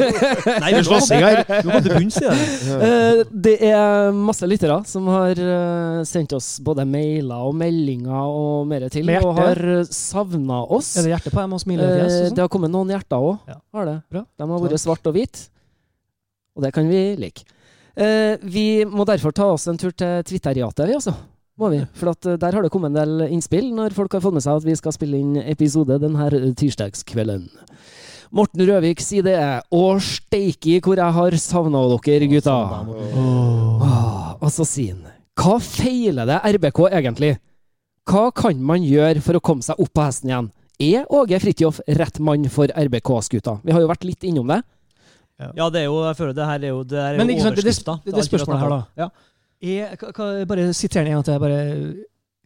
Nei, 0.62 0.72
vi 0.76 0.82
Slåssing 0.86 1.24
her. 1.24 1.40
Du 1.64 1.70
må 1.70 1.80
til 1.82 1.94
bunns 1.96 2.18
i 2.20 2.26
det. 2.26 2.36
Eh, 2.86 3.22
det 3.46 3.54
er 3.70 4.12
masse 4.14 4.46
lyttere 4.48 4.76
som 4.88 5.08
har 5.10 5.40
eh, 5.40 6.00
sendt 6.08 6.36
oss 6.36 6.50
både 6.64 6.86
mailer 6.88 7.48
og 7.48 7.56
meldinger 7.58 8.28
og 8.28 8.68
mer 8.70 8.86
til, 8.92 9.10
og 9.18 9.40
har 9.40 9.62
savna 9.90 10.62
oss. 10.76 10.92
Er 11.00 11.08
det 11.08 11.14
hjerte 11.16 11.32
på 11.34 11.42
dem 11.42 11.56
og 11.56 11.62
smilefjes? 11.64 11.96
Eh, 11.96 12.04
og 12.04 12.22
det 12.22 12.32
sånn? 12.34 12.42
har 12.44 12.52
kommet 12.52 12.74
noen 12.74 12.92
hjerter 12.94 13.30
òg. 13.30 13.38
Ja. 13.50 13.60
Har 13.76 13.88
det. 13.88 13.96
Bra. 14.12 14.26
De 14.36 14.50
har 14.52 14.66
vært 14.66 14.84
svart 14.84 15.10
og 15.10 15.16
hvit, 15.16 15.46
og 16.56 16.66
det 16.66 16.74
kan 16.76 16.92
vi 16.92 17.06
like. 17.24 17.48
Eh, 17.96 18.36
vi 18.44 18.84
må 18.84 19.08
derfor 19.08 19.32
ta 19.34 19.48
oss 19.54 19.64
en 19.72 19.80
tur 19.80 19.96
til 19.96 20.20
Twitteriatet, 20.28 20.84
vi 20.86 21.00
også. 21.00 21.16
Må 21.56 21.70
vi. 21.72 21.78
For 21.96 22.10
at, 22.12 22.26
eh, 22.28 22.36
der 22.36 22.52
har 22.52 22.62
det 22.62 22.70
kommet 22.70 22.92
en 22.92 22.98
del 22.98 23.28
innspill 23.32 23.70
når 23.72 23.94
folk 23.96 24.12
har 24.12 24.20
fått 24.20 24.34
med 24.36 24.44
seg 24.44 24.58
at 24.60 24.66
vi 24.66 24.74
skal 24.76 24.92
spille 24.92 25.16
inn 25.22 25.36
episode 25.40 25.96
denne 26.02 26.26
tirsdagskvelden. 26.54 27.46
Morten 28.36 28.60
Røvik 28.68 29.00
sier 29.00 29.22
det. 29.24 29.36
Å, 29.72 29.82
steiki 30.02 30.80
hvor 30.84 30.98
jeg 31.00 31.14
har 31.16 31.36
savna 31.40 31.80
dere, 32.04 32.28
gutta. 32.28 32.56
Ah, 33.86 34.34
og 34.40 34.50
så 34.52 34.66
sier 34.68 34.96
han 34.96 35.12
Hva 35.36 35.58
feiler 35.62 36.26
det 36.28 36.40
RBK 36.56 36.80
egentlig? 36.90 37.36
Hva 38.06 38.28
kan 38.34 38.60
man 38.62 38.84
gjøre 38.86 39.22
for 39.24 39.38
å 39.38 39.42
komme 39.44 39.64
seg 39.64 39.80
opp 39.82 39.92
på 39.96 40.04
hesten 40.04 40.30
igjen? 40.30 40.50
Er 40.80 41.06
Åge 41.08 41.38
Fridtjof 41.40 41.80
rett 41.88 42.18
mann 42.20 42.44
for 42.52 42.68
RBK-skuta? 42.68 43.60
Vi 43.64 43.72
har 43.72 43.80
jo 43.80 43.88
vært 43.88 44.04
litt 44.04 44.26
innom 44.28 44.48
det. 44.52 44.60
Ja, 45.56 45.68
det 45.68 45.82
er 45.82 45.88
jo 45.90 45.96
Jeg 46.06 46.16
føler 46.16 46.32
det 46.36 46.44
her 46.48 46.62
er 46.64 46.70
jo 46.72 46.78
Det 46.88 46.96
er 46.96 47.16
Men 47.18 47.28
ikke 47.28 47.42
sant, 47.44 47.56
det- 47.56 47.64
det- 47.64 48.04
det- 48.04 48.14
det 48.14 48.24
spørsmålet 48.24 48.60
her, 48.60 48.68
da. 48.70 48.86
Ja. 48.96 49.08
Hva, 49.60 50.28
bare 50.46 50.68
siter 50.76 51.02
den 51.02 51.12
en 51.12 51.18
gang 51.20 51.24
til. 51.26 51.38
Bare, 51.40 51.60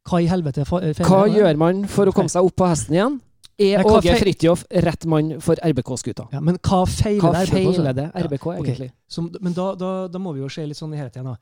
hva 0.09 0.21
i 0.23 0.29
helvete 0.31 0.65
feiler 0.69 1.03
Hva 1.07 1.25
gjør 1.29 1.59
man 1.61 1.83
for 1.91 2.09
å 2.11 2.15
komme 2.15 2.33
seg 2.33 2.47
opp 2.47 2.57
på 2.61 2.69
hesten 2.71 2.97
igjen? 2.97 3.19
Er 3.61 3.85
Åge 3.85 4.15
Fridtjof 4.17 4.63
rett 4.87 5.05
mann 5.11 5.35
for 5.45 5.61
RBK-skuta? 5.61 6.31
Ja, 6.33 6.41
men 6.41 6.57
hva 6.65 6.79
feiler 6.89 7.21
Hva 7.27 7.43
RBK, 7.45 7.75
feiler 7.77 7.97
det 7.99 8.07
Ja, 8.09 8.23
RBK 8.25 8.47
ok. 8.55 8.61
egentlig? 8.63 8.89
Som, 9.11 9.29
men 9.45 9.53
da, 9.57 9.75
da, 9.77 9.91
da 10.09 10.23
må 10.23 10.33
vi 10.33 10.41
jo 10.41 10.49
se 10.49 10.65
litt 10.65 10.79
sånn 10.79 10.95
i 10.97 11.01
helhet 11.01 11.19
igjen. 11.19 11.29
da. 11.29 11.37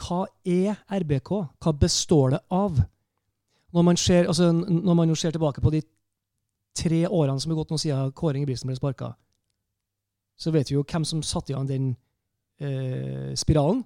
Hva 0.00 0.22
er 0.48 0.78
RBK? 1.02 1.30
Hva 1.60 1.74
består 1.76 2.36
det 2.36 2.40
av? 2.56 2.80
Når 3.76 3.86
man 3.86 4.00
ser, 4.00 4.30
altså, 4.32 4.48
når 4.54 4.96
man 4.96 5.12
jo 5.12 5.18
ser 5.18 5.36
tilbake 5.36 5.60
på 5.60 5.74
de 5.74 5.82
tre 6.80 7.02
årene 7.04 7.42
som 7.42 7.52
er 7.52 7.58
gått 7.60 7.74
nå 7.74 7.78
siden 7.82 8.14
Kåre 8.16 8.40
Ingebrigtsen 8.40 8.70
ble 8.70 8.78
sparka, 8.78 9.12
så 10.40 10.54
vet 10.54 10.70
vi 10.70 10.78
jo 10.78 10.86
hvem 10.88 11.04
som 11.04 11.20
satte 11.26 11.52
i 11.52 11.54
gang 11.58 11.68
den 11.68 11.90
eh, 12.64 13.34
spiralen. 13.36 13.84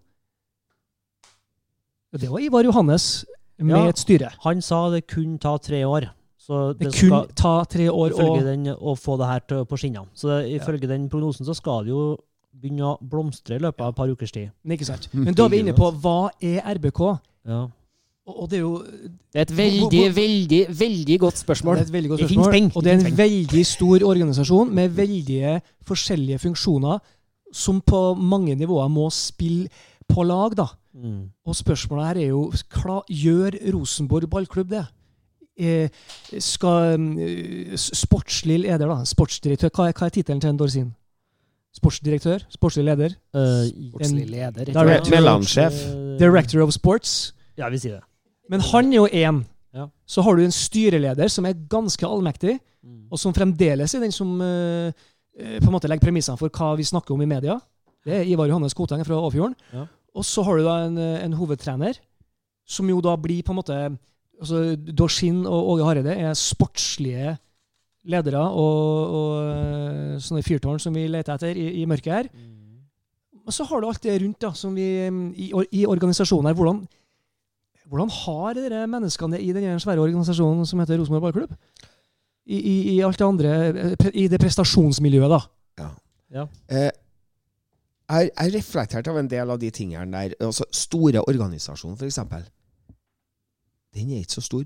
Det 2.20 2.30
var 2.30 2.38
Ivar 2.40 2.64
Johannes 2.64 3.24
med 3.58 3.76
Ja. 3.76 3.88
et 3.88 3.98
styre. 3.98 4.30
Han 4.44 4.60
sa 4.62 4.90
det 4.90 5.06
kunne 5.06 5.38
ta 5.38 5.56
tre 5.58 5.84
år. 5.84 6.10
Så 6.38 6.72
Det 6.76 6.78
det 6.78 6.92
kun 6.92 7.08
skal 7.08 7.28
ta 7.34 7.64
tre 7.64 7.88
år 7.88 8.12
å 8.12 8.42
den, 8.44 8.66
å 8.76 8.94
få 8.98 9.16
det 9.18 9.26
her 9.26 9.40
til, 9.48 9.64
på 9.64 9.76
skinnene. 9.80 10.06
Så 10.14 10.28
det, 10.28 10.60
ifølge 10.60 10.86
den 10.88 11.08
prognosen 11.08 11.46
så 11.46 11.54
skal 11.56 11.84
det 11.84 11.90
jo 11.94 12.18
begynne 12.60 12.84
å 12.84 12.98
blomstre 13.00 13.56
i 13.56 13.58
løpet 13.58 13.80
av 13.80 13.88
et 13.88 13.96
par 13.96 14.08
ukers 14.12 14.32
tid. 14.32 14.50
Men 14.62 14.76
ikke 14.76 14.86
sant? 14.86 15.08
Men 15.12 15.34
da 15.34 15.46
er 15.46 15.48
vi 15.48 15.62
inne 15.64 15.72
på 15.74 15.88
hva 16.02 16.30
er 16.42 16.60
RBK? 16.76 17.00
Ja. 17.48 17.62
Og, 18.26 18.42
og 18.42 18.50
det 18.50 18.56
er 18.58 18.62
jo 18.62 18.76
Det 19.32 19.40
er 19.40 19.42
et 19.42 19.56
veldig, 19.56 20.04
veldig, 20.16 20.60
veldig 20.78 21.18
godt 21.20 21.40
spørsmål. 21.40 21.76
Det 21.76 21.82
er 21.82 21.88
et 21.88 21.92
veldig 21.96 22.10
godt 22.12 22.20
spørsmål. 22.20 22.70
Og 22.76 22.84
det 22.84 22.92
er 22.92 23.06
en 23.08 23.16
veldig 23.18 23.66
stor 23.66 24.06
organisasjon 24.12 24.70
med 24.74 24.94
veldig 24.96 25.60
forskjellige 25.84 26.38
funksjoner 26.44 27.00
som 27.52 27.80
på 27.80 28.14
mange 28.18 28.54
nivåer 28.56 28.88
må 28.90 29.08
spille 29.10 29.68
på 30.08 30.24
lag, 30.26 30.56
da. 30.56 30.66
Mm. 30.94 31.30
Og 31.46 31.56
spørsmålet 31.58 32.06
her 32.06 32.20
er 32.22 32.28
jo 32.28 32.52
kla- 32.70 33.02
Gjør 33.10 33.56
Rosenborg 33.74 34.28
ballklubb 34.30 34.68
det? 34.70 34.84
Eh, 35.58 35.88
skal 36.42 36.94
eh, 37.18 37.74
Sportslig 37.78 38.60
leder, 38.62 38.86
da. 38.90 39.00
Sportsdirektør. 39.06 39.70
Hva 39.74 39.88
er, 39.88 39.92
hva 39.98 40.06
er 40.06 40.14
tittelen 40.14 40.40
til 40.42 40.50
en 40.50 40.56
Dorsin? 40.60 40.92
Sportsdirektør? 41.74 42.44
Sportslig 42.54 42.84
leder? 42.86 43.14
Uh, 43.34 43.66
Sportslig 43.90 44.28
leder. 44.30 44.64
Director. 44.70 45.62
Eh, 45.64 46.18
Director 46.20 46.62
of 46.62 46.72
Sports. 46.76 47.34
Ja, 47.58 47.68
vi 47.70 47.78
sier 47.82 47.96
det. 47.98 48.04
Men 48.50 48.60
han 48.60 48.92
er 48.92 48.96
jo 49.00 49.06
én. 49.10 49.42
Ja. 49.74 49.88
Så 50.06 50.22
har 50.22 50.36
du 50.38 50.44
en 50.44 50.54
styreleder 50.54 51.28
som 51.32 51.46
er 51.46 51.54
ganske 51.70 52.06
allmektig, 52.06 52.60
Mm. 52.84 53.06
og 53.10 53.16
som 53.18 53.32
fremdeles 53.32 53.94
er 53.96 54.00
den 54.02 54.12
som 54.12 54.34
eh, 54.44 54.92
eh, 55.40 55.54
på 55.58 55.70
en 55.70 55.72
måte 55.72 55.88
legger 55.88 56.04
premissene 56.04 56.36
for 56.36 56.50
hva 56.52 56.74
vi 56.76 56.84
snakker 56.84 57.14
om 57.14 57.22
i 57.22 57.26
media. 57.30 57.54
Det 58.04 58.12
er 58.12 58.26
Ivar 58.28 58.44
Johannes 58.46 58.74
Koteng 58.76 59.00
fra 59.06 59.16
Åfjorden. 59.24 59.54
Ja. 59.72 59.86
Og 60.14 60.26
så 60.26 60.44
har 60.46 60.58
du 60.58 60.66
da 60.66 60.76
en, 60.86 60.98
en 60.98 61.38
hovedtrener, 61.38 61.98
som 62.64 62.88
jo 62.88 63.00
da 63.04 63.16
blir 63.20 63.42
på 63.44 63.52
en 63.52 63.60
måte 63.60 63.78
altså 64.40 64.74
Dorsin 64.76 65.44
og 65.46 65.74
Åge 65.74 65.86
Hareide 65.86 66.14
er 66.14 66.36
sportslige 66.38 67.36
ledere 68.04 68.40
og, 68.40 69.14
og 69.18 69.28
eh, 69.48 70.16
sånne 70.20 70.42
fyrtårn 70.44 70.80
som 70.82 70.96
vi 70.96 71.06
leter 71.08 71.36
etter 71.36 71.56
i, 71.56 71.68
i 71.80 71.86
mørket 71.88 72.12
her. 72.12 72.28
Og 73.44 73.52
så 73.52 73.66
har 73.68 73.80
du 73.80 73.88
alt 73.88 74.02
det 74.04 74.18
rundt 74.22 74.40
da, 74.40 74.52
som 74.56 74.74
vi, 74.76 74.86
mm, 75.12 75.24
i, 75.36 75.50
i 75.80 75.84
organisasjonen 75.88 76.48
her. 76.48 76.56
Hvordan, 76.56 76.82
hvordan 77.92 78.12
har 78.12 78.56
dere 78.56 78.84
menneskene 78.88 79.40
i 79.40 79.50
den 79.56 79.80
svære 79.82 80.04
organisasjonen 80.04 80.64
som 80.68 80.80
heter 80.80 81.00
Rosenborg 81.00 81.26
Ballklubb? 81.26 81.56
I, 82.44 82.58
i, 82.58 82.74
I 82.94 83.00
alt 83.04 83.20
det 83.20 83.26
andre, 83.26 83.52
eh, 83.72 84.08
i 84.12 84.26
det 84.32 84.40
prestasjonsmiljøet, 84.40 85.32
da. 85.32 85.40
Ja, 85.80 85.90
Eh, 86.68 86.90
jeg 88.10 88.30
har 88.36 88.52
reflektert 88.52 89.08
av 89.08 89.18
en 89.18 89.28
del 89.30 89.50
av 89.50 89.58
de 89.60 89.70
tingene 89.72 90.12
der. 90.12 90.36
Altså, 90.44 90.66
store 90.72 91.22
organisasjoner, 91.24 91.96
f.eks. 91.96 92.18
Den 93.94 94.10
er 94.10 94.24
ikke 94.24 94.38
så 94.38 94.44
stor. 94.44 94.64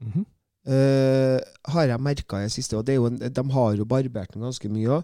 Mm 0.00 0.12
-hmm. 0.12 0.24
uh, 0.66 1.40
har 1.72 1.84
jeg 1.84 2.00
merka 2.00 2.36
i 2.36 2.42
det 2.42 2.52
siste. 2.52 2.76
Og 2.76 2.86
det 2.86 2.96
en, 2.96 3.18
de 3.18 3.50
har 3.50 3.76
jo 3.76 3.84
barbert 3.84 4.34
den 4.34 4.42
ganske 4.42 4.68
mye 4.68 4.88
òg. 4.88 5.02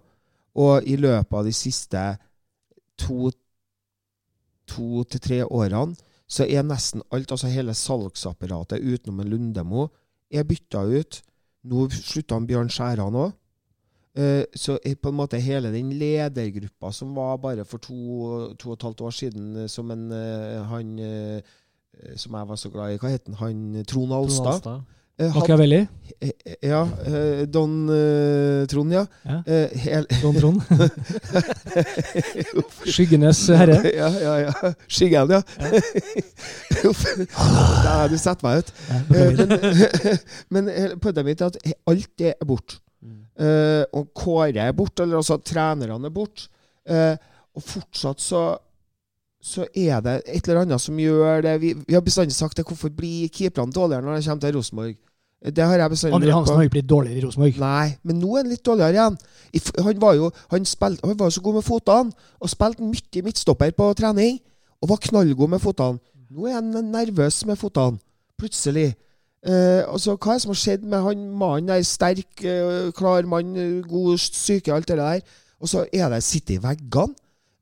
Og 0.55 0.83
i 0.87 0.97
løpet 0.97 1.39
av 1.39 1.45
de 1.45 1.53
siste 1.53 2.19
to, 2.99 3.31
to 4.67 5.05
til 5.05 5.21
tre 5.21 5.45
årene 5.45 5.95
så 6.29 6.45
er 6.45 6.63
nesten 6.63 7.03
alt, 7.11 7.31
altså 7.31 7.47
hele 7.47 7.75
salgsapparatet 7.75 8.85
utenom 8.85 9.21
en 9.21 9.29
Lundemo, 9.29 9.89
er 10.31 10.45
bytta 10.45 10.83
ut. 10.85 11.23
Nå 11.65 11.89
slutta 11.91 12.41
Bjørn 12.41 12.69
Skjæran 12.69 13.17
òg. 13.17 13.33
Eh, 14.19 14.45
Så 14.57 14.79
på 15.03 15.09
en 15.13 15.15
måte 15.15 15.39
hele 15.39 15.71
den 15.73 15.93
ledergruppa 15.95 16.91
som 16.93 17.15
var 17.15 17.37
bare 17.39 17.65
for 17.65 17.79
to, 17.79 18.55
to 18.59 18.71
og 18.73 18.79
et 18.79 18.83
halvt 18.83 19.01
år 19.07 19.11
siden, 19.15 19.57
eh, 19.63 19.69
som 19.71 19.91
en 19.95 20.11
eh, 20.13 20.63
han 20.67 21.43
som 22.17 22.35
jeg 22.35 22.49
var 22.49 22.57
så 22.57 22.71
glad 22.71 22.93
i, 22.95 22.99
hva 23.03 23.11
het 23.11 23.27
han? 23.27 23.35
Han 23.41 23.85
Trond 23.89 24.13
Alstad. 24.15 24.67
Machiavelli. 25.19 25.81
Ja, 26.63 26.85
Don 27.51 27.89
Trond, 28.71 28.93
ja. 28.95 29.03
Ja. 29.27 29.41
Hel, 29.75 30.07
Don 30.23 30.37
Trond. 30.39 30.63
Skyggenes 32.87 33.41
herre. 33.51 33.81
ja, 34.01 34.13
ja, 34.23 34.37
ja. 34.45 34.73
Skyggen, 34.87 35.35
ja. 35.35 35.43
Da, 37.83 37.97
du 38.07 38.15
setter 38.15 38.47
meg 38.47 38.63
ut. 38.63 38.71
Ja, 38.87 39.01
men 40.55 40.71
men 40.71 41.01
poenget 41.03 41.27
mitt 41.27 41.43
er 41.43 41.51
at 41.51 41.59
alt 41.91 42.13
det 42.19 42.37
er 42.37 42.47
borte. 42.47 42.79
Eh, 43.39 43.85
og 43.95 44.09
Kåre 44.19 44.65
er 44.67 44.73
borte, 44.77 45.05
eller 45.05 45.21
altså 45.21 45.39
trenerne 45.39 46.09
er 46.09 46.15
borte. 46.15 46.49
Uh, 46.89 47.15
og 47.53 47.61
fortsatt 47.61 48.23
så 48.25 48.43
så 49.45 49.67
er 49.77 50.01
det 50.03 50.15
et 50.27 50.49
eller 50.49 50.65
annet 50.65 50.83
som 50.83 50.97
gjør 50.99 51.45
det 51.45 51.53
Vi, 51.63 51.75
vi 51.87 51.95
har 51.95 52.03
bestandig 52.03 52.35
sagt 52.35 52.57
det. 52.59 52.65
Hvorfor 52.67 52.91
blir 52.91 53.29
keeperne 53.31 53.73
dårligere 53.73 54.03
når 54.03 54.17
de 54.17 54.25
kommer 54.27 54.41
til 54.41 54.57
Rosenborg? 54.57 54.97
Det 55.39 55.65
har 55.65 55.79
jeg 55.79 55.91
bestandig 55.91 56.17
Andre. 56.17 56.33
Hansen 56.35 56.57
har 56.57 56.67
ikke 56.67 56.75
blitt 56.75 56.91
dårligere 56.91 57.21
i 57.21 57.25
Rosenborg. 57.27 57.61
Nei, 57.63 57.89
men 58.03 58.19
nå 58.19 58.33
er 58.35 58.43
han 58.43 58.51
litt 58.51 58.65
dårligere 58.67 58.97
igjen. 58.97 59.19
Han 59.87 60.01
var 60.03 60.17
jo 60.19 60.31
han 60.51 60.67
spilte, 60.67 61.07
han 61.07 61.19
var 61.21 61.31
så 61.31 61.43
god 61.45 61.61
med 61.61 61.67
fotene, 61.67 62.31
og 62.41 62.51
spilte 62.51 62.83
mye 62.83 63.23
midtstopper 63.29 63.77
på 63.79 63.93
trening. 64.01 64.41
Og 64.83 64.91
var 64.91 65.03
knallgod 65.07 65.55
med 65.55 65.63
fotene. 65.63 66.03
Nå 66.35 66.51
er 66.51 66.59
han 66.59 66.91
nervøs 66.91 67.45
med 67.47 67.59
fotene. 67.59 68.03
Plutselig. 68.39 68.91
Eh, 69.47 69.83
altså, 69.87 70.17
Hva 70.17 70.35
er 70.35 70.39
det 70.39 70.43
som 70.43 70.53
har 70.55 70.61
skjedd 70.63 70.85
med 70.89 71.05
han 71.05 71.25
mannen 71.39 71.71
der? 71.71 71.83
Sterk, 71.87 72.43
eh, 72.43 72.91
klar 72.97 73.27
mann, 73.31 73.55
god 73.87 74.19
syke, 74.19 74.75
alt 74.75 74.89
det 74.89 74.99
der. 74.99 75.21
Og 75.61 75.69
så 75.69 75.87
er 75.93 76.09
det 76.11 76.23
sitte 76.27 76.57
i 76.57 76.63
veggene. 76.63 77.15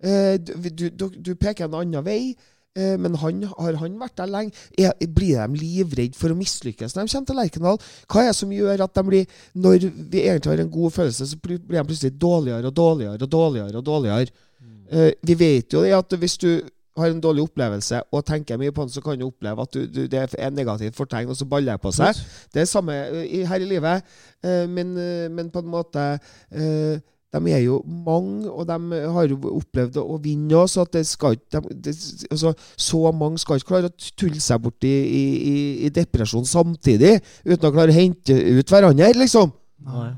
Eh, 0.05 0.37
du, 0.39 0.89
du, 0.91 1.09
du, 1.11 1.35
peker 1.35 1.67
en 1.67 1.81
annen 1.81 2.05
vei. 2.05 2.37
Eh, 2.77 2.97
men 3.01 3.17
han, 3.21 3.43
har 3.49 3.79
han 3.81 3.99
vært 4.01 4.19
der 4.21 4.33
lenge? 4.33 4.53
Er, 4.79 4.93
blir 5.09 5.41
de 5.41 5.61
livredde 5.61 6.19
for 6.19 6.33
å 6.33 6.37
mislykkes 6.37 6.97
når 6.97 7.07
de 7.07 7.15
kommer 7.15 7.31
til 7.31 7.41
Lerkendal? 7.41 7.79
Hva 8.13 8.25
er 8.25 8.31
det 8.31 8.39
som 8.41 8.53
gjør 8.53 8.85
at 8.85 8.99
de 8.99 9.05
blir 9.07 9.39
Når 9.55 9.87
vi 9.87 10.27
egentlig 10.27 10.53
har 10.53 10.65
en 10.65 10.75
god 10.75 10.97
følelse, 10.99 11.29
så 11.31 11.39
blir 11.41 11.61
de 11.61 11.87
plutselig 11.89 12.21
dårligere 12.21 12.69
og 12.69 12.77
dårligere 12.77 13.23
og 13.23 13.33
dårligere. 13.33 13.77
og 13.77 13.87
dårligere. 13.87 14.45
Eh, 14.93 15.13
vi 15.23 15.35
vet 15.35 15.73
jo 15.73 15.83
det 15.83 15.95
at 15.97 16.19
hvis 16.21 16.37
du 16.39 16.51
har 16.97 17.11
en 17.13 17.21
dårlig 17.21 17.43
opplevelse 17.47 18.03
og 18.13 18.25
tenker 18.27 18.59
mye 18.61 18.73
på 18.73 18.85
den, 18.87 18.93
så 18.95 19.03
kan 19.05 19.19
du 19.19 19.27
oppleve 19.27 19.63
at 19.67 19.73
du, 19.75 19.83
du, 19.87 20.07
det 20.07 20.23
er 20.39 20.51
negativt 20.55 20.97
fortegn, 20.97 21.29
og 21.29 21.37
så 21.37 21.45
baller 21.49 21.77
det 21.77 21.83
på 21.83 21.93
seg. 21.93 22.15
Det 22.53 22.63
er 22.63 22.65
det 22.65 22.69
samme 22.71 22.95
eh, 22.95 23.27
i- 23.41 23.45
her 23.45 23.61
i 23.61 23.69
livet, 23.69 24.03
eh, 24.45 24.65
men, 24.67 24.97
eh, 24.97 25.29
men 25.29 25.51
på 25.51 25.61
en 25.65 25.71
måte 25.77 26.07
eh, 26.53 26.97
De 27.37 27.51
er 27.53 27.59
jo 27.67 27.83
mange, 27.85 28.49
og 28.49 28.65
de 28.71 29.01
har 29.13 29.27
jo 29.29 29.37
opplevd 29.59 29.97
å 30.01 30.15
vinne 30.23 30.55
òg, 30.57 30.69
så 30.73 30.85
at 30.87 30.93
det 30.95 31.03
skal 31.07 31.35
ikke 31.37 31.61
de, 31.61 31.75
det, 31.85 31.93
altså, 32.31 32.55
Så 32.81 33.01
mange 33.13 33.39
skal 33.43 33.59
ikke 33.59 33.69
klare 33.75 33.91
å 33.91 34.13
tulle 34.17 34.41
seg 34.41 34.63
bort 34.65 34.85
i, 34.87 34.93
i, 35.05 35.25
i- 35.51 35.85
i 35.85 35.91
depresjon 35.93 36.47
samtidig, 36.49 37.19
uten 37.45 37.69
å 37.69 37.73
klare 37.75 37.93
å 37.93 37.99
hente 37.99 38.33
ut 38.33 38.71
hverandre, 38.73 39.11
liksom. 39.19 39.53
Nei. 39.85 40.13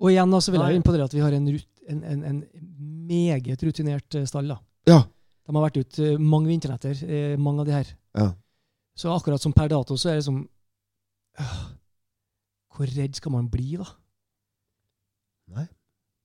Og 0.00 0.10
igjen 0.10 0.32
så 0.40 0.50
vil 0.50 0.62
jeg 0.64 0.80
inn 0.80 0.82
på 0.88 0.92
det 0.96 1.04
at 1.04 1.14
vi 1.14 1.20
har 1.22 1.32
en, 1.36 1.46
rut- 1.52 1.68
en, 1.92 2.02
en, 2.02 2.24
en 2.24 2.42
meget 3.06 3.62
rutinert 3.62 4.16
stall. 4.26 4.48
da. 4.48 4.58
Ja. 4.88 5.02
De 5.50 5.56
har 5.58 5.66
vært 5.70 5.80
ute 5.82 6.12
eh, 6.14 6.18
mange 6.22 6.46
vinternetter, 6.52 7.00
eh, 7.08 7.36
mange 7.36 7.60
av 7.64 7.66
de 7.66 7.72
her. 7.74 7.88
Ja. 8.16 8.28
Så 8.96 9.10
akkurat 9.14 9.40
som 9.42 9.52
per 9.56 9.68
dato, 9.72 9.96
så 9.98 10.10
er 10.10 10.18
det 10.18 10.22
liksom 10.24 10.40
øh, 11.40 11.58
Hvor 12.76 12.86
redd 12.96 13.16
skal 13.18 13.32
man 13.34 13.48
bli, 13.50 13.76
da? 13.80 13.86
Nei. 15.50 15.66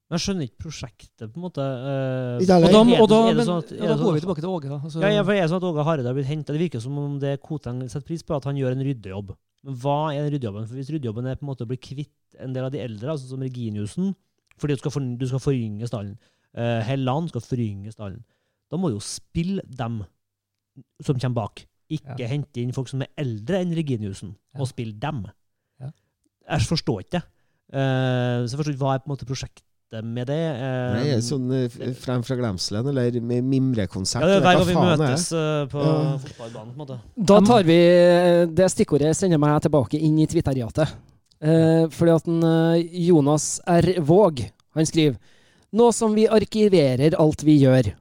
Men 0.06 0.20
jeg 0.20 0.22
skjønner 0.22 0.46
ikke 0.46 0.62
prosjektet, 0.68 1.32
på 1.34 1.40
en 1.40 1.46
måte. 1.48 1.64
eh, 1.66 2.38
Og 2.38 2.46
da, 2.46 2.58
og 3.02 3.08
da, 3.10 3.20
men, 3.34 3.46
sånn 3.48 3.64
at- 3.64 3.72
ja, 3.74 3.88
da 3.90 3.96
går 3.98 4.04
sånn 4.04 4.14
vi 4.14 4.22
tilbake 4.22 4.44
til 4.44 4.52
Åge, 4.54 4.70
da. 4.70 4.78
Altså, 4.86 5.02
Ja, 5.02 5.10
ja, 5.10 5.24
for 5.24 5.34
det 5.34 5.42
er 5.42 5.48
sånn 5.50 5.58
at 5.64 5.70
Åge 5.72 5.84
Hareide 5.88 6.06
har 6.06 6.14
blitt 6.14 6.30
henta? 6.30 6.54
Det 6.54 6.62
virker 6.62 6.82
som 6.82 6.98
om 6.98 7.18
det 7.20 7.42
Koteng 7.42 7.82
setter 7.90 8.06
pris 8.06 8.22
på, 8.22 8.36
at 8.38 8.44
han 8.46 8.56
gjør 8.56 8.72
en 8.78 8.86
ryddejobb. 8.86 9.36
Men 9.66 9.74
hva 9.82 10.14
er 10.14 10.30
den 10.30 10.34
ryddejobben? 10.38 10.68
For 10.68 10.76
Hvis 10.78 10.92
ryddejobben 10.94 11.26
er 11.26 11.36
på 11.36 11.42
en 11.42 11.50
måte 11.50 11.66
å 11.66 11.68
bli 11.68 11.78
kvitt 11.78 12.38
en 12.40 12.54
del 12.54 12.66
av 12.66 12.72
de 12.72 12.80
eldre, 12.86 13.10
altså 13.10 13.28
som 13.30 13.40
Reginiussen, 13.42 14.14
fordi 14.60 14.76
du 14.76 14.78
skal, 14.78 14.92
for, 14.92 15.00
du 15.02 15.26
skal 15.26 15.40
forynge 15.42 15.88
stallen, 15.90 16.20
uh, 16.56 16.82
Helland 16.86 17.30
skal 17.30 17.42
forynge 17.42 17.92
stallen, 17.92 18.24
da 18.71 18.78
må 18.82 18.89
du 18.89 18.97
jo 18.97 19.04
spille 19.06 19.62
dem 19.69 20.01
som 21.04 21.19
kommer 21.19 21.36
bak. 21.45 21.65
Ikke 21.91 22.17
Ja. 22.19 22.28
hente 22.28 22.58
inn 22.63 22.73
folk 22.73 22.88
som 22.89 23.01
er 23.01 23.08
eldre 23.17 23.60
enn 23.62 23.75
Reginiussen, 23.78 24.36
Ja. 24.54 24.62
og 24.62 24.67
spille 24.67 24.93
dem. 24.99 25.25
Ja. 25.80 25.91
Jeg 26.49 26.62
forstår 26.62 27.04
ikke 27.06 27.12
det. 27.19 27.23
Uh, 27.73 28.45
så 28.45 28.51
jeg 28.54 28.60
forstår 28.60 28.73
ikke 28.75 28.84
hva 28.86 28.93
er 28.95 28.99
på 28.99 29.10
en 29.10 29.13
måte 29.15 29.25
prosjektet 29.25 30.04
med 30.04 30.28
det. 30.28 30.38
Uh, 30.58 31.15
er 31.15 31.21
sånn 31.21 31.49
uh, 31.51 31.93
frem 31.93 32.23
fra 32.23 32.36
glemselen, 32.38 32.88
eller 32.89 33.21
med 33.21 33.43
mimrekonsert. 33.43 34.21
ja, 34.21 34.28
det 34.28 34.36
er 34.38 34.41
hver 34.41 34.60
gang 34.60 34.67
vi 34.67 35.04
møtes 35.04 35.30
på 35.71 35.82
Ja. 35.86 36.17
fotballbanen. 36.17 36.73
på 36.73 36.82
en 36.82 36.88
måte. 36.88 36.99
Da 37.17 37.39
tar 37.41 37.63
vi 37.63 37.80
det 38.54 38.69
stikkordet 38.71 39.15
sender 39.15 39.38
meg 39.41 39.62
tilbake 39.62 39.99
inn 40.01 40.17
i 40.19 40.25
Twitteriatet. 40.28 40.93
Eh, 41.41 41.86
fordi 41.91 42.15
at 42.15 42.28
en, 42.28 42.89
Jonas 43.06 43.60
R. 43.67 43.99
Våg 44.01 44.49
han 44.73 44.86
skriver 44.86 45.17
Nå 45.73 45.91
som 45.93 46.13
vi 46.15 46.25
arkiverer 46.28 47.13
alt 47.19 47.43
vi 47.43 47.58
gjør, 47.60 47.93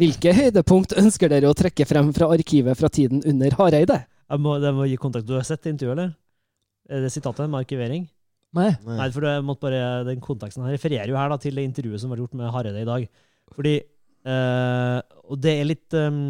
hvilke 0.00 0.32
høydepunkt 0.36 0.94
ønsker 1.00 1.30
dere 1.32 1.50
å 1.50 1.56
trekke 1.56 1.84
frem 1.88 2.10
fra 2.16 2.30
arkivet 2.34 2.78
fra 2.78 2.88
tiden 2.92 3.20
under 3.28 3.54
Hareide? 3.58 4.00
Jeg 4.30 4.42
må, 4.42 4.56
jeg 4.62 4.74
må 4.76 4.86
gi 4.88 4.96
kontakt. 5.00 5.26
Du 5.28 5.34
har 5.36 5.44
sett 5.46 5.66
intervjuet, 5.70 5.96
eller? 5.98 6.12
Er 6.90 7.04
det 7.04 7.12
sitatet 7.14 7.50
med 7.50 7.60
arkivering? 7.62 8.06
Nei. 8.56 8.70
Nei. 8.82 8.96
Nei, 8.98 9.08
for 9.14 9.26
jeg 9.28 9.42
måtte 9.46 9.62
bare, 9.68 9.80
den 10.08 10.22
konteksten 10.22 10.64
her 10.66 10.74
refererer 10.74 11.10
jo 11.10 11.18
her 11.18 11.30
da, 11.30 11.36
til 11.42 11.54
det 11.58 11.66
intervjuet 11.68 12.02
som 12.02 12.10
var 12.10 12.18
gjort 12.22 12.34
med 12.38 12.50
Hareide 12.50 12.82
i 12.82 12.88
dag. 12.88 13.04
Fordi 13.54 13.74
øh, 14.26 14.96
Og 15.30 15.38
det 15.42 15.52
er 15.60 15.68
litt 15.68 15.96
um, 15.98 16.22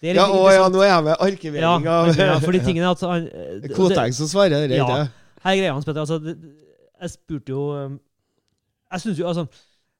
det 0.00 0.12
er 0.12 0.18
Ja, 0.20 0.26
litt 0.28 0.36
å 0.38 0.50
ja, 0.54 0.66
nå 0.72 0.82
er 0.84 0.90
jeg 0.92 1.04
med 1.06 1.12
ja, 1.12 1.16
arkivering 1.26 1.88
av 1.90 2.10
ja, 2.14 2.36
fordi 2.44 2.60
tingene 2.62 2.86
er 2.86 2.92
at 2.94 3.00
han, 3.02 3.24
eh, 3.26 3.54
det- 3.64 3.72
Koteng 3.74 4.14
som 4.14 4.28
svarer, 4.30 4.68
det 4.68 4.76
er 4.76 4.84
Ja. 4.84 5.00
Her 5.42 5.54
er 5.54 5.58
greia 5.62 5.72
hans, 5.74 5.86
Petter. 5.88 6.04
Altså, 6.04 6.18
det, 6.22 6.36
jeg 7.00 7.10
spurte 7.14 7.52
jo 7.54 7.64
um, 7.78 7.96
Jeg 8.92 9.04
syns 9.04 9.18
jo, 9.20 9.26
altså, 9.30 9.46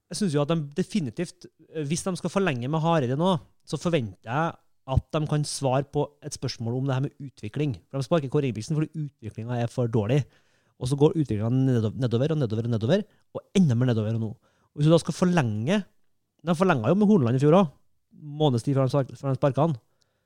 jeg 0.08 0.16
synes 0.20 0.34
jo 0.34 0.40
at 0.42 0.48
de 0.52 0.56
definitivt 0.76 1.46
eh, 1.74 1.84
Hvis 1.84 2.02
de 2.06 2.16
skal 2.16 2.30
forlenge 2.32 2.68
med 2.70 2.80
Hareide 2.80 3.16
nå, 3.18 3.34
så 3.68 3.76
forventer 3.80 4.24
jeg 4.24 4.54
at 4.88 5.02
de 5.12 5.20
kan 5.28 5.42
svare 5.44 5.84
på 5.84 6.06
et 6.24 6.32
spørsmål 6.32 6.78
om 6.78 6.86
det 6.88 6.94
her 6.96 7.02
med 7.04 7.16
utvikling. 7.20 7.74
For 7.90 8.00
De 8.00 8.06
sparker 8.06 8.30
Kåre 8.32 8.48
Ingebrigtsen 8.48 8.78
fordi 8.78 8.88
utviklinga 9.04 9.58
er 9.60 9.68
for 9.68 9.86
dårlig. 9.92 10.22
Og 10.80 10.88
så 10.88 10.96
går 10.96 11.12
utviklinga 11.18 11.50
nedover, 11.52 12.32
og 12.32 12.38
nedover 12.40 12.64
og 12.64 12.70
nedover, 12.72 13.02
og 13.36 13.42
enda 13.58 13.76
mer 13.76 13.90
nedover 13.90 14.16
nå. 14.16 14.30
Og 14.32 14.80
Hvis 14.80 14.88
du 14.88 14.94
da 14.94 14.98
skal 15.02 15.14
forlenge 15.18 15.82
De 16.46 16.54
forlenga 16.56 16.88
jo 16.88 16.94
med 16.96 17.06
Horneland 17.10 17.36
i 17.36 17.42
fjor 17.42 17.58
òg. 17.58 17.68
månedstid 18.18 18.74
før 18.74 18.88
de 18.88 18.94
spark- 18.94 19.36
sparka 19.36 19.60
han. 19.66 19.76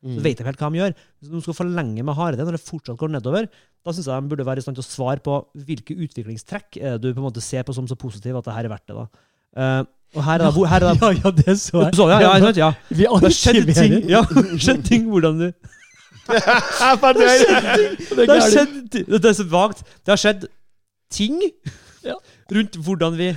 Mm. 0.02 0.14
Så 0.16 0.22
vet 0.22 0.38
de 0.38 0.44
helt 0.46 0.58
hva 0.62 0.70
de 0.70 0.78
gjør. 0.78 0.94
Hvis 1.20 1.30
de 1.32 1.40
skal 1.42 1.54
forlenge 1.58 2.02
med 2.04 2.14
Hareide 2.14 2.44
når 2.46 2.56
det 2.56 2.62
fortsatt 2.62 2.98
går 2.98 3.10
nedover, 3.16 3.48
da 3.82 3.90
syns 3.92 4.06
jeg 4.06 4.22
de 4.22 4.28
burde 4.30 4.46
være 4.46 4.58
i 4.58 4.62
stand 4.62 4.76
til 4.78 4.84
å 4.84 4.88
svare 4.92 5.18
på 5.22 5.34
hvilke 5.58 5.94
utviklingstrekk 6.06 6.78
du 7.02 7.10
på 7.12 7.18
en 7.18 7.26
måte 7.26 7.42
ser 7.42 7.62
på 7.66 7.74
som 7.74 7.86
så 7.90 7.98
positive 7.98 8.38
at 8.38 8.44
det 8.46 8.54
her 8.54 8.64
er 8.70 8.74
verdt 8.76 8.86
det. 8.86 8.94
da. 8.96 9.06
Eh, 9.56 9.82
og 10.12 10.24
her 10.26 10.42
er 10.44 10.50
det, 10.52 10.68
her 10.68 10.84
er 10.84 10.94
det 10.94 11.00
Ja, 11.02 11.10
ja, 11.24 11.30
det 11.36 11.54
så 11.60 11.82
jeg. 11.84 11.94
Så 11.96 12.08
ja? 12.08 12.18
ja, 12.20 12.52
ja. 12.56 12.72
Vi 12.88 13.04
Det 13.08 13.08
har 13.08 13.36
skjedd 13.36 13.72
ting, 13.76 13.94
ja, 14.10 14.22
skjedd 14.60 14.82
ting 14.88 15.06
hvordan 15.12 15.38
du 15.40 15.46
det. 15.50 15.54
Det 18.14 18.28
har 18.30 18.44
skjedd 18.46 18.76
ting 18.92 19.08
Det 19.10 19.24
er 19.26 19.34
så 19.36 19.46
vagt. 19.50 19.82
Det 20.04 20.12
har 20.12 20.20
skjedd 20.20 20.46
ting 21.12 21.40
rundt 22.52 22.76
hvordan 22.84 23.16
vi 23.18 23.32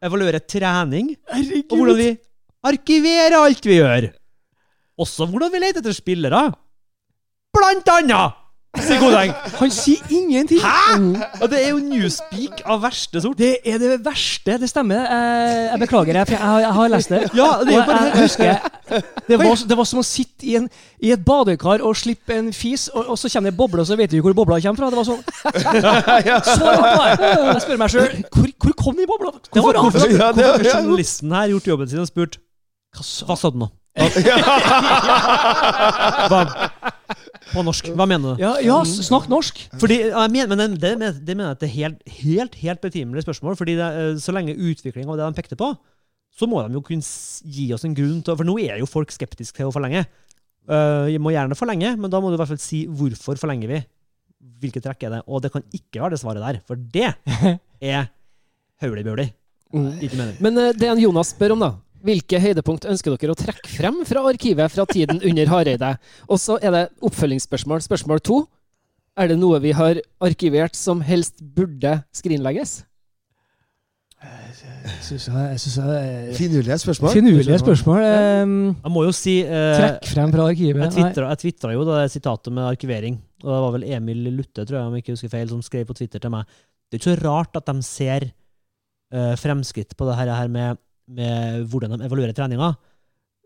evaluerer 0.00 0.40
trening, 0.48 1.12
og 1.68 1.76
hvordan 1.76 1.98
vi 1.98 2.10
arkiverer 2.64 3.36
alt 3.40 3.66
vi 3.66 3.76
gjør. 3.78 4.08
Også 5.00 5.26
hvordan 5.28 5.52
vi 5.52 5.60
leter 5.62 5.82
etter 5.82 5.96
spillere. 5.96 6.42
Blant 7.56 7.88
annet! 7.92 8.39
Sier 8.78 9.00
Godeng. 9.02 9.32
Han 9.58 9.70
sier 9.74 9.98
ingenting! 10.14 10.60
Hæ?! 10.62 10.94
Og 11.42 11.48
det 11.50 11.58
er 11.58 11.72
jo 11.72 11.78
newspeak 11.82 12.60
av 12.70 12.78
verste 12.84 13.18
sort. 13.20 13.34
Det 13.40 13.56
er 13.66 13.80
det 13.82 13.96
verste. 14.06 14.54
Det 14.62 14.68
stemmer. 14.70 15.00
Jeg, 15.10 15.64
jeg 15.72 15.80
beklager, 15.82 16.14
jeg, 16.20 16.28
for 16.28 16.36
jeg, 16.36 16.44
har- 16.46 16.60
jeg 16.60 16.72
har 16.78 16.92
lest 16.92 17.10
det. 17.10 17.20
Ja, 17.34 17.48
det 17.66 17.74
er 17.74 17.80
jo 17.80 17.86
bare 17.88 18.04
jeg 18.06 18.22
husker 18.22 18.68
det 19.30 19.36
var, 19.38 19.58
det 19.70 19.76
var 19.78 19.86
som 19.86 20.00
å 20.00 20.04
sitte 20.06 20.46
i, 20.50 20.56
en, 20.58 20.64
i 20.98 21.12
et 21.14 21.20
badekar 21.22 21.82
og 21.86 21.94
slippe 21.98 22.34
en 22.34 22.48
fis, 22.54 22.88
og, 22.90 23.10
og 23.14 23.18
så 23.20 23.28
kommer 23.30 23.52
det 23.52 23.58
boble, 23.60 23.82
og 23.84 23.86
så 23.86 23.94
vet 23.98 24.10
du 24.10 24.16
hvor 24.24 24.34
bobla 24.34 24.56
kommer 24.62 24.80
fra. 24.80 24.88
Det 24.90 24.98
var 24.98 25.06
sånn 25.06 25.22
Så 26.46 26.70
rart. 26.70 27.22
Jeg 27.22 27.62
spør 27.66 27.78
meg 27.82 27.92
sjøl 27.94 28.08
hvor, 28.34 28.48
hvor 28.64 28.74
kom 28.82 28.98
de 28.98 29.06
boblene 29.10 29.38
fra? 29.38 29.60
Hvorfor 29.60 29.78
har 30.22 30.64
journalisten 30.64 31.34
her 31.36 31.52
gjort 31.54 31.70
jobben 31.74 31.90
sin 31.92 32.02
og 32.02 32.10
spurt 32.10 32.38
Hva 32.98 33.36
sa 33.38 33.50
du 33.54 33.60
nå? 33.62 33.70
Hva? 36.30 36.40
På 37.50 37.62
norsk. 37.66 37.88
Hva 37.98 38.06
mener 38.06 38.36
du? 38.36 38.42
Ja, 38.42 38.52
ja, 38.62 38.76
snakk 38.86 39.26
norsk. 39.30 39.58
Fordi, 39.80 39.96
ja, 40.06 40.22
jeg 40.22 40.32
mener, 40.34 40.50
men 40.52 40.60
det, 40.60 40.68
det, 40.82 40.92
mener- 41.00 41.18
det 41.18 41.36
mener 41.36 41.48
jeg 41.50 41.56
at 41.56 41.62
det 41.64 41.68
er 41.70 41.74
helt, 41.76 42.00
helt, 42.20 42.54
helt 42.62 42.82
betimelig 42.84 43.24
spørsmål. 43.26 43.56
fordi 43.58 43.74
det, 43.80 43.88
eh, 43.98 44.16
Så 44.22 44.32
lenge 44.34 44.54
utviklinga 44.54 45.10
av 45.10 45.18
det 45.18 45.26
de 45.26 45.38
pekte 45.42 45.58
på, 45.58 45.72
så 46.38 46.46
må 46.46 46.62
de 46.62 46.78
jo 46.78 46.82
kunne 46.86 47.02
gi 47.02 47.72
oss 47.74 47.84
en 47.84 47.94
grunn 47.96 48.22
til 48.22 48.36
For 48.38 48.46
nå 48.46 48.54
er 48.62 48.78
jo 48.78 48.86
folk 48.86 49.10
skeptiske 49.10 49.56
til 49.58 49.66
å 49.66 49.74
forlenge. 49.74 50.06
Uh, 50.70 51.08
må 51.18 51.32
gjerne 51.34 51.56
forlenge, 51.58 51.96
men 51.98 52.10
da 52.12 52.20
må 52.20 52.28
du 52.30 52.36
i 52.36 52.38
hvert 52.38 52.52
fall 52.52 52.60
si 52.62 52.84
hvorfor 52.86 53.40
forlenger 53.40 53.66
vi. 53.72 53.80
Hvilket 54.60 54.84
trekk 54.84 55.02
er 55.08 55.10
det? 55.16 55.20
Og 55.26 55.42
det 55.42 55.50
kan 55.52 55.64
ikke 55.74 56.00
være 56.04 56.14
det 56.14 56.20
svaret 56.20 56.44
der, 56.44 56.60
for 56.68 56.76
det 56.78 57.10
er 57.96 58.06
hauli-bauli. 58.80 59.26
Mm. 59.74 59.90
Ikke 60.04 60.18
mening. 60.20 60.36
Men 60.44 60.60
uh, 60.60 60.70
det 60.76 60.86
en 60.92 61.02
Jonas 61.02 61.32
spør 61.34 61.56
om, 61.56 61.64
da. 61.64 61.72
Hvilke 62.06 62.40
høydepunkt 62.40 62.86
ønsker 62.88 63.16
dere 63.16 63.34
å 63.34 63.38
trekke 63.38 63.68
frem 63.68 64.02
fra 64.08 64.22
arkivet 64.30 64.72
fra 64.72 64.86
tiden 64.88 65.20
under 65.20 65.50
Hareide? 65.52 65.94
Og 66.28 66.40
så 66.40 66.56
er 66.64 66.76
det 66.76 66.84
oppfølgingsspørsmål. 67.04 67.82
Spørsmål 67.84 68.22
to. 68.24 68.44
Er 69.20 69.28
det 69.28 69.40
noe 69.40 69.58
vi 69.60 69.74
har 69.76 70.00
arkivert 70.24 70.78
som 70.78 71.02
helst 71.04 71.42
burde 71.42 71.98
skrinlegges? 72.16 72.80
Finurlige 76.36 76.78
spørsmål. 76.78 77.12
Finurlige 77.14 77.58
spørsmål. 77.58 78.00
Um, 78.44 78.76
Jeg 78.84 78.92
må 78.92 79.04
jo 79.06 79.12
si 79.16 79.38
eh, 79.40 79.76
trekk 79.78 80.10
frem 80.12 80.32
fra 80.34 80.48
arkivet. 80.50 80.98
Jeg 81.00 81.40
tvitra 81.40 81.72
jo 81.72 81.86
da 81.88 82.02
det 82.02 82.12
sitatet 82.12 82.52
med 82.52 82.68
arkivering. 82.68 83.16
Og 83.40 83.48
det 83.48 83.60
var 83.64 83.72
vel 83.76 83.86
Emil 83.88 84.26
Lutte, 84.36 84.66
tror 84.66 84.76
jeg, 84.76 84.86
om 84.86 84.96
jeg 84.96 85.04
ikke 85.04 85.16
husker 85.16 85.32
feil, 85.32 85.48
som 85.48 85.62
skrev 85.64 85.88
på 85.88 85.96
Twitter 85.96 86.20
til 86.20 86.32
meg. 86.34 86.44
Det 86.90 86.98
er 86.98 87.00
ikke 87.00 87.14
så 87.14 87.22
rart 87.22 87.56
at 87.56 87.70
de 87.70 87.86
ser 87.86 88.28
eh, 88.28 89.34
fremskritt 89.40 89.96
på 89.96 90.08
det 90.08 90.18
her, 90.18 90.32
her 90.36 90.52
med, 90.52 90.80
med 91.10 91.66
hvordan 91.70 91.96
de 91.96 92.06
evaluerer 92.06 92.36
treninga. 92.36 92.74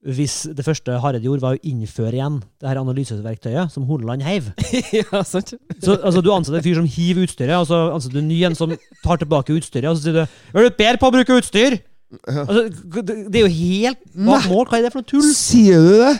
Hvis 0.04 0.42
det 0.52 0.66
første 0.66 0.98
Hareide 1.00 1.24
gjorde, 1.24 1.40
var 1.40 1.56
å 1.56 1.62
innføre 1.64 2.18
igjen 2.18 2.42
det 2.60 2.68
her 2.68 2.80
analyseverktøyet 2.82 3.72
som 3.72 3.86
Horneland 3.88 4.24
heiv. 4.26 4.50
ja, 4.98 5.22
sant? 5.24 5.54
Så 5.80 5.96
altså, 5.96 6.20
Du 6.20 6.28
ansetter 6.34 6.60
en 6.60 6.66
fyr 6.66 6.76
som 6.76 6.88
hiver 6.96 7.24
utstyret, 7.24 7.56
og 7.56 7.70
så 7.70 7.78
ansetter 7.94 8.18
du 8.18 8.20
en 8.20 8.28
ny 8.28 8.42
en 8.44 8.58
som 8.58 8.74
tar 9.00 9.22
tilbake 9.22 9.56
utstyret, 9.56 9.88
og 9.88 9.96
så 9.96 10.04
sier 10.04 10.18
du 10.18 10.22
'Er 10.26 10.68
du 10.68 10.76
bedre 10.76 11.00
på 11.00 11.08
å 11.08 11.14
bruke 11.14 11.38
utstyr?' 11.40 11.80
Altså, 12.28 12.68
det, 13.02 13.34
er 13.34 13.46
jo 13.48 13.54
helt 13.56 14.02
bak 14.12 14.44
mål. 14.46 14.68
Hva 14.68 14.78
er 14.78 14.84
det 14.86 14.92
for 14.92 15.00
noe 15.00 15.08
tull? 15.08 15.24
Sier 15.34 15.80
du 15.82 15.94
det? 16.04 16.12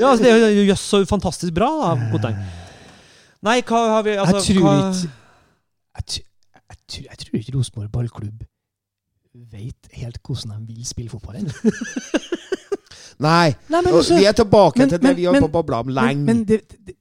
Ja, 0.00 0.10
altså, 0.10 0.24
det 0.26 0.32
er 0.34 0.50
jo 0.58 0.66
jøss 0.68 0.82
så 0.82 1.00
fantastisk 1.08 1.54
bra, 1.56 1.70
da, 1.78 2.10
Koteng. 2.12 2.36
Nei, 3.42 3.58
hva 3.66 3.80
har 3.96 4.02
vi 4.06 4.18
altså, 4.18 4.42
jeg 4.42 4.58
tror 4.58 4.66
hva- 4.66 4.74
ikke 4.90 5.08
jeg, 5.92 6.26
jeg, 6.66 7.06
jeg 7.06 7.22
tror 7.22 7.40
ikke 7.40 7.54
Rosenborg 7.56 7.90
ballklubb 7.94 8.44
vet 9.34 9.88
helt 9.96 10.18
hvordan 10.22 10.66
de 10.66 10.74
vil 10.74 10.84
spille 10.86 11.10
fotball 11.12 11.38
ennå. 11.40 11.52
Nei. 13.22 13.52
Nei, 13.70 13.80
men, 13.82 13.92
Og 13.92 14.00
altså, 14.02 14.16
vi 14.18 14.26
er 14.28 14.34
tilbake 14.36 14.78
men- 14.82 14.88
til 14.90 14.98
det 14.98 15.06
men- 15.08 15.16
vi 15.16 15.24
har 15.24 15.48
babla 15.48 15.80
om 15.80 15.88
lenge. 15.88 16.24
men 16.24 16.44
det, 16.44 16.60
det, 16.86 16.96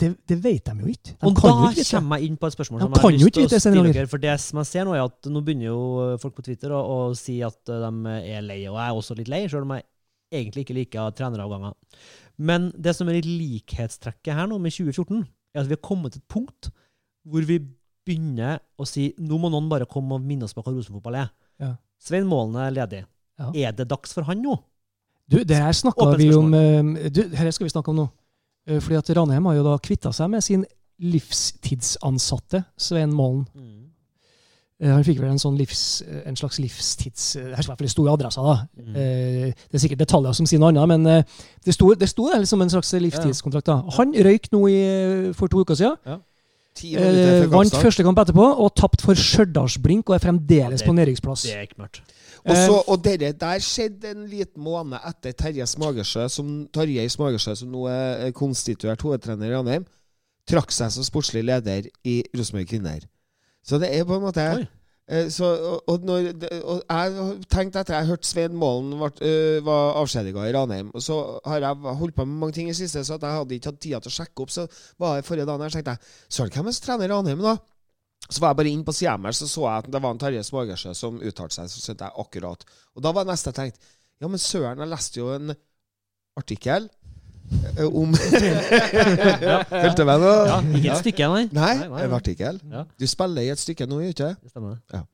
det, 0.00 0.10
det 0.28 0.36
vet 0.44 0.64
de 0.66 0.74
jo 0.80 0.86
ikke. 0.86 1.12
De 1.20 1.26
Og 1.26 1.36
kan 1.36 1.50
da 1.50 1.56
jo 1.66 1.70
ikke 1.74 1.90
kommer 1.96 2.16
jeg 2.20 2.26
inn 2.30 2.36
på 2.36 2.46
et 2.46 2.52
spørsmål 2.56 2.80
De 2.80 2.84
som 2.86 2.92
jeg 2.94 3.02
har 3.02 3.10
lyst 3.12 3.34
til 3.34 3.44
å 3.44 3.60
stille 3.60 3.92
dere. 3.92 4.06
For 4.10 4.18
det 4.22 4.36
som 4.40 4.58
jeg 4.62 4.66
ser 4.70 4.84
nå, 4.88 4.94
er 4.94 5.04
at 5.04 5.28
nå 5.30 5.42
begynner 5.46 5.66
jo 5.70 6.16
folk 6.22 6.34
på 6.38 6.42
Twitter 6.46 6.70
å, 6.76 6.80
å 6.80 7.14
si 7.18 7.40
at 7.46 7.72
eh, 7.72 7.84
de 7.84 8.14
er 8.36 8.42
lei, 8.46 8.60
og 8.68 8.76
jeg 8.78 8.86
er 8.88 9.00
også 9.00 9.16
litt 9.18 9.28
lei, 9.32 9.42
sjøl 9.48 9.62
om 9.66 9.74
jeg 9.76 9.84
egentlig 10.32 10.64
ikke 10.66 10.74
liker 10.80 11.10
treneravganger. 11.18 11.74
Men 12.38 12.70
det 12.76 12.94
som 12.96 13.08
er 13.08 13.18
litt 13.20 13.28
likhetstrekket 13.30 14.34
her 14.36 14.46
nå 14.50 14.58
med 14.60 14.72
2014, 14.74 15.24
er 15.54 15.60
at 15.62 15.68
vi 15.70 15.76
har 15.78 15.82
kommet 15.86 16.12
til 16.16 16.20
et 16.24 16.28
punkt 16.32 16.70
hvor 17.26 17.42
vi 17.48 17.60
begynner 18.06 18.60
å 18.78 18.84
si 18.86 19.08
nå 19.18 19.38
må 19.40 19.48
noen 19.50 19.68
bare 19.70 19.86
komme 19.90 20.14
og 20.14 20.22
minne 20.22 20.44
oss 20.46 20.54
på 20.54 20.62
hva 20.62 20.74
Rosenfotball 20.74 21.16
er. 21.24 21.30
Ja. 21.62 21.74
Svein 22.02 22.26
Målen 22.28 22.56
er 22.62 22.74
ledig. 22.74 23.02
Ja. 23.40 23.50
Er 23.68 23.72
det 23.76 23.88
dags 23.90 24.12
for 24.16 24.26
han 24.28 24.42
nå? 24.44 24.56
Du, 25.28 25.40
det 25.42 25.56
her 25.58 25.72
snakka 25.74 26.12
vi 26.16 26.28
om 26.36 26.52
eh, 26.54 27.08
du, 27.10 27.24
her 27.34 27.50
skal 27.50 27.66
vi 27.66 27.72
snakke 27.74 27.90
om 27.90 27.96
nå. 28.04 28.06
Eh, 28.68 28.78
Fordi 28.80 28.96
at 29.00 29.10
Ranheim 29.18 29.48
har 29.50 29.56
jo 29.58 29.64
da 29.66 29.74
kvitta 29.82 30.12
seg 30.14 30.30
med 30.30 30.44
sin 30.46 30.62
livstidsansatte 31.02 32.62
Svein 32.80 33.12
Målen. 33.12 33.44
Mm. 33.54 33.82
Han 34.92 35.04
fikk 35.06 35.22
vel 35.22 35.30
en 35.32 35.40
sånn 35.40 35.56
livs, 35.56 36.02
eh, 36.04 36.22
en 36.28 36.36
slags 36.36 36.58
livstids... 36.60 37.30
det 37.38 37.54
Her 37.56 37.64
skal 37.64 37.70
i 37.70 37.72
hvert 37.72 37.80
fall 37.80 37.92
sto 37.94 38.04
i 38.04 38.12
adressa, 38.12 38.42
da. 38.44 38.56
Mm. 38.76 38.96
Eh, 39.00 39.46
Det 39.56 39.78
er 39.78 39.82
sikkert 39.86 40.02
detaljer 40.04 40.36
som 40.36 40.48
sier 40.48 40.60
noe 40.60 40.68
annet, 40.74 40.88
men 40.92 41.06
eh, 41.08 41.36
det 41.64 41.72
sto, 41.74 41.88
det 41.96 42.08
sto 42.12 42.28
der 42.28 42.42
liksom 42.44 42.60
en 42.62 42.72
slags 42.74 42.92
livstidskontrakt. 43.00 43.70
da. 43.70 43.78
Han 43.96 44.12
røyk 44.12 44.50
nå 44.52 44.60
i, 44.68 44.80
for 45.38 45.48
to 45.48 45.64
uker 45.64 45.78
siden. 45.80 45.96
Minutter 46.04 46.22
Eh, 46.84 47.46
vant 47.50 47.72
første 47.72 48.04
kamp 48.04 48.18
etterpå 48.18 48.44
og 48.60 48.74
tapt 48.76 49.00
for 49.02 49.14
Stjørdalsblink 49.14 50.10
og 50.10 50.16
er 50.16 50.22
fremdeles 50.26 50.80
Ja, 50.80 50.84
det- 50.84 50.86
på 50.86 50.94
nedrykksplass. 50.94 51.42
Det 51.42 51.54
er 51.56 51.62
ikke 51.66 51.80
mørkt. 51.80 52.00
Og, 52.46 52.54
så, 52.56 52.74
Eh, 52.76 52.82
og 52.92 53.02
dere 53.02 53.32
der 53.32 53.58
skjedde 53.58 54.10
en 54.10 54.26
liten 54.30 54.62
måned 54.62 54.98
etter 55.04 55.32
Terje 55.32 55.66
Smagersjø, 55.66 56.28
som, 56.30 56.68
Terje 56.72 57.08
Smagersjø, 57.10 57.56
som 57.56 57.68
nå 57.72 57.88
er 57.88 58.30
konstituert 58.32 59.00
hovedtrener 59.02 59.46
i 59.50 59.54
Ranheim, 59.54 59.86
trakk 60.46 60.70
seg 60.70 60.92
som 60.92 61.02
sportslig 61.02 61.42
leder 61.44 61.88
i 62.04 62.22
Rosenborg 62.36 62.68
Kvinner. 62.68 63.00
Så 63.66 63.80
det 63.80 63.90
er 63.92 64.04
på 64.04 64.14
en 64.14 64.22
måte 64.22 64.44
Oi. 64.60 64.68
Eh, 65.08 65.28
så, 65.32 65.50
og, 65.86 66.06
når, 66.06 66.32
og 66.62 66.82
jeg 66.82 67.36
tenkte 67.52 67.82
etter 67.82 67.98
jeg 67.98 68.10
hørte 68.10 68.28
Svein 68.28 68.56
Målen 68.58 68.96
vart, 69.00 69.22
øh, 69.22 69.60
var 69.66 70.00
avskjediga 70.02 70.48
i 70.48 70.52
Ranheim, 70.56 70.90
og 70.94 71.02
så 71.02 71.20
har 71.46 71.62
jeg 71.64 71.96
holdt 72.02 72.16
på 72.16 72.26
med 72.26 72.42
mange 72.42 72.58
ting 72.58 72.72
i 72.72 72.76
siste, 72.76 73.04
så 73.04 73.18
jeg 73.20 73.38
hadde 73.38 73.56
ikke 73.58 73.72
hatt 73.72 73.80
tida 73.82 74.02
til 74.02 74.12
å 74.12 74.16
sjekke 74.18 74.44
opp. 74.44 74.52
Så 74.54 74.66
var 75.02 75.16
jeg 75.16 75.28
forrige 75.28 75.48
dagen 75.48 75.66
her, 75.66 75.74
tenkte 75.74 75.96
jeg 75.96 76.36
Søren, 76.38 76.54
hvem 76.56 76.70
er 76.70 76.78
som 76.78 76.86
trener 76.88 77.12
Ranheim, 77.14 77.44
da? 77.44 77.56
Så 78.26 78.42
var 78.42 78.50
jeg 78.50 78.58
bare 78.58 78.72
inn 78.74 78.84
på 78.86 78.94
sida 78.96 79.14
her, 79.22 79.36
så 79.36 79.46
så 79.46 79.64
jeg 79.68 79.84
at 79.84 79.90
det 79.92 80.02
var 80.02 80.14
en 80.14 80.20
Terje 80.20 80.42
Smagersjø 80.46 80.94
som 80.98 81.20
uttalte 81.22 81.54
seg. 81.54 81.70
Så 81.70 81.82
skjønte 81.82 82.08
jeg 82.08 82.22
akkurat. 82.24 82.64
Og 82.96 83.04
da 83.04 83.12
var 83.14 83.28
neste 83.28 83.52
jeg 83.52 83.58
tenkte 83.60 83.92
Ja, 84.16 84.30
men 84.32 84.40
søren, 84.40 84.80
jeg 84.80 84.90
leste 84.90 85.20
jo 85.20 85.28
en 85.34 85.52
artikkel 86.40 86.88
eh, 86.88 87.05
om 87.92 88.14
Fulgte 89.84 90.04
med 90.08 90.22
nå? 90.22 90.32
Ja, 90.50 90.60
ikke 90.78 90.92
et 90.94 91.02
stykke, 91.04 91.28
nei. 91.34 91.44
Nei, 91.52 91.74
Nei, 91.82 91.88
nei, 91.92 92.04
en 92.08 92.16
artikkel. 92.16 92.60
Ja. 92.72 92.84
Du 92.98 93.06
spiller 93.10 93.42
i 93.46 93.52
et 93.54 93.60
stykke 93.62 93.86
nå, 93.90 94.00
gjør 94.02 94.10
du 94.12 94.24
ikke? 94.24 94.32
Det 94.42 94.50
stemmer. 94.54 94.80
det. 94.92 95.04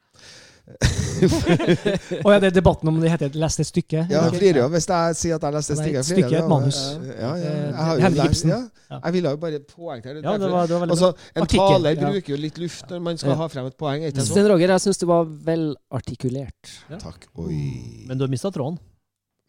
oh, 2.22 2.30
ja, 2.32 2.38
det 2.38 2.48
er 2.52 2.54
debatten 2.54 2.88
om 2.88 3.00
det 3.02 3.10
heter 3.10 3.34
'lest 3.34 3.60
et 3.60 3.66
stykke'. 3.66 4.04
Ja, 4.10 4.22
jeg 4.28 4.34
flirer 4.38 4.60
jo 4.62 4.68
hvis 4.70 4.86
jeg 4.88 5.16
sier 5.18 5.34
at 5.34 5.42
jeg 5.42 5.52
leste 5.56 5.72
et 5.74 5.78
stykke. 5.80 5.98
et 5.98 6.06
stykke 6.06 6.36
er 6.36 6.42
et 6.44 6.48
manus. 6.48 6.78
Ja, 7.18 7.32
ja. 7.34 7.34
Eh, 7.34 7.66
Jeg 7.66 7.74
har 7.74 7.94
jo. 7.96 8.00
Ja. 8.48 8.60
Ja. 8.92 8.98
Jeg 9.04 9.12
ville 9.12 9.30
jo 9.30 9.36
bare 9.42 9.58
poengtere 9.74 10.14
det. 10.14 10.24
Ja, 10.24 10.32
det 10.38 10.50
var, 10.52 10.66
det 10.66 10.74
var 10.76 10.80
veldig 10.86 10.92
Og 10.92 10.98
bra. 10.98 11.10
så 11.10 11.12
En 11.36 11.42
Artikkel, 11.42 11.82
taler 11.82 12.00
bruker 12.12 12.30
jo 12.34 12.36
litt 12.36 12.58
luft 12.58 12.90
når 12.90 13.00
man 13.00 13.18
skal 13.18 13.30
Ja. 13.30 13.36
ha 13.36 13.46
frem 13.48 13.66
et 13.66 13.76
poeng. 13.76 14.06
Sten 14.22 14.48
Roger, 14.48 14.68
jeg 14.68 14.80
syns 14.80 14.98
du 14.98 15.06
var 15.06 15.24
velartikulert. 15.24 16.72
Takk. 17.00 17.26
Oi. 17.36 18.04
Men 18.06 18.18
du 18.18 18.24
har 18.24 18.28
mista 18.30 18.50
tråden. 18.50 18.78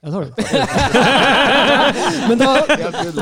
Ja, 0.04 0.10
det 0.10 0.16
har 0.18 0.26
du. 0.26 0.32
Men 2.30 2.40
da 2.42 2.48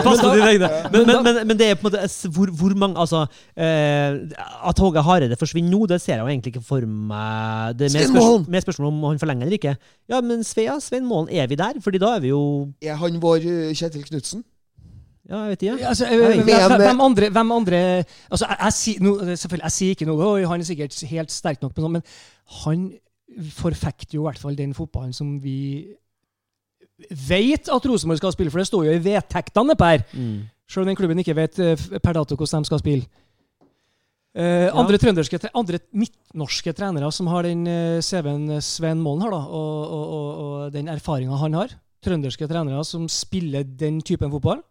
Pass 0.01 0.21
på 0.21 0.32
dine 0.34 0.47
egne. 0.49 0.69
Men, 0.93 1.03
men 1.05 1.19
men, 1.27 1.36
men, 1.51 1.57
det 1.59 1.67
er 1.69 1.75
på 1.77 1.91
en 1.91 1.93
måte 1.93 2.29
hvor, 2.34 2.49
hvor 2.57 2.73
mange 2.73 2.97
Altså 3.03 3.19
eh, 3.53 4.17
At 4.65 4.82
Håge 4.82 5.03
Hareide 5.05 5.38
forsvinner 5.38 5.69
nå, 5.69 5.86
det 5.91 5.99
ser 6.01 6.15
jeg 6.15 6.23
jo 6.23 6.32
egentlig 6.32 6.55
ikke 6.55 6.65
for 6.65 6.88
meg. 6.88 7.77
Det 7.77 7.91
er 7.91 7.99
mer, 7.99 8.07
spørs, 8.09 8.47
mer 8.55 8.65
spørsmål 8.65 8.89
om 8.89 9.03
han 9.11 9.21
forlenger 9.21 9.45
eller 9.45 9.59
ikke. 9.59 9.75
Ja, 10.09 10.23
men 10.25 10.41
Svea, 10.47 10.79
Svein 10.82 11.05
Målen, 11.05 11.29
er 11.29 11.45
vi 11.51 11.59
der? 11.61 11.77
Fordi 11.86 12.01
da 12.01 12.15
er 12.15 12.25
vi 12.25 12.34
jo 12.34 12.41
Er 12.82 12.97
han 12.97 13.21
vår 13.21 13.45
uh, 13.45 13.69
Kjetil 13.77 14.07
Knutsen? 14.09 14.41
Ja, 15.29 15.43
jeg 15.45 15.53
vet 15.53 15.61
ikke. 15.69 15.88
Altså, 15.88 16.09
hvem, 16.09 16.32
ikke. 16.41 16.45
Men- 16.49 16.82
hvem 16.82 17.01
andre, 17.11 17.29
hvem 17.29 17.51
andre 17.59 17.77
altså, 18.32 18.45
jeg, 18.49 18.57
jeg, 18.65 19.01
no, 19.05 19.15
selvfølgelig, 19.36 19.63
jeg 19.69 19.77
sier 19.77 19.89
ikke 19.95 20.09
noe, 20.09 20.34
og 20.34 20.49
han 20.49 20.65
er 20.65 20.73
sikkert 20.73 21.01
helt 21.13 21.32
sterk 21.32 21.61
nok, 21.61 21.77
på 21.77 21.88
men 21.88 22.01
han 22.65 22.91
forfekter 23.53 24.17
jo 24.17 24.25
i 24.25 24.32
hvert 24.32 24.41
fall 24.41 24.57
den 24.57 24.73
fotballen 24.73 25.13
som 25.13 25.38
vi 25.43 25.86
vet 27.10 27.70
at 27.72 27.88
Rosenborg 27.89 28.22
skal 28.22 28.34
spille, 28.36 28.54
for 28.54 28.62
det 28.62 28.70
står 28.70 28.88
jo 28.88 28.95
i 28.95 29.04
vedtektene, 29.04 29.76
Per. 29.80 30.06
Mm. 30.14 30.38
Selv 30.72 30.86
om 30.86 30.91
den 30.91 30.99
klubben 30.99 31.20
ikke 31.20 31.36
vet 31.36 31.60
eh, 31.60 31.88
per 31.99 32.16
dato 32.16 32.38
hvordan 32.38 32.64
de 32.64 32.72
skal 32.72 32.82
spille. 32.84 33.10
Uh, 34.32 34.72
andre 34.80 34.95
trønderske, 34.95 35.41
andre 35.60 35.82
midtnorske 35.91 36.72
trenere 36.72 37.10
som 37.12 37.28
har 37.28 37.43
den 37.43 37.66
eh, 37.68 37.97
CV-en 37.99 38.62
Sven 38.64 39.02
Målen 39.04 39.26
har, 39.26 39.34
da, 39.34 39.41
og, 39.43 39.82
og, 39.82 40.06
og, 40.16 40.30
og 40.43 40.70
den 40.72 40.88
erfaringa 40.88 41.36
han 41.41 41.58
har. 41.60 41.74
Trønderske 42.02 42.47
trenere 42.47 42.86
som 42.88 43.10
spiller 43.12 43.68
den 43.68 43.99
typen 44.08 44.32
fotball. 44.32 44.64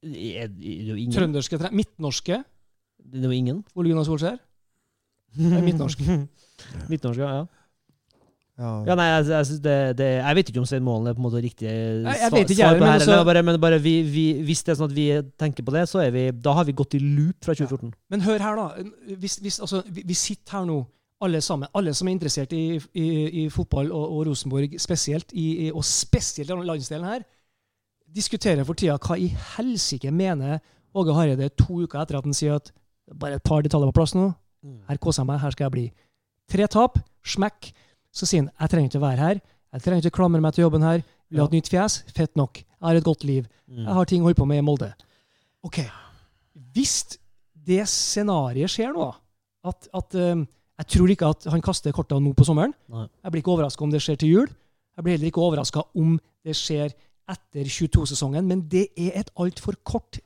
Er 0.00 0.48
er 0.48 0.96
ingen? 0.96 1.12
Trønderske, 1.12 1.58
trenere 1.60 1.76
midtnorske. 1.76 2.40
Det 2.98 3.20
er 3.20 3.28
jo 3.28 3.36
ingen. 3.36 3.60
Ole 3.76 3.92
Gunnar 3.92 4.08
Solskjær. 4.08 4.40
midtnorsk. 5.68 6.00
Midtnorsk, 6.88 7.20
ja. 7.20 7.44
Ja. 8.58 8.64
Ja. 8.68 8.84
Ja, 8.88 8.94
nei, 8.98 9.06
jeg, 9.06 9.26
jeg, 9.30 9.58
det, 9.62 9.74
det, 9.98 10.06
jeg 10.18 10.34
vet 10.38 10.48
ikke 10.50 10.58
om 10.62 10.66
Svein 10.66 10.82
Målen 10.82 11.06
er 11.06 11.14
på 11.14 11.22
en 11.22 11.26
måte 11.28 11.42
riktig 11.44 11.68
jeg 11.68 12.02
svar- 12.04 12.32
vet 12.34 12.50
ikke 12.50 12.56
svar 12.58 12.74
på 12.74 12.78
det 12.82 12.88
her, 12.88 12.98
altså- 12.98 13.24
bare, 13.28 13.42
men 13.46 13.60
bare 13.62 13.78
vi, 13.84 13.92
vi, 14.02 14.24
hvis 14.42 14.62
det 14.66 14.72
er 14.74 14.78
sånn 14.80 14.90
at 14.90 14.96
vi 14.96 15.04
tenker 15.38 15.62
på 15.68 15.74
det, 15.76 15.84
så 15.88 16.00
er 16.02 16.10
vi, 16.10 16.24
da 16.32 16.52
har 16.58 16.64
vi 16.66 16.72
gått 16.72 16.94
i 16.98 16.98
loop 17.02 17.44
fra 17.46 17.54
2014. 17.54 17.94
Men 18.10 18.20
hør 18.26 18.38
her, 18.42 18.56
da. 18.56 19.14
Hvis, 19.22 19.36
hvis, 19.44 19.60
altså, 19.60 19.82
vi, 19.86 20.02
vi 20.10 20.14
sitter 20.14 20.58
her 20.58 20.64
nå, 20.66 20.80
alle 21.20 21.40
sammen. 21.42 21.68
Alle 21.74 21.94
som 21.94 22.06
er 22.08 22.12
interessert 22.14 22.52
i, 22.54 22.80
i, 22.94 23.06
i 23.44 23.48
fotball 23.50 23.88
og, 23.90 24.04
og 24.18 24.26
Rosenborg 24.28 24.74
spesielt, 24.78 25.32
i, 25.32 25.66
i, 25.66 25.70
og 25.72 25.84
spesielt 25.84 26.50
i 26.50 26.54
landsdelen 26.54 27.06
her, 27.06 27.22
diskuterer 28.14 28.64
for 28.64 28.74
tida 28.78 28.96
hva 29.02 29.16
i 29.20 29.28
helsike 29.56 30.10
mener 30.14 30.58
Åge 30.98 31.12
Hareide 31.14 31.50
to 31.58 31.82
uker 31.84 32.00
etter 32.00 32.18
at 32.18 32.24
han 32.24 32.34
sier 32.36 32.56
at 32.56 32.70
bare 33.18 33.36
et 33.38 33.44
par 33.44 33.62
detaljer 33.62 33.90
på 33.92 33.98
plass 34.00 34.14
nå. 34.16 34.30
Her 34.88 34.96
koser 35.02 35.22
jeg 35.22 35.28
meg, 35.30 35.40
her 35.42 35.50
skal 35.54 35.64
jeg 35.68 35.74
bli. 35.74 35.84
Tre 36.50 36.66
tap, 36.72 36.96
smekk. 37.28 37.68
Så 38.18 38.26
sier 38.26 38.44
han 38.44 38.50
jeg 38.50 38.72
trenger 38.72 38.90
ikke 38.90 39.00
å 39.00 39.06
være 39.06 39.22
her. 39.22 39.40
Jeg 39.76 39.84
trenger 39.84 40.02
ikke 40.02 40.16
å 40.16 40.18
klamre 40.18 40.42
meg 40.42 40.56
til 40.56 40.64
jobben 40.66 40.86
her. 40.86 41.04
Vil 41.28 41.42
ha 41.42 41.48
et 41.48 41.56
nytt 41.58 41.70
fjes. 41.70 42.00
Fett 42.16 42.34
nok. 42.40 42.60
Jeg 42.62 42.86
har 42.86 42.98
et 42.98 43.06
godt 43.06 43.24
liv. 43.28 43.48
Mm. 43.68 43.84
Jeg 43.84 43.96
har 43.98 44.08
ting 44.10 44.22
å 44.22 44.28
holde 44.28 44.40
på 44.40 44.48
med 44.48 44.62
i 44.62 44.64
Molde. 44.64 44.92
Ok. 45.66 45.82
Hvis 46.74 47.18
det 47.68 47.82
scenarioet 47.90 48.72
skjer 48.72 48.94
nå, 48.96 49.10
at, 49.68 49.90
at 49.92 50.16
um, 50.16 50.46
Jeg 50.78 50.86
tror 50.94 51.10
ikke 51.10 51.28
at 51.34 51.44
han 51.50 51.62
kaster 51.64 51.90
kortene 51.90 52.22
nå 52.22 52.32
på 52.38 52.46
sommeren. 52.46 52.72
Nei. 52.94 53.08
Jeg 53.24 53.34
blir 53.34 53.42
ikke 53.42 53.54
overraska 53.56 53.82
om 53.82 53.90
det 53.90 54.00
skjer 54.04 54.18
til 54.20 54.30
jul. 54.30 54.52
Jeg 54.94 55.04
blir 55.04 55.16
heller 55.16 55.30
ikke 55.32 55.42
overraska 55.42 55.82
om 55.98 56.12
det 56.46 56.54
skjer 56.54 56.94
etter 57.28 57.66
22-sesongen, 57.66 58.46
men 58.46 58.62
det 58.70 58.84
er 58.96 59.18
et 59.18 59.32
altfor 59.42 59.74
kort 59.82 60.20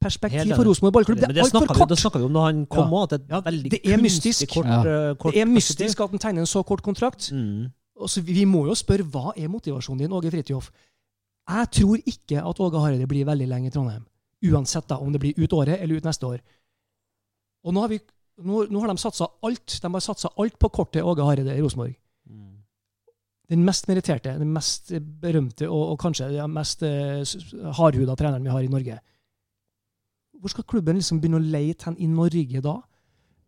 perspektiv 0.00 0.54
for. 0.56 0.64
Rosenborg 0.68 0.94
ballklubb. 0.96 1.18
Det 1.20 1.28
er 1.28 1.34
det 1.36 1.44
altfor 1.44 1.66
vi, 1.66 1.74
kort. 1.78 1.88
Det 1.92 1.98
snakka 2.00 2.18
vi 2.22 2.28
om 2.28 2.36
da 2.38 2.44
han 2.46 2.62
kom 2.66 2.94
òg, 2.96 3.02
at 3.04 3.10
det 3.10 3.20
er 3.20 3.34
Ja, 3.36 3.40
veldig 3.46 3.70
det 3.70 3.80
er 3.80 3.96
kunstig 3.96 4.02
mystisk. 4.06 4.54
Kort, 4.54 4.66
Ja. 4.66 4.80
eh, 4.80 5.16
kort 5.16 5.34
Det 5.34 5.42
er 5.42 5.50
mystisk 5.50 6.00
at 6.00 6.10
han 6.10 6.18
tegner 6.24 6.40
en 6.40 6.46
så 6.50 6.62
kort 6.64 6.82
kontrakt. 6.82 7.30
Mm. 7.32 7.70
Og 8.00 8.08
så 8.08 8.22
vi 8.24 8.32
vi 8.40 8.44
må 8.48 8.64
jo 8.66 8.74
spørre 8.74 9.04
hva 9.04 9.32
er 9.36 9.48
motivasjonen 9.48 9.98
din, 9.98 10.12
Åge 10.12 10.30
Fridtjof? 10.32 10.70
Jeg 11.50 11.70
tror 11.70 11.96
ikke 12.06 12.38
at 12.48 12.60
Åge 12.60 12.78
Hareide 12.80 13.06
blir 13.10 13.24
veldig 13.26 13.48
lenge 13.48 13.66
i 13.66 13.70
Trondheim. 13.74 14.06
Uansett 14.44 14.88
da, 14.88 14.96
om 14.98 15.12
det 15.12 15.20
blir 15.20 15.34
ut 15.36 15.52
året 15.52 15.80
eller 15.80 15.96
ut 15.96 16.04
neste 16.04 16.24
år. 16.26 16.40
Og 17.64 17.74
nå 17.74 17.80
har, 17.80 17.88
vi, 17.88 17.98
nå, 18.40 18.64
nå 18.70 18.80
har 18.80 18.88
de 18.88 18.96
satsa 18.96 19.26
alt 19.44 19.80
de 19.82 19.92
har 19.92 20.00
satsa 20.00 20.30
alt 20.38 20.58
på 20.58 20.70
kortet 20.72 21.04
Åge 21.04 21.26
Hareide 21.26 21.56
i 21.56 21.60
Rosenborg. 21.60 21.92
Mm. 22.28 22.62
Den 23.50 23.64
mest 23.66 23.88
meritterte, 23.90 24.38
den 24.38 24.52
mest 24.54 24.92
berømte 25.20 25.68
og, 25.68 25.92
og 25.92 25.98
kanskje 26.00 26.30
den 26.32 26.54
mest 26.54 26.82
uh, 26.86 27.72
hardhuda 27.76 28.14
treneren 28.16 28.46
vi 28.46 28.54
har 28.54 28.62
i 28.62 28.70
Norge. 28.72 29.00
Hvor 30.40 30.48
skal 30.54 30.64
klubben 30.64 30.96
liksom 30.96 31.20
begynne 31.20 31.40
å 31.40 31.44
leite 31.52 31.84
hen 31.90 31.96
i 32.00 32.06
Norge 32.08 32.60
da? 32.64 32.76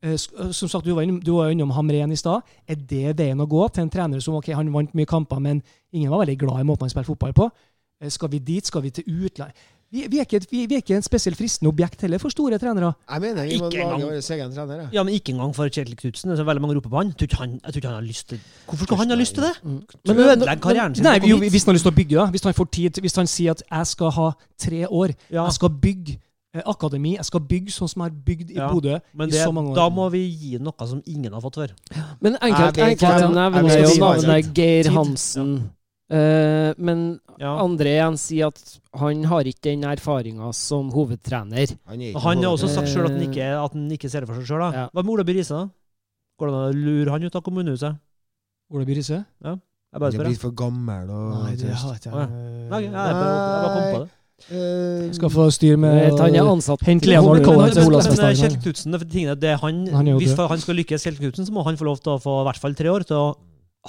Eh, 0.02 0.12
eh, 0.12 0.50
Som 0.52 0.68
sagt, 0.68 0.84
Du 0.84 0.94
var 0.94 1.02
innom, 1.02 1.20
du 1.22 1.32
var 1.32 1.50
innom 1.50 1.70
Hamren 1.70 2.12
i 2.12 2.16
stad. 2.16 2.42
Er 2.68 2.74
det 2.76 3.16
veien 3.18 3.40
å 3.40 3.46
gå 3.48 3.68
til 3.72 3.82
en 3.82 3.90
trener 3.90 4.20
som 4.20 4.34
ok, 4.34 4.52
han 4.54 4.72
vant 4.72 4.94
mye 4.94 5.06
kamper, 5.06 5.40
men 5.40 5.62
ingen 5.92 6.10
var 6.10 6.24
veldig 6.26 6.38
glad 6.38 6.60
i 6.60 6.64
måten 6.68 6.82
han 6.88 6.90
spilte 6.90 7.12
fotball 7.12 7.32
på? 7.32 7.50
Eh, 8.02 8.08
Skal 8.10 8.28
vi 8.28 8.38
dit? 8.38 8.66
Skal 8.66 8.82
vi 8.82 8.90
til 8.90 9.04
utlandet? 9.06 9.56
Vi, 9.92 10.06
vi, 10.08 10.18
er 10.18 10.24
ikke, 10.24 10.38
vi, 10.50 10.62
vi 10.64 10.74
er 10.74 10.80
ikke 10.80 10.96
en 10.96 11.04
spesielt 11.04 11.36
fristende 11.36 11.68
objekt 11.68 12.00
heller 12.00 12.16
for 12.16 12.32
store 12.32 12.56
trenere. 12.56 12.94
Jeg 13.10 13.20
mener 13.20 13.44
vi 13.44 13.58
må 13.60 13.66
Ikke 13.68 13.76
lage 13.82 13.92
engang. 13.92 14.04
vår 14.08 14.30
egen 14.32 14.54
trener. 14.54 14.78
Ja. 14.80 14.86
Ja, 14.92 15.02
men 15.04 15.14
ikke 15.18 15.34
engang 15.34 15.52
for 15.54 15.68
Kjetil 15.68 15.98
Knutsen. 16.00 16.30
Det 16.30 16.38
er 16.38 16.40
så 16.40 16.46
veldig 16.48 16.62
mange 16.64 16.76
roper 16.78 16.88
på 16.88 16.96
han. 16.96 17.10
Jeg 17.12 17.18
tror 17.18 17.28
ikke 17.28 17.40
han, 17.42 17.58
tror 17.60 17.76
ikke 17.76 17.90
han 17.90 17.98
har 17.98 18.06
lyst 18.06 18.28
til 18.30 18.40
Hvorfor 18.70 18.88
skal 18.88 18.96
han 19.02 19.12
ha 19.12 19.18
lyst 19.20 19.34
til 19.36 19.44
det? 19.44 19.52
Mm. 19.62 19.82
Men 20.08 20.22
ødelegge 20.24 20.62
karrieren 20.64 20.94
sin. 20.96 21.04
Nei, 21.04 21.18
jo. 21.28 21.36
Hvis 21.44 21.64
han 21.66 21.74
har 21.74 21.76
lyst 21.76 21.84
til 21.84 21.92
å 21.92 21.98
bygge, 22.00 22.16
da. 22.16 22.26
Hvis 22.32 22.48
han 22.48 22.56
får 22.56 22.68
tid, 22.72 23.00
hvis 23.04 23.16
han 23.20 23.28
sier 23.28 23.50
at 23.52 23.62
'jeg 23.68 23.86
skal 23.86 24.10
ha 24.10 24.30
tre 24.58 24.80
år', 24.88 25.12
Ja, 25.30 25.44
jeg 25.44 25.52
skal 25.52 25.68
bygge 25.68 26.16
akademi, 26.60 27.14
jeg 27.16 27.24
skal 27.24 27.40
bygge 27.40 27.72
sånn 27.72 27.88
som 27.88 28.02
jeg 28.02 28.10
har 28.12 28.16
bygd 28.26 28.50
i 28.50 28.54
Ja, 28.58 28.66
Bodø 28.72 28.98
men 29.14 29.28
i 29.28 29.32
det, 29.32 29.40
så 29.46 29.52
mange 29.52 29.70
år. 29.72 29.74
da 29.74 29.88
må 29.88 30.10
vi 30.12 30.20
gi 30.28 30.58
noe 30.58 30.86
som 30.86 31.02
ingen 31.06 31.32
har 31.32 31.40
fått 31.40 31.54
før. 31.56 31.70
Men 32.20 32.36
enkelt, 32.36 32.76
Jeg 32.76 32.98
enkelt 32.98 33.00
hva- 33.00 33.12
å 33.12 33.16
er 33.16 33.22
jo 33.22 34.00
navnet 34.28 34.54
Geir. 34.54 34.90
Hansen. 34.92 35.70
Uh, 36.12 36.74
men 36.76 37.20
Ja. 37.40 37.56
andre 37.64 37.86
igjen 37.88 38.18
sier 38.18 38.46
at 38.48 38.78
han 38.94 39.24
har 39.24 39.44
ikke 39.44 39.62
den 39.62 39.80
erfaringa 39.82 40.52
som 40.54 40.90
hovedtrener. 40.92 41.72
Han 41.88 42.00
Han 42.20 42.42
har 42.42 42.52
også 42.52 42.68
sagt 42.68 42.88
sjøl 42.88 43.06
at, 43.06 43.12
han 43.12 43.20
Eh, 43.22 43.28
ikke- 43.28 43.64
at 43.64 43.72
han 43.72 43.90
ikke 43.90 44.10
ser 44.10 44.20
det 44.20 44.28
for 44.28 44.34
seg 44.36 44.44
sjøl. 44.46 44.72
Ja. 44.74 44.88
Hva 44.92 45.02
med 45.02 45.08
Ola 45.08 45.24
By 45.24 45.32
Riise, 45.32 45.48
da? 45.56 45.68
Går 46.38 46.46
det 46.48 46.54
an 46.54 46.74
å 46.74 46.84
lure 46.84 47.10
han 47.12 47.22
ut 47.22 47.34
av 47.34 47.42
kommunehuset? 47.42 47.98
Ola 48.70 48.84
By 48.84 48.92
Riise? 48.94 49.24
Jeg 49.42 49.60
Han 49.94 50.02
er 50.02 50.24
blitt 50.24 50.38
for 50.38 50.50
gammel 50.52 51.08
og 51.10 51.44
Nei, 51.44 51.54
det 51.56 51.70
har 51.70 51.94
ikke 51.94 52.12
ja. 52.12 52.18
jeg. 52.20 52.28
Nei, 52.70 52.80
jeg 52.82 52.92
bare, 52.92 53.02
jeg 53.02 53.62
bare 53.62 53.72
kom 53.72 54.00
på 54.00 54.00
det. 54.04 54.10
Eh, 54.50 55.12
Skal 55.14 55.30
få 55.32 55.46
styre 55.54 55.78
med 55.80 56.18
han 56.18 56.34
er 56.34 56.48
ansatt 56.50 56.82
Hent 56.86 57.06
i 57.06 57.12
Leon 57.12 57.24
kommunen. 57.24 57.44
Orkola 57.44 57.68
til 57.70 57.82
men, 57.82 57.88
Olavsfest, 57.92 58.18
men 58.18 58.28
altså. 58.28 58.42
Kjell 58.42 58.58
Knutsen, 58.64 58.92
det 58.92 59.00
er 59.00 59.10
tingene, 59.14 59.36
det 59.38 59.50
er 59.52 59.60
han, 59.62 59.80
Han 59.94 60.10
er 60.10 60.20
hvis 60.20 60.34
han 60.36 60.62
skal 60.64 60.78
lykkes, 60.80 61.06
Kjell 61.06 61.18
Knutsen, 61.20 61.48
så 61.48 61.54
må 61.54 61.64
han 61.66 61.78
få 61.78 61.88
lov 61.88 62.02
til 62.02 62.14
å 62.16 62.20
få 62.22 62.40
i 62.42 62.46
hvert 62.50 62.62
fall 62.64 62.76
tre 62.78 62.92
år. 62.92 63.06
til 63.08 63.16
å 63.20 63.26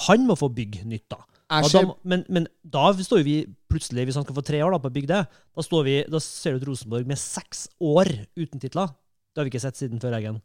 Han 0.08 0.28
må 0.30 0.38
få 0.40 0.50
bygge 0.54 0.86
nytt, 0.90 1.06
da. 1.10 1.20
da 1.50 1.84
men, 2.04 2.26
men 2.30 2.48
da 2.64 2.92
står 2.94 3.24
vi 3.26 3.38
plutselig, 3.70 4.08
hvis 4.08 4.18
han 4.18 4.26
skal 4.26 4.38
få 4.38 4.46
tre 4.46 4.62
år 4.66 4.74
da, 4.74 4.82
på 4.82 4.90
å 4.90 4.96
bygge 4.96 5.12
det, 5.12 5.22
da, 5.30 5.66
står 5.66 5.84
vi, 5.90 5.96
da 6.10 6.22
ser 6.22 6.54
det 6.54 6.64
ut 6.64 6.70
Rosenborg 6.72 7.10
med 7.10 7.22
seks 7.22 7.68
år 7.82 8.10
uten 8.38 8.62
titler. 8.62 8.94
Det 9.34 9.42
har 9.42 9.48
vi 9.50 9.54
ikke 9.54 9.66
sett 9.66 9.80
siden 9.80 10.02
før 10.02 10.18
Eggen. 10.20 10.42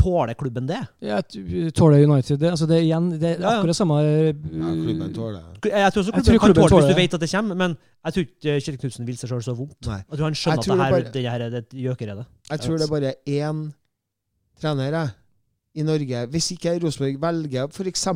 Tåler 0.00 0.34
klubben 0.34 0.66
det? 0.66 0.78
Ja, 1.04 1.18
tåler 1.76 2.02
United 2.06 2.38
det. 2.40 2.50
Altså 2.50 2.66
det 2.66 2.78
igjen 2.86 3.10
det 3.20 3.34
er 3.36 3.44
akkurat 3.44 3.76
samme 3.76 3.98
eh, 4.02 4.30
ja, 4.32 4.70
klubben 4.74 5.12
tåler. 5.14 5.42
Jeg 5.62 5.92
tror 5.92 6.00
også 6.02 6.14
klubben, 6.14 6.24
tror 6.24 6.38
kan 6.40 6.54
tåle 6.54 6.54
det 6.54 6.70
tåler 6.70 6.86
hvis 6.86 6.94
du 6.96 7.00
vet 7.02 7.14
at 7.18 7.20
det 7.26 7.30
kommer, 7.34 7.58
men 7.60 7.76
jeg 8.04 8.12
tror 8.16 8.24
ikke 8.24 8.54
Kjell 8.64 8.78
Knutsen 8.80 9.06
vil 9.10 9.18
seg 9.20 9.30
sjøl 9.34 9.44
så 9.44 9.54
vondt. 9.58 9.76
Nei. 9.86 9.98
Jeg 10.00 10.16
tror 10.16 10.24
han 10.30 10.38
skjønner 10.40 10.64
tror 10.64 10.72
at 10.74 10.78
det 10.80 10.86
her, 10.86 10.94
bare- 10.96 11.12
det 11.18 11.24
her 11.34 11.44
er 11.46 11.58
et 11.60 11.76
gjøkeredet. 11.84 12.26
Jeg 12.50 12.60
tror 12.64 12.78
det 12.80 12.86
er 12.88 12.94
bare 12.96 13.12
én 13.28 13.60
trener 14.60 14.90
jeg, 14.96 15.12
i 15.78 15.82
Norge. 15.86 16.24
Hvis 16.32 16.48
ikke 16.50 16.72
Rosenborg 16.82 17.20
velger 17.22 17.68
f.eks. 17.70 18.06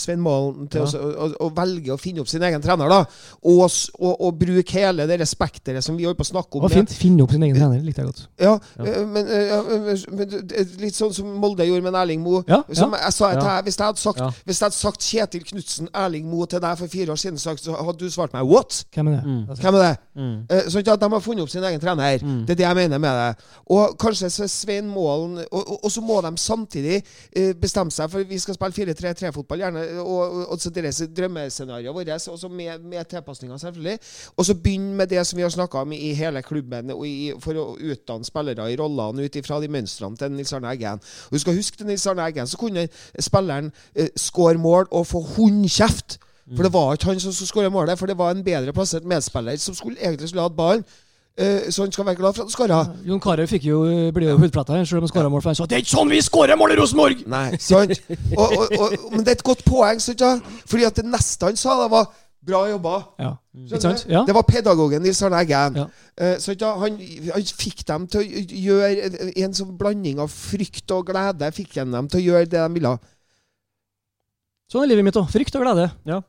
Svein 0.00 0.18
Målen 0.20 0.66
til 0.70 0.80
Ja. 0.80 0.98
å, 0.98 1.10
å, 1.22 1.28
å 1.46 1.48
velge 1.54 1.92
å 1.94 1.98
finne 2.00 2.20
opp 2.24 2.28
sin 2.28 2.42
egen 2.42 2.60
trener, 2.64 2.88
da, 2.90 3.04
og, 3.46 3.60
og, 4.00 4.14
og 4.26 4.38
bruke 4.40 4.72
hele 4.74 5.06
det 5.06 5.20
respekteret 5.20 5.84
som 5.86 5.94
vi 5.96 6.04
holder 6.08 6.18
på 6.18 6.26
å 6.26 6.30
snakke 6.32 6.58
om 6.58 6.68
fint. 6.72 6.90
Finne 6.98 7.22
opp 7.22 7.30
sin 7.30 7.44
egen 7.46 7.54
trener. 7.54 7.78
Likte 7.86 8.02
jeg 8.02 8.10
godt. 8.10 8.24
Ja, 8.42 8.56
Ja. 8.80 8.84
eh, 8.90 9.06
men, 9.06 9.26
eh, 9.28 9.46
ja, 9.52 9.60
men- 9.62 10.18
men 10.18 10.34
litt 10.82 10.94
sånn 10.98 11.14
som 11.14 11.30
Molde 11.40 11.62
gjorde 11.68 11.82
med 11.86 11.94
Erling 11.94 12.20
Moe. 12.24 12.42
Ja, 12.48 12.62
Som 12.72 12.92
ja. 12.92 13.04
jeg 13.04 13.12
sa 13.12 13.30
til 13.34 13.40
deg, 13.40 13.64
hvis 13.64 13.76
jeg 13.78 13.86
hadde 13.86 13.98
sagt, 14.02 14.18
Ja. 14.18 14.30
hvis 14.46 14.58
jeg 14.58 14.66
hadde 14.66 14.74
sagt 14.80 15.00
Kjetil 15.00 15.44
Knutsen, 15.46 15.88
Erling 15.94 16.26
Moe 16.28 16.46
til 16.46 16.58
deg 16.60 16.76
for 16.78 16.86
fire 16.88 17.12
år 17.14 17.18
siden, 17.22 17.38
så 17.38 17.54
hadde 17.54 17.98
du 17.98 18.10
svart 18.10 18.32
meg 18.32 18.42
what? 18.50 18.84
Hvem 18.92 19.08
er 19.08 19.16
det? 19.20 19.24
Mm. 19.24 19.48
Altså, 19.48 19.62
Hvem 19.62 19.74
er 19.74 19.82
det? 19.86 19.98
Mm. 20.16 20.46
Eh, 20.50 20.62
sånn 20.68 20.88
at 20.92 21.00
De 21.00 21.08
har 21.08 21.20
funnet 21.20 21.42
opp 21.42 21.50
sin 21.50 21.62
egen 21.62 21.80
trener. 21.80 22.18
Mm. 22.18 22.46
Det 22.46 22.50
er 22.50 22.54
det 22.56 22.66
jeg 22.66 22.74
mener 22.76 22.98
med 22.98 23.14
det. 23.36 23.44
Og 23.70 23.96
kanskje 23.96 24.26
så 24.30 24.48
Svein 24.50 24.88
Målen 24.90 25.44
Og, 25.52 25.70
og, 25.70 25.84
og 25.84 25.90
så 25.90 26.00
må 26.02 26.20
de 26.22 26.36
samtidig 26.36 26.79
eh, 26.84 27.50
bestemme 27.60 27.92
seg 27.94 28.10
for 28.12 28.26
vi 28.28 28.38
skal 28.40 28.56
spille 28.56 28.92
4-3-3-fotball, 28.92 29.64
gjerne. 29.64 29.84
Og, 30.02 30.20
og, 30.20 30.54
og 30.54 30.74
deres 30.74 31.02
drømmescenario 31.16 31.92
vårt, 31.96 32.08
også 32.10 32.48
med, 32.48 32.84
med 32.84 33.04
tilpasninger, 33.10 33.56
selvfølgelig. 33.56 33.98
Og 34.36 34.46
så 34.46 34.54
begynne 34.54 34.94
med 34.96 35.06
det 35.06 35.26
som 35.26 35.36
vi 35.36 35.42
har 35.42 35.52
snakka 35.54 35.84
om 35.84 35.92
i 35.92 36.12
hele 36.14 36.42
klubben, 36.42 36.92
i, 37.06 37.32
for 37.40 37.58
å 37.58 37.66
utdanne 37.76 38.26
spillere 38.26 38.70
i 38.72 38.78
rollene 38.80 39.26
ut 39.26 39.36
ifra 39.36 39.60
de 39.60 39.68
mønstrene 39.72 40.16
til 40.16 40.32
Nils 40.34 40.52
Arne 40.56 40.72
Eggen. 40.72 41.04
Og 41.28 41.36
du 41.36 41.44
skal 41.44 41.56
huske 41.56 41.76
til 41.80 41.90
Nils 41.90 42.06
Arne 42.06 42.26
Eggen, 42.26 42.48
så 42.50 42.60
kunne 42.60 42.88
spilleren 43.18 43.72
eh, 43.94 44.10
skåre 44.16 44.58
mål 44.60 44.90
og 44.90 45.06
få 45.10 45.22
hundkjeft. 45.36 46.18
For 46.56 46.66
det 46.66 46.72
var 46.74 46.96
ikke 46.96 47.12
han 47.12 47.20
som 47.22 47.32
skulle 47.32 47.48
skåre 47.48 47.70
målet, 47.70 47.98
for 47.98 48.10
det 48.10 48.18
var 48.18 48.34
en 48.34 48.44
bedre 48.44 48.72
plassert 48.74 49.06
medspiller 49.06 49.56
som 49.56 49.74
skulle 49.74 50.00
egentlig 50.02 50.28
skulle 50.28 50.48
hatt 50.48 50.56
ballen. 50.56 50.84
Eh, 51.38 51.70
så 51.70 51.82
han 51.82 51.92
skal 51.92 52.06
være 52.06 52.18
glad 52.18 52.34
for 52.34 52.42
at 52.42 52.48
han 52.48 52.52
skåra. 52.52 52.80
Jon 53.06 53.20
Carew 53.22 53.46
fikk 53.48 53.68
jo, 53.70 53.82
ble 54.12 54.32
jo 54.32 54.38
hudplata 54.38 54.80
selv 54.84 55.00
om 55.00 55.06
han 55.06 55.12
skåra 55.12 55.30
mål, 55.32 55.42
for 55.42 55.50
han 55.50 55.54
sa 55.56 55.66
'Det 55.66 55.76
er 55.76 55.84
ikke 55.84 55.96
sånn 55.96 56.10
vi 56.10 56.20
skårer 56.20 56.56
mål 56.56 56.72
i 56.72 56.76
Rosenborg!' 56.80 57.26
Nei, 57.26 57.56
sant? 57.56 58.00
Og, 58.36 58.48
og, 58.58 58.66
og, 58.80 59.12
men 59.12 59.24
det 59.24 59.28
er 59.28 59.38
et 59.38 59.46
godt 59.46 59.64
poeng, 59.64 60.00
sant? 60.00 60.20
Ja? 60.20 60.40
Fordi 60.66 60.84
at 60.84 60.96
det 60.96 61.04
neste 61.04 61.46
han 61.46 61.56
sa, 61.56 61.82
det 61.82 61.90
var 61.90 62.10
'bra 62.44 62.66
jobba'. 62.68 63.02
Ja. 63.18 63.32
Ja. 64.08 64.24
Det 64.26 64.34
var 64.34 64.42
pedagogen 64.42 65.02
Nils 65.02 65.22
Arne 65.22 65.40
Eggen. 65.40 65.76
Ja. 65.76 65.86
Eh, 66.16 66.56
ja, 66.60 66.74
han, 66.78 67.00
han 67.34 67.42
fikk 67.42 67.86
dem 67.88 68.06
til 68.06 68.20
å 68.20 68.24
gjøre 68.66 69.32
en 69.36 69.54
sånn 69.54 69.78
blanding 69.78 70.20
av 70.20 70.28
frykt 70.28 70.90
og 70.90 71.06
glede 71.06 71.52
fikk 71.52 71.74
dem 71.74 72.08
til 72.08 72.20
å 72.20 72.24
gjøre 72.24 72.46
det 72.46 72.60
de 72.60 72.74
ville. 72.74 72.98
Sånn 74.70 74.84
er 74.84 74.92
livet 74.92 75.02
mitt 75.02 75.16
òg. 75.18 75.26
Frykt 75.32 75.56
og 75.58 75.64
glede. 75.64 75.88
Ja. 76.06 76.20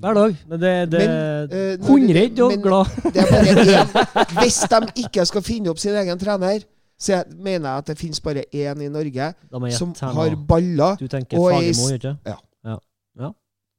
Hver 0.00 0.16
dag. 0.16 0.36
Men 0.48 0.60
det, 0.62 0.70
det 0.94 1.00
Men, 1.04 1.50
uh, 1.52 1.88
Hungredd 1.90 2.40
og 2.40 2.54
men 2.54 2.62
glad. 2.64 2.94
Det 3.12 3.20
er 3.20 3.28
bare 3.28 3.66
én. 3.74 4.38
Hvis 4.38 4.62
de 4.72 4.78
ikke 5.04 5.26
skal 5.28 5.44
finne 5.44 5.68
opp 5.72 5.82
sin 5.82 5.98
egen 6.00 6.20
trener, 6.20 6.64
så 6.96 7.12
jeg, 7.18 7.36
mener 7.36 7.68
jeg 7.68 7.82
at 7.82 7.90
det 7.90 7.98
finnes 8.00 8.20
bare 8.24 8.46
én 8.54 8.80
i 8.86 8.88
Norge 8.88 9.32
som 9.76 9.92
har 10.00 10.36
baller. 10.48 10.96
Du 10.96 11.08
tenker 11.12 11.36
og 11.36 11.58
i 11.60 11.74
ikke 11.74 12.14
Ja. 12.24 12.38
ja. 12.64 12.78
ikke? 13.18 13.32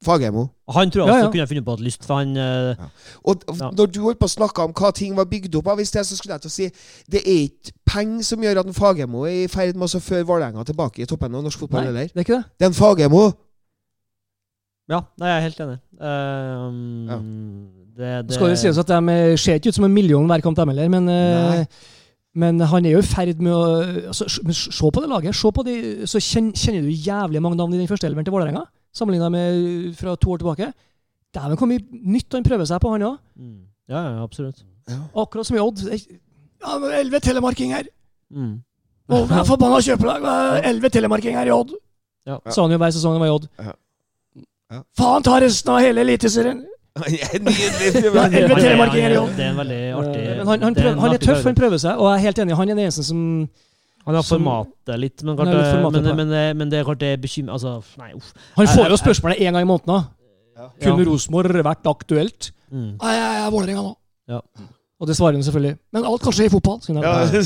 Fagermo. 0.04 0.44
Han 0.70 0.90
tror 0.92 1.02
jeg 1.02 1.10
også 1.14 1.24
ja. 1.24 1.30
kunne 1.32 1.46
funnet 1.50 1.64
på 1.64 1.74
et 1.74 1.80
lyst, 1.80 2.04
for 2.06 2.20
han 2.20 2.36
ja. 2.36 2.74
Og 3.24 3.42
Ja. 3.48 3.70
når 3.72 3.86
du 3.90 4.02
holdt 4.04 4.20
på 4.20 4.28
å 4.28 4.34
snakke 4.36 4.62
om 4.62 4.74
hva 4.76 4.92
ting 4.94 5.16
var 5.16 5.24
bygd 5.24 5.56
opp 5.58 5.72
av, 5.72 5.80
i 5.80 5.84
sted, 5.88 6.04
så 6.06 6.18
skulle 6.18 6.36
jeg 6.36 6.44
til 6.44 6.52
å 6.52 6.54
si 6.54 6.68
det 7.10 7.24
er 7.24 7.40
ikke 7.48 7.74
penger 7.90 8.22
som 8.28 8.44
gjør 8.44 8.60
at 8.62 8.70
en 8.70 8.76
Fagermo 8.76 9.24
er 9.26 9.46
i 9.46 9.48
ferd 9.50 9.74
med 9.74 9.88
å 9.88 10.00
føre 10.04 10.28
Vålerenga 10.28 10.62
tilbake 10.68 11.02
i 11.02 11.08
toppen 11.10 11.34
av 11.34 11.42
norsk 11.42 11.58
fotball, 11.64 11.82
Nei, 11.82 11.90
heller. 11.90 12.12
det 12.12 12.22
er 12.22 12.28
ikke 12.28 12.38
det. 12.38 12.44
Det 12.58 12.68
er 12.68 12.70
en 12.70 12.78
Fagermo. 12.78 13.24
Ja, 14.86 15.00
nei, 15.18 15.28
jeg 15.32 15.36
er 15.36 15.44
helt 15.48 15.60
enig. 15.64 15.76
Um, 15.98 17.08
Ja. 17.10 17.18
det, 17.96 18.10
det, 18.28 18.36
Skal 18.36 18.52
det 18.52 18.58
sies 18.60 18.78
at 18.78 18.90
de 18.90 18.98
eh, 19.12 19.36
ser 19.40 19.58
ikke 19.58 19.72
ut 19.72 19.78
som 19.78 19.86
en 19.88 19.94
million 19.94 20.26
hver 20.30 20.42
kamp, 20.44 20.56
de 20.56 20.66
heller, 20.68 20.88
men, 20.92 21.08
eh, 21.10 21.50
Nei. 21.50 21.66
men 22.34 22.60
han 22.60 22.86
er 22.86 22.94
jo 22.94 23.00
i 23.02 23.06
ferd 23.08 23.40
med 23.42 23.52
å 23.52 23.62
altså, 24.12 24.28
men 24.44 24.54
Se 24.54 24.90
på 24.92 25.02
det 25.02 25.10
laget. 25.10 25.34
Se 25.34 25.50
på 25.50 25.64
de, 25.66 25.76
så 26.06 26.20
kjenner, 26.22 26.84
du 26.86 26.92
jævlig 26.92 27.42
mange 27.42 27.58
navn 27.58 27.74
i 27.74 27.80
den 27.80 27.88
første 27.90 28.06
elveren 28.06 28.28
til 28.28 28.36
Vålerenga, 28.36 28.62
sammenligna 28.94 29.30
med 29.32 29.96
fra 29.98 30.14
to 30.14 30.30
år 30.36 30.38
tilbake. 30.44 30.68
Dæven, 31.34 31.58
hvor 31.58 31.66
mye 31.66 31.82
nytt 32.14 32.32
han 32.32 32.46
prøver 32.46 32.68
seg 32.68 32.80
på, 32.80 32.92
han 32.94 33.06
òg. 33.08 33.16
Mm. 33.34 33.64
Ja, 33.90 34.02
ja, 34.04 34.22
absolutt. 34.22 34.62
Akkurat 35.16 35.46
som 35.48 35.56
i 35.56 35.60
Odd. 35.62 35.82
Ja, 35.82 36.78
men 36.78 36.94
elleve 36.94 37.18
telemarkinger! 37.20 37.90
Mm. 38.30 38.54
Å, 39.10 39.18
forbanna 39.46 39.82
kjøpelag! 39.82 40.24
Elleve 40.62 40.90
telemarkinger 40.94 41.50
i 41.50 41.52
Odd! 41.54 41.74
Ja. 42.26 42.38
Sa 42.50 42.62
han 42.64 42.74
jo 42.74 42.78
hver 42.80 42.94
sesong 42.94 43.18
han 43.18 43.22
var 43.22 43.30
i 43.30 43.34
Odd. 43.34 43.50
Ja. 43.58 43.74
Ja. 44.72 44.80
Faen 44.98 45.22
ta 45.26 45.36
resten 45.40 45.70
av 45.72 45.78
hele 45.84 46.02
Eliteserien! 46.02 46.64
Elleve 47.06 47.52
er- 47.52 47.92
telemarkinger 48.56 49.12
i 49.12 49.16
er- 49.18 49.34
Det 49.36 49.44
er 49.44 49.50
en 49.50 49.58
veldig 49.60 49.80
artig 49.98 50.20
Eh, 50.26 50.36
Men 50.38 50.46
han, 50.48 50.62
han, 50.64 50.74
prøver, 50.74 51.00
han 51.04 51.14
er 51.14 51.18
tøff, 51.22 51.42
han 51.44 51.54
prøver 51.58 51.78
seg, 51.82 51.98
og 52.00 52.06
jeg 52.08 52.16
er 52.16 52.24
helt 52.24 52.38
enig. 52.44 52.56
Han 52.56 52.68
er 52.70 52.74
den 52.74 52.84
eneste 52.86 53.04
som 53.04 53.20
Han 54.06 54.14
har 54.14 54.22
formatet 54.22 54.98
litt, 55.02 55.22
men, 55.26 55.36
klart, 55.36 55.50
litt 55.52 55.72
formatet 55.74 56.02
men, 56.06 56.10
på 56.12 56.16
men, 56.30 56.56
men 56.62 56.70
det 56.72 56.78
er 56.80 56.84
klart 56.88 57.00
det 57.02 57.08
er 57.12 57.20
bekymring... 57.20 57.52
Altså, 57.52 57.76
nei, 57.98 58.12
uff. 58.14 58.32
Han 58.56 58.66
får 58.70 58.88
jo 58.94 58.98
spørsmålet 59.02 59.42
én 59.42 59.52
gang 59.52 59.66
i 59.66 59.70
måneden. 59.70 60.06
Ja. 60.56 60.68
Kunne 60.82 61.02
Ja. 61.04 61.08
Rosenborg 61.10 61.58
vært 61.66 61.90
aktuelt? 61.90 62.50
Mm. 62.70 62.92
Nei, 63.02 63.14
jeg 63.18 63.42
er 63.44 63.50
Vålerenga 63.54 63.82
nå. 63.82 63.94
Ja. 64.30 64.40
Og 64.96 65.04
det 65.10 65.12
svarer 65.18 65.36
hun 65.36 65.42
selvfølgelig. 65.44 65.74
Men 65.92 66.06
alt 66.08 66.22
kan 66.24 66.32
skje 66.32 66.46
i 66.48 66.50
fotball. 66.54 66.78
Jeg. 66.88 67.40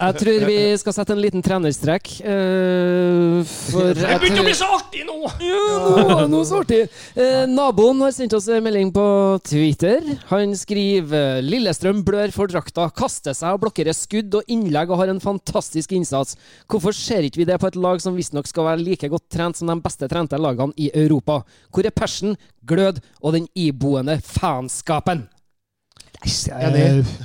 Jeg 0.00 0.14
tror 0.22 0.44
vi 0.48 0.54
skal 0.80 0.94
sette 0.96 1.12
en 1.12 1.20
liten 1.20 1.42
trenerstrek. 1.44 2.08
eh, 2.24 3.42
for 3.44 3.90
Det 3.92 4.14
begynte 4.22 4.40
å 4.40 4.46
bli 4.46 4.54
så 4.56 4.68
artig 4.72 5.02
nå! 5.04 5.18
Ja, 5.44 5.66
nå, 5.84 6.16
nå 6.32 6.40
så 6.48 6.62
artig. 6.62 6.78
Eh, 7.12 7.44
naboen 7.52 8.00
har 8.06 8.14
sendt 8.16 8.32
oss 8.38 8.48
en 8.48 8.64
melding 8.64 8.88
på 8.96 9.04
Twitter. 9.44 10.00
Han 10.30 10.56
skriver 10.56 11.44
Lillestrøm 11.44 12.00
blør 12.08 12.32
for 12.32 12.48
drakta, 12.48 12.88
kaster 12.96 13.36
seg 13.36 13.58
og 13.58 13.66
blokkerer 13.66 13.92
skudd 13.96 14.40
og 14.40 14.48
innlegg 14.48 14.94
og 14.94 15.02
har 15.02 15.12
en 15.12 15.20
fantastisk 15.20 15.92
innsats. 15.92 16.38
Hvorfor 16.72 16.96
ser 16.96 17.28
ikke 17.28 17.42
vi 17.42 17.50
det 17.52 17.60
på 17.60 17.68
et 17.68 17.76
lag 17.76 18.00
som 18.00 18.16
visstnok 18.16 18.48
skal 18.48 18.70
være 18.70 18.80
like 18.80 19.12
godt 19.12 19.28
trent 19.28 19.60
som 19.60 19.68
de 19.68 19.76
beste 19.84 20.08
trente 20.08 20.40
lagene 20.40 20.72
i 20.80 20.88
Europa? 21.04 21.42
Hvor 21.68 21.84
er 21.84 21.92
persen, 21.92 22.38
glød 22.64 23.04
og 23.20 23.36
den 23.36 23.44
iboende 23.52 24.22
faenskapen? 24.24 25.26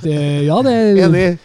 Det- 0.02 0.46
Ja, 0.46 0.62
det 0.62 0.72
er 0.72 1.06
Enig. 1.08 1.38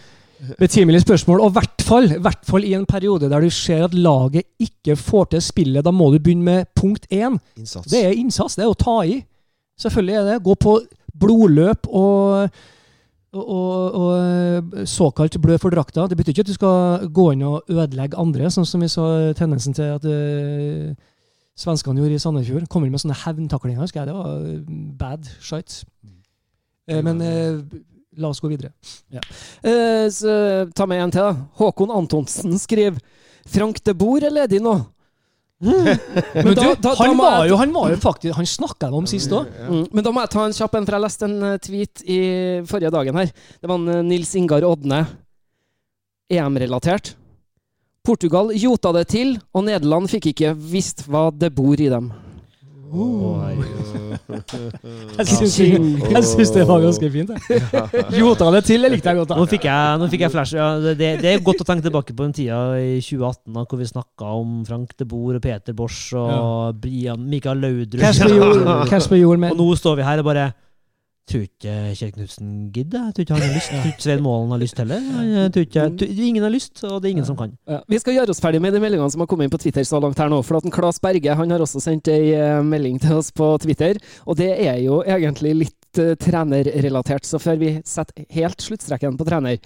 betimelig 0.59 1.01
spørsmål. 1.01 1.39
Og 1.41 1.49
i 1.49 1.53
hvert 1.53 1.81
fall, 1.81 2.07
hvert 2.19 2.45
fall 2.45 2.63
i 2.63 2.73
en 2.73 2.85
periode 2.85 3.29
der 3.29 3.39
du 3.41 3.49
ser 3.49 3.85
at 3.85 3.93
laget 3.93 4.43
ikke 4.59 4.95
får 4.95 5.29
til 5.31 5.41
spillet. 5.41 5.85
Da 5.85 5.91
må 5.91 6.11
du 6.11 6.19
begynne 6.19 6.43
med 6.43 6.65
punkt 6.75 7.07
én. 7.11 7.37
Innsats. 7.57 7.87
Det 7.91 8.05
er 8.05 8.11
innsats. 8.11 8.55
Det 8.55 8.65
er 8.65 8.69
å 8.69 8.77
ta 8.77 9.01
i. 9.03 9.23
Selvfølgelig 9.79 10.15
er 10.15 10.23
det. 10.33 10.43
Gå 10.43 10.55
på 10.55 10.79
blodløp 11.19 11.87
og, 11.87 12.49
og, 13.33 13.55
og, 13.55 13.95
og 13.95 14.87
såkalt 14.87 15.39
blø 15.41 15.57
for 15.57 15.69
drakta. 15.69 16.07
Det 16.07 16.17
betyr 16.17 16.33
ikke 16.33 16.45
at 16.45 16.51
du 16.51 16.53
skal 16.53 17.07
gå 17.11 17.31
inn 17.33 17.43
og 17.47 17.63
ødelegge 17.69 18.19
andre, 18.19 18.51
sånn 18.51 18.67
som 18.67 18.81
vi 18.83 18.87
så 18.91 19.33
tendensen 19.37 19.75
til 19.75 19.95
at 19.95 20.05
uh, 20.05 20.93
svenskene 21.55 21.99
gjorde 22.03 22.15
i 22.15 22.19
Sandefjord. 22.23 22.67
Kommer 22.71 22.91
med 22.91 22.99
sånne 23.03 23.15
hevntaklinger. 23.25 23.87
Det 23.91 24.13
var 24.13 24.63
bad 24.99 25.27
shite. 25.39 25.85
Eh, 26.88 27.01
men 27.01 27.21
eh, 27.21 27.59
la 28.17 28.29
oss 28.29 28.39
gå 28.39 28.47
videre. 28.51 28.71
Eh, 29.63 30.07
så 30.13 30.36
ta 30.75 30.86
med 30.88 31.01
en 31.03 31.11
til, 31.11 31.21
da. 31.25 31.33
Håkon 31.59 31.91
Antonsen 31.91 32.53
skriver 32.61 32.99
Frank 33.45 33.81
de 33.86 33.93
Boer 33.93 34.23
er 34.29 34.33
ledig 34.36 34.61
nå. 34.61 34.75
Men 35.65 35.97
Men 36.36 36.53
da- 36.53 36.63
da- 36.75 36.75
da 36.83 36.93
han, 36.99 37.13
da 37.15 37.23
var 37.23 37.36
jeg- 37.45 37.49
jo, 37.49 37.57
han 37.57 37.71
var 37.73 37.89
jo 37.89 37.95
faktisk 38.03 38.36
Han 38.36 38.45
snakka 38.45 38.89
om 38.93 39.05
sist 39.07 39.31
òg. 39.31 39.47
Mm, 39.69 39.86
men 39.93 40.03
da 40.03 40.11
må 40.11 40.19
jeg 40.21 40.29
ta 40.33 40.43
en 40.45 40.51
kjapp 40.53 40.75
en, 40.75 40.86
for 40.86 40.97
jeg 40.97 41.01
leste 41.05 41.23
en 41.29 41.59
tweet 41.63 42.01
i 42.05 42.17
forrige 42.67 42.91
dagen 42.91 43.15
her. 43.15 43.31
Det 43.61 43.69
var 43.71 43.79
en 43.79 44.07
Nils 44.09 44.33
Ingar 44.36 44.65
Odne, 44.67 44.99
EM-relatert. 46.29 47.13
Portugal 48.05 48.51
jota 48.53 48.91
det 48.93 49.07
til, 49.15 49.38
og 49.55 49.63
Nederland 49.65 50.09
fikk 50.11 50.27
ikke 50.33 50.51
visst 50.59 51.05
hva 51.09 51.29
det 51.33 51.49
bor 51.55 51.79
i 51.81 51.88
dem. 51.89 52.11
Jeg 55.15 55.25
syns, 55.29 55.55
jeg 55.59 56.23
syns 56.27 56.51
det 56.53 56.65
var 56.67 56.83
ganske 56.83 57.09
fint. 57.11 57.31
Gjorde 57.49 58.19
Jota 58.19 58.49
det 58.55 58.61
til, 58.67 58.86
det 58.86 58.91
likte 58.93 59.11
jeg 59.11 59.19
godt. 59.21 59.33
Nå 59.38 59.45
fikk 59.49 59.67
jeg, 59.67 59.99
nå 60.01 60.09
fikk 60.11 60.25
jeg 60.25 60.33
flash. 60.33 60.55
Ja, 60.57 60.67
det, 60.83 60.93
det 60.99 61.09
det 61.23 61.31
er 61.31 61.45
godt 61.45 61.63
å 61.63 61.67
tenke 61.67 61.86
tilbake 61.88 62.15
på 62.15 62.27
den 62.27 62.36
tida 62.36 62.59
i 62.79 62.99
2018 63.01 63.55
da, 63.55 63.65
hvor 63.65 63.81
vi 63.81 63.88
snakka 63.89 64.33
om 64.41 64.59
Frank 64.67 64.93
de 64.99 65.07
Boer 65.09 65.39
og 65.39 65.43
Peter 65.45 65.73
Bosch 65.77 66.13
og 66.19 66.77
Brian, 66.83 67.21
Mikael 67.29 67.63
Laudrup. 67.63 68.01
Og 69.55 69.59
nå 69.59 69.67
står 69.79 69.99
vi 69.99 70.05
her 70.05 70.21
og 70.21 70.27
bare 70.27 70.45
Tror 71.26 71.41
ikke 71.47 71.71
Kjell 71.97 72.11
Knutsen 72.13 72.49
gidder. 72.69 73.07
Tror 73.09 73.26
ikke 73.26 73.34
han 73.34 73.41
har 73.41 73.55
lyst. 73.55 73.71
Tror 73.71 73.88
ikke 73.89 74.03
Svein 74.05 74.21
Målen 74.21 74.51
har 74.53 74.59
lyst 74.61 74.78
heller. 74.78 75.07
Tror 75.55 75.63
ikke, 75.65 75.86
ingen 76.21 76.45
har 76.45 76.53
lyst, 76.53 76.84
og 76.86 76.99
det 77.01 77.09
er 77.09 77.15
ingen 77.15 77.26
som 77.26 77.38
kan. 77.39 77.55
Ja. 77.65 77.80
Vi 77.89 77.99
skal 78.01 78.19
gjøre 78.19 78.36
oss 78.36 78.41
ferdig 78.43 78.61
med 78.61 78.78
de 78.78 78.82
meldingene 78.84 79.09
som 79.09 79.23
har 79.23 79.30
kommet 79.32 79.47
inn 79.47 79.53
på 79.55 79.61
Twitter 79.63 79.88
så 79.89 79.97
langt 80.03 80.21
her 80.21 80.30
nå. 80.30 80.43
For 80.45 80.59
at 80.59 80.69
Claes 80.76 81.01
Berge 81.01 81.38
han 81.39 81.55
har 81.55 81.65
også 81.65 81.82
sendt 81.82 82.11
ei 82.13 82.36
eh, 82.38 82.59
melding 82.61 83.01
til 83.01 83.17
oss 83.17 83.32
på 83.34 83.49
Twitter, 83.65 83.97
og 84.30 84.38
det 84.38 84.51
er 84.53 84.78
jo 84.84 84.99
egentlig 85.01 85.55
litt 85.63 86.01
eh, 86.03 86.13
trenerrelatert. 86.21 87.26
Så 87.26 87.41
før 87.41 87.57
vi 87.63 87.73
setter 87.89 88.30
helt 88.38 88.61
sluttstreken 88.61 89.17
på 89.17 89.26
trener 89.26 89.57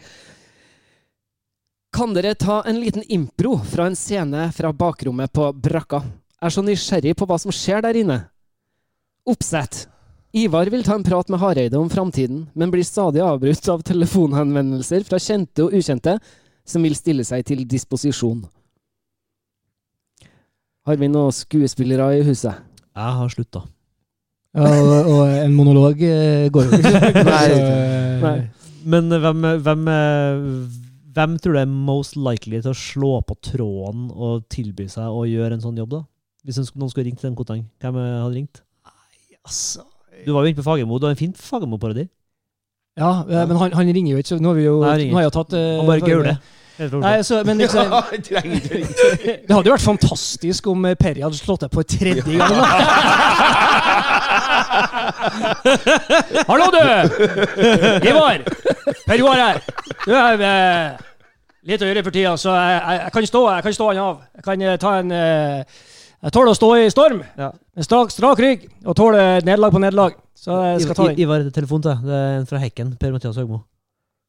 Kan 1.91 2.15
dere 2.15 2.37
ta 2.39 2.61
en 2.69 2.79
liten 2.79 3.03
impro 3.11 3.57
fra 3.67 3.91
en 3.91 3.99
scene 3.99 4.47
fra 4.55 4.71
bakrommet 4.71 5.35
på 5.35 5.51
brakka? 5.59 6.05
Jeg 6.39 6.47
er 6.47 6.55
så 6.55 6.63
nysgjerrig 6.63 7.17
på 7.19 7.27
hva 7.27 7.35
som 7.41 7.51
skjer 7.51 7.83
der 7.83 7.99
inne. 7.99 8.21
Oppsett. 9.27 9.89
Ivar 10.37 10.69
vil 10.69 10.83
ta 10.85 10.93
en 10.93 11.03
prat 11.03 11.29
med 11.33 11.39
Hareide 11.41 11.79
om 11.79 11.89
framtiden, 11.89 12.43
men 12.53 12.69
blir 12.69 12.85
stadig 12.85 13.21
avbrutt 13.25 13.65
av 13.73 13.81
telefonhenvendelser 13.87 15.01
fra 15.07 15.17
kjente 15.17 15.65
og 15.65 15.73
ukjente 15.73 16.19
som 16.69 16.85
vil 16.85 16.93
stille 16.97 17.25
seg 17.25 17.47
til 17.49 17.63
disposisjon. 17.65 18.43
Har 20.85 20.99
vi 21.01 21.09
noen 21.09 21.33
skuespillere 21.33 22.11
i 22.19 22.23
huset? 22.27 22.61
Jeg 22.93 23.17
har 23.19 23.33
slutta. 23.33 23.63
ja, 24.57 24.69
og, 24.69 25.09
og 25.15 25.33
en 25.33 25.53
monolog 25.57 26.01
eh, 26.05 26.45
går 26.53 26.69
jo 26.69 26.77
ikke. 26.79 27.01
Nei. 27.29 27.43
Eh, 27.57 28.23
Nei. 28.23 28.37
Men 28.89 29.09
hvem, 29.11 29.43
hvem, 29.65 29.89
hvem 31.17 31.35
tror 31.41 31.57
du 31.57 31.61
er 31.61 31.69
most 31.89 32.15
likely 32.17 32.61
til 32.61 32.71
å 32.71 32.77
slå 32.77 33.11
på 33.27 33.35
tråden 33.49 34.07
og 34.13 34.45
tilby 34.53 34.85
seg 34.89 35.09
å 35.09 35.25
gjøre 35.29 35.57
en 35.57 35.65
sånn 35.65 35.81
jobb, 35.81 35.97
da? 35.97 36.03
Hvis 36.45 36.61
noen 36.77 36.89
skulle 36.93 37.09
ringt 37.09 37.19
til 37.21 37.31
den 37.31 37.37
Koteng, 37.37 37.65
hvem 37.81 37.97
eh, 37.99 38.17
hadde 38.23 38.35
ringt? 38.37 38.61
Nei, 38.85 39.37
Altså, 39.43 39.88
Du 40.25 40.31
var 40.35 40.41
jo 40.43 40.47
inne 40.51 40.59
på 40.59 40.63
Fagermo. 40.67 40.99
Du 40.99 41.05
har 41.07 41.11
en 41.15 41.19
fin 41.19 41.33
Fagermo-parodi. 41.33 42.05
ja, 42.99 43.11
eh, 43.29 43.45
men 43.47 43.55
han, 43.57 43.71
han 43.73 43.87
ringer 43.95 44.11
jo 44.11 44.17
ikke, 44.21 44.27
så 44.33 44.37
nå 44.43 44.47
har 44.51 44.55
vi 44.59 44.63
jo 44.65 44.75
Nei, 44.81 44.89
han 44.89 44.97
ringer 44.99 45.13
nå 45.13 45.17
har 45.19 45.23
jeg 45.23 45.31
jo 45.31 45.35
tatt 45.39 45.53
eh, 45.59 45.77
Han 45.79 45.85
bare 45.87 45.99
farge- 45.99 46.15
gauler. 46.15 46.35
Nei, 46.79 47.17
så, 47.27 47.41
men 47.43 47.57
liksom, 47.59 47.85
Ja, 47.91 47.99
trenger 48.23 48.55
ikke 48.55 48.79
det 49.47 49.51
hadde 49.55 49.67
jo 49.67 49.73
vært 49.75 49.83
fantastisk 49.83 50.67
om 50.71 50.85
eh, 50.87 50.95
Perry 50.99 51.21
hadde 51.25 51.35
slått 51.39 51.59
deg 51.65 51.71
på 51.75 51.83
tredje 51.83 52.23
gang. 52.23 52.39
da. 52.39 52.45
Hallo, 56.47 56.65
du! 56.71 56.77
Ivar! 58.09 58.37
Per 59.07 59.17
Joar 59.19 59.35
her. 59.43 59.59
Du 60.05 60.13
er 60.15 60.41
eh, 60.45 60.89
litt 61.69 61.81
å 61.83 61.87
gjøre 61.89 62.03
for 62.05 62.13
tida, 62.15 62.33
så 62.39 62.49
jeg, 62.55 62.79
jeg, 62.79 62.99
jeg 63.03 63.11
kan 63.15 63.23
stå 63.31 63.41
jeg 63.51 63.63
kan 63.67 63.75
stå 63.77 63.85
han 63.91 64.01
av. 64.03 64.15
Jeg 64.39 64.43
kan 64.47 64.57
eh, 64.65 64.77
ta 64.81 64.89
en 65.01 65.09
eh, 65.15 65.59
Jeg 66.19 66.35
tåler 66.35 66.51
å 66.51 66.57
stå 66.57 66.69
i 66.81 66.89
storm. 66.91 67.21
Ja. 67.39 67.53
Med 67.75 67.85
strak, 67.87 68.11
strak 68.11 68.39
rygg. 68.43 68.67
Og 68.83 68.95
tåler 68.99 69.39
nederlag 69.45 69.71
på 69.71 69.79
nederlag. 69.79 70.17
Så 70.35 70.51
jeg 70.73 70.81
skal 70.83 70.97
ta 70.97 71.09
den. 71.09 71.19
Ivar, 71.23 71.45
telefon 71.55 71.83
til 71.83 71.93
deg. 71.93 72.07
Det 72.09 72.15
er 72.17 72.39
en 72.39 72.47
fra 72.49 72.59
Hekken. 72.59 72.95
Per-Mathias 72.99 73.39
Høgmo. 73.39 73.61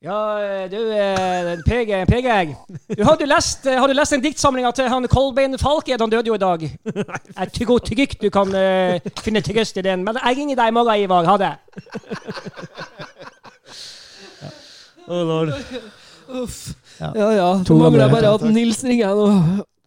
Ja, 0.01 0.67
du, 0.71 0.79
eh, 0.97 1.59
PG, 1.67 2.07
PG. 2.09 2.57
Du, 2.97 3.03
har, 3.05 3.17
du 3.21 3.27
lest, 3.27 3.67
eh, 3.67 3.77
har 3.77 3.89
du 3.89 3.93
lest 3.93 4.15
den 4.15 4.23
diktsamlinga 4.25 4.71
til 4.73 4.89
han 4.89 5.05
Kolbein 5.13 5.59
Falke? 5.61 5.93
Han 6.01 6.09
døde 6.09 6.31
jo 6.31 6.39
i 6.39 6.41
dag. 6.41 6.63
Jeg 7.41 7.53
tykker 7.59 8.07
ikke 8.07 8.23
du 8.23 8.31
kan 8.33 8.49
uh, 8.49 8.97
finne 9.21 9.43
trøst 9.45 9.77
i 9.77 9.85
den, 9.85 10.05
men 10.07 10.17
jeg 10.17 10.37
ringer 10.39 10.57
deg 10.57 10.69
i 10.71 10.75
morgen, 10.79 11.05
Ivar. 11.05 11.25
Ha 11.29 11.37
det. 11.43 11.53
Uff. 16.41 16.75
Ja. 17.01 17.13
Ja 17.17 17.31
ja. 17.35 17.51
To 17.67 17.75
Nå 17.75 17.83
mangler 17.85 18.07
jeg 18.07 18.13
bare 18.15 18.35
at 18.39 18.43
Nils 18.55 18.85
ringer 18.87 19.15
nå. 19.19 19.29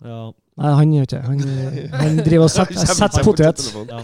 Ja. 0.03 0.21
Nei, 0.59 0.71
han 0.77 0.91
gjør 0.93 1.05
ikke 1.07 1.17
det. 1.17 1.25
Han, 1.25 1.39
eh, 1.49 1.93
han 1.97 2.17
driver 2.25 2.45
og 2.45 2.51
setter 2.57 2.89
set 2.93 3.19
potet. 3.25 3.63
Ja. 3.89 4.01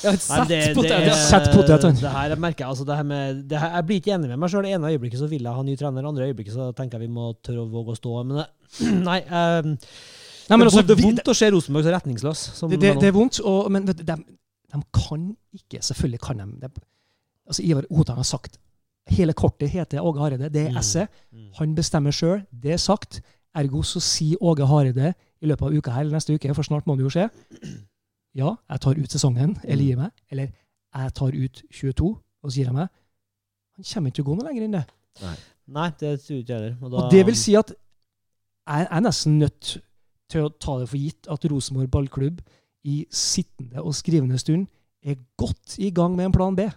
Ja, 0.00 0.14
sett 0.16 0.48
det, 0.48 0.58
det, 0.70 0.74
potet, 0.74 1.82
han. 1.84 1.96
det 2.00 2.10
her 2.14 2.32
merker 2.40 2.64
jeg. 2.64 2.70
Altså, 2.72 2.84
det 2.88 2.94
her 2.96 3.04
med, 3.04 3.42
det 3.50 3.58
her, 3.60 3.74
jeg 3.76 3.86
blir 3.90 3.98
ikke 4.00 4.12
enig 4.14 4.30
med 4.30 4.40
meg 4.40 4.48
sjøl. 4.52 4.64
Det 4.64 4.72
ene 4.78 4.88
øyeblikket 4.94 5.20
så 5.20 5.28
vil 5.28 5.44
jeg 5.44 5.52
ha 5.58 5.64
ny 5.66 5.74
trener, 5.76 6.00
det 6.00 6.08
andre 6.08 6.28
øyeblikket 6.30 6.54
så 6.56 6.70
tenker 6.78 6.96
jeg 6.98 7.10
vi 7.10 7.14
må 7.18 7.26
tørre 7.44 7.66
å 7.66 7.68
våge 7.68 7.92
å 7.92 7.98
stå. 7.98 8.14
Men 8.24 8.40
det, 8.40 8.46
nei, 9.10 9.18
um, 9.28 9.74
Nei, 10.50 10.56
men 10.56 10.64
det, 10.64 10.70
altså, 10.72 10.82
er 10.96 11.02
vondt 11.04 11.28
å 11.30 11.34
se 11.36 11.50
Rosenborg 11.52 11.84
så 11.86 11.92
retningsløs. 11.94 12.40
Som 12.56 12.72
det, 12.72 12.80
det, 12.82 12.94
det 13.02 13.10
er 13.10 13.14
vondt, 13.14 13.42
og, 13.44 13.68
men 13.76 13.84
vet 13.86 14.00
du, 14.00 14.06
de, 14.08 14.16
de 14.72 14.80
kan 14.96 15.28
ikke 15.60 15.82
Selvfølgelig 15.86 16.22
kan 16.24 16.40
de. 16.42 16.48
det. 16.64 16.72
altså, 17.46 17.62
Ivar 17.68 17.86
Otan 17.92 18.18
har 18.22 18.26
sagt 18.30 18.56
hele 19.10 19.34
kortet 19.36 19.68
heter 19.74 20.00
Åge 20.06 20.20
Hareide. 20.24 20.48
Det 20.54 20.64
er 20.68 20.72
Mm. 20.72 20.80
esset. 20.80 21.08
Mm. 21.34 21.46
Han 21.60 21.76
bestemmer 21.76 22.14
sjøl. 22.14 22.40
Det 22.50 22.72
er 22.72 22.80
sagt. 22.80 23.20
Ergo 23.58 23.82
så 23.84 24.00
sier 24.00 24.38
Åge 24.40 24.64
Hareide 24.70 25.12
i 25.40 25.48
løpet 25.48 25.66
av 25.66 25.76
uka 25.76 25.94
her, 25.94 26.04
eller 26.04 26.18
neste 26.18 26.34
uke, 26.36 26.54
for 26.54 26.66
snart 26.66 26.86
må 26.88 26.96
det 26.98 27.06
jo 27.06 27.12
skje 27.14 27.28
Ja, 28.36 28.54
jeg 28.70 28.80
tar 28.84 28.98
ut 29.00 29.10
sesongen, 29.10 29.56
eller 29.64 29.82
gir 29.84 29.96
meg. 29.98 30.10
Eller 30.30 30.50
jeg 30.94 31.14
tar 31.18 31.34
ut 31.34 31.62
22, 31.74 32.10
og 32.44 32.50
så 32.50 32.60
gir 32.60 32.68
jeg 32.68 32.76
meg. 32.76 32.90
Han 33.76 33.86
kommer 33.88 34.10
ikke 34.12 34.18
til 34.20 34.24
å 34.24 34.28
gå 34.28 34.36
noe 34.38 34.46
lenger 34.46 34.66
enn 34.66 34.76
det. 34.76 34.84
Nei, 35.70 35.86
det 35.98 36.12
tror 36.22 36.38
ikke 36.38 36.54
heller. 36.58 36.76
Og, 36.80 36.90
da, 36.92 37.00
Og 37.00 37.10
det 37.14 37.24
vil 37.26 37.38
si 37.38 37.56
at 37.58 37.72
jeg 38.70 38.86
er 38.86 39.02
nesten 39.02 39.38
nødt 39.40 39.72
til 40.30 40.46
å 40.46 40.52
ta 40.62 40.76
det 40.78 40.86
for 40.92 41.00
gitt 41.00 41.26
at 41.32 41.46
Rosenborg 41.50 41.90
ballklubb 41.90 42.38
i 42.86 43.00
sittende 43.10 43.82
og 43.82 43.96
skrivende 43.98 44.38
stund 44.40 44.68
er 45.02 45.18
godt 45.40 45.78
i 45.82 45.90
gang 45.94 46.14
med 46.16 46.28
en 46.28 46.36
plan 46.36 46.56
B. 46.56 46.68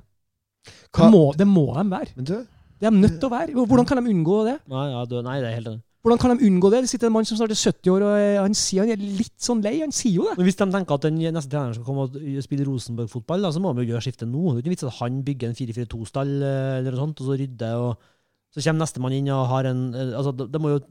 Det 0.96 1.10
må, 1.12 1.26
det 1.38 1.46
må 1.50 1.68
de 1.76 1.86
være. 1.92 2.16
Men 2.18 2.28
du, 2.30 2.36
Det 2.80 2.88
er 2.88 2.94
de 2.96 3.02
nødt 3.04 3.20
til 3.20 3.28
å 3.30 3.34
være. 3.34 3.54
Hvordan 3.68 3.86
kan 3.88 4.00
de 4.02 4.10
unngå 4.14 4.38
det? 4.48 4.58
Nei, 4.72 4.86
ja, 4.94 5.04
du, 5.10 5.18
nei, 5.26 5.38
det 5.44 5.50
er 5.52 5.58
helt 5.60 5.72
enig. 5.74 5.84
Hvordan 6.04 6.20
kan 6.20 6.34
de 6.36 6.44
unngå 6.50 6.68
det? 6.74 6.82
Det 6.84 6.90
sitter 6.92 7.08
en 7.08 7.14
mann 7.16 7.24
som 7.24 7.38
snart 7.40 7.54
er 7.56 7.56
70 7.56 7.92
år, 7.94 8.04
og 8.04 8.14
eh, 8.20 8.40
han 8.44 8.56
sier 8.60 8.84
han 8.84 8.90
er 8.92 9.00
litt 9.00 9.38
sånn 9.40 9.62
lei. 9.64 9.78
Han 9.80 9.94
sier 9.96 10.18
jo 10.18 10.26
det. 10.28 10.34
Men 10.36 10.48
Hvis 10.50 10.58
de 10.60 10.66
tenker 10.74 10.98
at 10.98 11.06
den 11.06 11.16
neste 11.24 11.52
treneren 11.54 11.78
skal 11.78 11.86
komme 11.88 12.04
og 12.10 12.18
spille 12.44 12.66
Rosenborg-fotball, 12.68 13.48
så 13.56 13.62
må 13.64 13.72
de 13.78 13.86
jo 13.86 13.94
gjøre 13.94 14.04
skiftet 14.04 14.28
nå. 14.28 14.42
Det 14.52 14.58
er 14.58 14.66
ikke 14.66 14.74
vits 14.74 14.84
at 14.90 14.98
han 15.00 15.22
bygger 15.24 15.54
en 15.54 15.56
4-4-2-stall 15.56 16.34
eh, 16.44 16.74
eller 16.82 16.92
noe 16.98 17.06
sånt, 17.06 17.22
og 17.24 17.30
så 17.30 17.38
rydder, 17.40 17.80
og 17.80 18.10
så 18.52 18.66
kommer 18.66 18.84
nestemann 18.84 19.16
inn 19.16 19.30
og 19.32 19.46
har 19.54 19.70
en 19.72 19.84
eh, 19.96 20.12
Altså, 20.20 20.34
de, 20.44 20.60
må 20.60 20.74
jo 20.74 20.82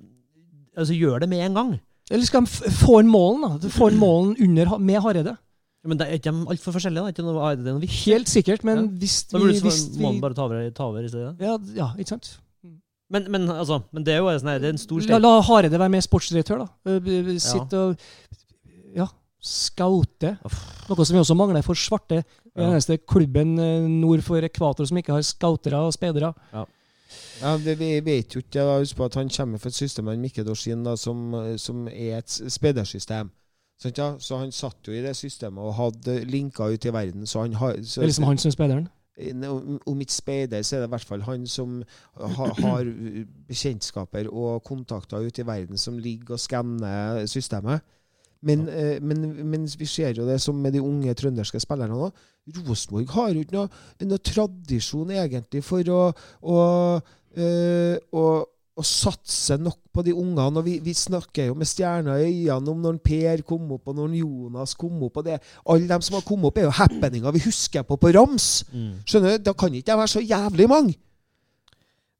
altså, 0.80 0.96
gjøre 0.96 1.20
det 1.26 1.28
med 1.34 1.44
en 1.44 1.58
gang. 1.60 1.74
Eller 2.10 2.24
skal 2.30 2.46
de 2.48 2.72
få 2.80 2.96
en 3.02 3.10
målen, 3.12 3.44
da? 3.60 3.72
Få 3.76 3.90
en 3.92 4.00
målen 4.00 4.32
under, 4.40 4.78
med 4.80 4.96
Hareide? 5.04 5.36
Men 5.84 5.98
det 6.00 6.06
er 6.08 6.16
ikke 6.16 6.30
de 6.32 6.46
altfor 6.54 6.72
forskjellige? 6.78 7.04
da? 7.04 7.12
Ikke 7.12 7.26
noe, 7.26 7.44
er 7.52 7.60
det 7.60 7.68
noe 7.68 7.82
viktig? 7.84 8.00
Helt 8.14 8.32
sikkert, 8.32 8.64
men 8.64 8.80
Ja. 8.86 8.88
hvis 9.04 9.18
Da 9.28 9.36
vi, 9.36 9.44
burde 9.44 9.60
så- 9.76 9.92
må 9.92 9.98
vi 9.98 10.08
han 10.08 10.20
bare 10.24 10.34
ta 10.40 10.44
over, 10.48 10.70
ta 10.70 10.84
over 10.88 11.04
i 11.04 11.08
stedet. 11.12 11.36
ja, 11.40 11.58
ja, 11.76 11.90
ikke 11.98 12.14
sant? 12.16 12.38
Men, 13.12 13.26
men, 13.30 13.48
altså, 13.52 13.82
men 13.92 14.04
det 14.06 14.14
er 14.14 14.22
jo 14.22 14.30
sånn 14.40 14.48
her- 14.54 14.58
det 14.62 14.70
er 14.70 14.72
en 14.76 14.78
stor 14.80 15.00
La, 15.02 15.04
steg. 15.04 15.20
la 15.22 15.32
Hareide 15.44 15.78
være 15.78 15.90
med 15.92 16.02
sportsdirektør, 16.06 16.62
da. 16.64 16.68
Eh, 16.96 17.38
Sitte 17.38 17.76
og 17.76 17.96
ja, 18.96 19.06
scoute. 19.42 20.36
Noe 20.88 21.04
som 21.06 21.16
vi 21.16 21.20
også 21.20 21.36
mangler 21.36 21.62
for 21.66 21.74
svarte. 21.78 22.22
Den 22.54 22.64
Ja. 22.64 22.70
eneste 22.72 22.98
klubben 23.08 23.58
eh, 23.58 23.86
nord 23.88 24.22
for 24.22 24.40
ekvator 24.40 24.86
som 24.88 24.96
ikke 24.96 25.12
har 25.12 25.22
scoutere 25.22 25.74
og 25.80 25.92
speidere. 25.92 26.34
ja, 26.52 27.56
det, 27.58 27.78
vi 27.78 28.00
vet 28.00 28.32
jo 28.34 28.40
ikke 28.40 28.60
da, 28.64 28.78
Husk 28.80 28.96
på 28.96 29.04
at 29.04 29.14
han 29.14 29.28
kommer 29.28 29.58
fra 29.60 29.68
et 29.68 29.74
system 29.74 30.08
av 30.08 30.16
Mikke 30.18 30.44
Dorsin, 30.44 30.82
da, 30.84 30.94
som, 30.96 31.32
som 31.58 31.86
er 31.88 32.18
et 32.18 32.28
speidersystem. 32.28 33.30
Så 33.82 34.38
han 34.38 34.52
satt 34.52 34.86
jo 34.86 34.92
i 34.94 35.02
det 35.02 35.16
systemet 35.16 35.58
og 35.58 35.74
hadde 35.74 36.20
linker 36.30 36.72
ut 36.72 36.84
i 36.86 36.90
verden. 36.94 37.26
Så 37.26 37.40
han 37.42 37.52
har, 37.54 37.72
så, 37.82 38.00
Det 38.00 38.04
er 38.04 38.12
liksom 38.12 38.24
han 38.28 38.38
som 38.38 38.48
er 38.48 38.52
speideren. 38.52 38.88
Om 39.86 40.00
ikke 40.00 40.14
speider, 40.14 40.62
så 40.64 40.76
er 40.76 40.80
det 40.82 40.88
i 40.88 40.92
hvert 40.94 41.08
fall 41.08 41.24
han 41.26 41.42
som 41.46 41.82
ha, 42.16 42.46
har 42.64 42.88
bekjentskaper 43.48 44.30
og 44.32 44.62
kontakter 44.64 45.26
ute 45.26 45.42
i 45.42 45.46
verden 45.46 45.78
som 45.78 45.98
ligger 46.00 46.38
og 46.38 46.40
skanner 46.40 47.26
systemet. 47.28 47.84
Men, 48.42 48.64
ja. 48.66 48.98
men, 49.00 49.26
men 49.46 49.66
vi 49.78 49.86
ser 49.86 50.16
jo 50.16 50.26
det 50.26 50.40
som 50.42 50.56
med 50.58 50.74
de 50.74 50.82
unge 50.82 51.14
trønderske 51.14 51.60
spillerne 51.62 51.94
òg. 51.94 52.22
Rosenborg 52.66 53.12
har 53.14 53.30
jo 53.30 53.44
ikke 53.44 53.54
noe, 53.54 53.82
noe 54.08 54.22
tradisjon 54.26 55.12
egentlig 55.14 55.62
for 55.62 55.92
å, 55.94 56.00
å, 56.42 56.56
eh, 57.38 57.94
å, 58.10 58.24
å 58.78 58.82
satse 58.88 59.58
nok 59.60 59.78
på 59.92 60.00
de 60.06 60.14
ungene. 60.16 60.56
og 60.56 60.64
Vi, 60.64 60.78
vi 60.80 60.94
snakker 60.96 61.50
jo 61.50 61.54
med 61.60 61.68
stjerner 61.68 62.22
i 62.24 62.46
øynene 62.48 62.72
om 62.72 62.80
når 62.80 62.98
Per 63.04 63.42
kom 63.44 63.66
opp, 63.76 63.88
og 63.92 63.96
når 63.98 64.14
Jonas 64.16 64.72
kom 64.80 65.02
opp. 65.04 65.16
og 65.20 65.24
det. 65.28 65.38
Alle 65.68 65.86
de 65.90 65.98
som 66.06 66.16
har 66.16 66.24
kommet 66.24 66.48
opp, 66.48 66.58
er 66.58 66.68
jo 66.70 66.76
happeninger 66.78 67.32
vi 67.36 67.42
husker 67.44 67.84
på 67.84 67.98
på 68.00 68.12
rams. 68.16 68.64
Mm. 68.72 68.94
Skjønner 69.04 69.36
du? 69.36 69.44
Da 69.44 69.52
kan 69.52 69.74
ikke 69.76 69.90
det 69.92 69.98
være 70.00 70.14
så 70.14 70.22
jævlig 70.24 70.68
mange. 70.72 70.94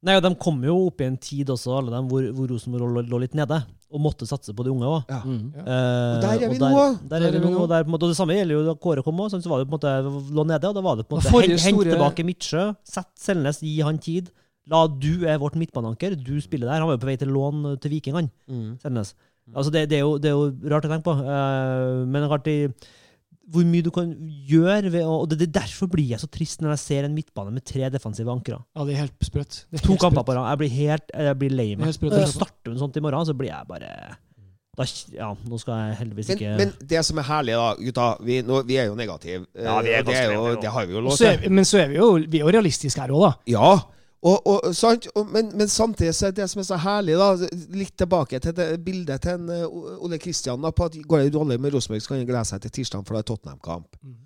Nei, 0.02 0.16
og 0.18 0.24
De 0.24 0.32
kom 0.42 0.56
jo 0.66 0.74
opp 0.88 1.00
i 1.00 1.06
en 1.06 1.16
tid 1.16 1.46
også, 1.54 1.76
alle 1.78 1.92
dem, 1.94 2.08
hvor, 2.10 2.24
hvor 2.34 2.48
Rosenborg 2.50 2.90
lå, 2.96 3.02
lå 3.06 3.20
litt 3.22 3.36
nede, 3.38 3.60
og 3.92 4.00
måtte 4.02 4.26
satse 4.26 4.50
på 4.56 4.64
de 4.66 4.72
unge 4.72 4.88
òg. 4.88 5.04
Ja. 5.12 5.20
Mm. 5.22 5.52
Eh, 5.62 6.14
Og 6.16 6.24
der 6.24 6.42
er 6.42 6.50
vi 6.50 6.58
nå. 6.58 6.84
Der 7.12 7.22
er 7.28 7.36
vi 7.36 7.42
nå. 7.44 7.52
og 7.62 7.68
Der, 7.70 7.84
måte, 7.86 8.08
og 8.08 8.10
det 8.10 8.18
samme 8.18 8.34
gjelder 8.34 8.56
jo 8.58 8.64
da 8.66 8.74
Kåre 8.82 9.04
kom 9.06 9.20
òg. 9.22 9.30
Så 9.30 9.48
var 9.48 9.62
det 9.62 9.68
på 9.70 9.76
en 9.76 9.78
måte 9.78 10.34
lå 10.34 10.44
nede, 10.50 10.68
og 10.68 10.74
da 10.74 10.82
var 10.84 10.98
det 10.98 11.06
på 11.06 11.16
en 11.16 11.22
måte 11.22 11.30
hent, 11.30 11.52
hent, 11.54 11.60
hent 11.68 11.78
store- 11.78 11.94
tilbake 11.94 12.26
Midtsjø, 12.26 12.64
sett 12.82 13.12
Selnes, 13.22 13.60
gi 13.62 13.76
han 13.86 13.98
tid. 14.02 14.32
La 14.70 14.84
du 14.86 15.26
er 15.26 15.40
vårt 15.42 15.56
midtbaneanker, 15.58 16.14
du 16.14 16.36
spiller 16.42 16.68
der. 16.70 16.80
Han 16.80 16.90
var 16.90 16.98
jo 16.98 17.02
på 17.02 17.10
vei 17.10 17.18
til 17.18 17.32
lån 17.34 17.64
til 17.82 17.96
Viking, 17.96 18.18
han. 18.20 18.32
Selnes. 18.82 19.14
Altså, 19.50 19.72
det, 19.74 19.88
det, 19.90 19.98
er 19.98 20.04
jo, 20.06 20.16
det 20.22 20.30
er 20.30 20.36
jo 20.38 20.50
rart 20.70 20.86
å 20.86 20.90
tenke 20.92 21.06
på. 21.08 21.14
Uh, 21.18 22.04
men 22.08 22.28
rart 22.30 22.46
i, 22.50 22.56
hvor 23.52 23.66
mye 23.66 23.84
du 23.84 23.90
kan 23.94 24.12
gjøre 24.48 24.92
ved 24.94 25.02
å, 25.02 25.16
Og 25.24 25.30
det, 25.32 25.40
det 25.42 25.50
derfor 25.56 25.90
blir 25.90 26.14
jeg 26.14 26.22
så 26.22 26.28
trist 26.30 26.62
når 26.62 26.76
jeg 26.76 26.82
ser 26.84 27.08
en 27.08 27.16
midtbane 27.16 27.50
med 27.54 27.66
tre 27.66 27.90
defensive 27.92 28.30
ankere. 28.32 28.62
Ja, 28.76 28.86
det 28.86 28.94
er 28.94 29.04
helt 29.04 29.26
sprøtt. 29.26 29.64
Det 29.68 29.80
er 29.80 29.86
To 29.88 29.98
kamper 30.00 30.24
på 30.28 30.36
rad. 30.38 30.46
Jeg 30.54 30.62
blir 30.62 30.76
helt 30.76 31.16
jeg 31.16 31.38
blir 31.40 31.56
lei 31.58 31.72
er 31.74 31.80
meg. 31.82 31.96
Når 32.06 32.20
jeg 32.22 32.34
starter 32.36 32.70
med 32.70 32.84
sånt 32.84 33.00
i 33.00 33.02
morgen, 33.04 33.26
så 33.28 33.34
blir 33.36 33.50
jeg 33.50 33.68
bare 33.68 33.90
da, 34.78 34.86
Ja, 35.12 35.32
nå 35.36 35.58
skal 35.60 35.80
jeg 35.82 35.96
heldigvis 35.98 36.30
ikke 36.32 36.52
men 36.56 36.70
det 36.88 37.02
som 37.04 37.18
er 37.20 37.26
herlig, 37.28 37.56
da, 37.60 37.66
gutta 37.90 38.06
Vi, 38.24 38.38
nå, 38.46 38.62
vi 38.68 38.78
er 38.80 38.86
jo 38.88 38.94
negative. 38.96 39.44
Ja, 39.52 39.74
vi 39.84 39.90
er 39.92 40.00
Eh, 40.00 40.06
det, 40.06 40.20
jo, 40.32 40.46
det 40.62 40.70
har 40.72 40.86
vi 40.86 40.96
jo 40.96 41.02
lov 41.04 41.18
er, 41.18 41.42
til. 41.42 41.52
men 41.52 41.68
så 41.68 41.82
er 41.82 41.90
vi 41.90 41.98
jo, 41.98 42.06
vi 42.16 42.40
er 42.40 42.46
jo 42.46 42.54
realistiske 42.56 43.02
her 43.02 43.12
òg, 43.12 43.26
da. 43.26 43.32
Ja. 43.52 43.74
Og, 44.22 44.46
og, 44.46 44.68
sant? 44.78 45.08
Og, 45.18 45.26
men, 45.34 45.48
men 45.58 45.70
samtidig 45.70 46.14
så 46.14 46.28
er 46.28 46.34
det 46.36 46.46
som 46.50 46.60
er 46.62 46.66
så 46.68 46.78
herlig, 46.78 47.16
da 47.18 47.32
litt 47.74 47.96
tilbake 47.98 48.38
til 48.42 48.54
det 48.54 48.68
bildet 48.84 49.24
til 49.24 49.40
en, 49.40 49.50
uh, 49.50 50.04
Ole 50.06 50.18
Kristian 50.22 50.62
da, 50.62 50.70
på 50.70 50.86
at 50.86 50.98
går 51.08 51.24
det 51.24 51.34
dårlig 51.34 51.58
med 51.60 51.74
Rosenborg, 51.74 52.04
så 52.04 52.12
kan 52.12 52.20
han 52.20 52.28
glede 52.28 52.46
seg 52.52 52.62
til 52.62 52.74
tirsdag, 52.78 53.02
for 53.08 53.18
det 53.18 53.24
er 53.24 53.28
Tottenham-kamp. 53.32 53.98
Mm. 54.02 54.20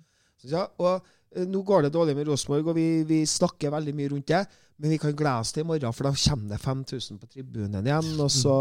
Ja, 0.51 0.67
og 0.77 1.01
uh, 1.01 1.13
Nå 1.49 1.63
går 1.65 1.87
det 1.87 1.93
dårlig 1.93 2.15
med 2.17 2.29
Rosenborg, 2.29 2.69
og 2.69 2.77
vi, 2.77 2.87
vi 3.09 3.23
snakker 3.25 3.73
veldig 3.73 3.95
mye 3.97 4.13
rundt 4.13 4.29
det. 4.29 4.45
Men 4.77 4.93
vi 4.93 4.99
kan 5.01 5.15
glede 5.17 5.41
oss 5.41 5.51
til 5.53 5.63
i 5.63 5.65
morgen, 5.65 5.93
for 5.93 6.05
da 6.05 6.13
kommer 6.13 6.53
det 6.53 6.59
5000 6.61 7.17
på 7.17 7.27
tribunen 7.33 7.87
igjen. 7.87 8.11
og 8.21 8.29
så 8.29 8.55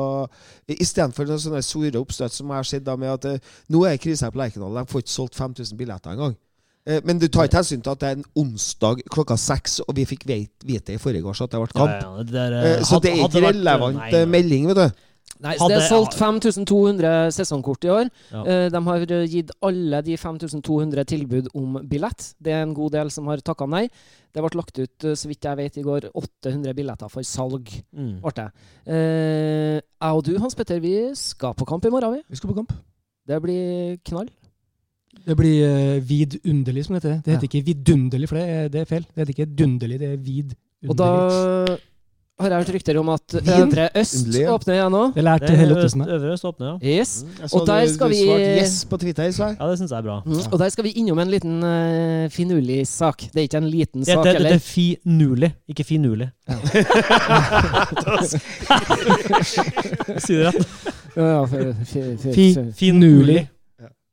Istedenfor 0.72 1.28
noen 1.28 1.42
sånne 1.42 1.60
store 1.60 2.00
oppstøt 2.00 2.32
som 2.32 2.48
jeg 2.48 2.64
har 2.64 2.68
sett 2.68 2.86
da 2.86 2.96
med 2.96 3.12
at 3.12 3.28
uh, 3.28 3.54
nå 3.68 3.84
er 3.84 4.00
krisa 4.00 4.32
på 4.32 4.40
Lerkendal. 4.40 4.80
De 4.80 4.88
får 4.88 5.04
ikke 5.04 5.12
solgt 5.12 5.36
5000 5.36 5.76
billetter 5.76 6.16
engang. 6.16 6.32
Eh, 6.86 7.00
Men 7.04 7.18
du 7.18 7.26
tar 7.28 7.48
ikke 7.48 7.58
hensyn 7.58 7.82
til 7.82 7.90
at 7.90 7.98
det 7.98 8.08
er 8.08 8.16
en 8.20 8.24
onsdag 8.36 9.02
klokka 9.10 9.36
seks, 9.36 9.80
og 9.88 9.94
vi 9.96 10.04
fikk 10.06 10.24
vite 10.26 10.64
vite 10.64 10.94
i 10.94 10.98
forrige 11.02 11.24
år 11.26 11.42
at 11.42 11.50
det 11.50 11.60
ble 11.60 11.72
kamp. 11.74 11.90
ja, 12.02 12.22
det 12.22 12.32
der, 12.32 12.52
Eh, 12.78 12.82
Så 12.82 12.94
hadde- 12.94 13.02
det 13.02 13.12
er 13.12 13.28
ikke 13.28 13.46
relevant 13.48 13.96
eh, 14.14 14.24
nei. 14.24 14.24
melding, 14.26 14.66
vet 14.68 14.76
du. 14.76 14.90
Nei, 15.40 15.56
så 15.58 15.68
det 15.68 15.76
er 15.82 15.88
solgt 15.90 16.14
5200 16.14 17.30
sesongkort 17.34 17.84
i 17.84 17.88
år. 17.92 18.10
Ja. 18.32 18.44
Eh, 18.46 18.68
De 18.70 18.80
har 18.86 18.98
gitt 19.26 19.50
alle 19.62 20.00
de 20.02 20.16
5200 20.16 21.04
tilbud 21.04 21.48
om 21.54 21.74
billett. 21.86 22.34
Det 22.40 22.52
er 22.52 22.62
en 22.62 22.72
god 22.72 22.92
del 22.92 23.10
som 23.10 23.26
har 23.26 23.36
takka 23.38 23.66
nei. 23.68 23.88
Det 24.32 24.40
ble 24.42 24.56
lagt 24.56 24.78
ut, 24.78 25.04
eh, 25.04 25.12
så 25.14 25.26
vidt 25.28 25.42
jeg 25.42 25.56
vet, 25.56 25.76
i 25.76 25.82
går 25.82 26.08
800 26.14 26.72
billetter 26.74 27.10
for 27.10 27.20
salg. 27.22 27.68
Mm. 27.94 28.22
Eh, 28.86 29.80
Jeg 30.00 30.12
og 30.12 30.24
du, 30.24 30.38
Hans 30.38 30.54
Petter, 30.54 30.78
vi 30.80 31.14
skal 31.14 31.52
på 31.54 31.66
kamp 31.66 31.84
i 31.84 31.90
morgen, 31.90 32.14
vi. 32.14 32.22
Vi 32.30 32.36
skal 32.36 32.50
på 32.50 32.54
kamp. 32.56 32.72
Det 33.26 33.42
blir 33.42 33.98
knall. 34.04 34.28
Det 35.26 35.36
blir 35.36 35.66
uh, 35.66 35.98
vidunderlig, 36.06 36.84
som 36.86 36.94
det 36.94 37.02
heter. 37.02 37.16
Det 37.24 37.32
heter 37.34 37.48
Ja. 37.48 37.50
ikke 37.50 37.64
vidunderlig, 37.72 38.28
for 38.28 38.36
det 38.36 38.48
er, 38.48 38.68
det 38.68 38.80
er 38.80 38.84
feil. 38.84 39.02
Det 39.08 39.16
heter 39.24 39.32
ikke 39.38 39.54
dunderlig, 39.58 39.98
det 40.00 40.08
er 40.12 40.16
vidunderlig. 40.16 40.90
Og 40.90 40.96
da 40.96 41.04
har 42.38 42.50
jeg 42.52 42.58
hørt 42.60 42.68
rykter 42.74 42.98
om 43.00 43.08
at 43.08 43.34
Øvre 43.34 43.88
Øst 43.96 44.14
underlig, 44.26 44.42
ja. 44.44 44.50
åpner 44.52 44.74
igjen 44.76 44.92
nå. 44.92 45.04
Det 45.14 45.22
lærte 45.24 45.56
hele 45.56 45.72
Ottesen. 45.78 46.02
øvre 46.04 46.32
øst 46.34 46.44
åpner, 46.44 46.66
ja. 46.68 46.76
Yes. 47.00 47.24
Mm. 47.24 47.30
Og 47.56 47.66
der 47.66 47.80
du- 47.86 47.92
skal 47.94 48.06
du 48.06 48.10
vi- 48.14 48.26
yes 48.60 48.84
på 48.84 48.96
Twitter, 49.00 49.30
så 49.32 49.44
jeg. 49.46 49.56
Ja, 49.60 49.66
det 49.70 49.78
syns 49.78 49.90
jeg 49.90 49.98
er 49.98 50.02
bra. 50.02 50.20
Mm. 50.26 50.32
Og 50.52 50.58
der 50.58 50.68
skal 50.68 50.84
vi 50.84 50.90
innom 51.00 51.18
en 51.18 51.30
liten 51.32 51.62
uh, 51.64 52.28
finurlig 52.28 52.86
sak. 52.86 53.18
Det 53.32 53.36
er 53.36 53.40
ikke 53.48 53.56
en 53.56 53.70
liten 53.70 54.00
Det, 54.00 54.06
sak 54.06 54.24
det, 54.24 54.24
det, 54.24 54.32
heller. 54.42 54.54
er 54.54 54.58
finurlig, 54.58 55.52
ikke 55.68 55.84
finurlig. 55.84 56.28
Si 60.20 60.34
det 60.36 60.44
rett. 60.46 60.66
Ja, 61.16 61.22
ja, 61.24 61.46
for- 61.46 61.72
for- 61.72 62.16
for- 62.22 62.32
Fi, 62.32 62.54
for- 62.54 62.72
finurlig. 62.76 63.48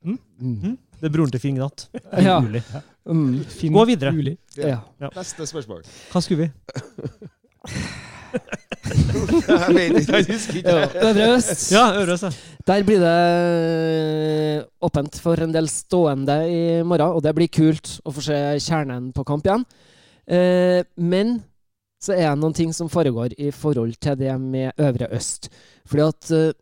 Mm. 0.05 0.77
Det 1.03 1.09
er 1.09 1.15
broren 1.17 1.31
til 1.33 1.41
Finn 1.43 1.57
Gnatt. 1.59 1.89
Ja. 2.23 2.37
Mm. 3.03 3.41
Fin, 3.51 3.73
Gå 3.75 3.83
videre. 3.89 4.13
Ulig. 4.15 4.37
Ja. 4.55 4.77
Neste 5.11 5.43
spørsmål. 5.49 5.81
Hva 6.13 6.21
skulle 6.23 6.45
vi? 6.45 6.51
jeg 9.03 9.75
vet 9.75 9.97
ikke, 9.99 10.21
jeg 10.21 10.27
husker 10.29 10.59
ikke. 10.61 10.75
Ja. 10.77 10.87
Øvre 11.09 11.27
Øst. 11.35 11.65
Ja, 11.73 11.83
Øvre 11.99 12.15
øst, 12.15 12.23
ja. 12.23 12.31
Der 12.67 12.83
blir 12.87 13.03
det 13.03 14.65
åpent 14.87 15.19
for 15.19 15.43
en 15.43 15.51
del 15.53 15.67
stående 15.67 16.37
i 16.47 16.61
morgen, 16.87 17.17
og 17.17 17.23
det 17.23 17.35
blir 17.35 17.51
kult 17.51 17.97
å 18.07 18.15
få 18.15 18.23
se 18.23 18.39
kjernen 18.63 19.11
på 19.15 19.25
kamp 19.27 19.43
igjen. 19.47 19.65
Eh, 20.23 20.83
men 20.95 21.41
så 22.03 22.15
er 22.15 22.29
det 22.29 22.39
noen 22.39 22.55
ting 22.55 22.71
som 22.75 22.87
foregår 22.91 23.35
i 23.39 23.51
forhold 23.51 23.99
til 23.99 24.15
det 24.19 24.39
med 24.39 24.79
Øvre 24.79 25.11
Øst. 25.19 25.51
Fordi 25.83 26.07
at 26.07 26.31
eh, 26.31 26.53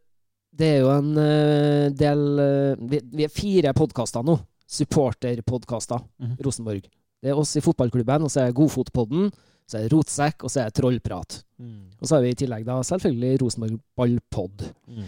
det 0.52 0.68
er 0.76 0.80
jo 0.84 0.90
en 0.94 1.12
eh, 1.22 1.90
del 1.96 2.24
eh, 2.44 2.82
vi, 2.92 3.00
vi 3.18 3.24
er 3.28 3.32
fire 3.34 3.72
podkaster 3.78 4.26
nå. 4.28 4.38
Supporterpodkaster. 4.72 6.00
Mhm. 6.22 6.36
Rosenborg. 6.46 6.84
Det 7.22 7.30
er 7.32 7.38
oss 7.38 7.56
i 7.56 7.62
fotballklubben, 7.62 8.24
og 8.26 8.32
så 8.34 8.42
er 8.42 8.50
det 8.50 8.58
Godfotpodden, 8.58 9.28
så 9.70 9.78
er 9.78 9.84
det 9.86 9.92
Rotsekk, 9.94 10.44
og 10.44 10.50
så 10.50 10.64
er 10.64 10.70
det 10.72 10.78
Trollprat. 10.80 11.36
Mm. 11.62 11.92
Og 12.02 12.08
så 12.10 12.16
har 12.18 12.24
vi 12.26 12.32
i 12.34 12.38
tillegg 12.40 12.66
da 12.66 12.80
selvfølgelig 12.88 13.36
Rosenborg 13.44 13.76
Ballpod. 13.96 14.64
Mm. 14.90 15.04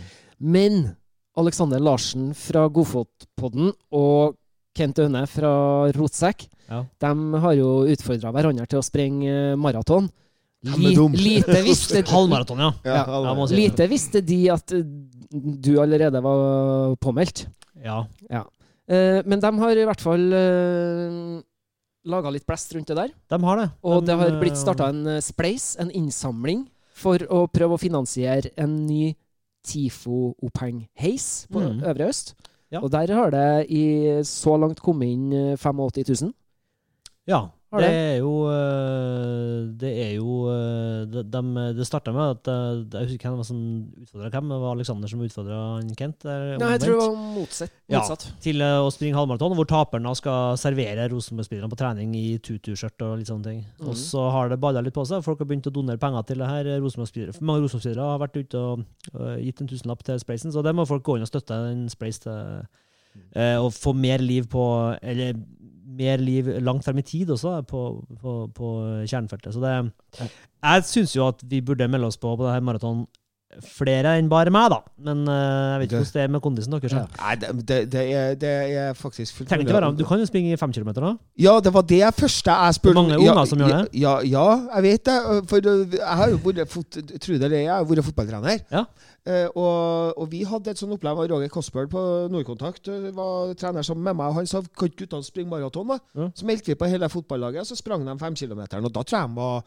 Men 0.54 0.78
Alexander 1.42 1.82
Larsen 1.82 2.30
fra 2.38 2.68
Godfotpodden 2.70 3.72
og 3.98 4.36
Kent 4.78 5.02
Aune 5.02 5.26
fra 5.30 5.54
Rotsekk, 5.98 6.46
Ja. 6.70 6.84
de 7.02 7.40
har 7.42 7.54
jo 7.58 7.72
utfordra 7.90 8.32
hverandre 8.32 8.66
til 8.70 8.80
å 8.80 8.86
sprenge 8.86 9.34
eh, 9.54 9.56
maraton. 9.58 10.08
Ja, 10.64 10.78
lite 10.78 11.60
visste 11.66 12.04
Halvmaraton, 12.14 12.62
ja. 12.62 12.70
Ja, 12.86 13.34
si- 13.50 13.56
Lite 13.58 13.88
visste 13.92 14.22
de 14.24 14.38
at 14.54 14.72
du 15.34 15.72
allerede 15.82 16.22
var 16.22 16.96
påmeldt. 17.02 17.48
ja. 17.84 18.44
Eh, 18.88 19.22
men 19.26 19.40
de 19.40 19.50
har 19.60 19.80
i 19.80 19.86
hvert 19.88 20.02
fall 20.04 20.26
eh, 20.36 21.42
laga 22.06 22.30
litt 22.36 22.46
blest 22.46 22.74
rundt 22.76 22.90
det 22.92 22.98
der. 23.00 23.14
De 23.32 23.40
har 23.48 23.58
det. 23.62 23.68
Og 23.82 24.02
De, 24.04 24.10
det 24.12 24.18
har 24.20 24.34
blitt 24.42 24.58
eh, 24.58 24.60
starta 24.62 24.90
en 24.92 25.06
eh, 25.08 25.22
spleis, 25.24 25.70
en 25.80 25.90
innsamling, 25.96 26.66
for 26.94 27.18
å 27.32 27.46
prøve 27.50 27.78
å 27.78 27.82
finansiere 27.82 28.52
en 28.60 28.76
ny 28.86 29.16
TIFO-oppheng-heis 29.64 31.48
på 31.52 31.62
Mm. 31.64 31.84
Øvre 31.90 32.08
Øst. 32.10 32.34
Ja. 32.72 32.80
Og 32.82 32.92
der 32.92 33.14
har 33.14 33.30
det 33.32 33.66
i 33.70 34.22
så 34.24 34.58
langt 34.60 34.82
kommet 34.82 35.08
inn 35.08 35.32
eh, 35.34 35.56
85 35.58 36.22
000. 36.28 36.34
Ja. 37.28 37.50
Har 37.74 37.82
Det 37.82 37.90
er 37.90 38.18
jo 38.22 38.34
Det 39.82 39.92
er 40.04 40.12
jo 40.14 40.34
Det 41.10 41.24
de, 41.26 41.42
de, 41.42 41.64
Det 41.80 41.88
starta 41.88 42.14
med 42.14 42.36
at 42.36 42.50
øh, 42.54 42.84
Jeg 42.94 43.08
husker 43.08 43.18
ikke 43.18 43.32
hvem 43.34 43.48
som 43.48 43.62
utfordra 44.04 44.30
hvem. 44.30 44.52
Det 44.54 44.60
var 44.62 44.76
Alexander 44.76 45.10
som 45.10 45.24
utfordra 45.26 45.60
Kent. 45.98 46.20
der, 46.24 46.46
Nei, 46.62 46.70
jeg 46.76 46.84
tror 46.84 46.94
det 46.94 47.00
var 47.02 47.18
motsatt. 47.34 47.74
Ja. 47.90 48.04
Til 48.44 48.62
å 48.62 48.92
springe 48.94 49.18
halvmaraton, 49.18 49.56
hvor 49.58 49.68
taperen 49.70 50.06
skal 50.18 50.58
servere 50.62 51.10
Rosenborg-spillerne 51.12 51.72
på 51.72 51.80
trening 51.80 52.14
i 52.18 52.38
tutu-skjørt 52.44 53.06
og 53.08 53.18
litt 53.20 53.32
sånne 53.32 53.50
ting. 53.50 53.66
Mm. 53.80 53.90
Og 53.90 53.98
så 54.00 54.28
har 54.34 54.54
det 54.54 54.60
balla 54.62 54.84
litt 54.86 54.96
på 54.96 55.06
seg. 55.10 55.26
Folk 55.26 55.42
har 55.42 55.50
begynt 55.50 55.70
å 55.70 55.74
donere 55.74 56.02
penger 56.02 56.30
til 56.30 56.44
det 56.44 56.52
her. 56.52 56.72
Rosenborg-spillere- 56.84 57.42
Mange 57.42 57.66
Rosenborg-spillere 57.66 58.14
har 58.14 58.22
vært 58.24 58.40
ute 58.40 58.62
og 58.62 58.86
øh, 59.18 59.36
gitt 59.42 59.62
en 59.66 59.74
tusenlapp 59.74 60.06
til 60.06 60.22
Spleisen, 60.22 60.54
så 60.54 60.64
det 60.66 60.76
må 60.78 60.86
folk 60.90 61.04
gå 61.04 61.18
inn 61.18 61.26
og 61.26 61.34
støtte 61.34 61.58
en 61.74 61.86
Spleis 61.92 62.22
til 62.24 62.66
Uh, 63.38 63.60
og 63.62 63.74
få 63.78 63.92
mer 63.94 64.18
liv 64.26 64.48
på 64.50 64.64
Eller 65.02 65.36
mer 65.98 66.22
liv 66.22 66.50
langt 66.64 66.86
frem 66.86 67.00
i 67.02 67.06
tid 67.08 67.32
også 67.34 67.62
på, 67.70 67.82
på, 68.22 68.36
på 68.56 68.70
kjernefeltet. 69.06 69.54
Så 69.54 69.64
det 69.64 69.74
Jeg 70.64 70.88
syns 70.90 71.16
jo 71.16 71.28
at 71.28 71.44
vi 71.50 71.62
burde 71.62 71.88
melde 71.92 72.10
oss 72.10 72.18
på 72.18 72.36
på 72.36 72.46
det 72.46 72.56
her 72.56 72.66
maraton 72.66 73.06
flere 73.62 74.16
enn 74.20 74.30
bare 74.32 74.52
meg, 74.54 74.70
da. 74.74 74.80
Men 75.06 75.24
uh, 75.28 75.34
jeg 75.34 75.82
vet 75.82 75.88
ikke 75.88 76.00
hvordan 76.02 76.14
det 76.16 76.24
er 76.24 76.34
med 76.34 76.44
kondisen 76.44 76.76
deres. 76.76 76.96
Ja. 76.96 77.04
Nei, 77.20 77.36
det, 77.42 77.78
det, 77.94 78.04
er, 78.04 78.36
det 78.40 78.52
er 78.74 78.98
faktisk 78.98 79.40
fullt 79.40 79.54
ikke 79.54 79.76
være 79.76 79.92
Du 80.00 80.06
kan 80.08 80.22
jo 80.22 80.28
springe 80.30 80.54
i 80.54 80.60
fem 80.60 80.74
kilometer, 80.76 81.06
da. 81.06 81.14
Ja, 81.40 81.58
det 81.64 81.74
var 81.74 81.86
det 81.88 82.04
første 82.18 82.52
jeg 82.52 82.78
spurte 82.80 83.00
Mange 83.00 83.16
er 83.16 83.24
mange 83.24 83.40
ja, 83.40 83.46
som 83.50 83.64
gjør 83.64 83.74
det. 83.74 84.02
Ja, 84.02 84.14
ja, 84.28 84.46
jeg 84.76 84.86
vet 84.88 85.06
det. 85.10 85.18
For 85.52 85.70
uh, 85.70 85.98
jeg 86.00 86.20
har 86.22 86.34
jo 86.34 86.42
vært 86.46 86.74
fot, 86.74 87.00
tro 87.26 87.40
det 87.42 87.52
jeg 87.54 87.72
har 87.72 87.88
vært 87.90 88.08
fotballtrener. 88.10 88.64
Ja. 88.74 88.86
Uh, 89.24 89.48
og, 89.56 90.18
og 90.20 90.28
vi 90.34 90.44
hadde 90.48 90.74
et 90.74 90.82
sånt 90.82 90.96
opplegg 90.98 91.16
med 91.16 91.32
Roger 91.32 91.52
Cosberg 91.54 91.92
på 91.94 92.04
Nordkontakt. 92.34 92.92
var 93.16 93.54
trener 93.60 93.86
sammen 93.86 94.04
med 94.04 94.20
meg. 94.20 94.28
og 94.28 94.42
Han 94.42 94.50
sa 94.50 94.64
kan 94.64 94.92
ikke 94.92 95.06
guttene 95.06 95.30
springe 95.30 95.54
maraton? 95.54 95.94
da? 95.94 96.00
Ja. 96.18 96.30
Så 96.36 96.50
meldte 96.50 96.74
vi 96.74 96.80
på 96.80 96.90
hele 96.92 97.10
fotballaget, 97.10 97.64
og 97.64 97.72
så 97.72 97.80
sprang 97.80 98.04
de 98.04 98.12
fem 98.12 98.20
femkilometeren. 98.34 98.86
Og 98.86 98.94
da 98.94 99.04
tror 99.04 99.20
jeg 99.20 99.30
de 99.30 99.40
var 99.40 99.64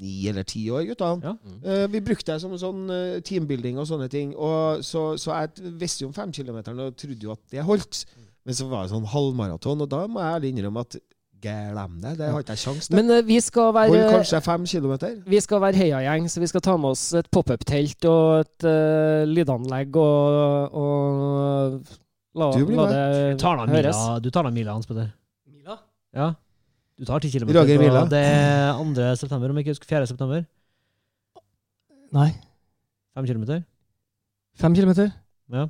ni 0.00 0.28
eller 0.30 0.46
ti 0.48 0.62
år, 0.70 0.84
guttene. 0.88 1.32
Ja. 1.34 1.34
Eh, 1.72 1.84
vi 1.92 2.00
brukte 2.04 2.32
det 2.32 2.40
som 2.42 2.54
en 2.54 2.60
sånn 2.62 2.86
uh, 2.90 3.18
teambuilding 3.26 3.78
og 3.80 3.88
sånne 3.90 4.08
ting. 4.12 4.32
Og 4.36 4.84
så, 4.86 5.10
så 5.20 5.34
jeg 5.34 5.74
visste 5.80 6.04
jo 6.04 6.12
om 6.12 6.16
femkilometeren 6.16 6.80
og 6.86 6.96
trodde 6.98 7.28
jo 7.28 7.34
at 7.34 7.42
det 7.52 7.66
holdt. 7.66 8.04
Men 8.48 8.56
så 8.56 8.68
var 8.70 8.86
det 8.86 8.94
sånn 8.94 9.08
halvmaraton, 9.10 9.84
og 9.84 9.90
da 9.92 10.06
må 10.08 10.22
jeg 10.22 10.38
ærlig 10.38 10.52
innrømme 10.54 10.86
at 10.86 10.98
glem 11.38 12.00
det. 12.02 12.14
Det 12.18 12.30
har 12.32 12.42
ikke 12.42 12.56
jeg 12.56 12.64
kjangs 12.64 12.88
til. 12.88 12.98
Men 12.98 13.12
eh, 13.14 13.22
vi 13.28 13.38
skal 13.44 13.70
Hold 13.76 14.08
kanskje 14.16 14.40
fem 14.46 14.66
kilometer. 14.66 15.14
vi 15.26 15.42
skal 15.44 15.62
være 15.66 15.82
heiagjeng, 15.82 16.26
så 16.32 16.42
vi 16.42 16.50
skal 16.50 16.64
ta 16.64 16.74
med 16.80 16.96
oss 16.96 17.04
et 17.18 17.30
pop-up-telt 17.34 18.08
og 18.10 18.42
et 18.46 18.68
lydanlegg 19.28 19.98
og, 20.02 20.74
og 20.82 21.78
la, 22.38 22.50
Du 22.56 22.64
blir 22.66 22.76
la 22.80 22.88
med. 22.88 22.98
det 22.98 23.38
Tar 23.42 23.62
høres. 23.66 23.96
mila, 23.96 24.18
du 24.22 24.30
tar 24.34 24.48
da 24.48 24.54
mila, 24.54 24.74
Hans 24.78 24.90
Petter. 24.90 25.12
Mila? 25.46 25.78
Ja. 26.16 26.32
Du 26.98 27.04
tar 27.06 27.20
ti 27.22 27.30
kilometer. 27.30 27.60
Roger 27.60 27.78
på- 27.78 27.82
Mila. 27.84 28.04
Det 28.10 28.18
er 28.26 28.72
2. 28.74 29.16
september, 29.16 29.50
om 29.50 29.56
jeg 29.56 29.66
ikke 29.66 29.74
husker 29.76 29.86
4. 29.96 30.06
september. 30.10 30.44
Nei. 32.12 32.30
Fem 33.14 33.26
kilometer. 33.26 33.62
Fem 34.58 34.74
kilometer? 34.74 35.10
Ja. 35.52 35.66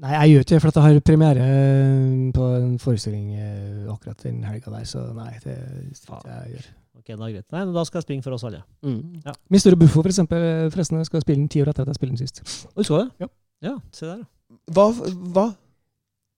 Nei, 0.00 0.10
jeg 0.16 0.30
gjør 0.32 0.40
ikke 0.44 0.54
det, 0.54 0.60
for 0.62 0.72
jeg 0.80 0.82
har 0.94 1.00
premiere 1.04 1.44
eh, 1.44 2.32
på 2.32 2.44
en 2.56 2.78
forestilling 2.80 3.34
eh, 3.36 3.92
akkurat 3.92 4.22
den 4.24 4.42
helga 4.48 4.70
der, 4.72 4.84
så 4.88 5.02
nei, 5.12 5.34
det 5.44 5.56
skal 5.98 6.16
ikke 6.22 6.30
jeg 6.38 6.54
gjør. 6.54 6.68
Ok, 7.00 7.06
da 7.10 7.26
er 7.26 7.32
greit. 7.34 7.46
Nei, 7.52 7.64
da 7.74 7.84
skal 7.84 7.98
jeg 8.00 8.06
springe 8.06 8.24
for 8.24 8.32
oss 8.36 8.44
alle. 8.48 8.62
Mm. 8.82 9.20
store 9.60 9.76
Buffo, 9.76 10.00
for 10.02 10.08
eksempel, 10.08 10.70
forresten, 10.72 10.98
jeg 11.02 11.06
skal 11.10 11.20
spille 11.24 11.40
den 11.42 11.48
ti 11.52 11.60
år 11.62 11.68
etter 11.72 11.82
at 11.84 11.92
jeg 11.92 12.00
spilte 12.00 12.16
den 12.16 12.22
sist. 12.22 12.42
Du 12.76 12.82
skal 12.82 13.04
det? 13.04 13.10
Ja. 13.26 13.28
Ja, 13.68 13.74
se 13.92 14.06
der. 14.08 14.24
Hva? 14.72 14.88
hva? 15.36 15.46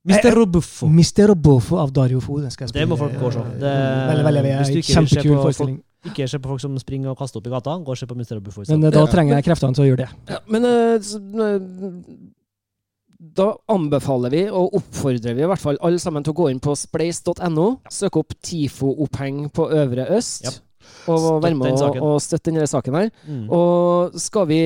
Mr. 0.08 0.44
Buffo. 0.50 0.88
Mister 0.90 1.34
Buffo 1.34 1.76
av 1.78 1.92
Dario 1.94 2.18
Fo. 2.20 2.40
Den 2.42 2.50
skal 2.50 2.66
jeg 2.66 2.74
Det 2.74 2.88
må 2.90 2.96
folk 2.98 3.12
gå 3.20 3.26
og 3.28 3.32
se. 3.32 3.38
eh, 3.38 3.52
veldig, 3.62 4.24
veldig, 4.24 4.42
veldig 4.42 4.74
vil 4.74 4.82
Kjempekul 4.82 5.22
på 5.22 5.42
folk- 5.42 5.42
forestilling. 5.44 5.80
Ikke 6.04 6.26
se 6.28 6.38
på 6.42 6.48
folk 6.50 6.60
som 6.60 6.78
springer 6.82 7.10
og 7.12 7.18
kaster 7.18 7.38
opp 7.38 7.46
i 7.46 7.50
gata. 7.50 7.76
Gå 7.78 7.88
og 7.94 7.98
se 7.98 8.06
på 8.10 8.16
Mr. 8.18 8.40
Buffo. 8.42 8.64
Men 8.68 8.82
eh, 8.84 8.90
da 8.90 9.06
trenger 9.06 9.36
jeg 9.38 9.44
kreftene 9.46 9.74
til 9.78 9.84
å 9.84 9.88
gjøre 9.92 10.02
det. 10.02 10.08
Ja, 10.34 10.38
men 10.50 10.64
eh, 10.64 10.98
eh, 10.98 11.60
da 13.38 13.52
anbefaler 13.70 14.30
vi 14.34 14.40
og 14.50 14.74
oppfordrer 14.80 15.36
vi 15.38 15.44
i 15.44 15.46
hvert 15.46 15.62
fall 15.62 15.78
alle 15.80 16.00
sammen 16.02 16.24
til 16.26 16.32
å 16.34 16.38
gå 16.40 16.50
inn 16.50 16.58
på 16.58 16.74
spleis.no, 16.74 17.68
søke 17.88 18.18
opp 18.18 18.34
TIFO-oppheng 18.42 19.44
på 19.54 19.68
Øvre 19.70 20.08
Øst, 20.18 20.42
Japp. 20.48 20.58
Og 21.10 21.18
Støtt 21.18 21.44
være 21.44 21.58
med 21.60 21.82
og, 21.86 21.96
og 22.02 22.16
støtte 22.22 22.50
denne 22.50 22.66
saken 22.70 22.96
her. 22.98 23.10
Mm. 23.26 23.44
Og 23.52 24.16
skal 24.22 24.48
vi, 24.50 24.60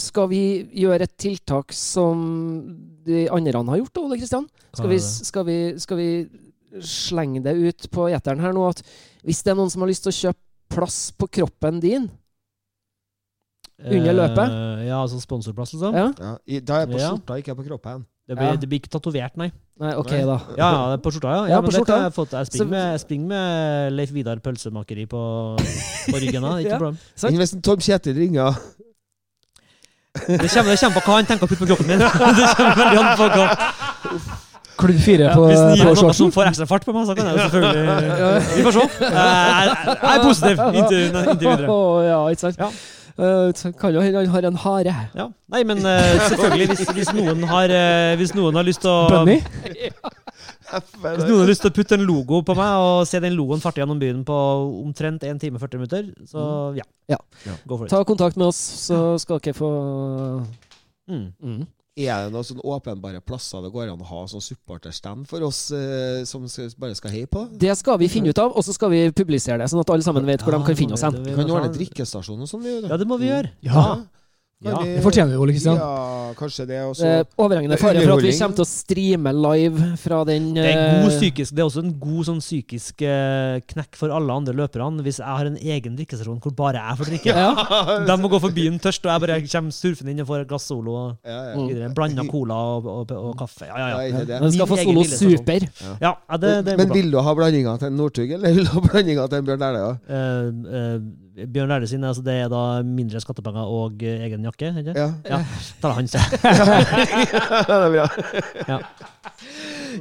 skal 0.00 0.28
vi 0.32 0.42
gjøre 0.82 1.06
et 1.08 1.16
tiltak 1.20 1.74
som 1.76 2.26
de 3.06 3.26
andre 3.30 3.62
har 3.70 3.80
gjort, 3.82 3.94
da, 3.94 4.04
Ole 4.06 4.18
Kristian? 4.20 4.46
Skal 4.76 4.90
vi, 4.92 4.98
skal, 5.00 5.46
vi, 5.48 5.58
skal 5.82 6.00
vi 6.00 6.10
slenge 6.84 7.40
det 7.44 7.54
ut 7.56 7.88
på 7.94 8.10
gjeteren 8.12 8.42
her 8.44 8.52
nå 8.52 8.66
at 8.68 8.82
hvis 9.24 9.42
det 9.42 9.54
er 9.54 9.58
noen 9.58 9.70
som 9.72 9.82
har 9.84 9.90
lyst 9.90 10.04
til 10.04 10.12
å 10.12 10.18
kjøpe 10.18 10.42
plass 10.76 10.98
på 11.16 11.28
kroppen 11.38 11.78
din 11.80 12.08
under 13.82 14.16
løpet? 14.16 14.50
Eh, 14.50 14.86
ja, 14.88 14.98
altså 15.02 15.20
sponsorplass, 15.22 15.74
liksom? 15.76 15.94
ja? 15.96 16.10
Ja, 16.18 16.60
da 16.60 16.80
er 16.80 16.86
jeg 16.86 16.92
på 16.94 17.00
skjorta, 17.02 17.38
ikke 17.42 17.56
på 17.58 17.66
kroppen. 17.70 18.04
Det, 18.26 18.34
blir, 18.34 18.48
Ja. 18.52 18.56
det 18.58 18.68
blir 18.68 18.80
ikke 18.82 18.92
tatovert, 18.96 19.36
nei. 19.38 19.50
Nei, 19.76 19.90
OK, 20.00 20.10
Nei. 20.14 20.22
da. 20.24 20.36
Ja, 20.56 20.68
ja, 20.72 20.96
på 21.04 21.10
skjorta, 21.12 21.28
ja. 21.34 21.40
ja, 21.44 21.50
Ja, 21.52 21.60
på 21.60 21.68
det 21.68 21.76
skjorta. 21.76 21.96
jeg 22.06 22.12
fått. 22.16 22.32
Jeg 22.32 22.46
springer 22.48 22.70
med, 22.70 22.84
jeg 22.94 23.00
springer 23.02 23.26
med 23.34 23.92
Leif 23.98 24.12
Vidar 24.14 24.38
pølsemakeri 24.40 25.04
på, 25.10 25.20
på 25.58 26.16
ryggen. 26.22 26.42
da. 26.46 26.54
Ikke 26.62 26.70
Ja. 26.74 26.78
problem. 26.80 26.96
Sånn. 27.16 27.36
Hvis 27.36 27.52
Tom 27.60 27.82
Kjetil 27.84 28.16
ringer 28.16 28.56
Det 30.16 30.48
kommer, 30.48 30.72
det 30.72 30.80
kommer 30.80 30.96
på 30.96 31.04
hva 31.10 31.16
han 31.20 31.28
tenker 31.28 31.44
å 31.44 31.50
putte 31.50 31.60
på 31.60 31.68
kroppen 31.68 31.90
min. 31.92 32.00
Det 32.40 32.50
kommer 32.56 32.80
veldig 32.80 32.98
an 33.02 33.10
på 33.20 33.28
hva. 33.36 33.46
Klubb 34.76 34.98
fire 35.00 35.24
Ja, 35.28 35.34
på, 35.36 35.44
hvis 35.48 35.60
det 35.60 35.76
gir 35.76 35.84
på 35.84 35.92
noe 35.92 35.96
som 35.96 36.08
shortsen. 36.10 36.32
får 36.36 36.48
ekstra 36.50 36.66
fart 36.68 36.84
på 36.88 36.92
meg, 36.96 37.04
så 37.08 37.14
kan 37.16 37.28
jeg 37.28 37.36
jo 37.36 37.44
selvfølgelig 37.44 37.84
Vi 38.56 38.64
får 38.66 38.74
se. 38.76 38.82
Jeg, 39.04 39.76
er 40.08 40.24
positiv 40.24 40.64
inntil, 40.72 41.04
inntil 41.20 41.38
videre. 41.44 41.76
Ja, 42.10 42.18
ikke 42.32 42.42
sant? 42.48 42.82
Ja. 43.16 43.48
Eh, 43.48 43.72
kan 43.80 43.94
jo 43.94 44.02
hende 44.04 44.22
han 44.22 44.32
har 44.34 44.48
en 44.48 44.60
hare. 44.60 44.94
Ja. 45.16 45.26
Nei, 45.52 45.62
men 45.64 45.78
uh, 45.84 46.16
selvfølgelig, 46.28 46.66
hvis, 46.72 46.84
hvis, 46.98 47.12
noen 47.16 47.46
har, 47.48 47.72
uh, 47.72 48.12
hvis 48.20 48.34
noen 48.36 48.58
har 48.58 48.66
lyst 48.66 48.84
til 48.84 48.92
å 48.92 49.08
Bunny? 49.12 49.40
Hvis 50.66 51.28
noen 51.28 51.44
har 51.44 51.46
lyst 51.46 51.62
til 51.62 51.70
å 51.70 51.74
putte 51.76 51.94
en 51.94 52.02
logo 52.02 52.40
på 52.42 52.54
meg 52.58 52.82
og 52.82 53.04
se 53.06 53.20
den 53.22 53.36
logoen 53.38 53.62
farte 53.62 53.78
gjennom 53.78 54.00
byen 54.02 54.24
på 54.26 54.36
omtrent 54.82 55.22
1 55.22 55.38
time 55.38 55.60
og 55.60 55.62
40 55.62 55.78
minutter, 55.78 56.08
så 56.26 56.42
ja. 56.74 56.82
Ja. 57.06 57.20
For 57.62 57.86
it. 57.86 57.92
Ta 57.92 58.00
kontakt 58.08 58.34
med 58.34 58.48
oss, 58.50 58.58
så 58.88 59.14
skal 59.22 59.38
dere 59.44 59.54
få 59.56 59.70
Mm. 61.06 61.32
mm. 61.38 61.66
Er 61.96 62.26
det 62.26 62.32
noen 62.34 62.44
sånn 62.44 62.58
åpenbare 62.60 63.22
plasser 63.24 63.62
det 63.64 63.70
går 63.72 63.88
an 63.88 64.02
å 64.04 64.08
ha 64.10 64.18
sånn 64.28 64.42
supporterstand 64.44 65.24
for 65.30 65.40
oss 65.46 65.70
eh, 65.72 66.26
som 66.28 66.42
skal, 66.52 66.68
bare 66.76 66.96
skal 66.98 67.14
heie 67.14 67.28
på? 67.30 67.46
Det 67.56 67.72
skal 67.80 67.96
vi 68.02 68.10
finne 68.12 68.34
ut 68.34 68.40
av, 68.42 68.52
og 68.52 68.66
så 68.66 68.74
skal 68.76 68.92
vi 68.92 68.98
publisere 69.16 69.56
det, 69.62 69.70
sånn 69.72 69.80
at 69.80 69.92
alle 69.94 70.04
sammen 70.04 70.28
vet 70.28 70.44
hvor 70.44 70.52
de 70.52 70.60
kan 70.66 70.76
finne 70.76 70.92
oss 70.92 71.06
hen. 71.06 71.16
Vi 71.24 71.32
kan 71.38 71.48
ordne 71.48 71.72
drikkestasjon 71.72 72.44
og 72.44 72.50
sånn. 72.50 72.66
vi, 72.66 72.74
Ja, 72.84 73.00
det 73.00 73.08
må 73.08 73.16
vi 73.22 73.30
gjøre. 73.30 73.54
Ja, 73.64 73.86
Ja. 74.64 74.78
Vi- 74.80 74.94
det 74.96 75.02
fortjener 75.04 75.34
vi, 75.34 75.36
Ole 75.36 75.52
Kristian. 75.52 75.76
Ja, 75.76 76.32
kanskje 76.38 76.64
det 76.66 76.78
også. 76.80 77.02
Det 77.04 77.08
er 77.12 77.24
overhengende 77.44 77.76
fare 77.76 78.00
for 78.00 78.16
at 78.16 78.22
vi 78.24 78.30
kommer 78.38 78.56
til 78.56 78.64
å 78.64 78.68
streame 78.70 79.32
live 79.36 79.96
fra 80.00 80.24
den 80.24 80.54
Det 80.54 80.64
er, 80.64 81.02
god 81.02 81.10
eh, 81.12 81.18
psykisk, 81.18 81.52
det 81.54 81.60
er 81.60 81.66
også 81.68 81.82
en 81.84 81.92
god 82.00 82.24
sånn 82.24 82.40
psykisk 82.40 83.02
eh, 83.04 83.60
knekk 83.68 83.98
for 84.00 84.08
alle 84.16 84.32
andre 84.32 84.54
løperne 84.56 85.04
hvis 85.04 85.18
jeg 85.20 85.28
har 85.28 85.44
en 85.50 85.58
egen 85.60 85.98
drikkestasjon 85.98 86.40
hvor 86.40 86.54
bare 86.56 86.80
jeg 86.80 86.96
får 87.02 87.10
drikke. 87.12 87.34
Ja. 87.36 87.52
De 88.08 88.16
må 88.22 88.30
gå 88.32 88.40
forbi 88.40 88.64
den 88.70 88.78
tørst, 88.80 89.04
og 89.04 89.12
jeg 89.12 89.20
bare 89.26 89.36
kommer 89.44 89.76
surfende 89.76 90.10
inn 90.14 90.24
og 90.24 90.26
får 90.32 90.40
et 90.46 90.48
glass 90.48 90.64
Solo 90.72 90.96
og 90.96 91.28
ja, 91.28 91.52
ja. 91.52 91.54
Mm. 91.60 91.92
Blanda 91.94 92.24
cola 92.30 92.54
og, 92.78 92.86
og, 92.86 93.12
og 93.12 93.36
kaffe. 93.38 93.68
Ja, 93.68 93.76
ja, 93.76 94.08
Ja. 94.08 94.40
Den 94.40 94.52
skal 94.56 94.66
få 94.72 94.80
Solo. 94.80 95.04
Super. 95.04 95.68
ja 96.00 96.14
det 96.32 96.40
det, 96.40 96.64
det 96.64 96.78
Men 96.80 96.94
vil 96.96 97.10
du 97.12 97.20
ha 97.20 97.34
blandinga 97.36 97.76
til 97.78 97.92
en 97.92 97.96
Northug, 98.00 98.30
eller 98.32 98.54
vil 98.56 98.64
du 98.64 98.72
ha 98.72 98.80
blandinga 98.88 99.28
til 99.28 99.38
en 99.38 99.44
Bjørn 99.52 99.60
Dæhlie? 99.66 101.25
Bjørn 101.36 101.68
Lærde 101.68 101.88
sin, 101.90 102.04
altså 102.04 102.22
det 102.24 102.34
er 102.46 102.48
da 102.48 102.80
mindre 102.80 103.20
skattepenger 103.20 103.68
og 103.68 104.00
eh, 104.00 104.22
egen 104.24 104.46
jakke? 104.48 104.70
ikke? 104.80 104.94
Ja. 104.96 105.10
Ja, 105.28 105.40
Da 105.82 105.90
er 105.90 105.92
det 105.92 105.96
han 105.96 106.06
ja. 106.16 106.22
det 107.66 107.76
er 107.76 107.90
bra. 107.96 108.06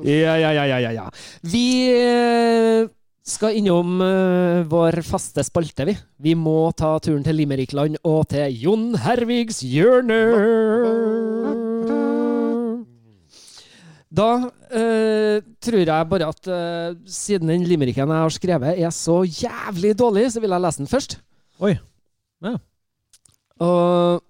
Ja, 0.05 0.35
ja, 0.35 0.51
ja, 0.51 0.63
ja, 0.67 0.77
ja, 0.79 0.91
ja. 0.91 1.03
Vi 1.47 1.65
eh, 1.91 2.87
skal 3.25 3.55
innom 3.59 4.01
eh, 4.03 4.63
vår 4.69 4.99
faste 5.07 5.43
spalte, 5.47 5.87
vi. 5.87 5.95
Vi 6.21 6.35
må 6.39 6.71
ta 6.77 6.97
turen 6.99 7.23
til 7.25 7.39
Limerickland 7.39 7.99
og 8.03 8.27
til 8.31 8.59
Jon 8.65 8.89
Hervigs 9.05 9.63
hjørne. 9.65 10.19
Da 14.15 14.29
eh, 14.71 15.41
tror 15.63 15.81
jeg 15.81 16.09
bare 16.11 16.29
at 16.29 16.47
eh, 16.47 16.93
siden 17.09 17.49
den 17.51 17.65
limericken 17.67 18.07
jeg 18.07 18.23
har 18.23 18.33
skrevet 18.33 18.79
er 18.79 18.93
så 18.95 19.23
jævlig 19.25 19.95
dårlig, 19.99 20.29
så 20.31 20.43
vil 20.43 20.55
jeg 20.55 20.63
lese 20.63 20.83
den 20.83 20.91
først. 20.91 21.17
Oi. 21.59 21.73
Ja. 22.45 22.55
Og 23.65 24.23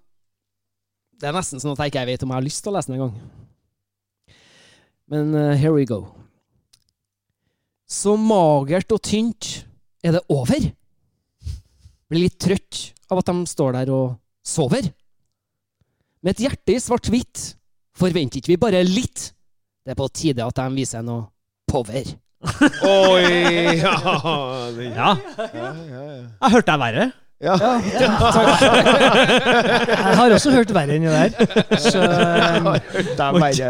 det 1.20 1.28
er 1.28 1.36
nesten 1.36 1.62
sånn 1.62 1.74
at 1.74 1.84
jeg 1.84 1.92
ikke 1.92 2.06
vet 2.08 2.24
om 2.24 2.32
jeg 2.32 2.40
har 2.40 2.46
lyst 2.46 2.64
til 2.64 2.72
å 2.72 2.76
lese 2.76 2.90
den 2.90 2.98
engang. 2.98 3.14
Men 5.12 5.34
eh, 5.38 5.54
here 5.60 5.74
we 5.76 5.86
go. 5.86 6.02
Så 7.86 8.16
magert 8.18 8.90
og 8.90 9.04
tynt 9.06 9.52
er 10.02 10.16
det 10.16 10.24
over. 10.32 10.66
Blir 12.10 12.26
litt 12.26 12.40
trøtt 12.42 12.90
av 13.10 13.22
at 13.22 13.30
de 13.30 13.46
står 13.46 13.78
der 13.78 13.94
og 13.94 14.16
sover. 14.46 14.90
Med 16.26 16.34
et 16.34 16.46
hjerte 16.48 16.74
i 16.74 16.82
svart-hvitt 16.82 17.52
forventer 17.96 18.42
ikke 18.42 18.56
vi 18.56 18.60
bare 18.60 18.82
litt. 18.86 19.30
Det 19.86 19.92
er 19.94 19.98
på 20.00 20.08
tide 20.10 20.42
at 20.42 20.56
de 20.58 20.64
viser 20.74 21.02
noe 21.06 21.28
power. 21.70 22.08
Oi! 22.90 23.78
Ja, 23.78 23.94
Ja, 24.02 25.12
ja, 25.14 25.14
ja, 25.54 25.70
ja. 25.86 26.02
jeg 26.42 26.50
hørte 26.56 26.72
deg 26.72 26.80
verre. 26.82 27.06
ja. 27.46 27.54
Jeg 29.96 30.16
har 30.16 30.32
også 30.32 30.50
hørt 30.54 30.70
verre 30.74 30.96
enn 30.96 31.04
det 31.06 31.12
der. 31.12 31.30
Så 31.82 32.00
um, 32.00 32.68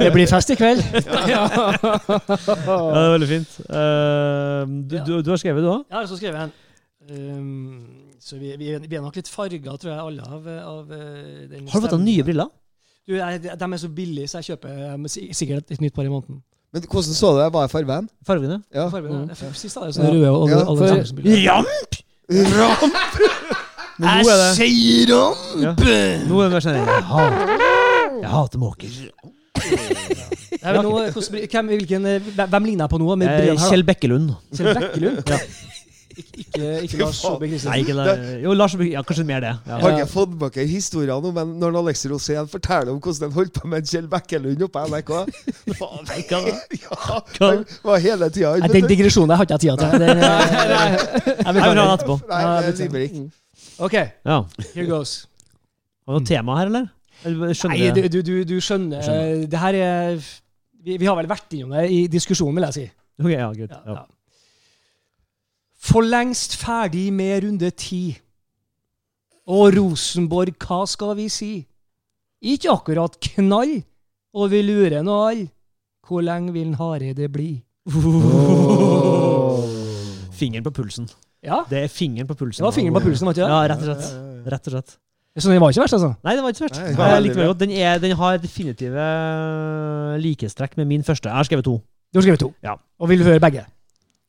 Det 0.01 0.11
blir 0.15 0.29
fest 0.31 0.53
i 0.55 0.57
kveld. 0.59 0.83
Ja, 1.29 1.43
det 1.51 3.03
er 3.03 3.13
veldig 3.17 3.29
fint. 3.31 3.57
Uh, 3.67 4.63
du, 4.87 4.97
du, 5.09 5.13
du 5.27 5.31
har 5.35 5.41
skrevet, 5.43 5.65
du 5.65 5.71
òg? 5.73 5.83
Jeg 5.91 5.97
har 5.99 6.05
også 6.07 6.19
skrevet 6.21 6.39
en. 6.47 6.53
Um, 7.11 7.81
så 8.23 8.39
vi, 8.41 8.55
vi, 8.59 8.71
er- 8.75 8.87
vi 8.87 8.97
er 8.99 9.03
nok 9.05 9.17
litt 9.19 9.29
farga, 9.31 9.77
tror 9.79 9.93
jeg, 9.93 9.99
alle 10.03 10.23
av, 10.27 10.47
av 10.67 10.95
eh, 10.97 11.45
den 11.51 11.69
Har 11.71 11.79
du 11.79 11.85
fått 11.87 11.93
deg 11.95 12.03
nye 12.07 12.25
briller? 12.27 12.49
Du, 13.07 13.15
jeg, 13.15 13.43
de 13.43 13.73
er 13.73 13.77
så 13.79 13.89
billige, 13.89 14.29
så 14.29 14.41
jeg 14.41 14.45
kjøper 14.45 15.07
sikkert 15.33 15.71
et 15.71 15.81
nytt 15.81 15.95
par 15.95 16.03
i 16.03 16.11
måneden. 16.11 16.41
Men 16.75 16.83
hvordan 16.91 17.15
så 17.15 17.29
du 17.33 17.39
det? 17.39 17.51
Hva 17.55 17.63
er 17.63 17.71
fargen? 17.71 18.09
Fargene? 18.27 18.57
Ja. 18.75 18.89
Fargen, 18.91 19.13
Mm. 19.13 19.29
jeg 19.29 19.37
fikk 19.37 19.55
Sist 19.55 19.79
hadde 19.79 19.87
jeg 19.87 19.95
sånn 19.95 20.11
røde 20.11 20.31
og 20.31 20.51
Ja, 20.51 20.57
alle 20.67 20.79
for-. 20.79 21.07
Ramp! 21.47 21.93
Det 23.97 24.09
sier 24.59 25.13
ramp! 25.15 25.39
ja. 25.63 25.73
Nå 26.29 26.41
er 26.43 26.51
det 26.51 26.53
mer 26.53 26.61
sånn 26.67 26.75
Jeg 26.75 27.07
hater, 27.13 28.27
hater 28.35 28.59
måker. 28.61 28.91
Hvem, 30.67 31.71
hvem, 32.51 32.65
ligner 32.67 32.85
jeg 32.85 32.91
på 32.91 32.99
nå? 32.99 33.15
Med 33.17 33.29
Eh? 33.31 33.57
Kjell 33.71 33.85
Bekkelund. 33.87 34.35
Kjell 34.53 34.75
Bekkelund? 34.75 35.23
Ja. 35.31 35.39
Ik 36.17 36.29
ikke, 36.41 36.69
ikke 36.87 36.97
Lars. 37.03 37.19
Saabye 37.21 37.49
Christensen? 37.59 38.41
Jo, 38.43 38.53
Lars 38.57 38.73
Bekkelund. 38.77 38.93
Ja, 38.97 39.03
kanskje 39.05 39.25
mer 39.29 39.41
det. 39.45 39.51
Ja. 39.69 39.79
Har 39.83 39.91
ikke 39.99 40.07
fått 40.09 40.33
med 40.41 40.55
dere 40.55 40.67
historiene 40.71 41.29
om 41.31 41.39
en- 41.43 41.55
når 41.61 41.77
Alex 41.83 42.07
Rosén 42.09 42.49
forteller 42.49 42.93
om 42.95 43.01
hvordan 43.01 43.29
han 43.29 43.33
holdt 43.37 43.53
på 43.61 43.69
med 43.69 43.85
Kjell 43.91 44.09
Bekkelund 44.09 44.63
oppe 44.65 44.81
på 44.81 44.87
NRK? 44.89 45.13
Faen, 45.81 46.09
ja, 46.83 47.21
han 47.41 47.65
var 47.85 47.99
hele 48.01 48.31
tida 48.33 48.55
Nei, 48.63 48.69
Den 48.73 48.89
digresjonen 48.89 49.31
jeg 49.35 49.37
har 49.37 49.45
ikke 49.45 49.59
jeg 49.59 49.61
tid 49.61 49.85
til. 49.85 49.99
Den, 50.01 50.19
eh, 50.19 50.25
jeg 50.25 51.37
Jeg 51.45 51.55
vil 51.55 51.63
ha 51.63 51.71
den 51.75 51.95
etterpå. 51.99 52.19
Nei, 52.33 52.43
det 52.65 52.91
beklager. 52.97 53.31
OK, 53.79 53.95
Ja. 54.25 54.41
here 54.75 54.87
goes. 54.89 55.15
Har 56.07 56.15
du 56.15 56.21
noe 56.21 56.27
tema 56.33 56.57
her, 56.63 56.67
eller? 56.73 56.87
eller 57.25 57.53
skjønner 57.53 57.93
Nei, 57.93 58.09
du, 58.09 58.21
du, 58.23 58.35
du 58.45 58.57
skjønner. 58.61 59.03
Skjønner. 59.05 59.47
Det 59.51 59.59
her 59.59 59.75
er 59.85 60.17
vi, 60.87 60.97
vi 60.97 61.07
har 61.09 61.17
vel 61.19 61.27
vært 61.29 61.53
innom 61.57 61.73
det 61.77 61.91
i 61.91 62.07
diskusjonen, 62.09 62.55
vil 62.57 62.65
jeg 62.71 62.77
si. 62.81 62.85
Ok, 63.21 63.31
ja, 63.33 63.49
good. 63.53 63.69
Ja, 63.73 63.81
Ja. 63.93 64.05
For 65.79 66.01
lengst 66.03 66.57
ferdig 66.57 67.13
med 67.13 67.45
runde 67.45 67.71
ti. 67.71 68.19
Og 69.47 69.75
Rosenborg, 69.77 70.57
hva 70.67 70.81
skal 70.91 71.15
vi 71.19 71.29
si? 71.31 71.51
Ikke 72.43 72.71
akkurat 72.73 73.17
knall, 73.23 73.77
og 74.35 74.51
vi 74.51 74.63
lurer 74.67 75.03
nå 75.07 75.21
alle. 75.29 75.49
Hvor 76.07 76.23
lenge 76.23 76.53
vil 76.55 76.75
Hareide 76.79 77.29
bli? 77.33 77.63
Fingeren 80.37 80.65
på 80.67 80.71
pulsen. 80.77 81.09
Ja, 81.43 81.63
Det 81.71 81.79
er 81.85 81.89
fingeren 81.89 82.27
på 82.27 82.35
pulsen. 82.35 82.63
det 82.63 82.67
var 82.67 82.73
fingeren 82.75 82.95
på 82.95 83.01
pulsen, 83.07 83.27
var 83.27 83.33
det 83.35 83.43
Ja, 83.47 83.61
rett 83.71 83.83
og 83.83 83.85
slett. 83.91 84.47
Rett 84.53 84.67
og 84.67 84.73
slett. 84.77 84.97
Så 85.39 85.51
den 85.53 85.61
var 85.61 85.71
ikke 85.71 85.83
verst, 85.83 85.93
altså? 85.95 86.15
Nei, 86.25 86.33
den 86.35 86.43
var 86.43 86.51
ikke 86.55 86.65
verst. 86.65 86.81
Nei, 86.81 87.09
Jeg 87.11 87.23
likte 87.23 87.45
godt. 87.47 87.59
Den, 87.61 87.71
er, 87.71 87.99
den 87.99 88.15
har 88.17 88.39
definitive 88.41 89.07
likhetstrekk 90.23 90.77
med 90.77 90.87
min 90.87 91.03
første. 91.05 91.29
Jeg 91.29 91.37
har 91.37 91.45
skrevet 91.45 91.65
to. 91.65 91.77
Du 92.13 92.19
har 92.19 92.23
skrevet 92.25 92.41
to. 92.41 92.55
Ja. 92.65 92.75
Og 92.99 93.09
vil 93.09 93.19
du 93.21 93.25
høre 93.25 93.41
begge. 93.41 93.67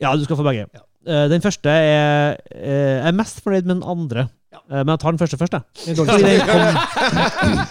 Ja, 0.02 0.12
du 0.16 0.24
skal 0.28 0.36
få 0.36 0.44
begge. 0.44 0.66
Ja. 0.74 0.80
Eh, 1.08 1.28
Den 1.32 1.42
første 1.42 1.70
er 1.72 2.36
eh, 2.52 2.98
Jeg 3.00 3.08
er 3.08 3.16
mest 3.16 3.40
fornøyd 3.44 3.64
med 3.70 3.76
den 3.78 3.84
andre. 3.88 4.28
Ja. 4.52 4.60
Eh, 4.72 4.84
Men 4.84 4.94
jeg 4.94 5.00
tar 5.00 5.12
den 5.16 5.20
første 5.22 5.38
først, 5.40 5.54
jeg. 5.54 5.62
Den 5.88 5.96
kom, 5.96 6.08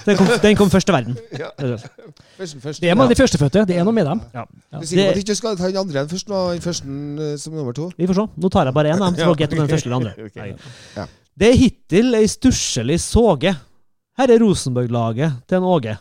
den 0.07 0.17
kom, 0.17 0.27
den 0.43 0.57
kom 0.57 0.71
først 0.73 0.87
til 0.89 0.95
verden. 0.97 1.17
Ja. 1.37 1.49
Rett 1.59 1.73
og 1.75 1.81
slett. 1.83 2.23
Først, 2.39 2.57
først. 2.63 2.81
Det 2.85 2.91
er 2.91 2.95
med 2.99 3.09
de 3.13 3.17
førstefødte. 3.19 3.65
Det 3.69 3.77
er 3.77 3.85
noe 3.85 3.93
med 3.97 4.07
dem. 4.09 4.21
Ja. 4.35 4.45
Du 4.73 4.79
er 4.79 4.87
sikker 4.87 4.97
på 4.97 5.03
Det- 5.03 5.09
at 5.09 5.15
du 5.15 5.21
ikke 5.25 5.37
skal 5.37 5.57
ta 5.57 5.67
den 5.71 5.77
andre 5.83 6.01
enn 6.05 6.09
først, 6.13 6.31
og 6.31 6.53
den 6.55 6.63
første 6.65 7.39
som 7.43 7.53
nummer 7.55 7.73
to? 7.77 7.91
Vi 7.99 8.07
får 8.07 8.15
se. 8.21 8.27
Nå 8.37 8.49
tar 8.53 8.65
jeg 8.71 8.75
bare 8.75 8.93
én, 8.93 8.99
så 8.99 9.25
får 9.25 9.37
dere 9.37 9.53
om 9.53 9.67
den 9.67 9.69
første 9.75 9.87
eller 9.91 9.97
andre. 9.97 10.13
Okay. 10.27 10.55
Ja. 10.97 11.07
Det 11.39 11.49
er 11.53 11.57
hittil 11.61 12.15
ei 12.17 12.27
stusslig 12.27 13.01
såge. 13.01 13.53
Her 14.19 14.31
er 14.33 14.39
Rosenborg-laget 14.41 15.33
til 15.49 15.59
en 15.59 15.65
Åge. 15.65 15.99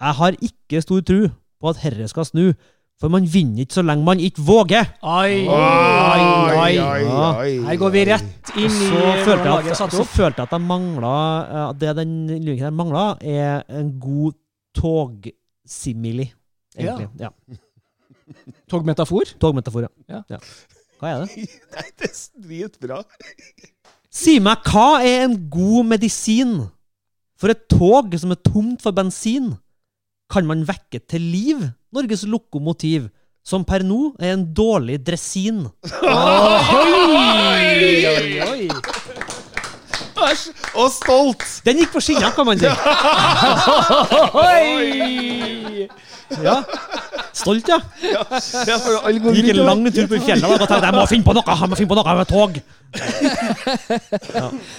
Jeg 0.00 0.14
har 0.20 0.32
ikke 0.40 0.80
stor 0.82 1.00
tru 1.00 1.28
på 1.60 1.68
at 1.68 1.76
herre 1.82 2.08
skal 2.08 2.24
snu, 2.24 2.52
for 3.00 3.12
man 3.12 3.26
vinner 3.28 3.66
ikke 3.66 3.76
så 3.76 3.82
lenge 3.84 4.04
man 4.06 4.20
ikke 4.24 4.40
våger. 4.46 4.86
Ai, 5.04 5.42
Oi, 5.44 5.56
ai, 5.56 6.54
ai. 6.56 6.78
oi, 6.80 7.02
oi. 7.04 7.50
Her 7.66 7.76
går 7.82 7.92
vi 7.92 8.04
rett 8.08 8.52
inn 8.56 8.64
i 8.64 8.70
Så 8.72 9.02
følte 9.26 9.50
jeg 9.50 9.66
at, 9.72 9.76
satt 9.82 9.92
så 9.98 10.06
følte 10.08 10.40
jeg 10.40 10.48
at 10.48 10.54
jeg 10.56 10.64
mangla 10.64 11.10
At 11.66 11.80
det 11.82 11.92
den 11.98 12.14
lyrikken 12.32 12.64
her 12.70 12.72
mangla, 12.78 13.04
er 13.20 13.66
en 13.68 13.90
god 14.00 14.32
togsimili. 14.76 16.30
Egentlig. 16.76 17.08
Ja. 17.20 17.28
Togmetafor. 18.72 19.28
Togmetafor, 19.40 19.88
Ja. 20.08 20.22
ja. 20.30 20.40
Hva 21.00 21.10
er 21.12 21.24
det? 21.26 21.44
Nei, 21.76 21.86
det 22.00 22.08
er 22.10 22.20
dritbra. 22.48 23.02
Si 24.16 24.38
meg, 24.40 24.64
hva 24.64 25.02
er 25.04 25.26
en 25.26 25.34
god 25.52 25.84
medisin 25.90 26.54
for 27.36 27.52
et 27.52 27.66
tog 27.68 28.14
som 28.16 28.30
er 28.32 28.38
tomt 28.40 28.80
for 28.80 28.96
bensin? 28.96 29.50
Kan 30.32 30.46
man 30.48 30.64
vekke 30.66 30.98
til 31.06 31.22
liv 31.22 31.60
Norges 31.94 32.24
lokomotiv, 32.26 33.08
som 33.46 33.62
per 33.64 33.84
nå 33.86 34.14
er 34.18 34.32
en 34.34 34.42
dårlig 34.54 34.98
dressin? 35.06 35.66
Oi, 36.02 36.12
oi, 38.10 38.40
oi. 38.42 38.68
Æsj! 40.26 40.48
Og 40.80 40.90
stolt! 40.90 41.44
Den 41.66 41.78
gikk 41.82 41.92
på 41.94 42.00
skinner, 42.02 42.32
kan 42.34 42.46
man 42.48 42.58
si. 42.58 42.66
Oi! 44.46 45.86
Ja. 46.42 46.56
Stolt, 47.36 47.68
ja. 47.68 47.76
Ja 48.00 48.76
for 48.80 49.04
alle 49.06 49.20
går 49.20 49.34
Gikk 49.36 49.50
en 49.52 49.60
lang 49.66 49.82
tur 49.92 50.06
på 50.10 50.18
fjellet 50.24 50.46
og 50.48 50.62
tenkte 50.62 50.86
jeg 50.88 50.96
må 50.96 51.04
finne 51.10 51.26
på 51.26 51.34
noe, 51.36 51.56
jeg 51.60 51.70
må 51.70 51.78
finne 51.78 51.90
på 51.92 51.98
noe 51.98 52.14
med 52.18 52.30
tog. 52.30 52.56
De 52.56 53.00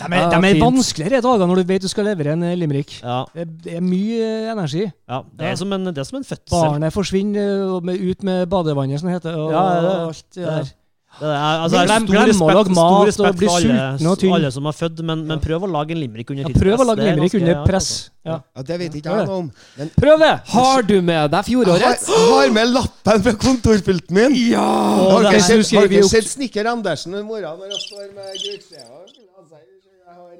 er, 0.10 0.18
Ja, 0.18 0.30
de 0.32 0.50
er 0.50 0.60
vanskeligere 0.62 1.20
i 1.22 1.26
dager 1.26 1.50
når 1.50 1.62
du 1.62 1.70
vet 1.70 1.86
du 1.86 1.90
skal 1.92 2.08
levere 2.10 2.34
en 2.38 2.44
eh, 2.48 2.56
limerick. 2.58 2.98
Ja, 3.04 3.20
Det, 3.36 3.46
det 3.66 3.78
er 3.78 3.86
mye 3.86 4.18
eh, 4.26 4.50
energi. 4.54 4.84
ja. 4.88 5.22
Det, 5.38 5.52
er 5.52 5.56
som 5.60 5.74
en, 5.78 5.86
det 5.92 6.02
er 6.02 6.10
som 6.10 6.20
en 6.20 6.28
fødsel. 6.28 6.56
Barnet 6.56 6.94
forsvinner 6.96 7.78
eh, 7.78 8.10
ut 8.10 8.24
med 8.28 8.48
badevannet, 8.52 9.00
som 9.00 9.10
det 9.12 9.20
heter. 9.20 9.38
Og 9.38 9.52
Ja, 9.54 9.64
alt 10.08 10.26
det 10.36 10.46
der. 10.48 10.74
Det 11.18 11.26
er, 11.28 11.36
altså, 11.36 11.78
jeg 11.78 11.82
har 11.82 11.88
Glem- 11.88 12.06
stor 12.06 12.14
glem 12.14 12.24
å 12.24 12.28
respekt, 12.28 12.58
lage 12.58 12.76
stor 12.78 13.06
respekt 13.08 13.28
og 13.30 13.38
bli 13.40 13.48
sulten 13.48 14.08
og 14.12 14.18
tynn. 14.22 14.34
alle 14.38 14.52
som 14.54 14.66
har 14.70 14.76
født, 14.78 15.00
men, 15.10 15.24
men 15.28 15.40
prøv 15.42 15.64
å 15.66 15.70
lage 15.72 15.92
en 15.96 16.00
limerick 16.04 16.30
under 16.30 16.44
Ja, 16.44 16.48
tidspress. 16.52 16.64
prøv 16.68 16.84
å 16.84 16.88
lage 16.92 17.02
er 17.08 17.16
limerick 17.16 17.34
under 17.40 17.64
press. 17.66 17.88
altså. 17.90 18.12
Ja. 18.28 18.36
Ja, 18.58 18.62
det 18.70 18.78
vet 18.84 18.96
ikke 19.00 19.16
jeg 19.18 19.28
noe 19.28 19.38
om. 19.42 19.52
Men 19.78 19.90
Prøv 19.98 20.20
det! 20.20 20.32
Har 20.54 20.82
du 20.84 20.96
med 21.02 21.32
deg 21.32 21.46
fjoråret? 21.48 22.08
Jeg 22.08 22.32
har 22.32 22.50
med 22.60 22.68
lappen 22.76 23.24
fra 23.28 23.34
kontorpulten 23.46 24.14
min! 24.20 24.36
Ja! 24.52 24.62
Har 24.62 25.40
sett, 25.40 25.72
har 25.74 25.88
dere 25.88 26.04
sett 26.12 26.30
Snekker 26.36 26.70
Andersen 26.70 27.16
i 27.18 27.24
morgen 27.24 27.58
når 27.62 27.72
han 27.72 27.82
står 27.88 28.12
med 28.14 28.36
grusskjeva? 28.44 29.06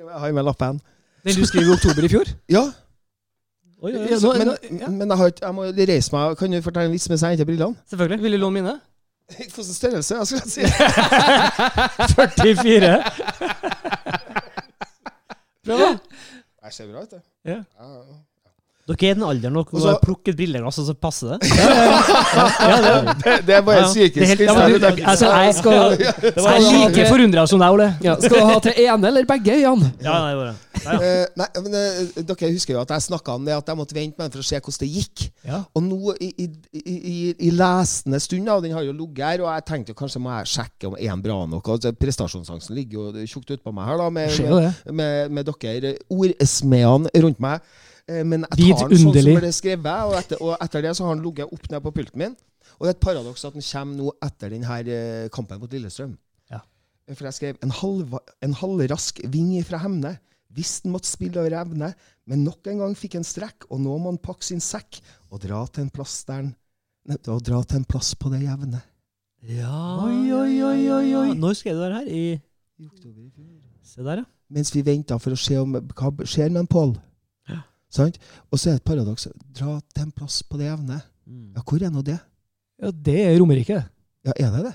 Jeg 0.08 0.20
har- 0.22 0.32
med 0.34 0.46
lappen. 0.46 0.82
Den 1.26 1.36
du 1.36 1.46
skrev 1.46 1.64
i 1.68 1.74
oktober 1.74 2.04
i 2.06 2.08
fjor? 2.08 2.26
Ja, 2.50 2.68
Oi, 3.80 3.92
oi, 3.94 4.08
oi. 4.10 4.38
Men, 4.42 4.98
men 4.98 5.08
jeg, 5.12 5.18
har, 5.18 5.32
jeg 5.42 5.54
må 5.54 5.64
reise 5.70 6.10
meg. 6.12 6.38
Kan 6.40 6.50
du 6.50 6.58
fortelle 6.66 6.86
en 6.90 6.92
vits 6.96 7.08
mens 7.12 7.22
jeg 7.22 7.36
henter 7.36 7.46
brillene? 7.46 7.76
Selvfølgelig. 7.92 8.22
Vil 8.24 8.32
du 8.32 8.38
låne 8.42 8.54
mine? 8.64 8.74
Hvilken 9.36 9.64
størrelse? 9.64 10.16
Jeg 10.16 10.28
skal 10.28 10.50
si. 10.50 10.62
44. 12.18 13.04
Prøv, 15.66 15.78
da. 15.80 15.98
Jeg 16.64 16.74
ser 16.74 16.92
bra 16.92 17.02
ut, 17.04 17.12
jeg. 17.12 17.22
Ja. 17.46 17.52
Ja, 17.52 17.94
ja. 17.94 18.18
Dere 18.88 18.96
er 19.10 19.12
i 19.12 19.16
den 19.18 19.24
alderen 19.28 19.58
dere 19.58 19.66
Og 19.68 19.82
så- 19.84 19.94
må 19.94 20.00
plukke 20.00 20.32
et 20.32 20.38
brilleglass, 20.40 20.78
og 20.80 20.86
så 20.88 20.94
passer 20.96 21.34
det. 21.34 21.40
Er 21.52 22.68
Ja, 22.68 22.78
ja. 22.80 23.14
det, 23.14 23.34
Det 23.48 23.56
er 23.58 23.62
bare 23.68 23.84
psykisk. 23.90 24.40
Ja, 24.40 24.54
men 24.56 24.72
jeg- 24.72 24.80
du, 24.98 25.04
altså, 25.04 25.32
jeg, 25.34 25.56
Skal, 25.58 25.98
jeg 26.00 26.34
er 26.38 26.88
like 26.88 27.08
forundra 27.10 27.44
som 27.48 27.60
deg, 27.60 27.70
Ole. 27.76 27.88
ja, 28.04 28.16
skal 28.22 28.38
du 28.40 28.46
ha 28.46 28.60
til 28.64 28.74
ene 28.86 29.08
eller 29.12 29.26
begge 29.28 29.58
øynene? 29.58 29.92
Ja, 30.02 30.14
nei, 30.24 30.36
bare. 30.40 30.54
Nei, 30.86 30.94
ja. 30.94 31.00
Eh, 31.02 31.26
nei, 31.36 31.48
men 31.66 31.74
eh, 31.76 32.22
Dere 32.24 32.52
husker 32.54 32.74
jo 32.78 32.82
at 32.82 32.92
jeg 32.96 33.02
snakka 33.08 33.34
om 33.36 33.44
det 33.48 33.56
at 33.58 33.68
jeg 33.68 33.76
måtte 33.80 33.96
vente 33.98 34.16
med 34.18 34.28
den 34.30 34.32
for 34.38 34.44
å 34.46 34.48
se 34.48 34.60
hvordan 34.62 34.80
det 34.86 34.90
gikk. 34.94 35.24
Ja. 35.48 35.60
Og 35.76 35.84
nå 35.84 36.14
i, 36.22 36.30
i, 36.46 36.48
i, 36.80 37.16
i 37.48 37.52
lesende 37.52 38.22
stund, 38.24 38.48
og 38.54 38.64
den 38.64 38.72
har 38.78 38.86
jo 38.88 38.94
ligget 38.96 39.26
her, 39.26 39.44
og 39.44 39.50
jeg 39.52 39.66
tenkte 39.68 39.92
jo 39.92 39.98
kanskje 40.00 40.22
må 40.24 40.32
jeg 40.38 40.52
sjekke 40.54 40.88
om 40.92 40.96
er 40.96 41.10
den 41.12 41.26
bra 41.26 41.42
nok. 41.50 41.68
Altså, 41.76 41.92
prestasjonsangsten 41.98 42.78
ligger 42.78 43.12
jo 43.18 43.28
tjukt 43.28 43.52
utpå 43.58 43.74
meg 43.76 43.90
her, 43.90 43.98
da, 44.00 44.08
med, 44.10 44.40
med, 44.48 44.96
med, 45.02 45.36
med 45.42 45.52
dere 45.52 45.96
ordsmedene 46.14 47.12
rundt 47.26 47.40
meg. 47.44 47.60
Eh, 48.08 48.24
Men 48.24 48.46
jeg 48.56 48.76
tar 48.78 48.90
den 48.90 49.02
sånn 49.02 49.14
som 49.14 49.26
det 49.28 49.50
er 49.50 49.56
skrevet, 49.56 50.04
og 50.08 50.16
etter, 50.20 50.42
og 50.44 50.56
etter 50.64 50.86
det 50.86 50.94
så 50.98 51.08
har 51.08 51.18
den 51.18 51.26
ligget 51.26 51.52
opp 51.52 51.68
ned 51.72 51.84
på 51.84 51.92
pulten 52.00 52.22
min. 52.24 52.38
Og 52.78 52.86
det 52.86 52.92
er 52.92 52.96
et 52.96 53.04
paradoks 53.04 53.46
at 53.48 53.56
den 53.58 53.66
kommer 53.66 53.98
nå 53.98 54.14
etter 54.28 54.54
denne 54.54 55.30
kampen 55.34 55.60
mot 55.60 55.72
Lillestrøm. 55.74 56.14
Ja. 56.52 56.62
For 57.14 57.28
jeg 57.30 57.38
skrev 57.38 57.58
en, 57.64 57.72
halv, 57.72 58.18
en 58.44 58.54
halvrask 58.54 59.22
ving 59.34 59.52
fra 59.68 59.80
Hemne. 59.84 60.18
Visst 60.58 60.86
den 60.86 60.94
måtte 60.94 61.10
spille 61.10 61.40
over 61.42 61.54
evne, 61.60 61.92
men 62.26 62.44
nok 62.48 62.68
en 62.72 62.80
gang 62.82 62.96
fikk 62.98 63.18
en 63.20 63.28
strekk, 63.28 63.68
og 63.70 63.82
nå 63.84 63.98
må 64.00 64.14
han 64.14 64.22
pakke 64.24 64.46
sin 64.48 64.64
sekk 64.64 65.02
og 65.30 65.42
dra 65.44 65.66
til 65.68 65.86
en 65.86 65.92
plass 65.94 66.22
der 66.28 66.42
han 66.46 66.56
og 67.08 67.44
dra 67.46 67.62
til 67.64 67.80
en 67.80 67.86
plass 67.88 68.14
på 68.20 68.32
det 68.34 68.42
jevne. 68.44 68.82
Ja, 69.48 70.04
Oi, 70.04 70.32
oi, 70.34 70.56
oi, 70.66 70.80
oi, 70.92 71.12
oi. 71.16 71.28
Når 71.40 71.54
skrev 71.60 71.78
du 71.78 71.84
det 71.86 71.94
her? 71.94 72.08
I 72.08 72.24
I 72.80 72.88
oktober 72.88 73.22
i 73.22 73.30
fjor. 73.32 73.46
Se 73.88 74.04
der, 74.04 74.24
ja. 74.24 74.26
Mens 74.52 74.72
vi 74.76 74.82
venta 74.84 75.16
for 75.20 75.36
å 75.36 75.40
se 75.40 75.56
om 75.60 75.76
hva 75.78 76.10
skjer 76.28 76.52
med 76.52 76.66
en 76.66 76.68
Pål. 76.72 76.96
Sant? 77.90 78.18
Og 78.52 78.60
så 78.60 78.70
er 78.70 78.78
det 78.78 78.82
et 78.82 78.88
paradoks. 78.90 79.28
Dra 79.58 79.80
til 79.96 80.04
en 80.04 80.12
plass 80.12 80.42
på 80.44 80.58
det 80.60 80.68
jevne. 80.68 81.02
Mm. 81.28 81.54
Ja, 81.56 81.62
hvor 81.64 81.84
er 81.84 81.90
nå 81.94 82.02
det? 82.04 82.20
Ja, 82.82 82.92
det 82.92 83.18
er 83.26 83.40
Romerike. 83.40 83.80
Ja, 84.28 84.32
er 84.38 84.52
det 84.58 84.64
det? 84.68 84.74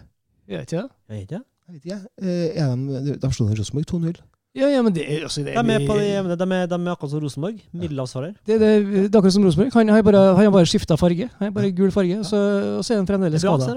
Jeg 0.48 0.58
vet 0.58 0.72
ikke 0.72 0.82
det. 0.82 0.90
Jeg 1.08 1.14
vet 1.16 1.22
ikke. 1.22 1.42
Jeg 1.68 1.74
vet 1.74 1.84
ikke. 1.84 2.00
Eh, 2.22 2.62
Er 2.62 2.76
de, 2.76 3.16
de 3.22 3.32
slo 3.32 3.46
ned 3.48 3.58
Rosenborg 3.60 3.86
2-0. 3.92 4.22
Ja, 4.54 4.66
ja, 4.68 4.82
men 4.84 4.92
det, 4.92 5.04
er- 5.08 5.22
altså, 5.24 5.40
det, 5.40 5.54
De 5.54 5.58
er, 5.72 5.86
på 5.88 5.94
de, 5.96 6.02
de, 6.36 6.54
er, 6.54 6.66
de 6.68 6.74
er 6.76 6.90
akkurat 6.92 7.10
som 7.10 7.20
Rosenborg. 7.24 7.60
Middelavsvarer. 7.72 8.34
det, 8.46 8.58
det, 8.60 8.70
det 8.84 9.14
er 9.14 9.18
akkurat 9.18 9.32
som 9.32 9.44
Rosenborg. 9.46 9.72
Han 9.72 9.88
har 9.88 10.02
bare, 10.02 10.20
han 10.36 10.44
har 10.44 10.50
bare 10.50 10.66
skifta 10.68 10.96
farge. 11.00 11.28
Han 11.38 11.46
har 11.46 11.54
bare 11.56 11.70
gul 11.72 11.90
farge, 11.90 12.18
og 12.18 12.26
så, 12.28 12.36
og 12.78 12.84
så 12.84 12.92
er 12.92 12.98
han 13.00 13.06
Det 13.06 13.12
fremdeles 13.14 13.44
er 13.44 13.48
skada. 13.48 13.72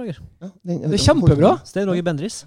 Det 0.66 0.94
er 1.00 1.06
kjempebra. 1.06 1.54
Stein 1.66 1.88
Roger 1.90 2.04
Bendris. 2.04 2.42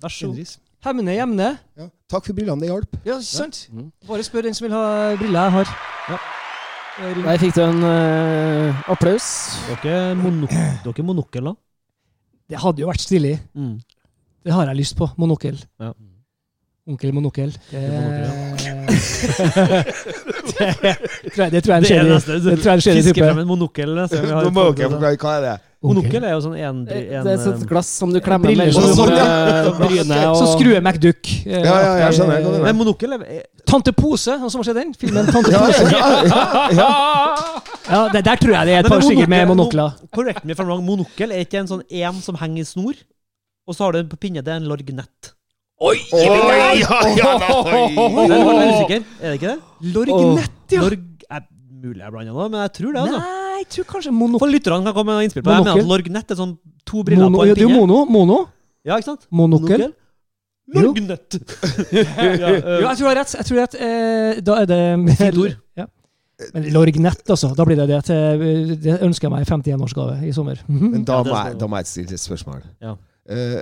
Vær 0.00 0.08
så 0.08 0.26
god. 0.32 0.56
Hemne 0.86 1.16
jevne. 1.16 1.46
Ja. 1.74 1.88
Takk 2.12 2.28
for 2.28 2.36
brillene, 2.36 2.62
det 2.62 2.68
hjalp. 2.70 2.96
Ja, 3.06 3.18
sant? 3.24 3.64
Mm. 3.74 3.88
Bare 4.06 4.22
spør 4.22 4.46
den 4.46 4.54
som 4.54 4.68
vil 4.68 4.74
ha 4.76 4.84
briller 5.18 5.48
jeg 5.48 5.54
har. 5.56 5.72
Ja. 6.12 6.18
Eh. 6.96 7.16
Der 7.24 7.40
fikk 7.42 7.56
du 7.56 7.62
en 7.64 7.82
uh, 7.82 8.90
applaus. 8.94 9.26
Dere 9.82 9.96
er 10.12 10.14
monok 10.20 10.52
dere 10.54 11.42
er 11.42 11.48
da? 11.50 11.54
Det 12.46 12.60
hadde 12.62 12.84
jo 12.84 12.90
vært 12.92 13.02
stilig. 13.02 13.34
Mm. 13.58 13.80
Det 14.46 14.54
har 14.54 14.70
jeg 14.70 14.78
lyst 14.78 14.94
på. 14.96 15.08
Monokkel. 15.18 15.58
Ja. 15.82 15.90
Onkel 16.86 17.10
monokkel. 17.10 17.50
Det, 17.72 17.80
Monokkel, 17.90 18.76
det, 20.46 21.32
tror 21.34 21.42
jeg, 21.42 21.52
det 21.52 21.62
tror 21.64 21.72
jeg 21.74 21.82
Det 21.82 21.90
er 22.54 22.78
skjer 22.78 23.00
i 23.00 23.02
type. 23.02 23.02
Fiske 23.02 23.10
type. 23.10 23.24
frem 23.26 23.40
en 23.42 23.48
monokkel. 23.50 23.90
Nå 23.90 24.52
må 24.54 24.68
dere 24.70 24.92
forklare 24.94 25.18
hva 25.18 25.32
er 25.34 25.42
det 25.48 25.56
Monokkel 25.86 26.24
er 26.26 26.32
jo 26.34 26.40
sånn 26.44 26.56
en, 26.58 26.78
Det 26.84 26.96
en, 27.16 27.24
det 27.26 27.32
er 27.32 27.40
et 27.40 27.46
eh, 27.62 27.66
glass 27.70 27.88
som 28.00 28.12
du 28.12 28.18
klemmer 28.20 28.48
Briller 28.50 28.70
mellom 28.72 28.94
som- 28.96 29.10
eh, 29.12 29.70
brynet 29.80 30.24
og 30.30 30.36
Så 30.40 30.46
skrur 30.56 30.80
MacDuck. 30.82 31.30
eh, 31.46 31.60
Ja, 31.64 31.76
ja, 31.82 31.92
jeg 32.04 32.18
skjønner, 32.18 32.40
jeg. 32.42 32.62
Men 32.66 32.76
monokkel 32.80 33.16
er 33.16 33.42
Tante 33.66 33.92
Pose, 33.92 34.36
han 34.38 34.50
som 34.50 34.60
har 34.62 34.68
sett 34.68 34.76
den? 34.78 34.92
Filmen 34.94 35.26
Tante 35.34 35.50
Pose. 35.50 35.90
ja, 35.92 36.22
ja, 36.26 36.68
ja. 36.76 36.90
Ja, 37.90 38.00
det, 38.10 38.24
Der 38.26 38.36
tror 38.42 38.52
jeg 38.56 38.66
det 38.66 38.74
er 38.74 38.80
et 38.82 38.88
par 38.90 39.00
stykker 39.00 39.28
med 39.30 39.46
monokler. 39.46 39.92
If 40.50 40.58
Monokkel 40.58 41.30
er 41.32 41.44
ikke 41.46 41.60
en 41.62 41.68
sånn 41.70 41.82
en 41.86 42.20
som 42.22 42.34
henger 42.40 42.60
i 42.64 42.66
snor, 42.66 42.94
og 43.66 43.74
så 43.76 43.84
har 43.86 43.92
du 43.94 43.98
en 44.00 44.08
på 44.10 44.16
pinne. 44.18 44.42
Det 44.42 44.50
er 44.52 44.58
en 44.58 44.66
lorgnett. 44.66 45.32
Oi, 45.78 45.96
ja, 46.10 46.18
ja, 46.74 47.00
Jeg 47.14 47.20
er 47.20 48.44
nei. 48.48 48.70
usikker. 48.72 49.02
Er 49.20 49.28
det 49.30 49.36
ikke 49.38 49.50
det? 49.52 49.60
Lorgnett, 49.94 50.58
ja. 50.72 50.80
Lorg... 50.82 51.02
Er 51.30 51.42
mulig 51.82 52.00
jeg 52.00 52.12
blander 52.14 52.32
nå, 52.32 52.46
men 52.50 52.60
jeg 52.64 52.72
tror 52.78 52.92
det. 52.94 53.00
altså. 53.02 53.18
Nei, 53.20 53.45
jeg 53.60 53.68
tror 53.74 53.86
kanskje 53.94 54.12
mono... 54.14 54.38
For 54.42 54.50
lytterne 54.52 54.84
kan 54.86 54.94
komme 54.96 55.14
med 55.16 55.28
innspill 55.28 55.42
på 55.44 55.50
det. 55.50 55.56
Jeg 55.56 55.64
mener 55.66 55.82
at 55.84 55.90
lorgnett 55.90 56.30
er 56.34 56.38
sånn 56.38 56.56
to 56.86 57.02
briller 57.06 57.28
mono 57.30 57.38
på 57.42 57.46
ja, 57.46 57.52
en 57.54 57.58
det 57.58 57.64
er 57.64 57.70
jo 57.70 57.78
mono. 57.80 57.98
Mono. 58.10 58.38
Ja, 58.86 58.96
ikke 59.00 59.10
sant? 59.12 59.26
Monokkel. 59.30 59.86
Lorgnett. 60.74 61.36
ja, 61.94 62.02
eh, 62.02 62.80
Ja, 62.82 62.88
jeg 62.90 62.98
tror 62.98 63.04
jeg 63.04 63.10
har 63.12 63.18
rett. 63.20 63.34
Jeg 63.38 63.46
tror 63.50 63.60
at, 63.62 63.76
eh, 63.78 64.40
da 64.46 64.56
er 64.62 64.66
det 64.70 64.80
Fint 65.20 65.38
ord. 65.44 65.54
Ja. 65.78 65.86
Men 66.52 66.66
lorgnett, 66.74 67.22
altså. 67.32 67.52
Da 67.56 67.64
blir 67.64 67.78
det 67.78 67.86
det 67.88 68.00
til 68.10 68.74
Det 68.82 68.96
ønsker 69.06 69.28
jeg 69.28 69.32
meg 69.32 69.46
i 69.46 69.48
51-årsgave 69.48 70.16
i 70.26 70.32
sommer. 70.36 70.58
Mhm. 70.68 70.90
Men 70.92 71.04
da 71.08 71.22
må 71.24 71.32
jeg, 71.38 71.58
da 71.62 71.68
må 71.70 71.78
jeg 71.80 71.90
stille 71.92 72.18
et 72.18 72.20
spørsmål. 72.24 72.64
Ja. 72.82 72.96
Uh, 73.30 73.60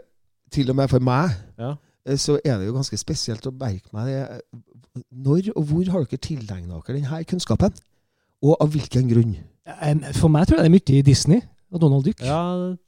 til 0.53 0.71
og 0.73 0.77
med 0.77 0.89
for 0.91 1.01
meg 1.01 1.31
Ja. 1.59 1.75
eh, 2.09 2.17
så 2.21 2.39
er 2.45 2.59
det 2.61 2.67
jo 2.69 2.75
ganske 2.77 2.99
spesielt 3.01 3.47
å 3.49 3.53
merke 3.53 3.89
meg 3.95 4.07
det. 4.11 4.19
eh, 4.23 5.01
Når 5.11 5.53
og 5.57 5.65
hvor 5.71 5.89
har 5.93 6.05
dere 6.05 6.21
tilegna 6.23 6.81
dere 6.87 6.99
denne 7.01 7.25
kunnskapen? 7.29 7.73
Og 8.45 8.57
av 8.61 8.69
hvilken 8.75 9.09
grunn? 9.09 9.37
For 10.13 10.29
meg 10.29 10.47
tror 10.47 10.59
jeg 10.59 10.65
det 10.65 10.71
er 10.71 10.77
mye 10.77 10.99
i 10.99 11.03
Disney 11.03 11.41
og 11.75 11.81
Donald 11.83 12.05
Duck. 12.07 12.21
ja, 12.23 12.39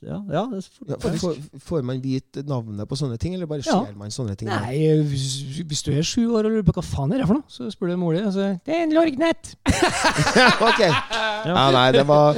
ja, 0.06 0.18
ja, 0.30 0.42
for, 0.62 0.86
Ja, 0.92 0.96
for, 1.02 1.16
får, 1.18 1.38
får 1.66 1.82
man 1.88 1.98
vite 2.04 2.44
navnet 2.46 2.86
på 2.86 2.94
sånne 2.98 3.18
ting, 3.18 3.34
eller 3.34 3.48
bare 3.50 3.64
Ja. 3.66 3.80
ser 3.82 3.96
man 3.98 4.12
sånne 4.14 4.36
ting? 4.38 4.46
Nei, 4.48 4.78
hvis, 5.10 5.24
hvis 5.66 5.82
du 5.82 5.90
er 5.92 6.06
sju 6.06 6.22
år 6.30 6.46
og 6.46 6.52
lurer 6.54 6.66
på 6.68 6.76
hva 6.76 6.84
faen 6.86 7.12
er 7.16 7.18
det 7.24 7.26
for 7.26 7.40
noe, 7.40 7.48
så 7.50 7.66
spør 7.74 7.90
du 7.90 7.96
mor 7.98 8.14
di. 8.14 8.20
Altså, 8.22 8.52
det 8.64 8.76
er 8.76 8.84
en 8.86 8.94
lorgnett. 8.94 9.56
ok. 10.68 10.80
Ja, 11.46 11.64
nei, 11.74 11.84
det 11.94 12.02
var 12.08 12.34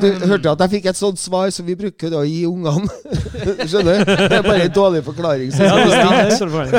Du 0.00 0.06
hørte 0.30 0.52
at 0.54 0.62
jeg 0.66 0.70
fikk 0.76 0.86
et 0.92 0.96
sånt 1.00 1.18
svar 1.20 1.50
som 1.54 1.66
vi 1.66 1.74
bruker 1.80 2.14
å 2.20 2.22
gi 2.28 2.42
ungene. 2.48 2.88
Skjønner? 3.70 4.04
Det 4.04 4.38
er 4.38 4.44
bare 4.46 4.66
en 4.68 4.74
dårlig 4.76 5.02
forklaring. 5.08 5.50
Så 5.56 5.64
Ja, 5.64 5.74
det, 5.80 5.96
ja, 5.96 6.10
det 6.10 6.20
er 6.26 6.36
så 6.36 6.48
fornøyd. 6.54 6.76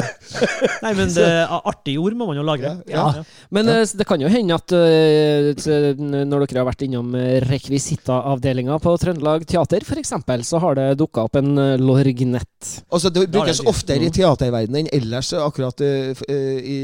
Nei, 0.85 0.93
men 0.97 1.13
det, 1.17 1.27
artige 1.73 2.01
ord 2.05 2.15
må 2.17 2.29
man 2.31 2.37
jo 2.39 2.45
lagre. 2.47 2.75
Ja, 2.89 3.07
Ja. 3.17 3.23
Men 3.51 3.67
eh, 3.67 3.81
det 3.97 4.05
kan 4.07 4.21
jo 4.21 4.29
hende 4.31 4.55
at 4.55 4.71
eh, 4.77 5.97
når 5.99 6.45
dere 6.45 6.61
har 6.61 6.67
vært 6.69 6.85
innom 6.85 7.13
eh, 7.17 7.39
rekvisittaavdelinga 7.49 8.77
på 8.91 8.97
Trøndelag 8.99 9.45
Teater 9.47 9.85
f.eks., 9.85 10.13
så 10.47 10.59
har 10.63 10.77
det 10.79 10.87
dukka 10.99 11.25
opp 11.27 11.37
en 11.39 11.51
eh, 11.57 11.77
lorgnett. 11.79 12.71
Altså, 12.91 13.11
det 13.13 13.27
brukes 13.31 13.61
det 13.61 13.65
er 13.65 13.71
oftere 13.71 14.07
i 14.07 14.11
teaterverdenen 14.13 14.83
enn 14.83 14.91
ellers 14.97 15.31
akkurat 15.37 15.83
uh, 15.85 16.25
eh, 16.27 16.57
i, 16.59 16.79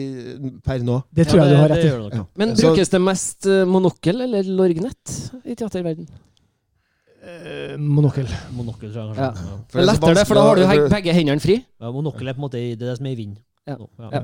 per 0.64 0.86
nå. 0.88 1.02
Det 1.12 1.28
tror 1.28 1.44
jeg 1.44 1.54
du 1.54 1.60
har 1.60 1.74
rett 1.74 1.84
i. 1.84 1.92
det. 1.92 2.22
Ja. 2.22 2.24
Men 2.40 2.56
brukes 2.60 2.94
det 2.94 3.04
mest 3.04 3.50
eh, 3.50 3.66
monokkel 3.68 4.24
eller 4.28 4.48
lorgnett 4.48 5.18
i 5.44 5.58
teaterverden? 5.58 6.08
Eh, 7.28 7.76
monokkel. 7.78 8.30
Monokkel, 8.56 8.94
tror 8.94 9.02
jeg 9.04 9.18
Ja. 9.18 9.32
kanskje. 9.34 9.50
Ja. 9.52 9.58
For 9.68 9.80
det 9.80 9.84
er 9.84 9.92
Lettere 9.92 10.26
for 10.30 10.40
da 10.40 10.46
har 10.48 10.56
du 10.56 10.90
begge 10.94 11.18
hendene 11.18 11.44
fri. 11.44 11.60
Ja, 11.82 11.92
monokkel 11.92 12.28
er 12.28 12.38
på 12.38 12.44
en 12.44 12.48
måte 12.48 12.62
det 12.62 12.80
det 12.80 12.98
som 12.98 13.10
er 13.10 13.18
i 13.18 13.20
vind. 13.20 13.36
Ja. 13.68 13.76
Nå, 13.76 13.88
Ja. 14.14 14.22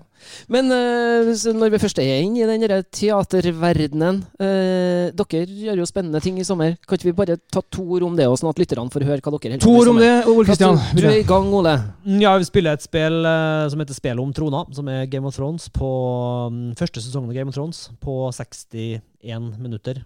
Men 0.48 0.72
uh, 0.72 1.32
når 1.58 1.74
vi 1.74 1.80
først 1.82 2.00
er 2.00 2.22
inne 2.24 2.44
i 2.44 2.48
den 2.48 2.86
teaterverdenen 2.96 4.22
uh, 4.40 5.12
Dere 5.12 5.42
gjør 5.44 5.82
jo 5.82 5.88
spennende 5.90 6.22
ting 6.24 6.40
i 6.40 6.46
sommer. 6.48 6.78
Kan 6.88 7.00
ikke 7.00 7.10
vi 7.10 7.16
bare 7.18 7.38
ta 7.52 7.64
to 7.68 7.84
ord 7.98 8.06
om 8.08 8.16
det, 8.16 8.30
og 8.30 8.38
sånn 8.40 8.54
at 8.54 8.62
lytterne 8.62 8.94
får 8.94 9.08
høre 9.10 9.20
hva 9.20 9.34
dere 9.36 9.58
holder 9.58 9.66
To 9.66 9.74
på 9.74 9.74
med 9.74 9.76
i 9.76 9.84
ord 9.84 9.92
om 9.92 10.02
det, 10.02 10.14
Ole 10.32 10.48
Kristian. 10.48 10.80
Du, 10.96 11.04
er 11.04 11.20
i 11.20 11.28
gang, 11.28 11.52
Ole. 11.60 11.76
Ja, 12.24 12.34
vi 12.40 12.48
spiller 12.48 12.80
et 12.80 12.86
spill 12.86 13.20
uh, 13.28 13.68
som 13.74 13.84
heter 13.84 14.00
Spelet 14.00 14.24
om 14.24 14.32
trona, 14.36 14.64
som 14.74 14.90
er 14.92 15.06
Game 15.12 15.28
of 15.28 15.36
Thrones 15.36 15.68
på 15.74 15.92
um, 16.48 16.64
første 16.80 17.04
sesongen 17.04 17.34
av 17.34 17.38
Game 17.38 17.52
of 17.52 17.60
Thrones 17.60 17.86
på 18.04 18.18
61 18.32 19.54
minutter. 19.60 20.02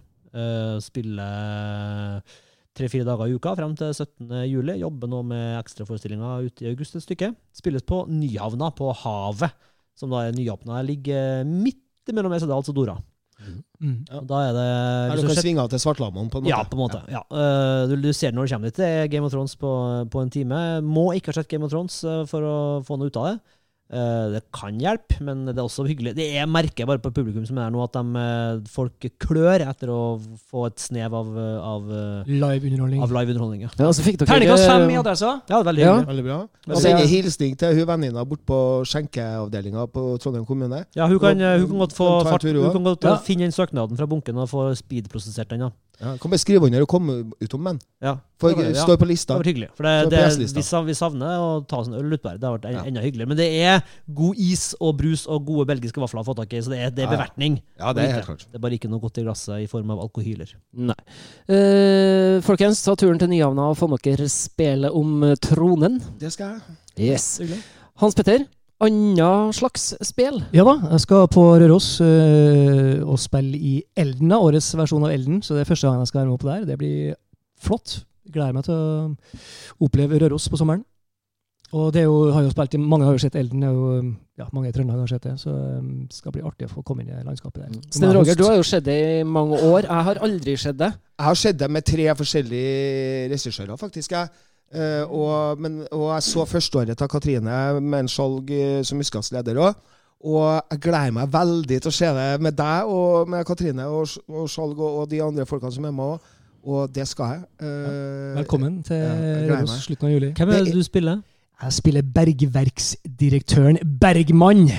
Spiller 0.84 2.20
tre-fire 2.78 3.06
dager 3.08 3.28
i 3.28 3.36
uka 3.36 3.52
frem 3.58 3.74
til 3.78 3.92
17. 3.92 4.30
juli. 4.48 4.78
Jobber 4.82 5.10
nå 5.10 5.20
med 5.32 5.58
ekstraforestillinga 5.60 6.36
ute 6.46 6.64
i 6.64 6.70
august 6.72 6.96
et 6.98 7.04
stykke. 7.04 7.32
Spilles 7.56 7.84
på 7.86 8.04
Nyhavna, 8.10 8.70
på 8.78 8.90
havet, 9.04 9.54
som 9.98 10.14
da 10.14 10.24
er 10.28 10.36
nyåpna. 10.36 10.80
Ligger 10.86 11.44
midt 11.48 12.14
mellom 12.14 12.34
Esedals 12.38 12.70
og 12.72 12.78
Dora. 12.78 12.96
Mm. 13.38 13.98
Ja. 14.10 14.20
Da 14.26 14.38
er 14.48 14.54
det 14.56 14.62
Her 15.12 15.20
du 15.20 15.28
kan 15.28 15.38
svinge 15.38 15.62
av 15.62 15.68
til 15.70 15.78
Svartlamoen, 15.78 16.30
på 16.32 16.40
en 16.40 16.46
måte. 16.46 16.50
ja, 16.50 16.62
på 16.66 16.74
en 16.74 16.80
måte. 16.82 17.02
Ja. 17.12 17.20
Ja. 17.30 17.86
du, 17.86 17.94
du 18.02 18.10
ser 18.12 18.32
det 18.32 18.38
når 18.38 18.48
du 18.48 18.54
kommer 18.54 18.72
dit. 18.72 18.80
Det 18.80 18.88
er 18.88 19.10
Game 19.12 19.28
of 19.28 19.34
Thrones 19.34 19.54
på, 19.60 19.70
på 20.10 20.22
en 20.24 20.32
time. 20.34 20.62
Må 20.82 21.12
ikke 21.14 21.30
ha 21.30 21.38
sett 21.38 21.50
Game 21.50 21.66
of 21.66 21.70
Thrones 21.70 22.00
eh, 22.02 22.24
for 22.30 22.42
å 22.42 22.56
få 22.86 22.98
noe 22.98 23.12
ut 23.12 23.20
av 23.20 23.28
det. 23.30 23.36
Eh, 23.88 24.24
det 24.34 24.42
kan 24.52 24.76
hjelpe, 24.76 25.16
men 25.24 25.46
det 25.46 25.54
er 25.56 25.64
også 25.64 25.86
hyggelig. 25.88 26.12
Det 26.18 26.26
er 26.36 26.44
merker 26.50 26.84
bare 26.84 27.00
på 27.00 27.08
publikum 27.16 27.46
som 27.48 27.56
er 27.56 27.68
her 27.68 27.72
nå, 27.72 27.80
at 27.86 27.94
de, 27.96 28.02
eh, 28.20 28.58
folk 28.68 29.06
klør 29.18 29.64
etter 29.64 29.88
å 29.88 30.20
få 30.50 30.66
et 30.66 30.76
snev 30.76 31.14
av, 31.16 31.30
eh, 31.40 31.56
av, 31.64 31.88
eh, 31.90 32.24
Live-underholdning. 32.28 33.00
av 33.02 33.10
live 33.16 33.32
underholdning. 33.32 33.62
Ja. 33.62 33.70
Ja, 33.78 33.86
og 33.88 33.94
så 33.96 34.04
fikk 34.04 34.18
dere 34.18 34.28
Terningkast 34.28 34.66
fem 34.68 34.90
i 34.90 34.98
adressa. 35.00 35.40
ja, 35.48 35.62
det 35.62 35.66
er 35.66 35.72
veldig 35.72 35.84
Ja. 35.86 35.96
Veldig 36.04 36.24
bra. 36.24 36.38
Og 36.68 36.76
sender 36.76 36.98
sende 37.00 37.08
hilsning 37.08 37.56
til 37.56 37.74
hun 37.74 37.86
venninna 37.86 38.28
bort 38.28 38.44
på 38.44 38.84
skjenkeavdelinga 38.84 39.88
på 39.90 40.18
Trondheim 40.20 40.44
kommune. 40.44 40.84
Ja, 40.94 41.06
hun 41.08 41.18
kan, 41.18 41.38
hun 41.40 41.68
kan 41.68 41.78
godt 41.78 41.94
få 41.96 42.24
fart, 42.24 42.42
hun 42.42 42.72
kan 42.72 42.84
godt 42.84 43.00
Ja. 43.04 43.16
finne 43.16 43.48
den 43.48 43.52
søknaden 43.52 43.96
fra 43.96 44.06
bunken 44.06 44.36
og 44.36 44.50
få 44.50 44.76
speedprosessert 44.76 45.48
den. 45.48 45.60
Ja. 45.60 45.70
Ja, 45.98 46.14
kan 46.16 46.30
bare 46.30 46.38
skrive 46.38 46.62
under 46.68 46.84
og 46.84 46.88
komme 46.88 47.14
ut 47.42 47.54
om 47.54 47.64
den. 47.64 47.80
Ja, 48.00 48.12
For 48.38 48.54
det 48.54 48.68
ja. 48.76 48.84
står 48.84 49.00
på 49.00 49.06
lista. 49.10 49.34
Det 49.34 49.42
var 49.42 49.48
hyggelig. 49.50 49.68
For 49.74 49.82
det, 49.82 50.10
det, 50.12 50.54
vi, 50.86 50.94
savner 50.94 51.40
å 51.42 51.48
ta 51.66 51.80
oss 51.80 51.88
en 51.90 51.94
øl 51.98 52.14
utpå 52.14 52.30
her. 52.30 52.38
Det 52.38 52.46
har 52.46 52.54
vært 52.54 52.68
en, 52.70 52.76
Ja. 52.76 52.82
enda 52.86 53.02
hyggeligere. 53.02 53.26
Men 53.26 53.36
det 53.36 53.48
er 53.66 53.77
god 54.20 54.36
is 54.42 54.64
og 54.80 54.96
brus 55.00 55.26
og 55.30 55.44
gode 55.48 55.66
belgiske 55.70 56.00
vafler 56.02 56.22
å 56.22 56.26
få 56.28 56.34
tak 56.38 56.52
i, 56.56 56.60
så 56.64 56.72
det 56.72 56.78
er, 56.82 56.90
det 56.94 57.04
er 57.04 57.06
Ja, 57.06 57.12
ja. 57.12 57.16
bevertning. 57.16 57.58
Ja, 57.78 57.92
det 57.96 58.04
er 58.04 58.14
helt 58.18 58.28
klart. 58.28 58.44
Det 58.48 58.58
er 58.60 58.64
bare 58.66 58.78
ikke 58.78 58.90
noe 58.92 59.00
godt 59.02 59.18
i 59.20 59.24
glasset 59.26 59.64
i 59.64 59.70
form 59.70 59.90
av 59.94 60.02
alkohyler. 60.06 60.52
Nei. 60.88 60.98
Uh, 61.48 62.38
folkens, 62.46 62.82
ta 62.84 62.94
turen 62.98 63.18
til 63.20 63.30
Nyhavna 63.32 63.70
og 63.72 63.78
få 63.80 63.88
dere 64.04 64.28
spille 64.32 64.90
om 64.94 65.22
tronen. 65.44 65.98
Det 66.20 66.30
skal 66.34 66.56
jeg. 66.58 66.78
Yes. 67.12 67.28
Hans 68.02 68.14
Petter, 68.18 68.44
anna 68.82 69.30
slags 69.56 69.88
spill? 70.06 70.40
Ja 70.54 70.62
da, 70.66 70.76
jeg 70.92 71.02
skal 71.02 71.24
på 71.34 71.42
Røros 71.58 71.88
øh, 72.04 73.00
og 73.06 73.18
spille 73.18 73.58
i 73.58 73.72
Elden, 73.98 74.30
da, 74.30 74.38
årets 74.42 74.68
versjon 74.78 75.06
av 75.06 75.14
Elden. 75.14 75.40
Så 75.42 75.56
det 75.56 75.64
er 75.64 75.70
første 75.72 75.88
gang 75.90 76.02
jeg 76.04 76.10
skal 76.12 76.22
være 76.24 76.30
med 76.30 76.42
på 76.44 76.50
der. 76.52 76.66
Det 76.68 76.78
blir 76.78 77.16
flott. 77.62 78.00
Gleder 78.28 78.52
meg 78.54 78.66
til 78.66 78.76
å 78.76 79.86
oppleve 79.88 80.18
Røros 80.22 80.46
på 80.52 80.58
sommeren. 80.60 80.84
Og 81.76 81.92
det 81.92 82.00
er 82.00 82.06
jo, 82.06 82.30
har 82.32 82.46
jo 82.46 82.50
spilt 82.52 82.74
i, 82.78 82.80
Mange 82.80 83.04
har 83.04 83.16
jo 83.16 83.20
sett 83.20 83.36
Elden. 83.36 83.60
Det 83.60 83.68
er 83.68 83.74
jo, 83.76 84.12
ja, 84.40 84.46
mange 84.56 84.70
i 84.70 84.72
Trøndelag 84.72 85.02
har 85.02 85.10
sett 85.10 85.26
det. 85.26 85.34
Så 85.40 85.52
det 85.52 86.16
skal 86.16 86.32
bli 86.32 86.44
artig 86.48 86.68
å 86.68 86.72
få 86.72 86.84
komme 86.86 87.04
inn 87.04 87.12
i 87.12 87.24
landskapet 87.26 87.66
der. 87.66 87.74
Sten 87.92 88.14
Roger, 88.16 88.38
du 88.38 88.46
har 88.46 88.56
jo 88.56 88.64
sett 88.64 88.86
det 88.86 88.96
i 89.18 89.26
mange 89.28 89.58
år. 89.58 89.84
Jeg 89.84 90.06
har 90.08 90.22
aldri 90.24 90.56
sett 90.60 90.78
det. 90.80 90.94
Jeg 91.18 91.28
har 91.28 91.40
sett 91.42 91.60
det 91.60 91.68
med 91.76 91.84
tre 91.84 92.08
forskjellige 92.22 93.28
regissører, 93.34 93.76
faktisk. 93.80 94.16
jeg. 94.16 94.44
Uh, 94.68 95.04
og, 95.08 95.60
men, 95.60 95.78
og 95.96 96.10
jeg 96.12 96.24
så 96.26 96.44
førsteåret 96.44 96.98
til 97.00 97.08
Katrine 97.08 97.60
med 97.80 98.02
en 98.02 98.10
eh, 98.52 98.82
som 98.84 99.00
utkastleder 99.00 99.60
òg. 99.64 99.78
Og 100.28 100.62
jeg 100.72 100.80
gleder 100.82 101.14
meg 101.14 101.30
veldig 101.32 101.78
til 101.78 101.88
å 101.88 101.94
se 101.94 102.08
det 102.16 102.40
med 102.42 102.56
deg 102.58 102.90
og 102.90 103.28
med 103.30 103.46
Katrine 103.46 103.86
og, 103.86 104.08
og 104.28 104.48
Skjalg 104.50 104.80
og, 104.80 105.02
og 105.02 105.10
de 105.10 105.22
andre 105.22 105.46
folkene 105.46 105.72
som 105.72 105.86
er 105.88 105.94
med 105.94 106.16
òg. 106.16 106.34
Og 106.68 106.90
det 106.92 107.06
skal 107.08 107.36
jeg. 107.36 107.44
Eh, 107.62 108.36
Velkommen 108.40 108.82
til 108.84 108.98
Ja, 108.98 109.12
jeg 109.14 109.50
Røros 109.52 109.84
slutten 109.84 110.08
av 110.08 110.12
juli. 110.12 110.32
Hvem 110.36 110.50
er 110.52 110.64
det 110.66 110.74
du 110.74 110.82
spiller? 110.84 111.20
Jeg 111.62 111.72
spiller 111.72 112.02
bergverksdirektøren 112.14 113.78
Bergmann. 114.00 114.58
ja. 114.68 114.74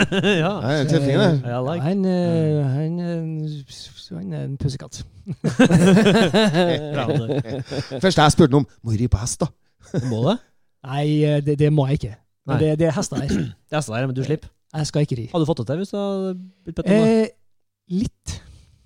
Det 0.00 0.70
er 0.70 0.80
en 0.80 0.88
tøffing, 0.88 1.18
det. 1.18 1.42
I 1.44 1.58
like. 1.66 1.80
Han, 1.80 2.04
øh, 2.04 2.64
han, 2.66 3.00
øh, 3.00 4.16
han 4.16 4.32
er 4.32 4.44
en 4.44 4.58
pussekatt. 4.58 5.06
Første 8.00 8.22
jeg 8.22 8.32
spurte 8.32 8.54
om 8.54 8.66
Må 8.82 8.90
ri 8.90 9.08
på 9.08 9.18
hest, 9.18 9.40
da. 9.40 9.46
Må 10.08 10.30
det? 10.30 10.38
Nei, 10.86 11.24
øh, 11.24 11.46
det, 11.46 11.58
det 11.58 11.72
må 11.72 11.86
jeg 11.86 11.92
ikke. 11.92 12.16
Men 12.46 12.58
det, 12.60 12.78
det 12.78 12.86
er 12.86 12.92
hester 12.96 13.16
her. 13.16 13.28
Det 13.28 13.52
er 13.72 13.80
der, 13.80 14.06
men 14.06 14.16
du 14.16 14.24
slipper. 14.24 14.48
Jeg 14.74 14.86
skal 14.86 15.00
ikke 15.00 15.16
ri. 15.16 15.28
Hadde 15.32 15.40
du 15.44 15.46
fått 15.46 15.58
det 15.58 15.66
til 15.66 15.76
hvis 15.76 15.88
du 15.92 15.96
hadde 15.96 16.34
blitt 16.64 16.76
bedt 16.76 16.86
om 16.86 16.92
det? 16.92 17.22
Eh, 17.22 17.28
litt. 17.88 18.42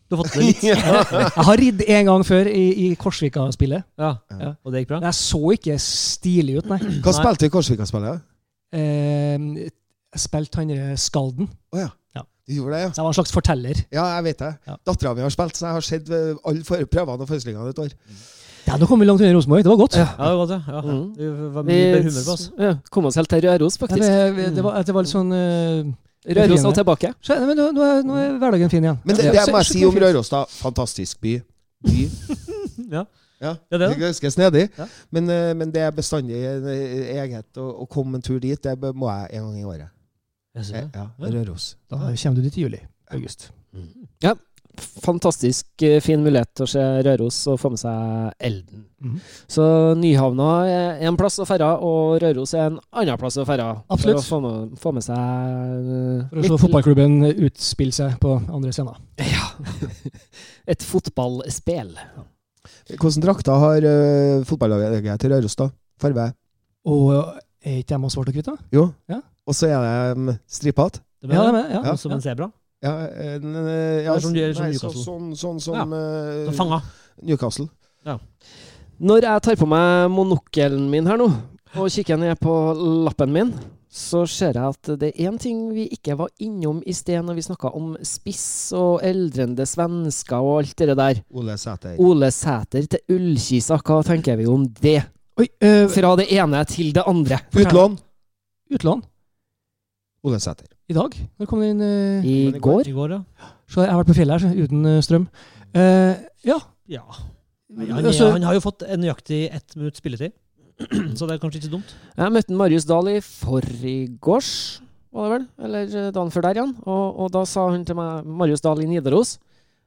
Du 0.09 0.15
har 0.17 0.23
fått 0.23 0.37
det 0.37 0.45
litt? 0.45 0.63
Jeg 0.67 1.47
har 1.49 1.57
ridd 1.59 1.81
en 1.89 2.07
gang 2.11 2.25
før 2.29 2.47
i, 2.47 2.65
i 2.87 2.95
Korsvika-spillet. 3.01 3.83
Ja. 3.99 4.13
Ja. 4.31 4.53
Og 4.63 4.73
det 4.75 4.85
gikk 4.85 4.93
bra? 4.95 5.01
Jeg 5.03 5.19
så 5.19 5.41
ikke 5.57 5.79
stilig 5.83 6.61
ut, 6.61 6.69
nei. 6.71 6.79
Hva 7.03 7.11
Nei. 7.11 7.17
spilte 7.19 7.43
du 7.43 7.49
i 7.51 7.55
Korsvika-spillet? 7.57 8.23
Eh, 8.77 9.37
jeg 9.67 10.23
spilte 10.23 10.63
han 10.63 10.73
Skalden. 11.01 11.49
Oh, 11.75 11.81
ja. 11.81 11.91
Ja. 12.17 12.23
Du 12.47 12.55
gjorde 12.55 12.77
det, 12.77 12.81
ja. 12.87 12.89
Så 12.95 13.01
jeg 13.03 13.05
var 13.09 13.13
en 13.13 13.19
slags 13.19 13.35
forteller. 13.35 13.83
Ja, 13.93 14.05
jeg 14.17 14.25
vet 14.31 14.39
det. 14.45 14.53
Ja. 14.71 14.77
Dattera 14.87 15.15
mi 15.19 15.25
har 15.27 15.35
spilt, 15.35 15.59
så 15.59 15.67
jeg 15.67 15.75
har 15.81 15.87
sett 15.91 16.11
eh, 16.15 16.35
alle 16.47 16.65
for- 16.65 16.87
prøvene 16.91 17.27
og 17.27 17.29
forestillingene 17.31 17.75
et 17.75 17.83
år. 17.83 17.95
Ja, 18.67 18.77
Nå 18.83 18.87
kom 18.91 18.99
vi 19.03 19.07
langt 19.07 19.21
unna 19.23 19.35
Rosenborg. 19.35 19.63
Det 19.63 19.71
var 19.71 19.77
godt. 19.79 19.97
Ja, 19.99 20.07
det 20.19 20.31
var 20.31 20.39
godt, 20.41 20.55
ja. 20.55 20.61
ja. 20.75 20.81
Mm. 20.87 21.03
Det 21.19 21.29
var 21.55 21.63
Vi 21.67 21.73
mye 21.75 21.91
bedre 21.93 22.09
humør 22.09 22.25
på 22.27 22.33
oss. 22.39 22.47
ja, 22.59 22.73
kom 22.91 23.05
oss 23.11 23.19
helt 23.19 23.31
til 23.31 23.45
Røros, 23.47 23.77
Ja, 23.77 23.83
faktisk. 23.87 24.03
det, 24.39 24.49
det, 24.57 24.65
var, 24.65 24.79
det 24.83 24.95
var 24.97 25.07
litt 25.07 25.13
sånn 25.13 25.31
øh, 25.37 25.93
Røros 26.27 26.65
og 26.65 26.75
tilbake. 26.75 27.13
så, 27.23 27.37
men 27.47 27.57
nå, 27.57 27.71
nå, 27.73 27.83
er, 27.83 28.03
nå 28.03 28.15
er 28.19 28.39
hverdagen 28.39 28.71
fin 28.71 28.83
igjen. 28.85 28.99
Men 29.05 29.17
det, 29.17 29.25
Ja. 29.25 29.33
det 29.33 29.45
Så- 29.45 29.53
må 29.53 29.59
jeg 29.59 29.67
si 29.67 29.85
om. 29.87 29.95
Røros, 29.95 30.29
da. 30.29 30.45
Fantastisk 30.49 31.21
by. 31.21 31.41
by. 31.87 32.09
Ja. 32.93 33.05
Ja, 33.41 33.55
Ja, 33.71 33.79
det 33.79 33.83
er. 33.91 33.95
Ganske 34.01 34.31
snedig. 34.31 34.69
Ja. 34.79 34.87
Men, 35.11 35.29
eh, 35.31 35.55
men 35.55 35.71
det 35.71 35.83
er 35.83 35.91
bestandig 35.91 36.37
en 36.47 36.65
egenhet 36.67 37.59
å, 37.61 37.83
å 37.83 37.87
komme 37.89 38.17
en 38.17 38.23
tur 38.23 38.39
dit. 38.41 38.63
Det 38.63 38.95
må 38.95 39.11
jeg 39.13 39.29
en 39.39 39.43
gang 39.51 39.59
i 39.61 39.65
året. 39.65 39.89
Jeg 40.57 40.65
ser 40.65 40.77
Eh, 40.77 40.83
det. 40.83 40.91
Ja, 40.95 41.07
Ja. 41.19 41.31
Røros. 41.35 41.77
Da 41.91 41.97
kommer 41.97 42.35
du 42.37 42.43
dit 42.43 42.57
i 42.57 42.63
juli. 42.63 42.81
August. 43.13 43.51
Fantastisk 45.05 45.83
eh, 45.87 46.01
fin 46.05 46.23
mulighet 46.25 46.51
til 46.57 46.67
å 46.67 46.69
se 46.71 46.83
Røros 47.07 47.39
og 47.53 47.59
få 47.61 47.71
med 47.73 47.81
seg 47.81 48.47
Elden. 48.49 48.85
Mhm. 49.03 49.17
Så 49.53 49.65
Nyhavna 50.01 50.49
er 50.69 51.05
en 51.09 51.19
plass 51.21 51.39
å 51.43 51.47
ferde, 51.49 51.69
og 51.85 52.17
Røros 52.23 52.55
er 52.57 52.71
en 52.71 52.79
annen 52.97 53.21
plass 53.21 53.39
å 53.41 53.47
ferde. 53.49 53.69
Absolutt. 53.93 54.25
For 54.25 54.25
å 54.25 54.31
få 54.31 54.41
med, 54.45 54.79
få 54.83 54.93
med 54.97 55.07
seg 55.07 55.17
eh, 55.17 56.25
For 56.33 56.43
å 56.43 56.47
se 56.49 56.61
fotballklubben 56.65 57.19
utspille 57.35 57.97
seg 57.97 58.19
på 58.23 58.39
andre 58.45 58.75
scener. 58.77 59.01
Ja. 59.37 59.47
Et 60.71 60.83
fotballspill. 60.83 61.93
Hvordan 62.99 63.23
drakter 63.25 63.59
har 63.63 63.87
uh, 63.87 64.45
fotballaget 64.47 65.21
til 65.23 65.33
Røros, 65.33 65.57
da? 65.59 65.69
Farge? 66.03 66.29
Og 66.87 67.11
er 67.67 67.81
ikke 67.83 67.99
de 67.99 68.11
svart 68.13 68.31
og 68.31 68.37
hvitt, 68.37 68.47
da? 68.51 68.57
Jo. 68.75 68.89
Ja. 69.11 69.21
Og 69.47 69.55
så 69.55 69.71
er 69.71 69.83
det 69.83 70.19
um, 70.19 70.31
stripete. 70.51 71.03
Ja, 71.23 71.29
de 71.29 71.35
det. 71.35 71.65
er, 71.65 71.75
ja. 71.75 71.83
Ja. 71.91 71.97
Som 71.99 72.15
en 72.15 72.23
sebra. 72.23 72.51
Ja, 72.83 72.93
en, 73.09 73.55
eh, 73.67 74.05
ja, 74.05 74.19
som- 74.21 74.21
som 74.21 74.33
nei, 74.33 74.53
så, 74.53 74.63
Newcastle. 74.63 75.03
sånn, 75.05 75.31
sånn 75.37 75.61
som 75.61 75.93
eh, 75.93 76.53
Fanga. 76.53 76.83
Newcastle. 77.23 77.69
Når 79.01 79.21
jeg 79.23 79.43
tar 79.43 79.57
på 79.57 79.67
meg 79.69 80.11
monokkelen 80.11 80.89
min 80.91 81.07
her 81.07 81.17
nå, 81.21 81.27
og 81.77 81.89
kikker 81.93 82.17
ned 82.19 82.39
på 82.41 82.53
lappen 83.05 83.33
min, 83.33 83.51
så 83.91 84.27
ser 84.29 84.53
jeg 84.57 84.63
at 84.75 84.99
det 85.01 85.11
er 85.15 85.29
én 85.31 85.39
ting 85.41 85.73
vi 85.75 85.89
ikke 85.93 86.17
var 86.17 86.29
innom 86.41 86.83
i 86.87 86.93
sted 86.93 87.23
når 87.25 87.35
vi 87.39 87.45
snakka 87.45 87.71
om 87.77 87.97
spiss 88.05 88.73
og 88.77 89.01
eldrende 89.05 89.65
svensker 89.69 90.37
og 90.41 90.59
alt 90.63 90.77
det 90.77 90.97
der. 90.97 91.21
Ole 91.33 91.57
Sæter. 91.57 91.97
Ole 91.99 92.31
Sæter 92.31 92.87
til 92.87 93.01
Ullkisa, 93.17 93.79
hva 93.81 94.03
tenker 94.05 94.37
vi 94.37 94.47
om 94.47 94.65
det? 94.83 95.03
Oi, 95.39 95.49
øh, 95.63 95.89
Fra 95.93 96.15
det 96.17 96.29
ene 96.33 96.65
til 96.65 96.93
det 96.93 97.03
andre. 97.07 97.39
Utlån. 97.57 97.99
utlån. 98.73 99.03
Ole 100.25 100.41
Sæter. 100.41 100.67
I 100.89 100.95
dag? 100.95 101.15
Når 101.41 101.49
kom 101.51 101.61
det 101.65 101.71
inn 101.75 101.81
Uh, 101.83 102.25
I 102.25 102.35
i 102.49 102.51
går- 102.53 102.61
går. 102.63 102.89
I 102.89 102.93
går, 102.95 103.11
ja. 103.17 103.51
Så 103.67 103.83
jeg 103.83 103.91
har 103.91 103.99
vært 104.03 104.11
på 104.13 104.15
fjellet 104.19 104.37
her, 104.37 104.43
så, 104.47 104.65
uten 104.67 104.87
øh, 104.87 105.01
strøm. 105.03 105.25
Uh, 105.75 106.15
ja. 106.47 106.59
ja. 106.87 107.03
Han, 107.77 107.91
er, 107.91 108.07
Altså- 108.07 108.31
han 108.33 108.43
har 108.47 108.55
jo 108.55 108.61
fått 108.63 108.83
en 108.87 109.01
nøyaktig 109.03 109.41
ett 109.53 109.75
minutt 109.77 109.97
spilletid, 109.99 110.33
så 111.19 111.27
det 111.27 111.35
er 111.35 111.41
kanskje 111.43 111.59
ikke 111.59 111.69
så 111.71 111.75
dumt. 111.75 111.95
Jeg 112.17 112.33
møtte 112.37 112.55
Marius 112.55 112.85
Dahl 112.87 113.09
i 113.11 113.21
forgårs, 113.21 114.81
var 115.17 115.27
det 115.27 115.33
vel? 115.35 115.47
Eller 115.67 115.83
eh, 116.07 116.13
dagen 116.13 116.31
før 116.31 116.45
der 116.47 116.61
igjen. 116.61 116.77
Og, 116.87 117.05
og 117.25 117.31
da 117.35 117.43
sa 117.49 117.67
hun 117.73 117.85
til 117.89 117.97
meg, 117.99 118.25
Marius 118.29 118.61
Dahl 118.63 118.83
i 118.85 118.87
Nidaros, 118.91 119.39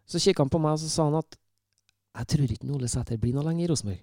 så 0.09 0.19
kikka 0.19 0.43
han 0.43 0.49
på 0.51 0.59
meg 0.59 0.73
og 0.75 0.79
så 0.83 0.89
sa 0.89 1.05
han 1.07 1.19
at 1.21 1.37
jeg 2.19 2.27
tror 2.33 2.51
ikke 2.51 2.71
Ole 2.73 2.87
Sæter 2.89 3.19
blir 3.21 3.35
noe 3.37 3.45
lenger 3.45 3.67
i 3.67 3.71
Rosenborg. 3.71 3.99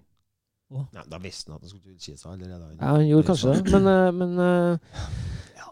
Nei, 0.94 1.02
da 1.10 1.18
visste 1.22 1.50
han 1.52 1.58
at 1.58 1.66
han 1.66 1.70
skulle 1.74 1.94
utskille 1.98 2.18
seg 2.18 2.32
allerede. 2.32 2.70
Ja, 2.80 2.92
han 2.96 3.06
gjorde 3.10 3.26
kanskje 3.28 3.52
det, 3.58 3.74
men, 3.74 3.88
eh, 3.90 4.12
men 4.16 4.38
eh, 4.46 4.94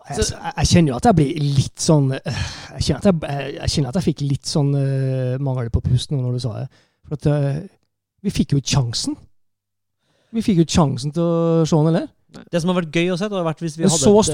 Jeg, 0.04 0.24
jeg, 0.28 0.68
kjenner 0.68 0.92
jo 0.92 0.96
at 0.98 1.06
jeg 1.08 1.16
blir 1.16 1.38
litt 1.40 1.80
sånn 1.80 2.10
øh, 2.12 2.40
Jeg 2.74 2.84
kjenner 2.86 2.98
at 3.00 3.06
jeg, 3.08 3.54
jeg, 3.54 3.70
kjenner 3.72 3.88
at 3.88 3.98
jeg 3.98 4.06
fikk 4.10 4.24
litt 4.26 4.50
sånn 4.50 4.74
uh, 4.76 5.36
mangel 5.40 5.70
på 5.72 5.80
pust 5.86 6.12
nå 6.12 6.18
når 6.20 6.36
du 6.36 6.42
sa 6.44 6.52
det. 6.58 6.66
For 7.06 7.16
at 7.16 7.28
uh, 7.30 7.62
vi 8.24 8.32
fikk 8.32 8.56
jo 8.56 8.60
sjansen. 8.60 9.16
Vi 10.34 10.42
fikk 10.44 10.60
jo 10.62 10.68
sjansen 10.76 11.14
til 11.14 11.24
å 11.24 11.64
se 11.68 11.78
han 11.78 11.90
eller? 11.92 12.08
Det 12.50 12.60
som 12.60 12.72
har 12.72 12.80
vært 12.80 12.96
gøy 12.96 13.12
å 13.14 13.18
se, 13.18 13.28
det 13.30 13.38
har 13.38 13.46
vært 13.46 13.62
hvis 13.62 13.76
vi 13.78 13.86
hadde 13.86 13.94
så 13.94 14.10
et- 14.10 14.32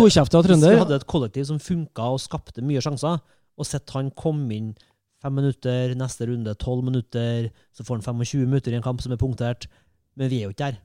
Hvis 0.71 0.79
vi 0.79 0.85
hadde 0.85 1.01
et 1.03 1.11
kollektiv 1.11 1.47
som 1.51 1.59
funka 1.61 2.07
og 2.15 2.23
skapte 2.23 2.65
mye 2.65 2.81
sjanser, 2.81 3.21
og 3.61 3.69
sett 3.69 3.91
han 3.93 4.11
komme 4.17 4.55
inn 4.57 4.71
fem 5.21 5.35
minutter, 5.37 5.95
neste 5.95 6.27
runde 6.31 6.55
tolv 6.57 6.87
minutter, 6.87 7.51
så 7.77 7.85
får 7.85 8.01
han 8.01 8.25
25 8.25 8.47
minutter 8.49 8.73
i 8.73 8.79
en 8.79 8.87
kamp 8.87 9.03
som 9.05 9.13
er 9.13 9.21
punktert. 9.21 9.67
Men 10.17 10.31
vi 10.33 10.41
er 10.41 10.49
jo 10.49 10.55
ikke 10.55 10.71
der. 10.71 10.79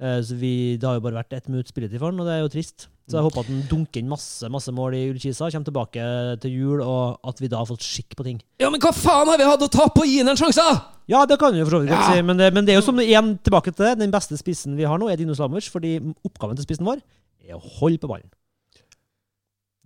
Eh, 0.00 0.20
Så 0.22 0.36
vi, 0.38 0.76
Det 0.78 0.86
har 0.86 0.94
jo 0.98 1.00
bare 1.04 1.18
vært 1.24 1.32
ett 1.34 1.48
minutt 1.48 1.68
spilletid 1.68 1.98
for 1.98 2.10
han, 2.12 2.20
og 2.20 2.26
det 2.26 2.36
er 2.36 2.44
jo 2.44 2.48
trist. 2.52 2.86
Så 3.08 3.16
jeg 3.16 3.24
håper 3.24 3.40
at 3.40 3.48
han 3.48 3.62
dunker 3.70 4.02
inn 4.02 4.08
masse 4.10 4.44
masse 4.52 4.68
mål 4.70 4.92
i 4.94 5.06
Ullkisa, 5.10 5.48
kommer 5.50 5.64
tilbake 5.64 6.40
til 6.42 6.50
jul, 6.52 6.82
og 6.84 7.18
at 7.26 7.40
vi 7.40 7.48
da 7.48 7.56
har 7.62 7.66
fått 7.70 7.80
skikk 7.80 8.12
på 8.14 8.26
ting. 8.26 8.40
Ja, 8.60 8.68
men 8.68 8.80
hva 8.84 8.92
faen 8.92 9.30
har 9.32 9.38
vi 9.40 9.46
hatt 9.48 9.64
å 9.64 9.68
tape 9.72 9.94
på 9.96 10.04
å 10.04 10.06
gi 10.06 10.18
ham 10.20 10.28
en 10.28 10.36
sjanse? 10.36 10.66
Ja, 11.08 11.22
det 11.24 11.38
kan 11.40 11.54
vi 11.56 11.64
for 11.64 11.78
så 11.78 11.80
vidt 11.80 11.90
godt 11.94 12.12
si, 12.12 12.20
men 12.22 12.36
det, 12.36 12.52
men 12.52 12.66
det 12.68 12.74
er 12.74 12.82
jo 12.82 12.84
som 12.84 13.00
igjen 13.00 13.38
tilbake 13.42 13.72
til 13.72 13.86
det. 13.86 13.94
Den 14.04 14.12
beste 14.12 14.36
spissen 14.36 14.76
vi 14.76 14.84
har 14.84 15.00
nå, 15.00 15.08
er 15.08 15.16
Dino 15.16 15.32
Slamovic, 15.34 15.70
fordi 15.72 15.96
oppgaven 16.28 16.60
til 16.60 16.68
spissen 16.68 16.84
vår 16.84 17.00
er 17.48 17.56
å 17.56 17.62
holde 17.80 17.96
på 18.02 18.10
ballen. 18.12 18.28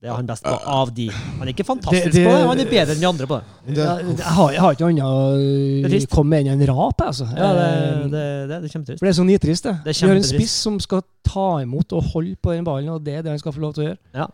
Det 0.03 0.11
er 0.11 0.17
han 0.19 0.27
best 0.27 0.43
på 0.43 0.53
av 0.67 0.89
de. 0.97 1.05
Han 1.15 1.47
er 1.47 1.53
ikke 1.53 1.65
fantastisk 1.69 2.09
Det- 2.09 2.13
det- 2.17 2.25
på 2.27 2.31
det, 2.35 2.47
han 2.49 2.59
er 2.59 2.71
bedre 2.73 2.95
enn 2.97 3.01
de 3.01 3.07
andre 3.07 3.27
på 3.31 3.37
det. 3.39 3.75
det 3.77 3.85
jeg, 3.85 4.25
har, 4.35 4.51
jeg 4.51 4.61
har 4.65 4.73
ikke 4.75 4.89
noe 4.89 4.91
annet 4.91 6.03
å 6.03 6.15
komme 6.17 6.31
med 6.33 6.47
enn 6.51 6.61
en 6.61 6.67
rap, 6.75 7.05
altså. 7.07 7.27
Ja, 7.37 7.51
det, 7.55 7.69
Eh, 7.73 8.03
det, 8.03 8.11
det, 8.11 8.49
det 8.49 8.65
er 8.67 8.73
kjempetrist. 8.73 8.99
For 8.99 9.07
det 9.07 9.13
er 9.13 9.19
så 9.21 9.27
nitrist, 9.29 9.63
det. 9.69 9.75
Det 9.85 9.93
er 9.95 10.01
Vi 10.01 10.09
har 10.11 10.17
en 10.19 10.27
spiss 10.33 10.51
som 10.67 10.81
skal 10.83 11.03
ta 11.23 11.47
imot 11.63 11.93
og 11.93 12.03
holde 12.13 12.35
på 12.43 12.51
den 12.57 12.65
ballen, 12.67 12.89
og 12.91 13.05
det 13.05 13.15
er 13.15 13.23
det 13.23 13.31
han 13.31 13.39
skal 13.39 13.53
få 13.55 13.61
lov 13.63 13.75
til 13.75 13.85
å 13.85 13.87
gjøre. 13.93 13.99
Ja. 14.15 14.27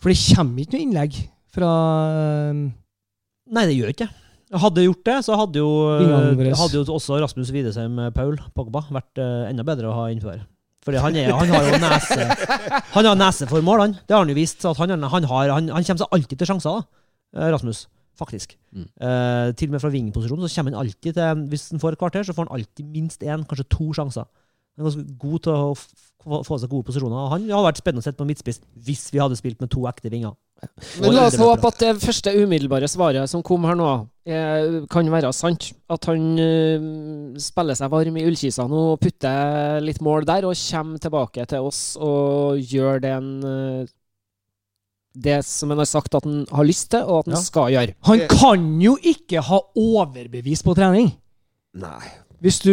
For 0.00 0.08
det 0.08 0.18
kommer 0.36 0.64
ikke 0.64 0.78
noe 0.78 0.84
innlegg 0.88 1.20
fra 1.52 1.68
eh, 2.48 2.70
Nei, 3.50 3.64
det 3.66 3.76
gjør 3.76 3.92
ikke 3.92 4.08
det. 4.08 4.14
Hadde 4.58 4.84
gjort 4.86 5.04
det, 5.04 5.24
så 5.26 5.36
hadde 5.36 5.60
jo, 5.60 5.68
hadde 6.56 6.72
jo 6.80 6.84
også 6.96 7.20
Rasmus 7.20 7.50
Widesheim 7.52 7.98
eh, 7.98 8.10
Paul 8.16 8.38
Pogba 8.56 8.86
vært 8.88 9.20
eh, 9.20 9.50
enda 9.50 9.62
bedre 9.68 9.90
å 9.90 9.92
ha 9.92 10.06
innenfor 10.08 10.40
Fordi 10.88 11.00
han, 11.04 11.16
er, 11.20 11.34
han 11.36 11.50
har 11.52 11.66
jo 11.68 11.78
nese 11.82 12.26
Han 12.94 13.04
har 13.10 13.20
nese 13.20 13.48
for 13.50 13.64
mål, 13.64 13.82
han. 13.84 13.94
Det 14.08 14.16
har 14.16 14.24
han 14.24 14.32
jo 14.32 14.38
vist. 14.38 14.62
Så 14.64 14.72
han, 14.78 14.94
han, 14.96 15.28
har, 15.28 15.52
han, 15.52 15.68
han 15.68 15.84
kommer 15.84 16.00
seg 16.00 16.16
alltid 16.16 16.40
til 16.40 16.48
sjanser, 16.48 16.78
da, 16.80 17.04
eh, 17.36 17.50
Rasmus. 17.52 17.84
faktisk. 18.18 18.56
Mm. 18.72 18.86
Eh, 18.88 19.50
til 19.54 19.68
og 19.68 19.76
med 19.76 19.82
fra 19.84 19.92
vingposisjon 19.92 20.40
så 20.42 20.50
kommer 20.54 20.74
han 20.74 20.80
alltid 20.80 21.18
til 21.20 21.44
Hvis 21.52 21.68
han 21.70 21.82
får 21.82 21.94
et 21.94 22.00
kvarter, 22.00 22.24
så 22.24 22.34
får 22.34 22.48
han 22.48 22.56
alltid 22.56 22.88
minst 22.96 23.22
én, 23.22 23.44
kanskje 23.44 23.68
to 23.76 23.92
sjanser. 23.92 24.24
Han 24.78 24.86
er 24.86 24.88
ganske 24.88 25.18
god 25.20 25.44
til 25.44 25.52
å 25.52 26.42
få 26.48 26.58
seg 26.58 26.72
gode 26.72 26.88
posisjoner. 26.88 27.30
Han 27.34 27.46
hadde 27.50 27.68
vært 27.68 27.82
spennende 27.82 28.02
å 28.02 28.08
sette 28.08 28.20
på 28.20 28.26
midtspiss 28.28 28.62
hvis 28.88 29.08
vi 29.12 29.20
hadde 29.20 29.36
spilt 29.38 29.60
med 29.60 29.70
to 29.74 29.84
ekte 29.90 30.10
vinger. 30.12 30.34
Men 30.98 31.14
la 31.14 31.26
oss 31.28 31.36
håpe 31.38 31.70
at 31.70 31.82
det 31.82 31.90
første 32.02 32.32
umiddelbare 32.34 32.88
svaret 32.90 33.30
som 33.30 33.42
kom 33.46 33.66
her 33.68 33.76
nå, 33.78 33.90
er, 34.26 34.80
kan 34.90 35.06
være 35.10 35.30
sant. 35.36 35.70
At 35.90 36.08
han 36.10 36.24
uh, 36.38 37.36
spiller 37.40 37.78
seg 37.78 37.92
varm 37.92 38.18
i 38.18 38.24
ullkisa 38.26 38.66
nå 38.70 38.80
og 38.94 38.98
putter 39.02 39.78
litt 39.84 40.02
mål 40.04 40.26
der, 40.28 40.48
og 40.48 40.58
kommer 40.58 40.98
tilbake 41.02 41.46
til 41.50 41.68
oss 41.70 41.82
og 42.02 42.58
gjør 42.58 43.02
den 43.04 43.30
uh, 43.46 43.86
det 45.18 45.40
som 45.46 45.72
han 45.72 45.80
har 45.82 45.88
sagt 45.90 46.14
at 46.14 46.26
han 46.26 46.44
har 46.52 46.66
lyst 46.66 46.90
til, 46.92 47.02
og 47.06 47.24
at 47.24 47.32
han 47.32 47.38
Ja. 47.38 47.42
skal 47.42 47.72
gjøre. 47.74 47.94
Han 48.06 48.20
kan 48.30 48.68
jo 48.82 48.96
ikke 49.02 49.42
ha 49.42 49.58
overbevist 49.74 50.66
på 50.66 50.74
trening. 50.78 51.12
Nei. 51.78 52.06
Hvis 52.38 52.60
du 52.62 52.70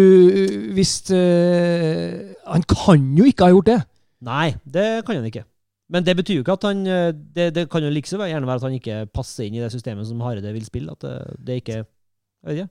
Hvis 0.78 1.10
uh, 1.10 2.34
Han 2.46 2.62
kan 2.70 3.02
jo 3.18 3.26
ikke 3.26 3.48
ha 3.48 3.54
gjort 3.54 3.66
det. 3.72 3.82
Nei, 4.22 4.56
det 4.66 5.06
kan 5.06 5.18
han 5.18 5.26
ikke. 5.26 5.46
Men 5.94 6.06
det 6.06 6.16
betyr 6.18 6.40
jo 6.40 6.42
ikke 6.42 6.56
at 6.58 6.64
han 6.66 6.80
eh, 6.90 7.12
Det, 7.14 7.52
det 7.56 7.68
kan 7.70 7.84
jo 7.86 7.92
like 7.94 8.10
så 8.10 8.18
gjerne 8.26 8.48
være 8.50 8.58
at 8.62 8.66
han 8.66 8.74
ikke 8.80 9.06
passer 9.14 9.46
inn 9.46 9.54
i 9.60 9.62
det 9.62 9.70
systemet 9.74 10.08
som 10.10 10.22
Hareide 10.26 10.54
vil 10.56 10.66
spille. 10.66 10.92
At 10.96 11.02
det, 11.06 11.14
det 11.46 11.60
ikke 11.62 11.76
Jeg 11.78 11.86
vet 12.46 12.58
ikke. 12.58 12.70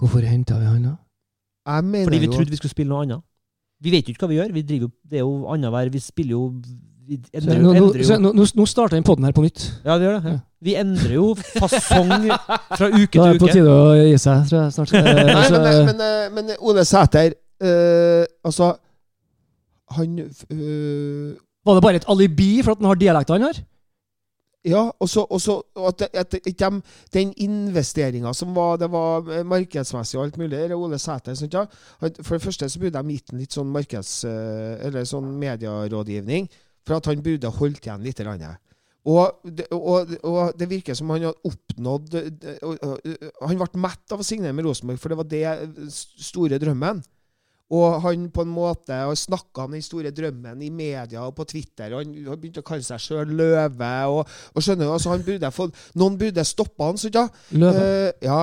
Hvorfor 0.00 0.24
henta 0.26 0.58
vi 0.58 0.64
han, 0.68 0.82
da? 0.88 0.94
Fordi 2.04 2.18
vi 2.20 2.26
trodde 2.32 2.50
vi 2.52 2.56
skulle 2.60 2.70
spille 2.74 2.88
noe 2.92 3.04
annet. 3.04 3.22
Vi 3.84 3.92
vet 3.92 4.08
jo 4.08 4.14
ikke 4.14 4.24
hva 4.26 4.30
vi 4.32 4.38
gjør. 4.40 4.52
Vi 4.54 4.62
driver 4.62 4.86
jo, 4.88 4.90
Det 5.10 5.20
er 5.20 5.24
jo 5.24 5.36
annenhver 5.52 5.90
Vi 5.92 6.00
spiller 6.00 6.30
jo 6.36 6.42
Vi 7.04 7.18
endrer, 7.36 7.58
nå, 7.60 7.72
nå, 7.72 7.86
endrer 7.90 8.00
jo 8.04 8.18
nå, 8.22 8.30
nå- 8.32 8.52
nå 8.56 8.64
starter 8.66 8.96
den 8.96 9.04
poden 9.04 9.26
her 9.28 9.34
på 9.36 9.42
nytt. 9.44 9.64
Ja, 9.84 9.96
vi 10.00 10.06
gjør 10.06 10.14
det. 10.20 10.30
Ja. 10.32 10.38
Vi 10.64 10.74
endrer 10.80 11.12
jo 11.18 11.26
fasong 11.36 12.12
fra 12.78 12.88
uke 12.88 13.10
til 13.10 13.10
uke. 13.10 13.18
Da 13.18 13.26
er 13.26 13.32
det 13.36 13.42
på 13.42 13.50
tide 13.52 13.74
å 13.74 13.90
gi 13.98 14.14
seg, 14.22 14.46
tror 14.48 14.62
jeg 14.62 14.72
snart. 14.78 14.94
Eh, 14.96 15.10
Nei, 15.18 15.34
altså, 15.34 15.60
men, 15.60 15.90
men, 15.90 16.00
eh, 16.06 16.30
men 16.38 16.54
Ole 16.64 16.84
Sæter 16.88 17.34
eh, 17.60 18.24
Altså 18.48 18.70
Han 19.98 20.18
øh, 20.18 21.36
var 21.64 21.74
det 21.78 21.82
bare 21.82 21.96
et 22.02 22.08
alibi 22.12 22.62
for 22.62 22.72
at 22.74 22.82
han 22.82 22.90
har 22.90 23.00
dialekter 23.00 23.34
han 23.38 23.46
har? 23.48 23.62
Ja, 24.64 24.82
og 24.98 25.08
så 25.08 25.26
og 25.28 25.40
så- 25.44 25.62
og 25.76 25.88
at, 26.02 26.08
at 26.14 26.32
de, 26.44 26.80
den 27.12 27.32
investeringa 27.36 28.32
som 28.32 28.54
var 28.56 28.76
Det 28.80 28.90
var 28.90 29.42
markedsmessig 29.44 30.18
og 30.18 30.24
alt 30.24 30.38
mulig. 30.38 30.50
det 30.50 30.70
er 30.70 30.74
Ole 30.76 30.98
Sæter. 30.98 31.34
Sant, 31.34 31.54
ja? 31.54 31.64
For 32.00 32.34
det 32.38 32.42
første 32.42 32.68
så 32.68 32.78
burde 32.80 33.02
de 33.02 33.12
gitt 33.12 33.30
ham 33.30 33.38
litt 33.38 33.52
sånn 33.52 33.72
markeds... 33.72 34.24
eh, 34.24 34.86
Eller 34.86 35.04
sånn 35.04 35.38
medierådgivning. 35.38 36.48
For 36.86 36.96
at 36.96 37.06
han 37.06 37.22
burde 37.22 37.50
holdt 37.50 37.84
igjen 37.86 38.02
litt. 38.02 38.20
Eller 38.20 38.56
Og, 39.04 39.34
og, 39.70 40.14
og 40.24 40.54
det 40.58 40.68
virker 40.70 40.94
som 40.96 41.10
han 41.12 41.26
har 41.28 41.34
oppnådd 41.44 42.14
eh, 42.14 43.28
Han 43.44 43.58
ble 43.60 43.80
mett 43.84 44.12
av 44.12 44.20
å 44.20 44.24
signere 44.24 44.56
med 44.56 44.64
Rosenborg, 44.64 44.98
for 44.98 45.12
det 45.12 45.18
var 45.20 45.28
det 45.28 45.42
eh, 45.44 45.90
store 45.92 46.58
drømmen. 46.58 47.02
Og 47.72 48.02
han 48.04 48.26
på 48.34 48.44
en 48.44 48.52
måte 48.52 48.92
har 48.92 49.14
snakka 49.16 49.64
om 49.64 49.72
den 49.72 49.84
store 49.84 50.12
drømmen 50.12 50.60
i 50.62 50.68
media 50.70 51.22
og 51.24 51.32
på 51.38 51.46
Twitter. 51.48 51.94
og 51.94 52.02
Han 52.04 52.12
har 52.28 52.36
begynt 52.36 52.60
å 52.60 52.66
kalle 52.66 52.84
seg 52.84 53.00
sjøl 53.00 53.32
Løve. 53.38 53.92
Og, 54.12 54.34
og 54.52 54.64
skjønner 54.64 54.84
du, 54.84 54.92
altså 54.92 55.14
han 55.14 55.24
burde 55.24 55.50
fått, 55.54 55.80
Noen 55.96 56.18
burde 56.20 56.44
stoppa 56.44 56.90
han, 56.90 57.00
så 57.00 57.12
ja. 57.14 57.24
Løve. 57.56 57.88
Uh, 57.88 58.10
ja. 58.26 58.42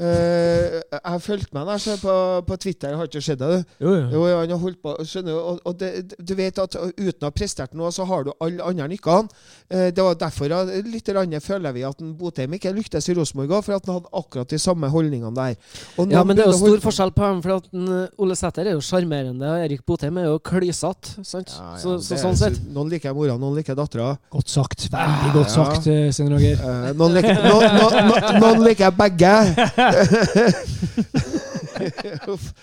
Eh, 0.00 0.80
jeg 0.80 1.00
har 1.04 1.18
fulgt 1.20 1.50
med 1.52 1.66
der 1.68 1.80
så 1.82 1.96
på, 2.00 2.12
på 2.48 2.56
Twitter. 2.62 2.94
Har 2.96 3.08
ikke 3.10 3.20
sett 3.20 3.38
det? 3.40 3.48
du? 3.50 3.84
Jo, 3.84 3.94
jo. 3.98 4.06
Jo, 4.16 4.22
han 4.40 4.52
har 4.54 4.60
holdt 4.62 4.80
på, 4.80 4.94
skjønner 5.04 5.34
du, 5.34 5.38
og, 5.38 5.58
og 5.68 5.76
det, 5.80 5.90
du 6.16 6.32
vet 6.38 6.56
at 6.62 6.76
uten 6.78 7.20
å 7.20 7.28
ha 7.28 7.32
prestert 7.36 7.74
noe, 7.76 7.90
så 7.92 8.06
har 8.08 8.24
du 8.24 8.32
alle 8.40 8.64
andre 8.64 8.86
nikkene. 8.94 9.28
Uh, 9.70 9.90
det 9.92 10.00
var 10.06 10.16
derfor 10.18 10.54
at 10.56 10.72
litt 10.88 11.10
føler 11.44 11.74
vi 11.76 11.84
at 11.86 12.00
en 12.00 12.14
Botheim 12.16 12.54
ikke 12.56 12.72
lyktes 12.74 13.10
i 13.12 13.14
Rosenborg 13.18 13.52
òg, 13.58 13.64
for 13.66 13.76
at 13.76 13.86
han 13.90 13.98
hadde 13.98 14.12
akkurat 14.22 14.48
de 14.54 14.58
samme 14.62 14.88
holdningene 14.90 15.34
der. 15.36 15.58
Og 16.00 16.10
Ja, 16.10 16.24
men 16.24 16.36
det 16.38 16.46
er 16.46 16.50
jo 16.50 16.56
stor 16.58 16.72
holdt- 16.72 16.86
forskjell 16.86 17.12
på 17.16 17.26
dem, 17.28 17.42
for 17.44 17.56
at 17.60 17.68
en, 17.74 17.86
eh, 18.00 18.08
Ole 18.24 18.36
Sæter 18.40 18.66
er 18.70 18.78
jo 18.78 18.80
sjarmerende, 18.84 19.44
og 19.52 19.64
Erik 19.66 19.84
Botheim 19.86 20.16
er 20.18 20.30
jo 20.30 20.38
klysete. 20.38 21.18
Ja, 21.20 21.44
ja, 21.44 21.76
så, 21.82 21.98
så 22.00 22.16
sånn 22.24 22.36
sett. 22.40 22.56
Noen 22.72 22.88
liker 22.90 23.12
mora, 23.14 23.36
noen 23.36 23.58
liker 23.60 23.76
dattera. 23.78 24.14
Godt 24.32 24.48
sagt. 24.48 24.88
Veldig 24.90 25.32
godt 25.36 25.52
Ja. 25.52 25.54
sagt, 25.60 25.86
eh, 25.92 26.08
Svein 26.10 26.32
Roger. 26.32 26.56
Eh, 26.56 26.92
noen, 26.96 27.14
liker, 27.18 27.42
no, 27.44 27.60
no, 27.60 27.86
no, 28.08 28.38
noen 28.40 28.64
liker 28.64 28.90
begge. 28.96 29.36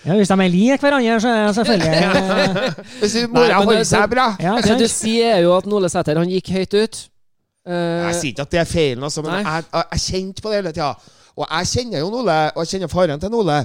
Ja, 0.06 0.14
Hvis 0.14 0.28
de 0.28 0.34
er 0.34 0.48
like 0.52 0.78
hverandre, 0.82 1.20
så 1.20 1.28
er 1.28 1.46
det 1.46 1.54
selvfølgelig 1.56 2.74
Hvis 3.00 3.14
mora 3.32 3.52
holder 3.58 3.78
det- 3.78 3.86
seg 3.86 4.10
bra. 4.10 4.26
ja, 4.40 4.56
Det 4.62 4.78
du 4.78 4.86
sier, 4.88 5.34
er 5.36 5.40
jo 5.42 5.56
at 5.56 5.66
Nole 5.66 5.88
Sæter 5.90 6.18
han 6.18 6.28
gikk 6.28 6.50
høyt 6.54 6.74
ut. 6.82 6.98
Eh, 7.68 7.74
Jeg 8.06 8.14
sier 8.14 8.30
ikke 8.32 8.42
at 8.46 8.50
det 8.50 8.60
er 8.60 8.64
feil, 8.64 9.02
altså, 9.04 9.22
men 9.22 9.32
jeg, 9.34 9.44
jeg, 9.72 9.84
jeg 9.92 10.00
kjente 10.00 10.42
på 10.42 10.48
det 10.52 10.56
hele 10.62 10.72
tida. 10.72 10.94
Og 11.36 11.46
jeg 11.50 11.66
kjenner 11.72 11.98
jo 12.00 12.10
Nole, 12.10 12.36
og 12.54 12.64
jeg 12.64 12.68
kjenner 12.74 12.88
faren 12.92 13.20
til 13.20 13.30
Nole. 13.30 13.58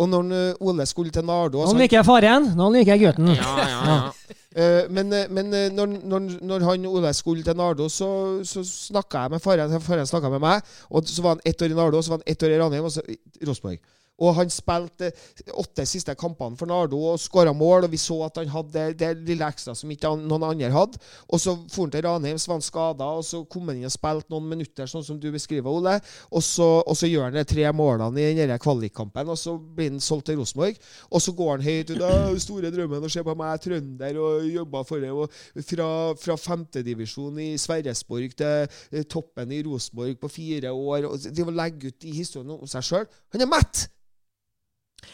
Og 0.00 0.08
når 0.08 0.54
Ole 0.60 0.86
skulle 0.86 1.10
til 1.10 1.24
Nardo 1.26 1.64
Noen 1.66 1.76
liker 1.82 2.02
faren, 2.06 2.46
noen 2.56 2.72
liker 2.78 2.96
gutten. 3.02 3.26
ja, 3.34 3.56
ja, 3.58 3.66
ja. 3.86 4.10
Eh, 4.56 4.88
men 4.90 5.12
eh, 5.14 5.28
men 5.30 5.54
eh, 5.54 5.68
når, 5.70 5.86
når, 6.10 6.24
når 6.42 6.64
han 6.66 6.86
Ole 6.90 7.12
skulle 7.14 7.44
til 7.46 7.56
Nardo, 7.56 7.86
så, 7.88 8.08
så 8.44 8.64
snakka 8.66 9.24
jeg 9.26 9.30
med 9.36 9.44
faren. 9.44 9.80
Faren 9.80 10.06
snakka 10.10 10.30
med 10.32 10.42
meg. 10.42 10.66
Og 10.90 11.06
så 11.06 11.22
var 11.22 11.36
han 11.36 11.44
ett 11.44 11.62
år 11.62 11.70
i 11.70 11.78
Nardo, 11.78 12.02
så 12.02 12.16
var 12.16 12.22
han 12.22 12.32
ett 12.32 12.42
år 12.42 12.56
i 12.56 12.58
Ranheim, 12.58 12.84
og 12.84 12.92
så 12.92 13.04
Rosenborg. 13.46 13.78
Og 14.20 14.34
han 14.36 14.52
spilte 14.52 15.10
eh, 15.10 15.52
åtte 15.60 15.86
siste 15.88 16.14
kampene 16.18 16.58
for 16.60 16.70
Nardo 16.70 17.00
og 17.12 17.20
skåra 17.20 17.54
mål, 17.56 17.86
og 17.86 17.94
vi 17.94 18.00
så 18.00 18.18
at 18.26 18.40
han 18.40 18.50
hadde 18.52 18.86
det, 19.00 19.10
lille 19.26 19.46
ekstra 19.46 19.74
som 19.76 19.90
ikke 19.92 20.12
noen 20.20 20.46
andre 20.50 20.70
hadde. 20.74 21.00
Og 21.28 21.40
så 21.42 21.56
for 21.70 21.86
han 21.86 21.94
til 21.94 22.04
Ranheim, 22.06 22.38
så 22.40 22.52
var 22.52 22.60
han 22.60 22.66
skada, 22.66 23.10
og 23.20 23.24
så 23.26 23.42
kom 23.50 23.70
han 23.70 23.80
inn 23.80 23.88
og 23.88 23.94
spilte 23.94 24.32
noen 24.32 24.48
minutter, 24.52 24.90
sånn 24.90 25.06
som 25.06 25.20
du 25.20 25.30
beskriver, 25.32 25.70
Ole. 25.70 25.96
Og 26.30 26.44
så, 26.44 26.68
og 26.80 26.98
så 26.98 27.08
gjør 27.10 27.28
han 27.28 27.38
de 27.38 27.46
tre 27.48 27.66
målene 27.76 28.24
i 28.24 28.36
den 28.38 28.54
kvalikkampen, 28.60 29.30
og 29.32 29.38
så 29.40 29.56
blir 29.58 29.92
han 29.92 30.02
solgt 30.04 30.30
til 30.30 30.40
Rosenborg. 30.40 30.80
Og 31.10 31.24
så 31.24 31.34
går 31.36 31.52
han 31.56 31.66
høyt 31.66 31.94
ut 31.94 32.04
av 32.06 32.40
store 32.42 32.72
drømmen 32.74 33.06
og 33.06 33.12
ser 33.12 33.26
på 33.26 33.36
meg, 33.38 33.60
trønder, 33.64 34.20
og 34.20 34.48
jobber 34.50 34.88
for 34.88 35.04
det. 35.04 35.12
Og 35.14 35.64
fra, 35.66 35.88
fra 36.20 36.36
femtedivisjon 36.40 37.40
i 37.42 37.52
Sverresborg 37.60 38.36
til 38.38 38.66
eh, 38.66 39.06
toppen 39.10 39.54
i 39.54 39.62
Rosenborg 39.66 40.18
på 40.20 40.32
fire 40.32 40.74
år. 40.74 41.08
og 41.08 41.30
De 41.30 41.46
må 41.46 41.54
legge 41.54 41.90
ut 41.90 42.02
de 42.02 42.12
historiene 42.14 42.58
om 42.58 42.70
seg 42.70 42.86
sjøl. 42.86 43.08
Han 43.34 43.46
er 43.46 43.50
mett! 43.50 43.88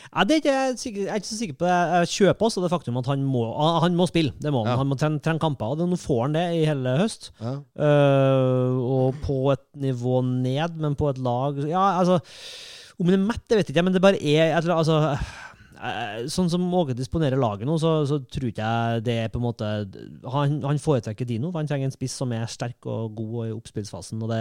Ja, 0.07 0.25
det 0.25 0.37
er 0.37 0.41
ikke, 0.41 0.55
jeg, 0.55 0.73
er 0.73 0.79
sikker, 0.81 1.01
jeg 1.03 1.13
er 1.13 1.21
ikke 1.21 1.29
så 1.29 1.39
sikker 1.39 1.59
på 1.61 1.67
det. 1.67 1.77
Jeg 1.77 2.11
kjøper 2.13 2.49
også 2.49 2.63
det 2.65 2.71
faktum 2.73 3.01
at 3.01 3.11
han 3.11 3.25
må, 3.27 3.45
han 3.83 3.97
må 3.99 4.07
spille. 4.11 4.35
Det 4.43 4.53
må 4.55 4.63
han. 4.65 4.73
Ja. 4.73 4.79
Han 4.81 4.91
må 4.91 4.99
trene, 5.01 5.21
trene 5.23 5.43
kamper. 5.43 5.75
og 5.75 5.91
Nå 5.91 5.99
får 6.01 6.23
han 6.25 6.37
det 6.39 6.45
i 6.59 6.65
hele 6.69 6.97
høst. 7.01 7.31
Ja. 7.41 7.57
Uh, 7.79 8.77
og 8.97 9.19
på 9.25 9.41
et 9.55 9.65
nivå 9.83 10.21
ned, 10.27 10.79
men 10.83 10.97
på 10.99 11.11
et 11.11 11.19
lag 11.23 11.59
Ja, 11.69 11.99
altså 12.01 12.19
Om 12.99 13.11
han 13.11 13.19
er 13.19 13.27
mett, 13.27 13.43
det 13.49 13.59
vet 13.59 13.69
jeg 13.69 13.77
ikke, 13.77 13.85
men 13.87 13.95
det 13.95 14.03
bare 14.05 14.21
er 14.21 14.53
jeg 14.55 14.65
tror, 14.65 14.81
altså, 14.81 14.99
eh, 15.77 16.23
Sånn 16.33 16.49
som 16.53 16.65
Åge 16.79 16.97
disponerer 16.97 17.39
laget 17.41 17.69
nå, 17.69 17.77
så, 17.83 17.99
så 18.09 18.19
tror 18.25 18.49
ikke 18.51 18.71
jeg 18.71 19.05
det 19.07 19.19
er 19.25 19.33
på 19.33 19.41
en 19.41 19.47
måte 19.47 19.73
Han, 20.33 20.61
han 20.65 20.81
foretrekker 20.81 21.29
Dino. 21.29 21.51
for 21.51 21.61
Han 21.61 21.69
trenger 21.71 21.91
en 21.91 21.97
spiss 21.97 22.17
som 22.17 22.33
er 22.37 22.49
sterk 22.51 22.89
og 22.89 23.15
god 23.19 23.35
og 23.41 23.51
i 23.51 23.57
oppspillsfasen. 23.57 24.23
og 24.23 24.33
det, 24.33 24.41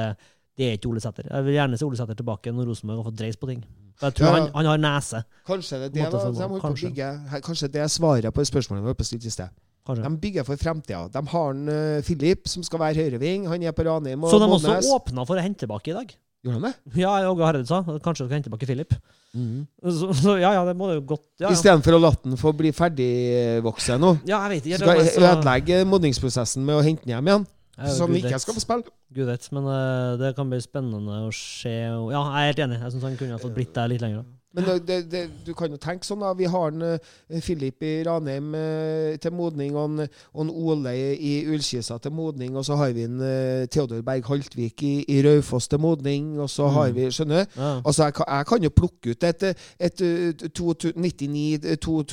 det 0.55 0.69
er 0.69 0.79
ikke 0.79 0.93
Ole 0.93 1.03
Sæter. 1.03 1.27
Jeg 1.27 1.47
vil 1.47 1.57
gjerne 1.57 1.79
se 1.79 1.87
Ole 1.87 1.99
Sæter 1.99 2.17
tilbake 2.21 2.53
når 2.55 2.71
Rosenborg 2.71 3.03
har 3.03 3.09
fått 3.11 3.19
dreis 3.19 3.39
på 3.39 3.51
ting. 3.51 3.65
For 3.99 4.09
jeg 4.09 4.17
tror 4.17 4.27
Ja, 4.27 4.33
han, 4.37 4.49
han 4.55 4.65
har 4.71 4.81
nese. 4.83 5.21
Kanskje 5.47 5.79
det, 5.85 5.93
det, 5.93 6.07
var, 6.11 6.31
de 6.31 6.59
kanskje. 6.63 6.89
bygge, 6.89 7.11
kanskje 7.45 7.69
det 7.71 7.81
er 7.85 7.91
svaret 7.91 8.33
på 8.35 8.43
spørsmålet 8.43 8.83
vi 8.83 8.91
var 8.91 8.97
på 8.99 9.07
stilt 9.07 9.25
i 9.25 9.31
sted. 9.31 9.53
Kanskje. 9.85 10.03
De 10.03 10.17
bygger 10.23 10.43
for 10.47 10.57
fremtida. 10.57 11.03
De 11.13 11.21
har 11.31 11.49
en, 11.53 11.65
uh, 11.69 12.01
Philip, 12.03 12.47
som 12.49 12.63
skal 12.65 12.81
være 12.81 13.03
høyreving. 13.05 13.45
Han 13.51 13.63
er 13.63 13.71
på 13.77 13.85
Ranheim 13.85 14.23
og 14.25 14.33
Så 14.33 14.39
de 14.41 14.47
også 14.49 14.71
Månes. 14.71 14.89
åpna 14.97 15.25
for 15.29 15.37
å 15.37 15.43
hente 15.45 15.63
tilbake 15.63 15.93
i 15.93 15.97
dag? 15.97 16.15
Gjorde 16.45 16.59
de 16.61 16.69
det? 16.69 17.01
Ja, 17.01 17.13
Åge 17.29 17.45
Hareide 17.45 17.65
sa 17.69 17.79
kanskje 17.85 18.25
du 18.25 18.29
kan 18.29 18.37
hente 18.39 18.49
tilbake 18.49 18.67
Philip. 18.69 18.91
Så, 19.35 20.11
så 20.13 20.35
ja, 20.39 20.53
ja, 20.55 20.65
det 20.65 20.75
må 20.77 20.87
det 20.87 20.99
jo 20.99 21.05
godt 21.15 21.23
ja, 21.41 21.49
ja. 21.49 21.53
Istedenfor 21.55 21.97
å 21.97 21.99
la 21.99 22.11
den 22.23 22.37
få 22.39 22.53
bli 22.55 22.69
ferdigvokst 22.71 23.95
nå. 23.99 24.11
ja, 24.29 24.39
jeg 24.45 24.53
vet 24.53 24.69
ikke. 24.69 24.79
Skal 24.83 25.29
ødelegge 25.31 25.79
modningsprosessen 25.89 26.63
med 26.65 26.77
å 26.77 26.83
hente 26.85 27.03
den 27.03 27.15
hjem 27.15 27.31
igjen. 27.31 27.47
Som 27.75 28.13
ikke 28.15 28.39
skal 28.39 28.55
få 28.55 28.63
spille. 28.63 28.93
Gud 29.15 29.27
vet, 29.27 29.47
men 29.55 29.67
uh, 29.67 30.15
det 30.19 30.31
kan 30.37 30.47
bli 30.51 30.61
spennende 30.63 31.19
å 31.27 31.31
se. 31.35 31.73
Ja, 31.75 32.21
jeg 32.23 32.41
er 32.41 32.51
helt 32.51 32.61
enig. 32.67 32.79
Jeg 32.81 32.93
syns 32.95 33.07
han 33.09 33.17
kunne 33.19 33.35
ha 33.35 33.41
fått 33.41 33.55
blitt 33.57 33.73
der 33.75 33.91
litt 33.91 34.03
lenger. 34.03 34.23
Men 34.55 34.63
det, 34.87 34.97
det, 35.11 35.21
du 35.45 35.51
kan 35.53 35.69
jo 35.73 35.77
tenke 35.83 36.07
sånn, 36.07 36.21
da. 36.23 36.29
Vi 36.39 36.45
har 36.47 36.71
en, 36.71 36.81
eh, 36.95 37.41
Philip 37.43 37.83
i 37.83 37.89
Ranheim 38.07 38.53
eh, 38.55 39.17
til 39.19 39.33
modning, 39.35 39.75
og 39.75 39.89
en, 39.89 40.05
og 40.33 40.41
en 40.45 40.51
Ole 40.55 40.93
i 41.19 41.33
Ullkisa 41.51 41.97
til 41.99 42.11
modning. 42.15 42.55
Og 42.55 42.63
så 42.65 42.77
har 42.79 42.93
vi 42.95 43.03
en 43.03 43.19
eh, 43.21 43.65
Theodor 43.67 43.99
Berg 44.07 44.23
Haltvik 44.31 44.83
i, 44.87 44.93
i 45.11 45.19
Raufoss 45.27 45.67
til 45.67 45.79
modning. 45.83 46.39
Og 46.39 46.49
så 46.49 46.67
har 46.71 46.87
Mm. 46.89 46.95
vi 46.95 47.09
Skjønner 47.11 47.43
du? 47.43 47.59
Ja. 47.59 47.81
Altså, 47.85 48.03
jeg, 48.07 48.13
kan- 48.13 48.31
jeg 48.37 48.45
kan 48.53 48.63
jo 48.63 48.69
plukke 48.79 49.09
ut 49.11 49.23
et, 49.23 49.43
et, 49.79 50.01
et 50.01 50.59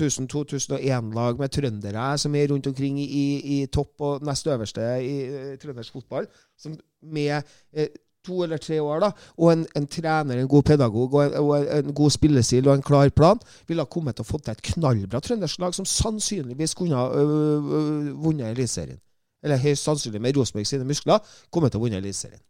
99-2000-2001-lag 0.03 1.39
med 1.41 1.49
trøndere 1.55 2.07
som 2.19 2.35
er 2.35 2.49
rundt 2.51 2.67
omkring 2.67 2.99
i, 3.01 3.05
i, 3.07 3.27
i 3.63 3.67
topp 3.73 4.01
og 4.01 4.25
nest 4.27 4.47
øverste 4.51 4.81
i 5.05 5.15
trøndersk 5.63 5.93
fotball. 5.93 6.27
Som 6.59 6.77
med 7.03 7.43
eh, 7.75 7.89
to 8.27 8.43
eller 8.45 8.61
tre 8.63 8.81
år, 8.83 9.01
da, 9.03 9.11
og 9.37 9.53
en, 9.53 9.65
en 9.77 9.87
trener, 9.87 10.39
en 10.39 10.51
god 10.51 10.63
pedagog 10.63 11.15
og 11.15 11.25
en, 11.25 11.35
og 11.41 11.79
en 11.79 11.95
god 11.95 12.15
spillestil 12.15 12.69
og 12.69 12.79
en 12.79 12.85
klar 12.87 13.11
plan, 13.17 13.41
ville 13.69 13.83
ha 13.83 13.91
kommet 13.91 14.17
til 14.17 14.27
å 14.27 14.29
få 14.29 14.39
til 14.39 14.55
et 14.55 14.65
knallbra 14.73 15.21
trønderslag 15.25 15.75
som 15.75 15.89
sannsynligvis 15.89 16.77
kunne 16.79 16.99
ha 16.99 17.09
øh, 17.11 17.73
øh, 17.81 18.13
vunnet 18.25 18.53
Eliteserien. 18.53 19.01
Eller 19.43 19.59
høyst 19.59 19.85
sannsynlig 19.85 20.23
med 20.23 20.37
Rosenborg 20.39 20.67
sine 20.71 20.87
muskler 20.87 21.19
kommet 21.51 21.75
til 21.75 21.83
å 21.83 21.87
vunne 21.87 21.99
Eliteserien. 21.99 22.43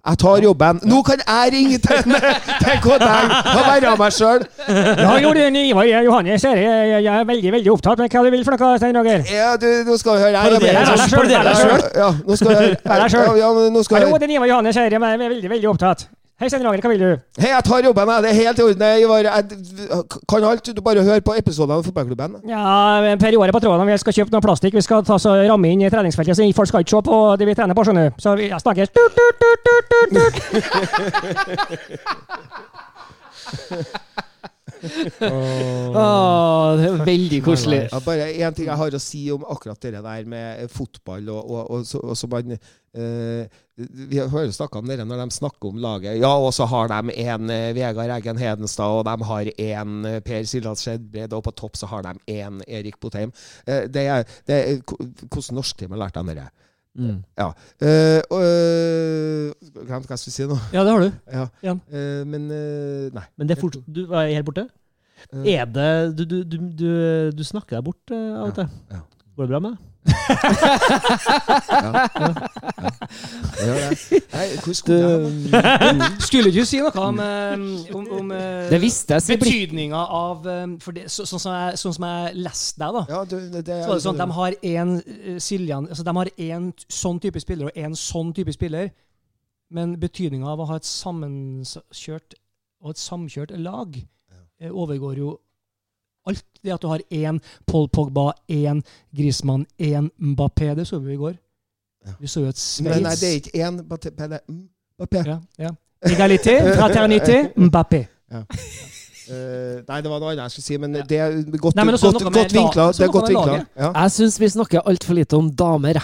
Jeg 0.00 0.18
tar 0.18 0.36
jobben. 0.42 0.80
Nå 0.88 1.02
kan 1.04 1.20
jeg 1.20 1.52
ringe 1.52 1.78
til 1.78 2.14
Kodeng 2.84 3.32
å 3.52 3.64
være 3.66 3.90
meg 4.00 4.14
sjøl! 4.16 4.46
Ja, 4.66 5.16
jo, 5.20 5.32
er 5.36 5.58
Ivar 5.60 5.88
Johannes 6.06 6.46
her. 6.48 6.56
Jeg, 6.56 7.04
er 7.04 7.26
veldig 7.28 7.52
veldig 7.56 7.74
opptatt 7.74 8.00
med 8.00 8.14
hva 8.14 8.22
du 8.24 8.30
vil 8.32 8.46
for 8.46 8.56
noe, 8.56 8.78
Stein 8.80 8.96
Roger. 8.96 9.26
Ja, 9.28 9.50
du, 9.60 9.68
nå 9.84 9.98
skal 10.00 10.16
vi 10.16 10.24
høre. 10.24 10.32
Jeg, 10.38 10.62
Parodier 11.12 11.44
deg 11.50 11.60
selv. 11.60 11.90
Ja, 12.00 12.14
nå 12.16 12.38
skal 12.38 12.48
vi 12.48 12.56
høre. 12.62 12.80
Hallo, 14.00 14.16
det 14.16 14.30
er 14.30 14.34
Ivar 14.38 14.50
Johannes 14.54 14.80
her. 14.80 14.88
Jeg 14.88 15.04
er 15.12 15.22
veldig 15.26 15.52
veldig 15.52 15.70
opptatt. 15.74 16.08
Hei, 16.40 16.48
Stein 16.48 16.62
Roger, 16.64 16.80
hva 16.80 16.88
vil 16.88 17.02
du? 17.02 17.08
Hei, 17.36 17.50
jeg 17.50 17.64
tar 17.66 17.84
jobben. 17.84 18.08
jeg. 18.08 18.22
Det 18.24 18.30
er 18.30 18.34
helt 18.38 18.58
i 18.58 18.62
orden. 18.64 18.80
Jeg, 18.80 19.44
kan 20.32 20.44
alt. 20.48 20.70
Du 20.76 20.80
bare 20.80 21.02
hør 21.04 21.20
på 21.20 21.34
episodene 21.36 21.76
av 21.76 21.84
Fotballklubben. 21.84 22.38
Ja, 22.48 23.16
Per 23.20 23.36
Joar 23.36 23.52
er 23.52 23.52
på 23.52 23.60
tråden. 23.60 23.84
Vi 23.90 23.98
skal 24.00 24.16
kjøpe 24.16 24.32
noe 24.32 24.40
plastikk. 24.46 24.72
Vi 24.78 24.80
skal 24.86 25.04
ta 25.04 25.18
så 25.20 25.36
ramme 25.36 25.68
inn 25.68 25.84
i 25.84 25.90
treningsfeltet, 25.92 26.40
så 26.40 26.48
folk 26.56 26.72
skal 26.72 26.80
ikke 26.86 26.96
se 26.96 27.02
på 27.10 27.20
det 27.36 27.44
vi 27.50 27.58
trener 27.58 27.76
på, 27.76 27.84
skjønner 27.84 28.08
du. 28.08 28.16
Så 28.24 28.32
vi 28.40 28.48
snakkes. 28.56 28.88
Tut, 28.88 29.12
tut, 29.20 29.36
tut, 29.44 29.60
tut, 29.68 29.84
tut, 33.76 34.24
Åh, 34.80 36.76
det 36.78 36.86
er 36.88 37.00
veldig 37.06 37.40
koselig. 37.44 37.80
Ja, 37.90 38.00
bare 38.04 38.28
én 38.32 38.54
ting 38.56 38.68
jeg 38.68 38.80
har 38.80 38.96
å 38.96 39.02
si 39.02 39.22
om 39.34 39.44
akkurat 39.44 39.80
det 39.82 39.98
der 39.98 40.28
med 40.28 40.70
fotball 40.72 41.28
og, 41.32 41.42
og, 41.42 41.62
og, 41.64 41.84
så, 41.88 42.00
og 42.00 42.16
så 42.18 42.30
man 42.30 42.54
eh, 42.54 43.44
Vi 43.76 44.20
jo 44.20 44.46
snakka 44.54 44.80
om 44.80 44.88
det 44.90 44.98
når 45.02 45.24
de 45.24 45.36
snakker 45.36 45.70
om 45.70 45.80
laget. 45.82 46.18
Ja, 46.20 46.32
og 46.36 46.52
så 46.56 46.68
har 46.70 46.90
de 46.92 47.16
en 47.26 47.52
eh, 47.52 47.74
Vegard 47.76 48.14
Eggen 48.16 48.40
Hedenstad, 48.40 48.96
og 49.00 49.04
de 49.08 49.28
har 49.30 49.52
en 49.66 50.08
eh, 50.08 50.20
Per 50.24 50.48
Sildas 50.48 50.84
Skjedbred, 50.86 51.36
og 51.36 51.44
på 51.46 51.56
topp 51.56 51.78
så 51.80 51.90
har 51.90 52.06
de 52.06 52.40
en 52.40 52.62
Erik 52.66 53.00
Botheim. 53.00 53.34
Eh, 53.66 53.86
det 53.92 54.06
er, 54.06 54.26
det 54.48 54.58
er, 54.60 54.82
hvordan 54.86 55.60
norsktime 55.60 55.96
har 55.96 56.06
lært 56.06 56.18
dem 56.20 56.34
det? 56.34 56.50
Mm. 56.98 57.20
Ja. 57.38 57.46
Uh, 57.80 58.18
uh, 58.34 59.52
Glemt 59.86 60.08
hva 60.08 60.16
jeg 60.16 60.22
skulle 60.24 60.34
si 60.34 60.46
nå. 60.50 60.56
Ja, 60.74 60.82
det 60.84 60.90
har 60.94 61.04
du. 61.04 61.10
Ja. 61.62 61.74
Eh, 61.92 62.22
men 62.26 62.48
eh, 62.50 63.06
Nei. 63.14 63.22
Men 63.38 63.48
det 63.50 63.56
er 63.56 63.60
fort, 63.62 63.78
du 63.86 64.02
er 64.10 64.32
helt 64.34 64.48
borte? 64.48 64.66
Eh, 65.30 65.52
Er 65.54 65.68
det 65.70 66.16
Du, 66.18 66.24
du, 66.24 66.36
du, 66.44 66.56
du, 66.80 66.88
du 67.36 67.44
snakker 67.46 67.78
deg 67.78 67.84
bort 67.86 68.10
av 68.16 68.48
og 68.48 68.54
til. 68.58 68.68
ja. 68.90 69.00
Går 69.36 69.46
det 69.46 69.52
bra 69.54 69.60
med 69.62 69.76
deg? 69.76 69.86
Ja. 71.70 71.90
Ja. 73.66 73.74
ja. 73.76 73.90
Nei, 74.32 74.46
hvor 74.64 74.72
skulle 74.76 75.00
jeg 75.00 76.12
Skulle 76.24 76.52
du 76.54 76.60
si 76.68 76.80
noe 76.80 76.92
om, 77.04 77.18
eh, 77.20 77.94
om, 77.94 78.06
om 78.20 78.28
Det 78.70 78.80
visste 78.82 79.14
jeg. 79.14 79.22
så 79.22 79.32
det 79.32 79.40
blir- 79.42 79.52
betydninga 79.66 80.00
av 80.20 80.42
for 80.80 80.92
det, 80.96 81.04
så, 81.12 81.26
sånn, 81.28 81.42
som 81.42 81.52
jeg, 81.54 81.78
sånn 81.82 81.94
som 81.98 82.04
jeg 82.08 82.34
leste 82.40 82.78
deg, 82.80 82.96
da. 82.96 83.02
Ja, 83.10 83.24
du, 83.24 83.36
det, 83.50 83.64
det, 83.66 83.78
Så 83.84 83.88
var 83.90 83.94
det 84.00 84.04
sånn 84.06 84.20
at 84.20 84.24
De 84.24 84.30
har 84.38 84.52
én 84.72 85.40
Siljan 85.40 85.88
altså 85.90 86.04
De 86.06 86.16
har 86.16 86.32
én 86.38 86.70
sånn 86.88 87.20
type 87.22 87.40
spiller 87.42 87.70
og 87.70 87.76
én 87.76 87.94
sånn 87.98 88.32
type 88.36 88.52
spiller. 88.56 88.90
Men 89.70 89.94
betydninga 90.02 90.48
av 90.50 90.60
å 90.64 90.66
ha 90.72 90.76
et 90.80 90.88
sammenkjørt 90.88 92.34
og 92.82 92.90
et 92.94 92.98
samkjørt 92.98 93.52
lag 93.60 93.94
eh, 94.60 94.70
overgår 94.72 95.16
jo 95.20 95.34
alt. 96.26 96.44
Det 96.64 96.72
at 96.74 96.82
du 96.82 96.88
har 96.88 97.00
én 97.12 97.38
Paul 97.66 97.88
Pogba, 97.88 98.32
én 98.50 98.82
Griezmann, 99.16 99.66
én 99.80 100.10
Mbappé. 100.18 100.74
Det 100.74 100.86
så 100.86 100.98
vi 100.98 101.12
i 101.12 101.16
går. 101.16 101.34
Ja. 102.06 102.12
Vi 102.20 102.26
så 102.26 102.40
jo 102.40 102.48
et 102.48 102.60
Nei, 102.84 103.00
nei, 103.00 103.14
det 103.20 103.28
er 103.28 103.34
ikke 103.40 103.52
én 103.66 103.80
Mbappé. 103.82 104.10
det 104.16 104.32
er 104.32 104.44
Mbappé. 104.48 105.24
Ja, 105.26 105.38
ja. 105.58 105.70
Egalité, 106.02 106.58
fraternité, 106.76 107.52
Mbappé. 107.56 108.06
Eh, 109.30 109.82
nei, 109.86 110.00
det 110.02 110.10
var 110.10 110.18
noe 110.18 110.32
annet 110.32 110.48
jeg 110.48 110.54
skulle 110.56 110.66
si, 110.66 110.76
men 110.82 110.94
det 111.06 111.18
er 111.18 111.36
godt, 111.60 111.76
Nei, 111.78 111.84
også 111.92 112.10
godt, 112.10 112.24
godt 112.34 112.54
vinkla. 112.56 112.86
Det 112.96 113.04
er 113.06 113.12
godt 113.14 113.28
vinkla. 113.30 113.58
Ja. 113.76 113.90
Jeg 114.02 114.14
syns 114.16 114.40
vi 114.40 114.48
snakker 114.48 114.80
altfor 114.90 115.14
lite 115.14 115.38
om 115.38 115.50
damer. 115.54 116.00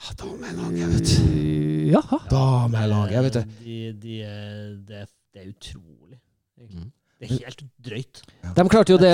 Ja, 0.00 0.14
Damelaget, 0.20 0.92
vet 0.94 1.08
du. 1.10 1.16
Jaha. 1.90 2.20
Damelaget, 2.30 3.24
vet 3.24 3.34
du. 3.34 3.42
De, 3.64 3.80
de, 4.02 4.14
det, 4.88 5.02
det 5.34 5.42
er 5.42 5.48
utrolig. 5.50 5.99
Det 7.20 7.28
er 7.28 7.42
helt 7.44 7.62
drøyt. 7.84 8.20
De 8.56 8.62
klarte 8.72 8.94
jo 8.94 8.96
det 8.96 9.10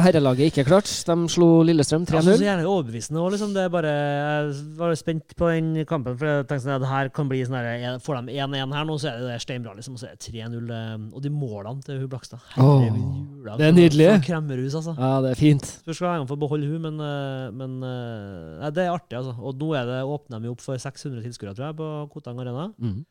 herrelaget 0.00 0.46
ikke 0.48 0.62
klarte. 0.64 0.88
De 1.04 1.28
slo 1.28 1.48
Lillestrøm 1.68 2.06
3-0. 2.08 2.22
så 2.24 2.36
gjerne 2.40 2.64
overbevisende 2.64 3.20
også, 3.20 3.32
liksom. 3.34 3.50
Det 3.52 3.64
er 3.66 3.68
bare, 3.74 3.90
jeg 3.92 4.54
var 4.78 4.94
spent 4.96 5.34
på 5.36 5.50
den 5.52 5.68
kampen, 5.84 6.16
for 6.16 6.24
jeg 6.30 6.46
tenkte 6.48 6.64
sånn 6.64 6.78
at 6.78 6.88
her 6.88 7.10
kan 7.12 7.28
bli 7.28 7.42
sånn 7.44 7.58
her 7.60 7.98
Får 8.00 8.22
de 8.30 8.38
1-1 8.40 8.72
her 8.78 8.88
nå, 8.88 8.96
så 9.02 9.10
er 9.12 9.20
det, 9.26 9.36
steinbra, 9.44 9.74
liksom. 9.76 9.98
Og 9.98 10.00
så 10.00 10.08
er 10.08 10.16
det 10.16 10.24
3-0. 10.30 10.72
eh, 10.72 10.96
Og 11.12 11.20
de 11.26 11.34
målene 11.36 11.84
til 11.84 12.00
hun 12.00 12.08
Blakstad 12.08 12.40
Herregud. 12.56 13.44
Det 13.60 13.68
er 13.68 13.76
nydelig. 13.76 14.08
for 14.16 14.26
Kremmerhus, 14.30 14.74
altså. 14.80 14.96
Ja, 14.96 15.12
det 15.20 15.34
er 15.36 15.40
fint. 15.44 15.68
Spørs 15.84 16.00
hva 16.00 16.16
jeg 16.16 16.28
får 16.32 16.40
beholde 16.46 16.72
hun, 16.72 16.80
men, 16.88 16.96
eh, 17.04 17.50
men 17.60 17.76
eh, 17.84 18.58
nei, 18.64 18.70
det 18.72 18.86
er 18.88 18.96
artig, 18.96 19.20
altså. 19.20 19.36
Og 19.36 19.60
nå 19.60 19.74
er 19.76 19.84
det, 19.84 20.00
åpner 20.08 20.40
de 20.40 20.48
opp 20.56 20.64
for 20.64 20.80
600 20.80 21.20
tilskuere, 21.28 21.52
tror 21.54 21.68
jeg, 21.68 21.76
på 21.76 21.92
Kotang 22.16 22.40
Arena. 22.40 22.70
Mm. 22.80 23.02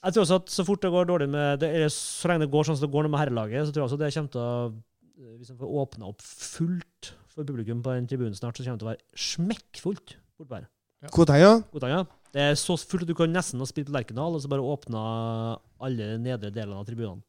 Jeg 0.00 0.14
tror 0.16 0.24
også 0.24 0.38
at 0.40 0.52
så 0.54 0.64
fort 0.64 0.80
det 0.80 0.90
går 0.94 1.08
dårlig 1.10 1.28
med 1.28 1.60
det, 1.60 1.68
eller 1.76 1.90
Så 1.92 2.28
lenge 2.30 2.46
det 2.46 2.50
går 2.54 2.64
sånn 2.64 2.76
som 2.78 2.86
det 2.88 2.94
går 2.94 3.04
nå 3.04 3.10
med 3.12 3.20
herrelaget, 3.20 3.66
så 3.68 3.72
tror 3.74 3.82
jeg 3.84 3.88
også 3.90 3.98
det 4.00 4.12
kommer 4.14 4.32
til 4.32 4.40
å 4.40 5.34
Hvis 5.36 5.50
de 5.52 5.56
får 5.60 5.74
åpna 5.82 6.08
opp 6.08 6.22
fullt 6.24 7.10
for 7.30 7.44
publikum 7.44 7.82
på 7.84 7.92
den 7.94 8.06
tribunen 8.08 8.34
snart, 8.34 8.56
så 8.56 8.64
kommer 8.64 8.78
det 8.78 8.84
til 8.84 8.88
å 8.88 8.92
være 8.94 9.24
smekkfullt 9.28 10.14
bortpå 10.40 10.56
her. 10.56 10.64
Ja. 11.04 11.08
Kotang, 11.72 11.92
ja. 11.92 12.00
Det 12.32 12.40
er 12.40 12.54
så 12.56 12.76
fullt 12.78 13.04
at 13.04 13.10
du 13.10 13.14
kan 13.18 13.32
nesten 13.32 13.60
ha 13.60 13.66
spilt 13.68 13.88
på 13.90 13.94
Lerkendal, 13.96 14.34
og 14.36 14.40
så 14.42 14.48
bare 14.48 14.64
åpna 14.64 15.02
alle 15.84 16.16
nedre 16.22 16.50
delene 16.54 16.80
av 16.80 16.86
tribunene. 16.88 17.22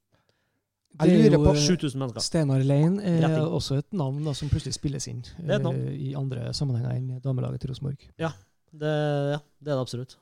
Jeg 1.00 1.32
lurer 1.32 1.40
på- 1.40 1.56
7000 1.56 2.00
mennesker. 2.00 2.24
Steinar 2.26 2.64
Lein 2.68 3.00
er 3.00 3.22
Retting. 3.24 3.48
også 3.48 3.78
et 3.78 3.92
navn 3.94 4.24
da, 4.26 4.34
som 4.34 4.50
plutselig 4.50 4.74
spilles 4.76 5.08
inn 5.08 5.24
eh, 5.48 6.10
i 6.12 6.14
andre 6.16 6.52
sammenhenger 6.54 6.92
enn 6.96 7.22
damelaget 7.24 7.62
til 7.62 7.70
Rosenborg. 7.72 7.98
Det, 8.18 8.92
ja, 9.36 9.40
det 9.64 9.72
er 9.72 9.76
det 9.76 9.80
absolutt. 9.80 10.16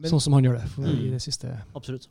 Men- 0.00 0.10
sånn 0.10 0.20
som 0.24 0.32
han 0.36 0.44
gjør 0.44 0.58
det 0.60 0.68
for, 0.72 0.82
Mm. 0.88 1.04
i 1.06 1.10
det 1.10 1.20
siste. 1.22 1.50
Absolutt. 1.76 2.08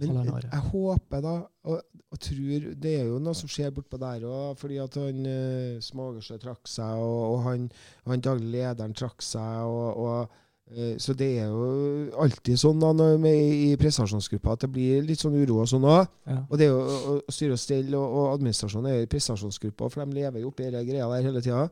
Men 0.00 0.14
jeg, 0.24 0.44
jeg 0.52 0.60
håper 0.70 1.20
da, 1.20 1.32
og, 1.64 1.80
og 2.12 2.18
tror 2.22 2.74
Det 2.80 2.92
er 3.00 3.04
jo 3.10 3.18
noe 3.20 3.34
som 3.36 3.48
skjer 3.50 3.72
bortpå 3.74 3.98
der 4.00 4.22
òg, 4.24 4.56
fordi 4.56 4.78
at 4.80 4.94
han 4.96 5.26
uh, 5.26 5.80
Smagersjø 5.82 6.38
trakk 6.40 6.68
seg, 6.70 6.94
og, 6.96 7.34
og 7.34 7.42
han, 7.44 7.66
han 8.06 8.20
daglig 8.24 8.52
lederen 8.54 8.94
trakk 8.96 9.20
seg, 9.20 9.66
og, 9.66 9.98
og 9.98 10.30
eh, 10.72 10.94
Så 10.96 11.12
det 11.18 11.28
er 11.42 11.50
jo 11.50 12.12
alltid 12.22 12.56
sånn 12.62 12.80
da 12.80 12.92
når, 12.96 13.18
med, 13.20 13.34
i 13.34 13.76
prestasjonsgruppa 13.76 14.52
at 14.54 14.60
det 14.64 14.70
blir 14.72 15.02
litt 15.04 15.18
sånn 15.20 15.36
uro 15.36 15.58
og 15.64 15.68
sånn 15.68 15.84
òg. 15.84 16.06
Ja. 16.30 16.38
Og 16.48 16.56
det 16.56 16.68
er 16.68 16.70
jo 16.70 16.80
å- 16.80 17.20
å 17.26 17.34
styre 17.34 17.58
og 17.58 17.60
stell, 17.60 17.92
og, 17.98 18.06
og 18.22 18.32
administrasjonen 18.38 18.92
er 18.94 19.02
i 19.02 19.10
prestasjonsgruppa, 19.10 19.90
for 19.90 20.04
de 20.06 20.14
lever 20.22 20.40
jo 20.40 20.48
oppi 20.54 20.70
denne 20.70 20.86
greia 20.86 21.10
der 21.10 21.26
hele 21.28 21.42
tida. 21.44 21.68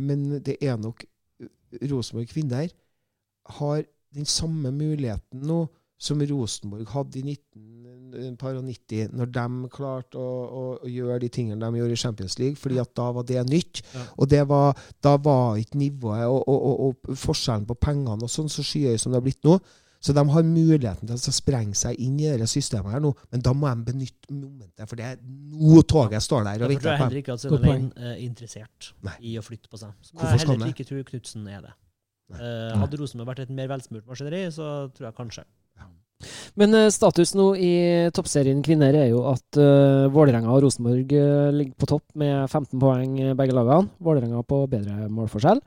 men 0.00 0.40
det 0.42 0.56
er 0.62 0.76
nok 0.78 1.04
Rosenborg 1.90 2.28
kvinner 2.32 2.70
har 3.60 3.84
den 4.14 4.26
samme 4.28 4.72
muligheten 4.74 5.44
nå 5.46 5.64
som 6.00 6.22
Rosenborg 6.24 6.88
hadde 6.94 7.20
i 7.20 7.34
1990, 7.34 9.10
når 9.12 9.28
de 9.34 9.68
klarte 9.72 10.16
å, 10.16 10.28
å, 10.48 10.62
å 10.80 10.88
gjøre 10.88 11.18
de 11.26 11.28
tingene 11.34 11.60
de 11.60 11.82
gjorde 11.82 11.98
i 11.98 12.00
Champions 12.00 12.38
League, 12.40 12.56
fordi 12.56 12.80
at 12.80 12.94
da 12.96 13.10
var 13.12 13.26
det 13.28 13.42
nytt. 13.50 13.82
Ja. 13.92 14.06
Og 14.16 14.30
det 14.32 14.40
var, 14.48 14.80
da 15.04 15.18
var 15.20 15.60
ikke 15.60 15.82
nivået 15.82 16.24
og, 16.24 16.40
og, 16.48 16.64
og, 16.70 16.96
og 17.10 17.20
forskjellen 17.20 17.68
på 17.68 17.76
pengene 17.84 18.24
og 18.24 18.32
sånn 18.32 18.48
så 18.48 18.64
skyhøy 18.64 18.96
som 18.96 19.12
det 19.12 19.20
har 19.20 19.26
blitt 19.28 19.44
nå. 19.44 19.58
Så 20.00 20.14
de 20.16 20.22
har 20.32 20.46
muligheten 20.48 21.04
til 21.04 21.12
å 21.12 21.34
sprenge 21.36 21.76
seg 21.76 21.98
inn 22.00 22.16
i 22.16 22.30
dette 22.30 22.48
systemet 22.48 22.94
her 22.94 23.02
nå, 23.04 23.10
men 23.34 23.42
da 23.44 23.52
må 23.52 23.68
de 23.68 23.84
benytte 23.90 24.32
momentet, 24.32 24.86
for 24.88 24.96
det 24.96 25.10
er 25.10 25.18
nå 25.20 25.82
toget 25.84 26.24
står 26.24 26.46
der 26.46 26.64
og 26.64 26.72
jeg 26.72 26.80
tror 26.80 26.96
heller 27.02 27.20
ikke 27.20 27.36
at 27.36 27.44
Godt 27.52 27.68
er 27.68 28.14
interessert 28.24 28.94
Nei. 29.04 29.18
i 29.28 29.36
å 29.36 29.44
flytte 29.44 29.68
på 29.68 29.76
seg. 29.82 29.92
Som 30.00 30.24
jeg 30.24 30.46
heller 30.46 30.72
ikke 30.72 30.88
tror 30.88 31.04
Knutsen 31.12 31.44
er 31.52 31.60
det. 31.68 31.76
Eh, 32.38 32.74
hadde 32.78 33.00
Rosenborg 33.00 33.32
vært 33.32 33.46
et 33.46 33.54
mer 33.54 33.70
velsmurt 33.70 34.06
maskineri, 34.06 34.44
så 34.54 34.90
tror 34.94 35.08
jeg 35.08 35.18
kanskje. 35.18 35.46
Men 36.60 36.74
eh, 36.76 36.90
status 36.92 37.32
nå 37.38 37.46
i 37.56 37.72
toppserien 38.14 38.60
kvinner 38.64 38.96
er 38.98 39.08
jo 39.08 39.22
at 39.30 39.58
uh, 39.58 40.10
Vålerenga 40.12 40.50
og 40.52 40.66
Rosenborg 40.66 41.14
uh, 41.16 41.48
ligger 41.54 41.78
på 41.80 41.88
topp 41.94 42.04
med 42.20 42.44
15 42.44 42.76
poeng 42.82 43.16
begge 43.38 43.56
lagene. 43.56 43.88
Vålerenga 44.04 44.42
på 44.44 44.62
bedre 44.70 45.08
målforskjell. 45.08 45.62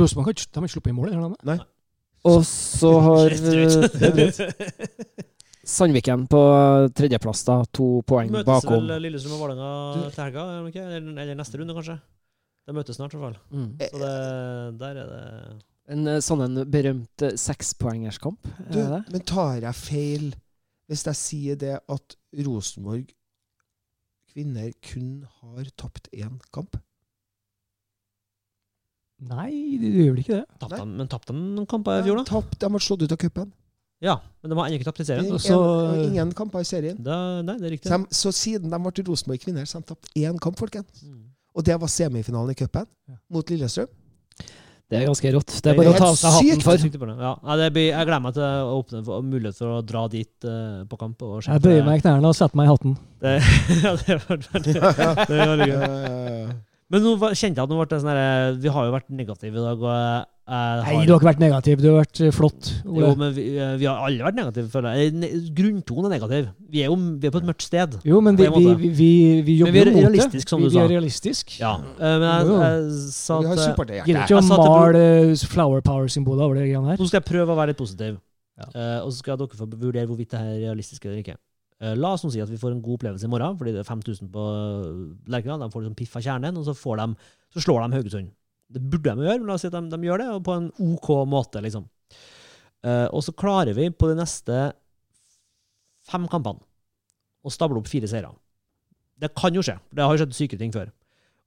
Rosenborg 0.00 0.30
har 0.30 0.38
ikke, 0.38 0.72
sluppet 0.72 0.90
inn 0.90 0.98
mål 0.98 1.12
i 1.12 1.18
det 1.18 1.30
Nei. 1.50 1.58
Og 2.24 2.40
så 2.48 2.90
har 3.04 3.34
eh. 3.36 4.24
Sandviken 5.74 6.24
på 6.28 6.40
tredjeplass, 6.96 7.44
da. 7.44 7.60
To 7.76 8.00
poeng 8.08 8.32
Møtes 8.32 8.48
bakom. 8.48 8.88
vel 8.88 9.04
Lillestrøm 9.04 9.36
og 9.36 9.44
Vålerenga 9.44 9.70
til 10.14 10.24
helga, 10.24 10.48
eller, 10.62 11.12
eller 11.12 11.38
neste 11.38 11.60
runde, 11.60 11.76
kanskje? 11.76 11.98
De 12.64 12.72
møtes 12.72 12.96
snart, 12.96 13.12
i 13.14 13.20
hvert 13.20 13.34
fall. 13.36 13.40
Mm. 13.52 13.70
Så 13.90 13.98
det, 14.00 14.78
der 14.80 15.00
er 15.02 15.10
det 15.10 15.24
En 15.94 16.06
eh, 16.08 16.20
sånn 16.24 16.40
en 16.46 16.62
berømt 16.72 17.22
eh, 17.26 17.34
sekspoengerskamp. 17.36 18.46
Er 18.72 19.02
men 19.12 19.20
tar 19.28 19.60
jeg 19.66 19.76
feil 19.76 20.30
hvis 20.88 21.04
jeg 21.08 21.16
sier 21.16 21.56
det 21.60 21.74
at 21.88 22.16
Rosenborg 22.44 23.10
kvinner 24.32 24.72
kun 24.84 25.26
har 25.42 25.68
tapt 25.80 26.08
én 26.12 26.38
kamp? 26.52 26.76
Nei, 29.24 29.50
de 29.80 29.88
gjør 29.92 30.10
vel 30.14 30.22
ikke 30.24 30.38
det. 30.40 30.46
Tapte 30.60 30.80
dem, 30.80 30.96
men 30.98 31.08
tapte 31.08 31.32
de 31.32 31.38
noen 31.40 31.68
kamper 31.70 32.00
i 32.00 32.04
fjor, 32.04 32.18
da? 32.20 32.24
Tapt, 32.28 32.56
de 32.60 32.68
har 32.74 32.82
slått 32.84 33.04
ut 33.06 33.14
av 33.14 33.20
cupen. 33.22 33.52
Ja, 34.04 34.18
men 34.42 34.50
de 34.52 34.56
har 34.58 34.66
ennå 34.68 34.76
ikke 34.80 34.88
tapt 34.90 35.00
i 35.00 35.06
serien. 35.08 35.28
Det 35.30 35.38
er 35.38 35.44
så- 35.44 35.92
en- 35.94 36.10
Ingen 36.10 36.32
kamper 36.36 36.60
i 36.60 36.64
serien. 36.68 36.96
Da, 37.02 37.40
nei, 37.42 37.56
det 37.56 37.66
er 37.68 37.70
riktig. 37.76 37.88
Så, 37.88 37.98
de, 38.02 38.14
så 38.14 38.32
siden 38.32 38.70
de 38.70 38.78
ble 38.82 39.04
Rosenborg 39.08 39.40
kvinner, 39.40 39.64
så 39.64 39.78
har 39.78 39.80
de 39.86 39.94
tapt 39.94 40.10
én 40.16 40.38
kamp, 40.40 40.58
folkens. 40.58 41.04
Mm. 41.04 41.30
Og 41.54 41.64
det 41.66 41.76
var 41.80 41.90
semifinalen 41.92 42.50
i 42.50 42.58
cupen 42.58 42.86
Ja. 43.08 43.16
mot 43.30 43.50
Lillestrøm. 43.50 43.90
Det 44.90 44.98
er 45.00 45.06
ganske 45.08 45.30
rått. 45.32 45.52
Det 45.64 45.70
er 45.70 45.76
bare 45.78 45.92
å 45.94 45.96
ta 45.96 46.08
av 46.10 46.16
seg 46.18 46.34
hatten 46.34 46.60
sykt. 46.60 46.98
for. 46.98 47.08
Det. 47.08 47.14
Ja. 47.16 47.30
Nei, 47.42 47.54
det 47.56 47.68
blir, 47.72 47.86
jeg 47.88 48.06
gleder 48.06 48.20
meg 48.20 48.34
til 48.36 48.44
å 48.44 48.74
åpne 48.82 49.00
for 49.06 49.22
mulighet 49.24 49.56
for 49.58 49.72
å 49.72 49.78
dra 49.86 50.02
dit 50.12 50.44
uh, 50.44 50.84
på 50.90 50.98
kamp. 51.00 51.24
Og 51.24 51.46
Jeg 51.46 51.62
bøyer 51.64 51.86
meg 51.86 51.98
i 51.98 52.04
knærne 52.04 52.28
og 52.28 52.36
setter 52.36 52.60
meg 52.60 52.68
i 52.68 52.72
hatten. 52.74 52.92
Det, 53.24 53.32
ja, 53.86 53.94
det 54.02 54.18
var 54.26 54.44
veldig, 54.52 54.74
det 54.76 54.82
var 54.84 55.24
veldig 55.24 55.70
gøy. 55.70 55.80
Ja, 55.84 55.88
ja, 55.88 56.36
ja. 56.44 56.54
Men 56.92 57.00
nå 57.06 57.14
kjente 57.32 57.56
jeg 57.56 57.64
at 57.64 57.72
nå 57.72 57.78
ble 57.80 57.86
det 57.90 57.98
sånn 58.02 58.12
her, 58.12 58.58
vi 58.60 58.72
har 58.76 58.86
jo 58.86 58.92
vært 58.92 59.08
negative 59.08 59.56
i 59.56 59.64
dag. 59.64 59.86
og 59.88 59.94
jeg 60.44 60.80
Nei, 60.84 60.94
har, 60.94 61.06
du 61.08 61.12
har 61.14 61.20
ikke 61.20 61.28
vært 61.30 61.40
negativ. 61.40 61.78
Du 61.80 61.86
har 61.88 62.02
vært 62.02 62.20
flott. 62.36 62.66
flott. 62.84 62.98
Jo, 63.00 63.12
men 63.16 63.30
vi, 63.32 63.44
eh, 63.56 63.76
vi 63.80 63.86
har 63.88 64.02
alle 64.04 64.26
vært 64.26 64.36
negative, 64.36 64.68
føler 64.68 64.98
jeg. 64.98 65.14
Ne- 65.16 65.30
Grunntonen 65.56 66.08
er 66.10 66.12
negativ. 66.18 66.50
Vi 66.68 66.82
er 66.82 66.90
jo 66.92 66.96
vi 67.00 67.28
er 67.30 67.32
på 67.32 67.40
et 67.40 67.48
mørkt 67.48 67.64
sted. 67.64 67.96
Jo, 68.04 68.20
men 68.20 68.36
vi, 68.36 68.48
vi, 68.50 69.08
vi, 69.46 69.56
jobber 69.62 69.72
Men 69.72 69.94
vi 69.94 70.02
er 70.02 70.10
realistisk, 70.10 70.44
det. 70.44 70.50
som 70.52 70.60
vi, 70.60 70.68
du 70.68 70.76
vi 70.76 70.82
er 70.82 70.92
realistisk. 70.92 71.56
Ja. 71.60 71.72
eh, 71.80 72.18
Men 72.20 72.28
jeg, 72.28 72.50
jeg, 72.50 72.84
jeg 72.84 73.14
sa 73.16 73.40
Vi 73.40 73.46
har 73.46 73.56
at 73.56 73.90
eh. 73.90 74.02
Gidder 74.04 74.26
ikke 74.26 74.36
å 74.36 74.44
sa 74.44 74.60
male 74.60 75.06
eh, 75.32 75.46
flower 75.54 75.80
power-symbolet 75.80 76.44
over 76.44 76.60
det 76.60 76.68
greiene 76.68 76.92
her. 76.92 77.00
Nå 77.00 77.08
skal 77.08 77.22
jeg 77.22 77.28
prøve 77.32 77.56
å 77.56 77.58
være 77.62 77.72
litt 77.72 77.80
positiv. 77.80 78.20
Ja. 78.54 78.68
uh, 78.70 79.00
og 79.02 79.10
så 79.10 79.18
skal 79.18 79.40
dere 79.40 79.56
få 79.58 79.66
vurdere 79.66 80.06
hvorvidt 80.06 80.30
det 80.30 80.38
her 80.38 80.52
er 80.52 80.60
realistisk 80.68 81.08
eller 81.08 81.24
ikke. 81.24 81.34
Eh, 81.82 81.96
la 81.98 82.12
oss 82.14 82.22
nå 82.24 82.30
si 82.30 82.42
at 82.42 82.50
vi 82.52 82.60
får 82.60 82.74
en 82.76 82.82
god 82.84 83.00
opplevelse 83.00 83.26
i 83.26 83.32
morgen, 83.32 83.56
fordi 83.58 83.74
det 83.74 83.82
er 83.82 83.88
5000 83.88 84.30
på 84.32 84.44
Lerkendal. 85.32 85.64
De 85.64 85.74
får 85.74 85.84
liksom 85.84 85.98
piff 85.98 86.16
av 86.20 86.24
kjernen, 86.24 86.60
og 86.60 86.68
så, 86.68 86.74
får 86.78 87.00
de, 87.02 87.08
så 87.56 87.64
slår 87.64 87.82
de 87.82 87.98
Haugesund. 87.98 88.30
Det 88.70 88.80
burde 88.80 89.12
de 89.12 89.26
gjøre, 89.26 89.40
men 89.40 89.50
la 89.50 89.56
oss 89.58 89.64
si 89.64 89.70
at 89.70 89.76
de, 89.76 89.82
de 89.92 90.08
gjør 90.08 90.22
det, 90.22 90.28
og 90.34 90.44
på 90.46 90.56
en 90.56 90.70
OK 90.86 91.10
måte, 91.30 91.60
liksom. 91.64 91.86
Uh, 92.84 93.08
og 93.12 93.22
så 93.24 93.32
klarer 93.36 93.76
vi 93.76 93.88
på 93.92 94.10
de 94.10 94.16
neste 94.18 94.66
fem 96.04 96.26
kampene 96.28 96.60
å 97.44 97.52
stable 97.52 97.80
opp 97.80 97.88
fire 97.88 98.08
seire. 98.08 98.32
Det 99.20 99.30
kan 99.36 99.54
jo 99.56 99.62
skje. 99.64 99.78
Det 99.94 100.04
har 100.04 100.12
jo 100.12 100.20
skjedd 100.20 100.36
syke 100.36 100.58
ting 100.60 100.72
før. 100.74 100.90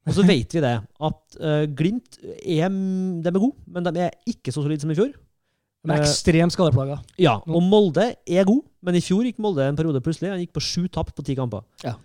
Og 0.08 0.16
så 0.16 0.24
vet 0.24 0.54
vi 0.56 0.64
det, 0.64 0.76
at 0.80 1.40
uh, 1.44 1.64
Glimt 1.78 2.20
er, 2.24 2.70
de 2.72 3.32
er 3.32 3.38
gode, 3.38 3.58
men 3.68 3.86
de 3.86 4.06
er 4.06 4.16
ikke 4.30 4.54
så 4.56 4.64
solide 4.64 4.86
som 4.86 4.94
i 4.94 4.98
fjor. 4.98 5.12
De 5.12 5.94
er 5.94 6.02
Eh, 6.02 6.04
ekstremt 6.04 6.56
skadeplaga. 6.56 7.00
Ja, 7.22 7.38
og 7.46 7.62
Molde 7.64 8.10
er 8.28 8.48
god, 8.48 8.64
men 8.84 8.98
i 8.98 9.04
fjor 9.04 9.28
gikk 9.28 9.40
Molde 9.44 9.68
en 9.68 9.78
periode 9.78 10.02
plutselig. 10.04 10.32
Han 10.34 10.42
gikk 10.42 10.56
på 10.56 10.64
sju 10.64 10.88
tap 10.92 11.14
på 11.16 11.26
ti 11.28 11.36
kamper. 11.38 11.64
Ja. 11.84 11.96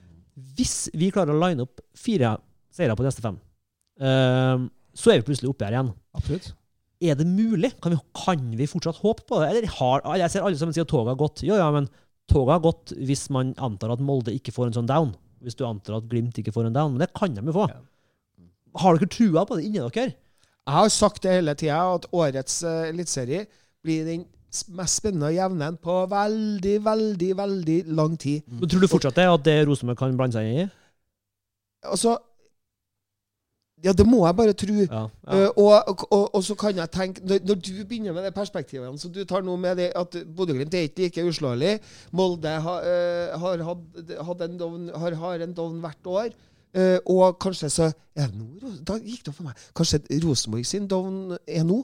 Hvis 0.56 0.90
vi 0.96 1.10
klarer 1.14 1.34
å 1.34 1.40
line 1.40 1.64
opp 1.64 1.82
fire 1.98 2.36
seire 2.72 2.96
på 2.96 3.04
de 3.04 3.10
neste 3.10 3.24
fem, 3.24 3.38
eh, 4.00 4.66
så 4.94 5.12
er 5.12 5.20
vi 5.20 5.28
plutselig 5.30 5.50
oppe 5.52 5.66
her 5.66 5.76
igjen. 5.76 5.92
Absolutt. 6.16 6.52
Er 7.02 7.18
det 7.18 7.26
mulig? 7.26 7.72
Kan 7.82 7.94
vi, 7.94 7.98
kan 8.14 8.42
vi 8.58 8.68
fortsatt 8.70 9.00
håpe 9.02 9.24
på 9.26 9.40
det? 9.42 9.50
Eller 9.50 9.70
har, 9.78 10.04
jeg 10.20 10.30
ser 10.30 10.46
alle 10.46 10.58
sammen 10.58 10.76
sier 10.76 10.86
at 10.86 10.92
toget 10.92 11.14
har 11.14 11.20
gått. 11.22 11.42
Jo, 11.46 11.56
ja, 11.58 11.70
men 11.74 11.88
toget 12.30 12.56
har 12.56 12.66
gått 12.66 12.92
hvis 13.08 13.26
man 13.34 13.54
antar 13.58 13.94
at 13.94 14.04
Molde 14.04 14.34
ikke 14.36 14.54
får 14.54 14.70
en 14.70 14.76
sånn 14.80 14.90
down. 14.90 15.14
Hvis 15.42 15.58
du 15.58 15.64
antar 15.66 15.98
at 15.98 16.06
Glimt 16.10 16.38
ikke 16.38 16.54
får 16.54 16.68
en 16.68 16.76
down. 16.76 16.94
Men 16.94 17.02
det 17.02 17.10
kan 17.18 17.34
de 17.34 17.42
jo 17.48 17.56
få. 17.56 17.66
Har 18.82 19.00
dere 19.00 19.10
trua 19.10 19.42
på 19.48 19.58
det 19.58 19.66
inni 19.66 19.82
dere? 19.82 20.12
Jeg 20.62 20.76
har 20.78 20.92
sagt 20.94 21.24
det 21.24 21.34
hele 21.34 21.56
tida, 21.58 21.80
at 21.96 22.06
årets 22.14 22.60
uh, 22.62 22.84
eliteserie 22.86 23.48
blir 23.82 24.06
den 24.06 24.22
mest 24.76 25.00
spennende 25.00 25.30
og 25.32 25.34
jevnen 25.34 25.78
på 25.82 25.96
veldig, 26.12 26.76
veldig, 26.84 27.30
veldig 27.40 27.78
lang 27.98 28.14
tid. 28.20 28.44
Men 28.46 28.70
Tror 28.70 28.84
du 28.84 28.90
fortsatt 28.92 29.18
det 29.18 29.26
at 29.26 29.44
det 29.48 29.56
Rosenborg 29.66 29.98
kan 29.98 30.14
blande 30.14 30.38
seg 30.38 30.46
inn 30.46 30.60
i? 30.62 30.68
Altså 31.88 32.14
Ja, 33.82 33.92
det 33.92 34.04
må 34.06 34.22
jeg 34.26 34.36
bare 34.38 34.54
tro. 34.54 34.74
Ja. 34.84 35.02
Eh, 35.34 35.48
og, 35.58 36.04
og, 36.10 36.34
og 36.36 36.44
så 36.46 36.54
kan 36.58 36.76
jeg 36.78 36.90
tenke 36.94 37.24
Når, 37.26 37.42
når 37.48 37.58
du 37.58 37.72
begynner 37.82 38.14
med 38.14 38.28
det 38.28 38.34
perspektivet 38.34 39.00
som 39.00 39.12
du 39.12 39.24
tar 39.26 39.42
nå 39.42 39.56
med 39.58 39.76
det 39.80 39.88
at 39.98 40.16
Bodø-Glimt 40.36 40.74
er 40.74 40.86
ikke 40.86 41.08
like 41.08 41.24
uslåelig 41.26 41.74
Molde 42.14 42.52
har, 42.66 42.86
uh, 42.86 43.40
har, 43.42 43.64
had, 43.66 44.14
had 44.28 44.46
en 44.46 44.56
dovn, 44.58 44.88
har, 44.94 45.18
har 45.18 45.44
en 45.44 45.54
dovn 45.56 45.80
hvert 45.82 46.06
år. 46.06 46.32
Uh, 46.72 46.98
og 47.12 47.36
kanskje 47.42 47.68
så 47.68 47.86
er 48.16 48.30
det 48.30 48.38
nå, 48.38 48.70
Da 48.86 48.96
gikk 48.96 49.26
det 49.26 49.32
opp 49.32 49.40
for 49.40 49.48
meg. 49.50 49.64
Kanskje 49.76 50.00
Rosenborg 50.22 50.68
sin 50.68 50.86
dovn 50.88 51.34
er 51.44 51.66
nå? 51.68 51.82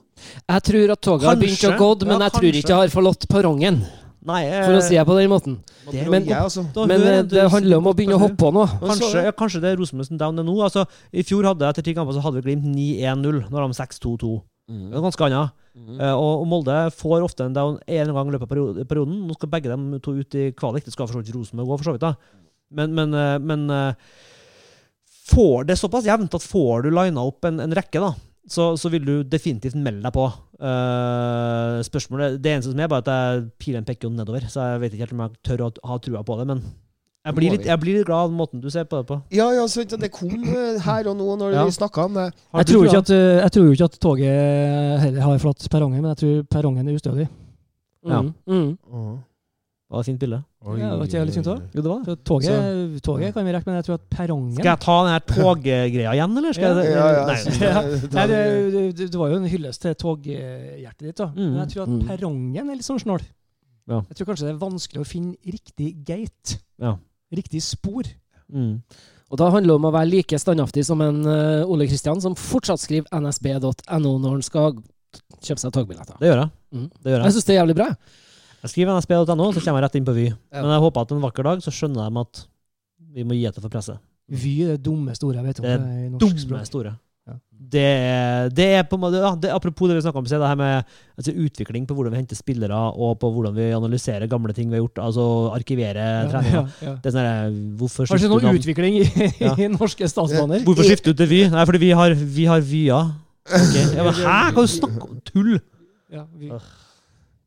Jeg 0.49 0.65
tror 0.71 0.95
at 0.95 1.03
toget 1.05 1.29
har 1.29 1.41
begynt 1.41 1.67
å 1.69 1.75
gå, 1.77 1.91
men 2.07 2.15
Ja, 2.17 2.29
jeg 2.29 2.37
tror 2.39 2.49
ikke 2.63 2.73
jeg 2.73 2.83
har 2.85 2.95
forlatt 2.95 3.29
perrongen, 3.29 3.83
Nei, 4.27 4.43
eh, 4.49 4.65
for 4.67 4.75
å 4.75 4.83
si 4.83 4.97
det 4.97 5.05
på 5.07 5.15
den 5.15 5.31
måten. 5.31 5.59
Det- 5.91 6.09
men- 6.11 6.25
jeg, 6.25 6.37
altså. 6.37 6.65
Men 6.87 7.01
hører 7.01 7.19
eh, 7.19 7.23
det 7.23 7.51
handler 7.51 7.77
om 7.79 7.87
å 7.87 7.95
begynne 7.95 8.17
å 8.17 8.23
hoppe 8.27 8.37
på 8.37 8.53
nå. 8.53 8.67
Kanskje, 8.81 9.25
ja, 9.25 9.33
kanskje 9.33 9.61
det 9.61 9.73
er 9.73 9.77
Rosenborg 9.77 10.19
down 10.19 10.39
er 10.39 10.45
nå. 10.45 10.57
Altså, 10.63 10.87
I 11.13 11.23
fjor 11.23 11.45
hadde 11.45 11.69
etter 11.69 11.83
ti 11.83 11.95
kamper 11.95 12.15
så 12.15 12.23
hadde 12.23 12.43
vi 12.43 12.43
Glimt 12.43 12.65
9-1-0. 12.65 13.49
Nå 13.49 13.55
har 13.55 13.69
de 13.69 13.75
6-2-2. 13.75 14.43
Det 14.69 14.95
er 14.95 15.01
ganske 15.01 15.25
annet. 15.25 15.51
Mm. 15.79 16.01
Uh, 16.01 16.17
og, 16.19 16.47
Molde 16.47 16.91
får 16.93 17.23
ofte 17.23 17.45
en 17.45 17.55
down 17.55 17.79
en 17.87 18.13
gang 18.13 18.29
i 18.29 18.33
løpet 18.33 18.51
av 18.51 18.87
perioden. 18.89 19.27
Nå 19.29 19.35
skal 19.35 19.49
begge 19.49 19.71
dem 19.71 20.01
to 20.01 20.13
ut 20.13 20.35
i 20.35 20.51
kvalik. 20.53 20.85
Det 20.85 20.93
skal 20.93 21.07
for 21.07 21.15
så 21.15 21.23
vidt 21.23 21.35
Rosenborg 21.35 21.69
òg, 21.69 21.79
for 21.79 21.93
så 21.93 21.95
vidt. 21.97 22.01
da. 22.01 22.15
Men, 22.71 22.93
men, 22.93 23.11
men 23.47 23.71
uh, 23.71 23.95
får 25.29 25.69
det 25.69 25.79
såpass 25.79 26.05
jevnt 26.05 26.35
at 26.35 26.45
får 26.45 26.83
du 26.85 26.91
lina 26.91 27.25
opp 27.25 27.45
en, 27.49 27.61
en 27.61 27.73
rekke, 27.73 28.01
da, 28.03 28.13
så, 28.51 28.73
så 28.81 28.91
vil 28.93 29.05
du 29.07 29.15
definitivt 29.23 29.77
melde 29.79 30.03
deg 30.07 30.15
på. 30.15 30.27
Uh, 30.59 31.79
spørsmålet, 31.87 32.41
Det 32.43 32.53
eneste 32.53 32.73
som 32.73 32.83
er, 32.83 32.91
bare 32.91 33.05
at 33.05 33.11
jeg 33.13 33.49
pilen 33.63 33.87
peker 33.87 34.09
jo 34.09 34.15
nedover, 34.15 34.47
så 34.51 34.73
jeg 34.73 34.83
vet 34.83 34.95
ikke 34.95 35.07
helt 35.07 35.17
om 35.17 35.25
jeg 35.27 35.41
tør 35.47 35.65
å 35.67 35.73
ha 35.91 35.99
trua 36.03 36.23
på 36.27 36.39
det. 36.41 36.47
Men 36.51 36.63
jeg 37.29 37.37
blir 37.37 37.53
litt, 37.53 37.67
jeg 37.69 37.81
blir 37.83 37.99
litt 37.99 38.09
glad 38.09 38.31
av 38.31 38.35
måten 38.35 38.63
du 38.63 38.71
ser 38.73 38.87
på 38.89 39.01
det 39.01 39.09
på. 39.11 39.19
Ja, 39.37 39.51
ja, 39.53 39.67
så 39.69 39.85
det 39.85 40.11
kom 40.15 40.33
eh, 40.49 40.79
her 40.81 41.11
og 41.11 41.19
nå 41.19 41.35
når 41.37 41.53
Ja. 41.59 41.65
vi 41.69 41.77
snakka 41.77 42.07
om 42.09 42.15
det. 42.17 42.29
Jeg 42.57 42.71
tror, 42.71 42.87
ikke 42.87 43.03
at, 43.05 43.11
eh, 43.11 43.41
jeg 43.43 43.53
tror 43.53 43.67
jo 43.67 43.73
ikke 43.77 43.89
at 43.91 43.99
toget 44.01 45.01
heller 45.05 45.21
har 45.27 45.43
flatt 45.43 45.69
perrongen, 45.71 46.01
men 46.01 46.15
jeg 46.15 46.21
tror 46.23 46.43
perrongen 46.57 46.89
er 46.89 46.97
ustødig. 46.97 47.29
Ja. 48.09 48.23
Mm. 48.23 48.79
Mm. 48.89 49.19
Det 49.89 49.97
var 49.97 50.03
et 50.05 50.09
fint 50.11 50.19
bilde. 50.21 50.39
Ja, 50.77 50.89
var 51.01 51.07
ikke 51.09 51.21
litt 51.25 51.37
fint 51.39 51.47
også? 51.49 51.63
Jo, 51.73 51.81
det 51.81 51.89
var 51.89 52.01
det. 52.05 52.15
Toget, 52.29 52.97
toget 53.07 53.31
kan 53.33 53.47
vi 53.47 53.53
rekke, 53.57 53.67
men 53.71 53.79
jeg 53.79 53.87
tror 53.87 53.95
at 53.97 54.03
perrongen 54.13 54.53
Skal 54.59 54.69
jeg 54.69 54.81
ta 54.85 54.97
den 55.07 55.13
her 55.15 55.23
toggreia 55.31 56.11
igjen, 56.13 56.35
eller? 56.37 56.53
Skal 56.59 56.77
jeg, 56.83 56.91
Ja, 56.93 57.07
ja, 57.17 57.23
Nei. 57.31 57.39
Ja. 57.71 57.81
Nei, 58.19 58.25
det, 58.29 58.41
det, 58.99 59.07
det 59.15 59.21
var 59.23 59.33
jo 59.33 59.39
en 59.41 59.49
hyllest 59.49 59.81
til 59.87 59.97
toghjertet 60.05 61.07
ditt, 61.09 61.17
da. 61.23 61.31
Mm. 61.33 61.47
Men 61.55 61.61
jeg 61.63 61.73
tror 61.73 61.87
at 61.87 61.95
Mm. 61.95 62.03
perrongen 62.11 62.69
er 62.69 62.77
litt 62.77 62.85
sånn 62.91 63.01
snål. 63.01 63.25
Ja. 63.89 64.03
Jeg 64.11 64.19
tror 64.21 64.29
kanskje 64.29 64.45
det 64.51 64.53
er 64.53 64.61
vanskelig 64.61 65.01
å 65.01 65.09
finne 65.09 65.55
riktig 65.57 65.89
gate. 66.05 66.59
Ja. 66.85 66.93
Riktig 67.33 67.63
spor. 67.65 68.05
Mm. 68.53 68.83
Og 69.33 69.41
da 69.41 69.49
handler 69.57 69.73
det 69.73 69.81
om 69.81 69.89
å 69.89 69.95
være 69.97 70.11
like 70.13 70.37
standhaftig 70.41 70.85
som 70.85 71.01
en 71.05 71.25
uh, 71.25 71.65
Ole 71.65 71.89
Kristian, 71.89 72.21
som 72.21 72.37
fortsatt 72.37 72.81
skriver 72.85 73.09
nsb.no 73.25 74.13
når 74.21 74.31
han 74.37 74.45
skal 74.45 74.77
kjøpe 75.41 75.61
seg 75.65 75.73
togbilletter. 75.73 76.21
Det 76.21 76.29
gjør 76.29 76.43
jeg. 76.45 76.53
Mm. 76.77 76.87
Det 76.93 77.13
gjør 77.15 77.23
Jeg 77.23 77.25
jeg. 77.33 77.37
syns 77.41 77.49
det 77.49 77.55
er 77.57 77.63
jævlig 77.63 77.77
bra. 77.81 77.89
Jeg 78.63 78.73
skriver 78.75 78.97
nsb.no, 78.99 79.51
så 79.55 79.63
kommer 79.63 79.79
jeg 79.81 79.87
rett 79.87 79.99
inn 80.01 80.07
på 80.09 80.15
Vy. 80.17 80.29
Men 80.55 80.73
jeg 80.75 80.85
håper 80.87 81.05
at 81.07 81.13
en 81.15 81.23
vakker 81.23 81.47
dag 81.47 81.61
så 81.65 81.71
skjønner 81.75 82.09
de 82.11 82.23
at 82.25 82.47
vi 83.15 83.25
må 83.27 83.37
gi 83.39 83.45
etter 83.49 83.63
for 83.65 83.73
presset. 83.73 84.01
Vy 84.29 84.55
er 84.67 84.75
det 84.77 84.83
dumme 84.85 85.15
store 85.17 85.39
jeg 85.41 85.47
vet 85.47 85.61
om. 85.61 85.67
Det 85.69 85.77
er 85.77 85.85
i 86.07 86.09
norsk 86.13 86.25
Dumme 86.25 86.43
språk. 86.43 86.67
store. 86.69 86.91
Ja. 87.29 87.35
Det, 87.73 87.85
det 88.57 88.67
er 88.79 88.85
på 88.89 88.97
en 88.97 89.03
måte 89.03 89.19
ja, 89.21 89.31
det, 89.37 89.51
Apropos 89.53 89.89
det 89.91 89.99
vi 89.99 90.03
snakka 90.05 90.21
om, 90.21 90.27
så 90.29 90.39
det 90.41 90.49
her 90.49 90.57
med 90.57 90.75
altså, 91.19 91.33
utvikling 91.33 91.87
på 91.89 91.97
hvordan 91.97 92.15
vi 92.15 92.21
henter 92.23 92.39
spillere, 92.39 92.77
og 92.97 93.19
på 93.21 93.31
hvordan 93.35 93.55
vi 93.57 93.67
analyserer 93.77 94.29
gamle 94.31 94.55
ting 94.57 94.69
vi 94.71 94.79
har 94.79 94.83
gjort. 94.85 95.01
Altså 95.07 95.25
arkivere 95.57 96.05
Ja, 96.05 96.27
treninger. 96.33 96.69
ja. 96.87 96.95
Det 97.05 97.11
er 97.11 97.17
sånn 97.17 97.29
her, 97.29 97.57
Hvorfor 97.81 98.09
du 98.21 98.29
noe 98.33 98.55
utvikling 98.59 98.99
i, 99.01 99.07
i 99.65 99.71
norske 99.73 100.09
statsbaner? 100.09 100.65
Hvorfor 100.67 100.89
skifter 100.89 101.13
du 101.15 101.23
til 101.23 101.31
Vy? 101.33 101.41
Nei, 101.53 101.65
fordi 101.69 101.83
vi 101.87 101.91
har, 102.03 102.17
vi 102.41 102.49
har 102.49 102.65
Vya. 102.69 103.01
Okay. 103.49 103.87
Hæ? 104.29 104.39
Hva 104.53 104.65
du 104.65 104.73
snakker 104.75 105.09
om? 105.09 105.21
Tull! 105.29 105.57
Ja, 106.13 106.25
vi. 106.37 106.51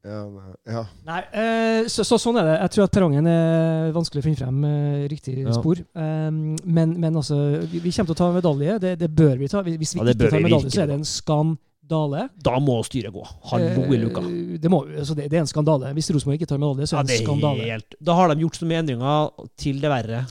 Ja, 0.03 0.21
nei, 0.33 0.53
ja. 0.65 0.81
Nei, 1.05 1.19
eh, 1.37 1.87
så, 1.91 2.01
så 2.07 2.17
sånn 2.17 2.39
er 2.41 2.47
det. 2.47 2.53
Jeg 2.63 2.71
tror 2.73 2.87
at 2.87 2.93
perrongen 2.95 3.27
er 3.29 3.91
vanskelig 3.93 4.23
å 4.23 4.25
finne 4.25 4.39
frem 4.39 4.63
eh, 4.65 5.03
riktig 5.11 5.35
Ja. 5.43 5.53
spor. 5.53 5.77
Um, 5.93 6.55
men, 6.65 6.95
men 7.03 7.19
altså, 7.21 7.37
vi, 7.69 7.83
vi 7.83 7.91
kommer 7.93 8.09
til 8.09 8.15
å 8.15 8.19
ta 8.23 8.29
medalje. 8.33 8.79
Det, 8.81 8.95
det 9.03 9.09
bør 9.13 9.35
vi 9.37 9.49
ta. 9.51 9.61
Hvis 9.67 9.93
vi 9.93 10.01
Ja, 10.01 10.07
ikke 10.09 10.31
tar 10.33 10.41
medalje, 10.47 10.71
så 10.73 10.81
er 10.81 10.89
det 10.89 10.97
en 10.97 11.05
skandale. 11.05 12.23
Da 12.41 12.55
må 12.63 12.79
styret 12.87 13.13
gå. 13.13 13.27
Hallo 13.51 13.85
i 13.93 13.99
luka. 14.01 14.23
Eh, 14.25 14.57
Det, 14.63 14.71
må, 14.73 14.81
altså 14.89 15.13
det, 15.19 15.29
det 15.29 15.37
er 15.37 15.45
en 15.45 15.51
skandale. 15.53 15.93
Hvis 15.93 16.09
Rosenborg 16.15 16.41
ikke 16.41 16.49
tar 16.49 16.61
medalje, 16.65 16.89
så 16.89 16.97
Ja, 16.97 17.03
er 17.03 17.09
det 17.11 17.13
det 17.13 17.19
en 17.21 17.27
skandale. 17.29 17.69
helt 17.69 17.97
Da 18.01 18.17
har 18.17 18.33
de 18.33 18.41
gjort 18.41 18.57
så 18.57 18.65
mye 18.73 18.81
endringer 18.81 19.49
til 19.61 19.81
det 19.85 19.91
verre. 19.93 20.23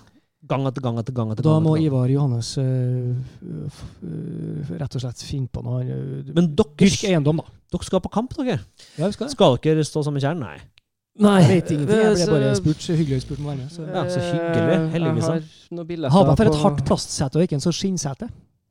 Gang 0.51 0.67
etter 0.67 0.83
gang 0.83 0.99
etter 0.99 1.15
gang. 1.15 1.31
etter 1.31 1.45
Da 1.47 1.53
gang. 1.55 1.63
må 1.63 1.77
etter 1.77 1.85
gang. 1.85 1.95
Ivar 1.95 2.11
Johannes 2.11 2.57
uh, 2.59 2.65
eh, 4.03 4.75
rett 4.81 4.97
og 4.99 5.03
slett 5.05 5.23
finne 5.23 5.51
på 5.53 5.63
noe. 5.63 5.83
Uh, 5.85 6.33
Men 6.35 6.51
dere, 6.59 6.91
eiendom, 7.13 7.43
da. 7.45 7.57
Dere 7.71 7.87
skal 7.87 8.03
på 8.05 8.11
kamp, 8.13 8.35
dere? 8.37 8.59
Ja, 8.99 9.07
vi 9.07 9.13
skal 9.15 9.27
det. 9.29 9.33
Skal 9.37 9.57
dere 9.65 9.85
stå 9.87 10.03
sammen 10.05 10.19
med 10.19 10.27
kjernen? 10.27 10.45
Nei. 10.47 10.59
Nei. 11.21 11.41
Jeg 11.43 11.49
vet 11.51 11.73
ingenting. 11.75 11.99
Jeg 12.01 12.15
ble 12.17 12.27
bare 12.31 12.53
spurt. 12.59 12.85
Så 12.85 12.97
hyggelig 12.97 13.25
spurt 13.25 13.41
om 13.43 13.49
å 13.49 13.51
være 13.51 13.59
med. 13.61 13.73
Så. 13.75 13.87
Ja, 13.87 14.05
så 14.09 14.23
hyggelig. 14.25 14.77
Eh, 14.77 14.87
Heldigvis, 14.95 15.27
Jeg 15.71 16.13
har 16.15 16.31
for 16.37 16.47
et 16.53 16.63
hardt 16.63 16.85
plastsete 16.89 17.41
og 17.41 17.45
ikke 17.47 17.59
en 17.59 17.67
sånn 17.67 17.77
skinnsete. 17.77 18.31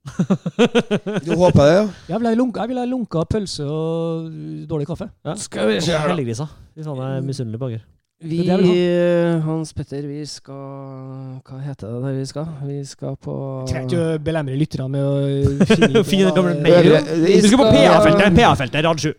Du 1.25 1.33
håper 1.35 1.59
det, 1.59 1.73
ja? 1.75 1.83
Jeg 2.09 2.21
vil 2.21 2.27
ha 2.29 2.33
lunka, 2.39 2.63
jeg 2.63 2.71
vil 2.71 2.79
ha 2.79 2.85
lunka 2.87 3.23
pølse 3.29 3.65
og 3.67 4.29
dårlig 4.69 4.87
kaffe. 4.89 5.09
Ja. 5.27 5.35
Skal 5.39 5.67
vi 5.69 5.79
se 5.83 5.91
her, 5.93 6.07
da. 6.07 6.13
Heldiggrisa. 6.13 6.47
Hvis 6.75 6.87
han 6.89 7.01
er 7.03 7.19
misunnelig 7.25 7.59
dere. 7.61 7.81
Vi, 8.21 8.41
Hans 9.45 9.69
Petter, 9.73 10.01
vi 10.03 10.25
skal 10.27 11.39
Hva 11.47 11.59
heter 11.63 11.87
det 11.87 11.99
der 12.03 12.15
vi 12.17 12.25
skal? 12.27 12.49
Vi 12.67 12.79
skal 12.83 13.13
på 13.15 13.35
Trenger 13.69 13.85
ikke 13.87 14.01
å 14.01 14.17
belemre 14.25 14.57
lytterne 14.59 14.89
med 14.91 15.05
å 15.07 15.13
finne 15.69 16.01
Finne 16.03 16.25
den 16.27 16.35
gamle 16.35 16.57
mailen. 16.65 17.07
Vi 17.23 17.37
Vi 17.37 17.47
skal 17.47 17.61
på 17.61 17.69
PA-feltet! 17.71 18.35
PA-feltet, 18.35 18.83
rad 18.83 18.99
7. 18.99 19.13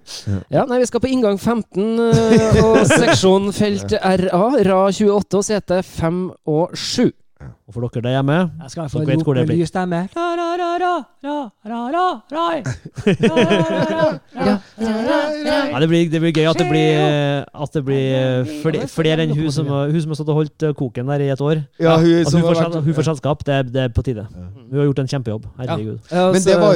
Ja, 0.53 0.67
nei, 0.69 0.83
vi 0.83 0.91
skal 0.91 1.01
på 1.01 1.09
inngang 1.15 1.41
15 1.41 2.05
eh, 2.11 2.61
og 2.61 2.77
seksjon 2.91 3.49
felt 3.57 3.97
RA, 3.97 4.45
rad 4.69 4.93
28 5.01 5.41
og 5.41 5.49
sete 5.49 5.81
5 5.95 6.21
og 6.53 6.77
7. 6.77 7.09
Og 7.41 7.73
for 7.75 7.81
dere 7.87 8.03
der 8.05 8.11
hjemme 8.19 8.37
Jeg 8.61 8.71
skal 8.71 8.89
få 8.93 8.99
Dere 9.01 9.17
vet 9.17 9.25
hvor 9.25 9.35
det 9.39 9.47
blir. 9.49 9.67
stemme. 9.67 10.09
Ja, 15.71 15.79
det, 15.81 15.89
blir, 15.89 16.11
det 16.11 16.21
blir 16.23 16.33
gøy 16.35 16.47
at 16.51 16.59
det 16.59 16.67
blir, 16.69 17.45
at 17.65 17.75
det 17.77 17.83
blir 17.87 18.49
flere, 18.63 18.87
flere 18.91 19.25
enn 19.27 19.35
hun 19.37 19.51
som, 19.55 19.69
har- 19.71 19.91
hun 19.93 20.01
som 20.03 20.11
har 20.13 20.19
stått 20.19 20.33
og 20.33 20.39
holdt 20.41 20.63
eh, 20.67 20.75
koken 20.79 21.11
der 21.13 21.25
i 21.25 21.29
et 21.33 21.41
år. 21.45 21.63
Ja, 21.81 21.97
hun 22.01 22.21
At 22.21 22.33
hun, 22.33 22.43
får, 22.43 22.55
vært- 22.61 22.85
hun 22.87 22.95
får 22.99 23.09
selskap, 23.11 23.45
det, 23.47 23.59
det 23.75 23.83
er 23.87 23.89
på 23.95 24.03
tide. 24.07 24.27
Hun 24.33 24.79
har 24.79 24.89
gjort 24.91 25.03
en 25.05 25.11
kjempejobb. 25.15 25.47
Herregud. 25.59 25.99
Ja, 26.11 26.27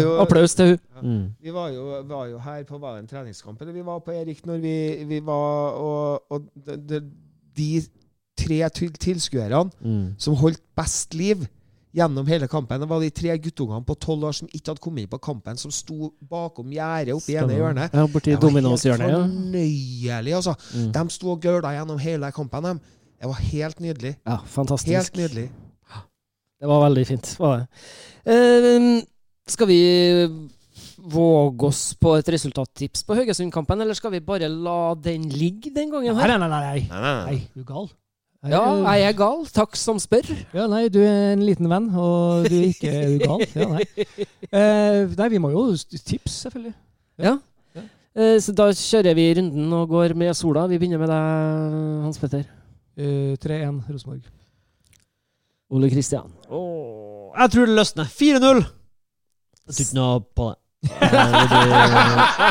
jo- 0.05 0.16
Applaus 0.24 0.55
til 0.55 0.66
hun. 0.74 0.78
Mm. 1.05 1.24
Vi 1.43 1.51
var 1.53 1.69
jo, 1.74 2.03
var 2.09 2.27
jo 2.31 2.39
her 2.39 2.62
på 2.65 2.78
var 2.81 2.97
en 2.99 3.07
treningskamp 3.07 3.61
eller 3.61 3.73
vi 3.77 3.82
var 3.85 3.99
på 4.01 4.12
Erik 4.15 4.47
når 4.47 4.59
vi, 4.62 5.05
vi 5.05 5.19
var 5.20 5.74
Og, 5.77 6.23
og 6.31 6.47
de, 6.89 7.01
de 7.57 7.82
tre 8.36 8.69
til- 8.70 8.93
tilskuerne 8.93 9.70
Mm. 9.81 10.15
som 10.19 10.35
holdt 10.36 10.61
best 10.77 11.15
liv 11.15 11.47
gjennom 11.94 12.27
hele 12.27 12.48
kampen, 12.48 12.81
det 12.81 12.89
var 12.89 13.01
de 13.01 13.11
tre 13.11 13.36
guttungene 13.39 13.85
på 13.86 13.94
tolv 13.98 14.24
år 14.24 14.32
som 14.35 14.48
ikke 14.48 14.66
hadde 14.73 14.81
kommet 14.82 15.02
inn 15.05 15.09
på 15.09 15.20
kampen, 15.23 15.56
som 15.56 15.70
sto 15.70 16.12
bakom 16.28 16.70
gjerdet 16.73 17.15
oppe 17.15 17.31
i 17.31 17.36
ene 17.39 17.55
hjørnet. 17.55 17.93
Ja, 17.94 18.06
borti 18.06 18.31
helt 18.35 18.43
Ja. 18.43 19.23
fornøyelig, 19.23 20.35
altså. 20.35 20.55
Mm. 20.74 20.93
De 20.93 21.09
sto 21.11 21.31
og 21.31 21.40
gaula 21.40 21.69
gjennom 21.73 21.98
hele 22.01 22.32
kampen. 22.32 22.62
dem. 22.62 22.81
Det 23.20 23.27
var 23.28 23.35
helt 23.40 23.78
nydelig. 23.81 24.16
ja, 24.27 24.39
fantastisk. 24.44 24.93
Helt 24.93 25.12
nydelig. 25.16 25.51
Det 26.61 26.69
var 26.69 26.89
veldig 26.90 27.06
fint. 27.06 27.36
Var 27.39 27.56
det. 27.59 27.66
Eh, 28.27 29.02
skal 29.47 29.66
vi 29.66 30.48
våge 30.98 31.62
oss 31.69 31.94
på 32.01 32.16
et 32.19 32.27
resultattips 32.32 33.02
på 33.05 33.15
Haugesund-kampen, 33.15 33.81
eller 33.81 33.94
skal 33.94 34.11
vi 34.11 34.20
bare 34.20 34.48
la 34.48 34.94
den 34.94 35.28
ligge 35.31 35.73
den 35.74 35.90
gangen 35.90 36.15
Nei, 36.16 36.23
her? 36.27 36.39
nei, 36.39 36.48
nei, 36.48 36.61
nei. 36.61 36.89
Nei, 36.89 37.01
nei, 37.01 37.01
nei. 37.01 37.24
Nei, 37.32 37.48
du 37.55 37.61
er 37.61 37.65
gal. 37.65 37.89
Nei, 38.45 38.53
Ja, 38.53 38.61
er 38.85 38.99
jeg 39.01 39.09
er 39.09 39.16
gal. 39.16 39.39
Takk 39.57 39.77
som 39.81 39.97
spør. 40.03 40.27
Ja, 40.53 40.66
nei, 40.69 40.83
du 40.93 40.99
er 41.01 41.31
en 41.33 41.45
liten 41.47 41.69
venn, 41.71 41.87
og 41.97 42.45
du 42.51 42.57
er 42.59 42.66
ikke 42.69 42.91
er 42.93 43.15
du 43.15 43.25
gal. 43.25 43.45
Ja, 43.57 43.69
nei. 43.73 43.85
Eh, 44.53 45.15
nei, 45.16 45.29
vi 45.33 45.41
må 45.41 45.49
jo 45.55 45.62
tips, 45.81 46.43
selvfølgelig. 46.45 46.75
Ja. 47.25 47.39
Eh, 48.15 48.37
så 48.45 48.53
da 48.55 48.69
kjører 48.77 49.16
vi 49.16 49.25
runden 49.41 49.73
og 49.75 49.89
går 49.91 50.12
med 50.21 50.37
sola. 50.37 50.66
Vi 50.71 50.77
begynner 50.79 51.01
med 51.01 51.09
deg, 51.11 51.79
Hans 52.05 52.21
Petter. 52.21 52.45
Eh, 53.01 53.33
3-1 53.43 53.81
Rosenborg. 53.91 54.29
Ole 55.75 55.89
Kristian. 55.91 56.29
Oh, 56.53 57.33
jeg 57.41 57.51
tror 57.55 57.66
det 57.73 57.79
løsner. 57.81 58.12
4-0! 58.12 58.61
Jeg 59.65 59.73
tror 59.73 59.87
ikke 59.89 59.99
noe 59.99 60.21
på 60.37 60.51
det. 60.53 60.61
Det 60.85 61.09
blir, 61.49 61.71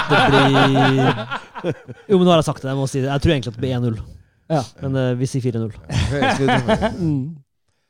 det 0.09 0.21
blir 0.25 1.99
Jo, 2.09 2.17
men 2.17 2.23
nå 2.25 2.31
har 2.33 2.39
jeg 2.41 2.47
sagt 2.47 2.63
det. 2.65 2.71
Jeg 2.73 2.79
må 2.81 2.87
si 2.89 2.97
det. 3.03 3.11
Jeg 3.13 3.21
tror 3.21 3.33
egentlig 3.35 3.51
at 3.53 3.59
det 3.59 3.61
blir 3.61 3.75
1-0. 3.77 3.99
Ja. 4.49 4.61
Men 4.81 4.95
uh, 4.95 5.19
vi 5.19 5.29
sier 5.29 5.41
4-0. 5.41 5.71
Høres 6.11 6.39
litt 6.39 6.49
dumt 6.49 6.71
ut. 6.73 6.99
Mm. 6.99 7.23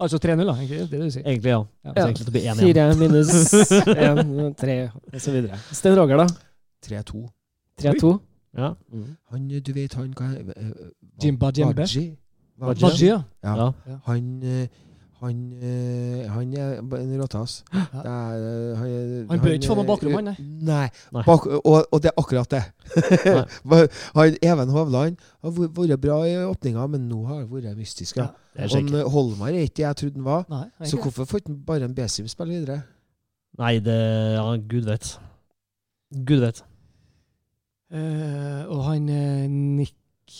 Altså 0.03 0.17
3-0, 0.17 0.43
da. 0.45 0.53
egentlig. 0.57 0.79
Det 0.79 0.83
er 0.83 0.91
det 0.91 1.05
du 1.05 1.11
sier. 1.15 1.25
Egentlig, 1.25 1.49
ja. 1.49 1.61
Ja. 1.85 1.93
Tror 1.93 2.03
egentlig 2.03 2.25
at 2.25 2.29
det 2.29 2.35
blir 2.35 2.45
1-1. 2.51 2.97
Minus 2.99 3.53
én, 3.93 4.53
tre, 4.61 4.75
osv. 5.13 5.37
Sten 5.71 5.97
Roger, 5.99 6.17
da? 6.17 6.27
3-2. 6.85 7.23
3-2. 7.81 8.13
Ja. 8.57 8.73
Han, 9.31 9.47
du 9.49 9.73
vet 9.73 9.93
han 9.97 10.11
hva 10.17 10.29
eh, 10.37 10.73
Jimba 11.23 11.51
Djembe. 11.51 11.81
Wadji. 11.81 12.17
Wadji. 12.61 12.83
Wadji, 12.85 13.07
ja. 13.07 13.21
Ja. 13.43 13.71
Ja. 13.87 13.97
Han 14.05 14.27
eh, 14.43 14.67
han, 15.23 15.37
eh, 15.63 16.25
han 16.31 16.53
er 16.59 16.81
en 16.99 17.13
råtass. 17.21 17.53
Ja. 17.73 17.83
eh, 18.03 18.77
Han, 18.77 19.27
Han 19.29 19.41
bør 19.43 19.55
ikke 19.55 19.69
få 19.71 19.77
noe 19.79 19.85
eh, 19.85 19.89
bakrom, 19.89 20.15
han, 20.19 20.25
nei. 20.29 20.35
Nei. 20.67 20.87
Nei. 21.15 21.23
Bak, 21.27 21.45
og, 21.47 21.77
og 21.91 22.01
det 22.03 22.11
er 22.11 22.17
akkurat 22.19 22.51
det. 22.51 22.63
Han, 24.17 24.37
Even 24.43 24.73
Hovland 24.75 25.17
har 25.43 25.55
vært- 25.57 26.01
bra 26.03 26.17
i 26.27 26.35
åpninga, 26.43 26.87
men 26.91 27.07
nå 27.09 27.21
har 27.29 27.41
det 27.43 27.49
vært 27.51 27.77
mystisk. 27.79 28.19
Ja. 28.19 28.29
Han, 28.59 28.91
Holmar 29.15 29.53
er 29.53 29.63
ikke 29.65 29.79
det 29.81 29.87
jeg 29.87 29.99
trodde 30.03 30.19
han 30.19 30.27
var. 30.27 30.45
Nei, 30.49 30.65
nei, 30.79 30.89
Så 30.91 30.99
hvorfor 31.01 31.25
får 31.25 31.43
ikke 31.43 31.55
bare 31.65 31.87
en 31.89 31.95
Besim 31.95 32.27
spille 32.27 32.59
videre? 32.59 32.83
Nei, 33.57 33.79
det 33.79 33.97
Ja, 34.35 34.45
gud 34.57 34.85
vet. 34.91 35.15
Gud 36.25 36.39
vet. 36.43 36.63
Uh, 37.93 38.65
og 38.73 38.79
han 38.87 39.09
eh, 39.09 39.47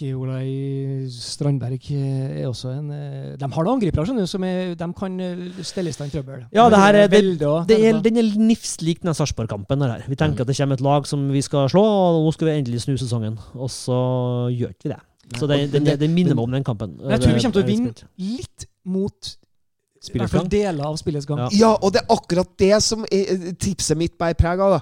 Nikolai 0.02 1.08
Strandberg 1.14 1.86
eh, 1.92 2.42
er 2.42 2.48
også 2.50 2.72
en 2.74 2.90
eh, 2.92 3.36
De 3.40 3.46
har 3.46 3.66
noen 3.68 3.76
angripere 3.78 4.06
skjønner 4.08 4.26
du, 4.26 4.32
som 4.32 4.44
er, 4.48 4.74
de 4.80 4.88
kan 4.98 5.20
eh, 5.22 5.44
stelle 5.66 5.92
i 5.92 5.96
stand 5.96 6.12
trøbbel. 6.14 6.46
Ja, 6.56 6.66
det 6.72 6.80
her 6.82 6.96
er- 7.04 7.08
det- 7.12 7.22
Det 7.68 7.78
er, 7.86 8.02
den 8.02 8.18
er 8.18 8.30
nifslik 8.40 9.02
den 9.04 9.14
Sarpsborg-kampen. 9.14 9.86
Vi 10.08 10.16
tenker 10.16 10.42
at 10.42 10.48
det 10.48 10.58
kommer 10.58 10.74
et 10.80 10.82
lag 10.82 11.06
som 11.08 11.30
vi 11.32 11.42
skal 11.42 11.70
slå, 11.70 11.84
og 11.84 12.26
nå 12.26 12.34
skal 12.34 12.48
vi 12.48 12.58
endelig 12.60 12.82
snu 12.82 12.98
sesongen. 12.98 13.38
Og 13.54 13.70
så 13.70 14.50
gjør 14.52 14.70
ikke 14.74 14.84
vi 14.90 14.90
det. 14.96 15.00
Så 15.40 15.48
det, 15.48 15.72
det, 15.72 15.86
det, 15.86 16.00
det 16.00 16.10
minner 16.10 16.36
meg 16.36 16.44
om 16.44 16.52
den 16.52 16.64
kampen. 16.64 16.98
Men 17.00 17.12
jeg 17.16 17.22
tror 17.22 17.34
vi 17.34 17.42
kommer 17.42 17.54
til 17.54 17.64
å 17.64 17.68
vinne 17.68 17.94
litt 18.18 18.66
mot 18.86 19.38
i 20.04 20.06
Spillets 20.10 20.32
hvert 20.32 20.42
fall 20.42 20.50
gang. 20.50 20.52
deler 20.52 20.84
av 20.86 20.98
spillets 21.00 21.26
gang. 21.26 21.38
Ja. 21.40 21.50
Ja, 21.54 21.74
og 21.82 21.94
det 21.96 22.02
er 22.04 22.12
akkurat 22.14 22.50
det 22.60 22.82
som 22.84 23.06
er, 23.10 23.54
tipset 23.56 23.96
mitt 23.98 24.18
bærer 24.20 24.36
preg 24.36 24.60
av. 24.60 24.82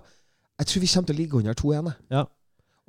Jeg 0.58 0.68
tror 0.68 0.82
vi 0.82 0.88
kommer 0.88 1.08
til 1.12 1.16
å 1.16 1.20
ligge 1.20 1.38
under 1.38 1.54
2-1. 1.54 1.92
Ja. 2.10 2.26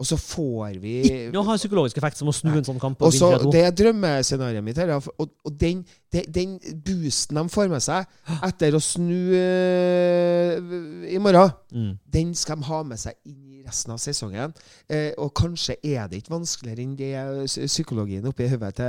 Og 0.02 0.06
så 0.08 0.16
får 0.18 0.80
vi 0.82 0.92
Ikke 1.06 1.32
noe 1.36 1.46
har 1.46 1.60
psykologisk 1.60 2.00
effekt 2.00 2.18
som 2.18 2.26
å 2.26 2.34
snu 2.34 2.50
en 2.58 2.64
sånn 2.66 2.80
kamp. 2.82 2.98
Og 3.02 3.12
Og 3.12 3.14
så, 3.14 3.28
Det 3.52 3.60
er 3.68 3.70
drømmescenarioet 3.78 4.64
mitt. 4.66 4.80
her. 4.82 4.90
Og, 4.98 5.28
og 5.46 5.52
den, 5.60 5.84
den, 6.12 6.26
den 6.34 6.56
boosten 6.82 7.38
de 7.38 7.44
får 7.54 7.70
med 7.70 7.84
seg 7.84 8.04
etter 8.42 8.74
å 8.74 8.80
snu 8.82 9.20
uh, 9.38 11.12
i 11.12 11.18
morgen, 11.22 11.52
Mm. 11.72 11.94
den 12.12 12.34
skal 12.36 12.56
de 12.60 12.66
ha 12.68 12.82
med 12.84 12.98
seg 13.00 13.14
inn 13.24 13.46
i 13.48 13.62
resten 13.64 13.92
av 13.94 13.98
sesongen. 14.02 14.52
Uh, 14.90 15.12
og 15.22 15.30
kanskje 15.38 15.76
er 15.86 16.08
det 16.10 16.18
ikke 16.20 16.34
vanskeligere 16.34 16.82
enn 16.84 16.96
det 16.98 17.12
psy- 17.48 17.64
psykologien 17.70 18.26
oppi 18.28 18.48
hodet 18.50 18.74
til 18.76 18.84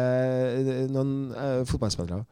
eh, 0.74 0.88
noen 0.92 1.14
uh, 1.32 1.62
fotballspillere. 1.70 2.26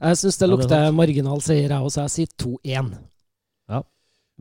Jeg 0.00 0.16
syns 0.22 0.38
det 0.38 0.48
Ja, 0.48 0.48
det 0.48 0.48
er 0.48 0.56
lukter 0.56 0.92
marginal 0.96 1.42
seier, 1.44 1.68
jeg 1.74 1.88
også. 1.90 2.06
Jeg 2.06 2.14
sier 2.16 2.30
2-1. 2.46 2.94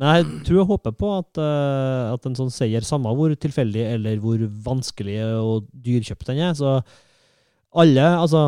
Men 0.02 0.18
jeg 0.18 0.28
tror 0.48 0.64
og 0.64 0.72
håper 0.74 0.96
på 0.98 1.12
at, 1.20 1.38
uh, 1.38 2.12
at 2.16 2.26
en 2.26 2.38
sånn 2.40 2.50
seier, 2.54 2.82
samme 2.82 3.12
hvor 3.14 3.34
tilfeldig 3.38 3.84
eller 3.94 4.18
hvor 4.24 4.42
vanskelig 4.66 5.20
og 5.38 5.68
dyrkjøpt 5.78 6.32
den 6.32 6.42
er 6.48 6.56
så 6.58 6.80
alle, 7.72 8.04
altså, 8.20 8.40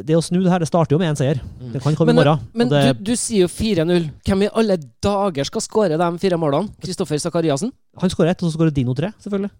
Det 0.00 0.16
å 0.16 0.22
snu 0.24 0.38
det 0.40 0.48
her, 0.48 0.62
det 0.62 0.68
starter 0.70 0.94
jo 0.94 1.00
med 1.02 1.10
én 1.10 1.18
seier. 1.18 1.42
Det 1.74 1.82
kan 1.84 1.92
komme 1.98 2.14
Men, 2.14 2.16
i 2.16 2.20
morgen. 2.22 2.46
Men 2.56 2.70
og 2.70 2.72
det, 2.72 2.94
du, 3.02 3.10
du 3.10 3.18
sier 3.20 3.44
jo 3.44 3.50
4-0. 3.52 4.06
Hvem 4.24 4.46
i 4.46 4.48
alle 4.62 4.78
dager 5.04 5.44
skal 5.44 5.64
skåre 5.64 5.98
de 6.00 6.08
fire 6.22 6.38
målene? 6.40 6.72
Kristoffer 6.80 7.20
Sakariassen? 7.20 7.74
han 8.00 8.14
skårer 8.14 8.32
ett, 8.32 8.40
og 8.40 8.48
så 8.48 8.56
skårer 8.56 8.72
Dino 8.72 8.94
tre, 8.96 9.12
selvfølgelig. 9.20 9.52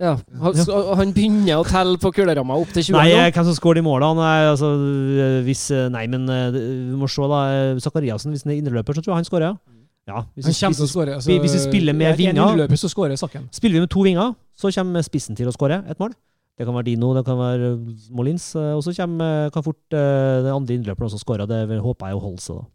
Ja. 0.00 0.16
Han, 0.40 0.56
så- 0.56 0.94
han 0.96 1.12
begynner 1.14 1.60
å 1.60 1.64
telle 1.68 2.00
på 2.00 2.10
kuleramma 2.16 2.56
opp 2.58 2.72
til 2.72 2.88
20 2.88 2.96
Nei, 2.96 3.10
eh, 3.12 3.30
hvem 3.30 3.46
som 3.52 3.54
skårer 3.54 3.78
de 3.78 3.86
målene? 3.86 4.30
Altså, 4.50 4.72
eh, 4.74 5.40
hvis, 5.46 5.68
eh, 5.70 5.86
nei 5.92 6.06
men 6.10 6.24
eh, 6.26 6.50
vi 6.56 6.96
må 6.98 7.06
se, 7.06 7.22
da. 7.30 7.42
Sakariassen, 7.84 8.32
hvis 8.34 8.42
han 8.48 8.56
er 8.56 8.62
indreløper, 8.64 8.96
så 8.96 9.04
tror 9.04 9.12
jeg 9.14 9.20
han 9.20 9.28
skårer, 9.30 9.52
ja. 9.52 9.69
Ja 10.10 10.24
hvis, 10.34 10.48
Han 10.50 10.74
vi- 10.74 10.76
hvis, 10.76 10.90
skåre. 10.92 11.14
Altså, 11.16 11.38
hvis 11.44 11.54
vi 11.56 11.62
spiller 11.64 11.96
med 11.96 12.18
vinger- 12.18 12.52
innløper, 12.54 12.80
så 12.80 12.90
skårer 12.90 13.16
Sakken. 13.18 13.46
spiller 13.54 13.78
vi 13.78 13.84
med 13.86 13.90
to 13.90 14.02
vinger, 14.02 14.34
så 14.56 14.72
kommer 14.74 15.06
spissen 15.06 15.36
til 15.38 15.48
å 15.48 15.54
skåre 15.54 15.84
et 15.88 15.98
mål. 16.02 16.12
Det 16.58 16.66
kan 16.68 16.74
være 16.76 16.90
Dino, 16.90 17.14
det 17.16 17.24
kan 17.24 17.38
være 17.40 17.72
eh, 17.72 18.10
Molins, 18.12 18.54
eh, 18.54 18.74
og 18.76 18.82
så 18.84 18.92
eh, 18.92 19.48
kan 19.50 19.64
fort 19.64 19.80
den 19.90 20.52
andre 20.52 20.76
innløperen 20.76 21.08
også 21.08 21.22
skåre. 21.22 21.46
Det 21.48 21.80
håper 21.80 22.10
jeg 22.10 22.18
jo 22.18 22.20
holder 22.20 22.42
seg, 22.44 22.56
da. 22.60 22.66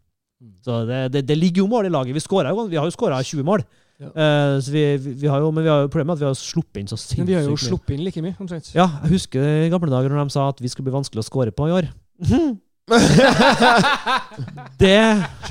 Så 0.66 0.86
det, 0.88 1.12
det, 1.12 1.26
det 1.28 1.36
ligger 1.38 1.62
jo 1.62 1.68
mål 1.70 1.86
i 1.86 1.92
laget. 1.92 2.14
Vi, 2.16 2.20
jo, 2.20 2.66
vi 2.66 2.76
har 2.76 2.84
jo 2.84 2.94
skåra 2.94 3.22
20 3.22 3.46
mål. 3.46 3.62
Ja. 3.96 4.10
Uh, 4.12 4.58
så 4.60 4.72
vi, 4.74 4.82
vi, 4.98 5.28
har 5.30 5.40
jo, 5.40 5.50
men 5.54 5.64
vi 5.64 5.70
har 5.72 5.86
jo 5.86 5.88
problemet 5.88 6.10
med 6.10 6.18
at 6.18 6.24
vi 6.24 6.28
har 6.28 6.36
sluppet 6.36 6.82
inn 6.82 6.90
så 6.90 6.98
sinnssykt 7.00 7.22
Men 7.22 7.30
vi 7.30 7.36
har 7.38 7.46
jo 7.46 7.56
sluppet 7.56 7.94
inn 7.96 8.04
like 8.04 8.20
mye, 8.20 8.36
omtrent. 8.42 8.68
Ja, 8.76 8.90
jeg 9.06 9.14
husker 9.14 9.40
i 9.40 9.70
gamle 9.72 9.88
dager 9.88 10.12
når 10.12 10.26
de 10.28 10.34
sa 10.34 10.50
at 10.50 10.60
vi 10.60 10.68
skulle 10.68 10.90
bli 10.90 10.96
vanskelig 10.98 11.24
å 11.24 11.28
skåre 11.30 11.54
på 11.56 11.70
i 11.70 11.76
år. 11.78 11.88
Det 14.80 14.96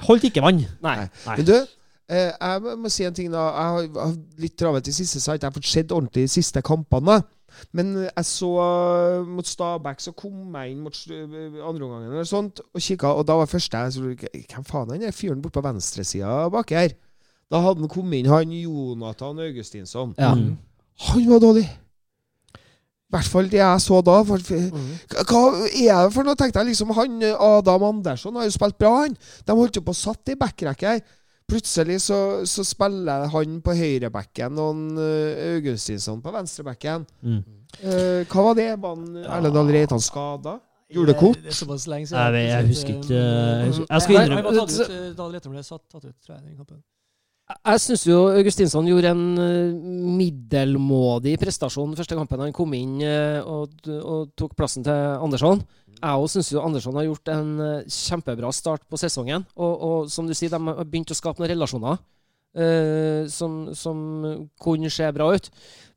holdt 0.08 0.24
ikke 0.30 0.44
vann. 0.44 0.62
Nei. 0.84 0.96
Nei. 1.26 1.36
Men 1.38 1.46
du, 1.48 1.56
eh, 2.10 2.32
jeg 2.32 2.62
må- 2.64 2.90
si 2.90 3.04
en 3.04 3.14
ting. 3.14 3.32
da. 3.32 3.38
Jeg 3.38 3.72
har, 3.72 3.82
jeg 3.82 3.92
har 3.96 4.16
litt 4.38 4.58
travelt 4.58 4.88
i 4.88 4.92
siste, 4.92 5.20
så 5.20 5.32
har 5.32 5.38
ikke 5.40 5.54
fått 5.58 5.66
sett 5.72 5.92
ordentlig 5.92 6.24
de 6.30 6.34
siste 6.36 6.62
kampene. 6.62 7.22
Men 7.72 7.94
jeg 8.04 8.26
så 8.26 8.50
eh, 8.60 9.26
mot 9.28 9.48
Stabæk, 9.48 10.00
så 10.04 10.12
kom 10.12 10.54
jeg 10.56 10.72
inn 10.72 10.82
mot 10.84 10.94
andreomgangen 10.94 11.62
andre 11.64 11.86
omgangen 11.86 12.12
eller 12.12 12.24
sånt, 12.28 12.60
og 12.74 12.82
kikka, 12.82 13.08
og 13.16 13.26
da 13.28 13.38
var 13.40 13.46
første 13.48 13.78
jeg 13.78 13.94
så, 13.94 14.02
Hvem 14.02 14.66
faen 14.68 14.92
er 14.92 14.98
den 15.00 15.14
fyren 15.16 15.42
borte 15.42 15.60
på 15.62 15.64
venstresida 15.64 16.50
baki 16.52 16.76
her? 16.76 16.90
Da 17.52 17.62
hadde 17.64 17.80
han 17.80 17.90
kommet 17.90 18.20
inn, 18.20 18.26
han 18.32 18.52
Jonathan 18.52 19.40
Augustinsson. 19.40 20.16
Ja. 20.20 20.34
Han 21.10 21.30
var 21.30 21.40
dårlig! 21.40 21.70
I 23.16 23.18
hvert 23.18 23.32
fall 23.32 23.48
det 23.48 23.62
jeg 23.62 23.80
så 23.80 24.02
da. 24.04 24.16
For, 24.28 24.38
Mm. 24.38 24.88
hva 25.24 25.44
er 25.72 26.02
det 26.04 26.14
for 26.14 26.24
noe, 26.28 26.36
tenkte 26.36 26.60
jeg. 26.60 26.68
liksom 26.74 26.92
Han 26.98 27.24
Adam 27.40 27.84
Andersson 27.88 28.36
har 28.36 28.44
jo 28.44 28.52
spilt 28.52 28.78
bra, 28.78 28.92
han. 29.06 29.16
De 29.48 29.54
holdt 29.56 29.78
jo 29.80 29.82
på 29.88 29.94
å 29.96 29.96
satt 29.96 30.28
i 30.34 30.36
backrekke 30.36 30.90
her. 30.98 31.00
Plutselig 31.48 32.00
så, 32.02 32.18
så 32.50 32.64
spiller 32.66 33.28
han 33.30 33.60
på 33.62 33.72
høyrebacken 33.78 34.58
og 34.58 34.98
eh, 35.00 35.56
Augustinsson 35.56 36.20
på 36.24 36.32
venstrebacken. 36.34 37.06
Mm. 37.24 37.44
Uh, 37.84 38.24
hva 38.32 38.44
var 38.50 38.56
det? 38.58 38.70
Var 38.82 38.96
han 39.30 39.54
Dahl 39.54 39.70
Reitan 39.72 40.02
skada? 40.02 40.58
Gjorde 40.92 41.14
det 41.14 41.18
kort? 41.20 41.40
Det 41.44 41.52
er 41.54 41.58
såpass 41.60 41.86
lenge 41.88 42.08
Jeg 42.10 42.34
vet- 42.34 42.50
jeg 42.50 42.68
husker 42.68 42.94
ikke, 42.96 43.14
eh, 43.14 43.62
jeg 43.62 43.68
husker- 43.72 43.88
jeg 43.90 44.02
skal 44.02 44.16
innrømme- 44.16 44.36
Han 44.36 44.44
var 44.56 44.66
tatt 44.66 44.80
ut 44.80 44.90
eh, 44.90 45.14
da 45.18 45.28
Letem 45.28 45.52
ble 45.52 45.64
satt, 45.64 45.82
tatt 45.92 46.06
ut, 46.06 46.16
tror 46.26 46.36
jeg, 46.36 46.44
den 46.46 46.58
kampen. 46.58 46.84
Jeg 47.46 47.82
syns 47.84 48.04
jo 48.08 48.24
Augustinsson 48.34 48.88
gjorde 48.90 49.12
en 49.14 49.26
eh, 49.38 49.74
middelmådig 50.18 51.36
prestasjon 51.38 51.94
første 51.98 52.18
kampen 52.18 52.42
han 52.42 52.56
kom 52.56 52.74
inn 52.74 52.96
eh, 53.06 53.38
og, 53.46 53.76
og 53.86 54.32
tok 54.34 54.56
plassen 54.58 54.86
til 54.86 55.22
Andersson. 55.22 55.62
Jeg 56.00 56.24
òg 56.24 56.26
syns 56.34 56.50
Andersson 56.58 56.98
har 56.98 57.06
gjort 57.06 57.32
en 57.36 57.52
eh, 57.62 57.86
kjempebra 57.86 58.50
start 58.50 58.88
på 58.90 58.98
sesongen. 58.98 59.46
Og, 59.54 59.74
og 59.78 60.10
som 60.10 60.26
du 60.26 60.34
sier, 60.34 60.50
de 60.50 60.58
har 60.58 60.90
begynt 60.90 61.14
å 61.14 61.18
skape 61.18 61.44
noen 61.44 61.54
relasjoner 61.54 62.02
uh, 62.58 63.22
som, 63.30 63.62
som 63.78 64.02
kunne 64.62 64.90
se 64.90 65.06
bra 65.14 65.30
ut. 65.38 65.50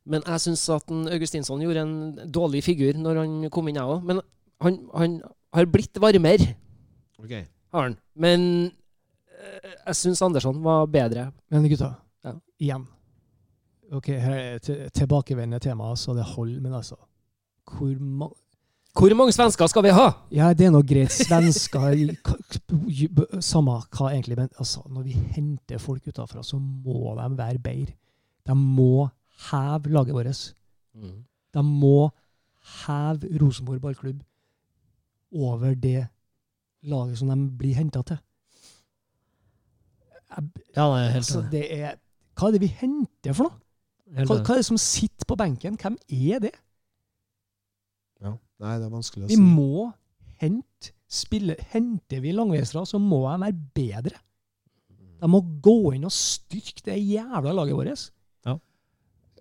Men 0.09 0.21
jeg 0.25 0.45
syns 0.45 0.69
at 0.77 0.93
Augustinsson 1.15 1.65
gjorde 1.65 1.85
en 1.85 1.97
dårlig 2.29 2.61
figur 2.69 2.97
når 2.97 3.23
han 3.23 3.37
kom 3.53 3.69
inn, 3.69 3.81
jeg 3.81 3.89
òg. 3.89 4.05
Men 4.05 4.21
han, 4.61 4.83
han 4.93 5.17
har 5.57 5.69
blitt 5.73 5.97
varmere, 6.01 6.53
okay. 7.17 7.47
har 7.73 7.89
han. 7.89 7.97
Men 8.13 8.45
jeg 9.39 9.95
syns 9.95 10.21
Andersson 10.21 10.63
var 10.63 10.85
bedre. 10.91 11.31
Men 11.51 11.67
gutta, 11.69 11.93
Ja. 12.25 12.33
igjen. 12.59 12.87
Ok, 13.91 14.07
her 14.07 14.33
er 14.35 14.89
tilbakevendende 14.93 15.59
tema, 15.59 15.95
så 15.95 16.13
det 16.13 16.23
holder, 16.23 16.59
men 16.61 16.73
altså 16.73 16.95
Hvor 17.71 17.95
mange 17.99 18.35
Hvor 18.93 19.15
mange 19.15 19.31
svensker 19.31 19.67
skal 19.67 19.83
vi 19.83 19.89
ha? 19.89 20.11
Ja, 20.31 20.53
det 20.53 20.65
er 20.67 20.71
nå 20.71 20.81
greit. 20.81 21.11
Svensker 21.11 22.15
Samme 23.41 23.77
hva 23.93 24.09
egentlig, 24.11 24.37
men 24.37 24.49
altså, 24.59 24.81
når 24.89 25.03
vi 25.03 25.11
henter 25.11 25.77
folk 25.77 26.07
utafra, 26.07 26.43
så 26.43 26.57
må 26.59 27.15
de 27.15 27.37
være 27.37 27.59
bedre. 27.59 27.93
De 28.47 28.55
må 28.55 29.09
heve 29.51 29.89
laget 29.93 30.13
vårt. 30.13 30.53
De 31.53 31.63
må 31.63 32.09
heve 32.85 33.39
Rosenborg 33.41 33.81
ballklubb 33.81 34.21
over 35.33 35.73
det 35.75 36.07
laget 36.83 37.17
som 37.17 37.29
de 37.29 37.37
blir 37.57 37.75
henta 37.77 38.01
til. 38.01 38.17
Jeg- 40.29 40.75
Ja, 40.75 40.85
nei, 40.93 41.03
helt 41.11 41.23
Altså, 41.23 41.41
det 41.51 41.63
er, 41.79 41.95
hva 42.37 42.47
er 42.47 42.51
det 42.51 42.61
vi 42.61 42.67
henter 42.67 43.33
for 43.33 43.49
noe? 43.49 43.57
Hva, 44.25 44.39
hva 44.41 44.53
er 44.55 44.61
det 44.61 44.65
som 44.65 44.77
sitter 44.77 45.25
på 45.29 45.37
benken? 45.37 45.77
Hvem 45.77 45.97
er 46.09 46.39
det? 46.39 46.53
Ja. 48.21 48.33
Nei, 48.59 48.77
det 48.79 48.85
er 48.87 48.93
vanskelig 48.93 49.25
å 49.25 49.29
Vi 49.29 49.35
si. 49.35 49.41
må 49.41 49.93
hente 50.41 50.91
spille. 51.09 51.55
Henter 51.73 52.21
vi 52.21 52.31
langveisere, 52.33 52.85
så 52.89 52.99
må 53.01 53.21
de 53.31 53.39
være 53.45 53.57
bedre. 53.75 54.17
De 55.19 55.27
må 55.27 55.41
gå 55.61 55.93
inn 55.95 56.05
og 56.07 56.11
styrke 56.15 56.81
det 56.85 56.97
jævla 57.03 57.53
laget 57.53 57.75
vårt. 57.75 58.09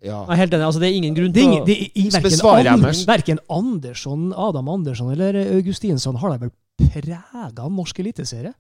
Ja. 0.01 0.25
Nei, 0.29 0.37
helt 0.39 0.53
enig. 0.55 0.63
Altså, 0.63 0.79
det 0.79 0.89
er 0.93 0.95
ingen 0.95 1.15
grunn 1.17 1.33
er 1.33 1.35
til 1.35 1.49
å 1.59 1.65
det 1.67 1.75
er, 1.75 2.11
verken, 2.15 2.83
jeg 2.87 3.07
verken 3.09 3.39
Andersson, 3.51 4.29
Adam 4.33 4.69
Andersson 4.69 5.11
eller 5.11 5.35
Augustinsson 5.57 6.15
har 6.23 6.31
da 6.31 6.37
vel 6.45 6.53
prega 6.79 7.67
norsk 7.69 7.99
eliteserie 8.05 8.53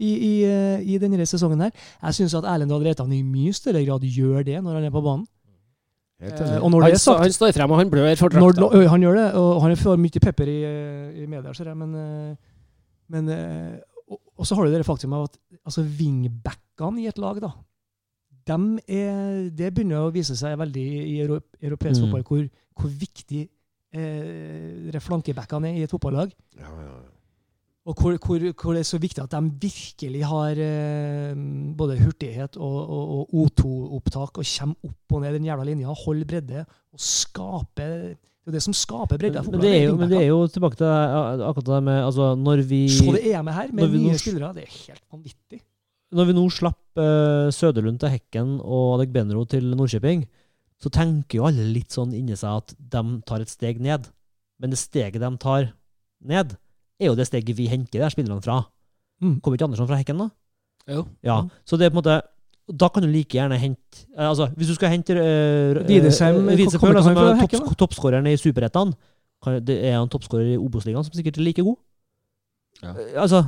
i, 0.00 0.10
i, 0.16 0.32
eh, 0.48 0.80
i 0.94 0.98
denne 1.02 1.26
sesongen 1.28 1.60
her. 1.66 1.70
Jeg 2.02 2.16
syns 2.18 2.34
at 2.38 2.46
Erlend 2.48 2.72
Dahl 2.72 2.82
Reitan 2.88 3.12
i 3.12 3.20
mye 3.22 3.52
større 3.56 3.84
grad 3.84 4.00
gjør 4.08 4.42
det 4.48 4.58
når 4.64 4.78
han 4.80 4.88
er 4.88 4.94
på 4.94 5.02
banen. 5.04 5.26
Eh, 6.20 6.58
og 6.60 6.68
når 6.72 6.82
det 6.82 6.88
han, 6.90 6.96
er 6.96 7.00
sagt- 7.00 7.22
han 7.24 7.32
står 7.32 7.52
frem, 7.56 7.70
og 7.72 7.78
han 7.80 7.90
blør 7.92 8.10
for 8.20 8.28
drakta. 8.28 8.66
han 8.92 9.00
gjør 9.06 9.14
det, 9.16 9.26
og 9.40 9.62
han 9.64 9.76
får 9.76 9.96
mye 10.02 10.20
pepper 10.20 10.48
i, 10.52 10.58
i 11.22 11.26
media, 11.26 11.52
ser 11.56 11.70
jeg, 11.72 11.76
men, 11.80 11.94
eh, 11.96 12.34
men 13.08 13.28
eh, 13.32 13.78
og, 14.10 14.18
og 14.36 14.46
så 14.48 14.54
har 14.58 14.66
du 14.68 14.72
det 14.74 14.84
faktum 14.84 15.14
at 15.16 15.38
altså, 15.64 15.82
wingbackene 15.84 17.00
i 17.00 17.06
et 17.08 17.18
lag, 17.18 17.40
da 17.40 17.52
dem 18.50 18.78
er, 18.88 19.50
Det 19.54 19.68
begynner 19.76 20.00
å 20.08 20.10
vise 20.12 20.34
seg 20.34 20.56
veldig 20.58 20.84
i 21.06 21.16
europeisk 21.22 22.00
Mm. 22.00 22.06
fotball 22.08 22.22
hvor, 22.26 22.46
hvor 22.80 22.90
viktig 22.90 23.42
eh, 23.94 25.00
flankebackene 25.04 25.70
er 25.70 25.80
i 25.80 25.82
et 25.84 25.90
fotballag. 25.92 26.32
Ja, 26.58 26.66
ja, 26.66 26.86
ja. 26.88 27.19
Og 27.88 27.96
hvor, 27.96 28.16
hvor, 28.20 28.42
hvor 28.60 28.76
det 28.76 28.82
er 28.82 28.88
så 28.88 28.98
viktig 29.00 29.22
at 29.22 29.32
de 29.32 29.40
virkelig 29.62 30.24
har 30.28 30.58
eh, 30.60 31.36
både 31.78 31.96
hurtighet 32.02 32.58
og, 32.60 32.76
og, 32.76 33.14
og 33.14 33.38
O2-opptak 33.40 34.40
og 34.42 34.44
kommer 34.44 34.90
opp 34.90 35.16
og 35.16 35.22
ned 35.24 35.38
den 35.38 35.48
jævla 35.48 35.64
linja, 35.64 35.94
holder 36.02 36.28
bredde 36.28 36.66
og 36.66 37.00
skaper 37.00 37.94
Det 38.12 38.12
er 38.12 38.52
jo 38.52 38.54
det 38.58 38.62
som 38.66 38.76
skaper 38.76 39.16
bredde. 39.16 39.46
men, 39.48 39.64
det 39.64 39.72
er 39.78 39.82
jo, 39.86 39.96
men 39.96 40.12
det 40.12 40.20
er 40.20 40.28
jo 40.28 40.44
tilbake 40.52 40.76
til 40.76 40.92
akkurat 40.92 41.72
det 41.72 41.80
med 41.88 42.04
altså, 42.04 42.34
Når 42.36 42.62
vi 42.68 42.82
Se 42.92 43.16
det 43.16 43.24
EM-et 43.32 43.58
her, 43.62 43.72
med 43.72 43.88
nå 43.88 44.04
nye 44.04 44.20
spillere. 44.20 44.54
Det 44.54 44.68
er 44.68 44.76
helt 44.76 45.04
vanvittig. 45.08 45.64
når 46.12 46.26
vi 46.26 46.36
nå 46.36 46.46
slapp 46.50 47.00
uh, 47.00 47.48
Søderlund 47.54 48.00
til 48.02 48.12
Hekken 48.12 48.56
og 48.60 48.96
Adegbenro 48.98 49.44
til 49.48 49.72
Nordkjøping, 49.72 50.26
så 50.80 50.90
tenker 50.92 51.38
jo 51.38 51.46
alle 51.48 51.64
litt 51.64 51.94
sånn 51.94 52.12
inni 52.16 52.36
seg 52.36 52.60
at 52.60 52.74
de 52.76 53.20
tar 53.28 53.40
et 53.40 53.52
steg 53.52 53.80
ned. 53.80 54.08
Men 54.60 54.72
det 54.72 54.80
steget 54.80 55.22
de 55.22 55.30
tar 55.40 55.70
ned, 56.20 56.58
er 57.00 57.10
jo 57.10 57.16
det 57.18 57.26
steget 57.26 57.56
vi 57.56 57.66
henter 57.70 58.02
der 58.02 58.12
spillerne 58.12 58.42
fra. 58.44 58.60
Mm. 59.20 59.40
Kommer 59.40 59.56
ikke 59.56 59.64
Andersson 59.68 59.88
fra 59.88 59.98
Hekken, 60.00 60.18
da? 60.18 60.28
Jo. 60.88 61.04
Ja. 61.24 61.42
Så 61.66 61.76
det 61.76 61.86
er 61.86 61.90
på 61.92 61.98
en 61.98 62.02
måte 62.02 62.20
Da 62.80 62.88
kan 62.88 63.02
du 63.04 63.08
like 63.10 63.36
gjerne 63.36 63.58
hente 63.60 64.06
eh, 64.16 64.28
Altså, 64.28 64.48
hvis 64.56 64.70
du 64.70 64.74
skal 64.74 64.88
hente 64.94 65.12
uh, 65.12 65.82
Widersheim, 65.86 66.48
er 66.48 66.56
ikke 66.56 66.78
han 66.80 67.66
fra 67.66 67.76
toppskåreren 67.78 68.26
i 68.30 68.36
Superettan 68.40 68.94
Det 69.66 69.76
er 69.90 69.98
en 69.98 70.08
toppskårer 70.08 70.54
i 70.54 70.58
Obos-ligaen 70.58 71.04
som 71.04 71.12
sikkert 71.16 71.38
er 71.38 71.44
like 71.44 71.62
god. 71.62 71.76
Ja. 72.82 72.94
Eh, 72.94 73.20
Altså, 73.22 73.44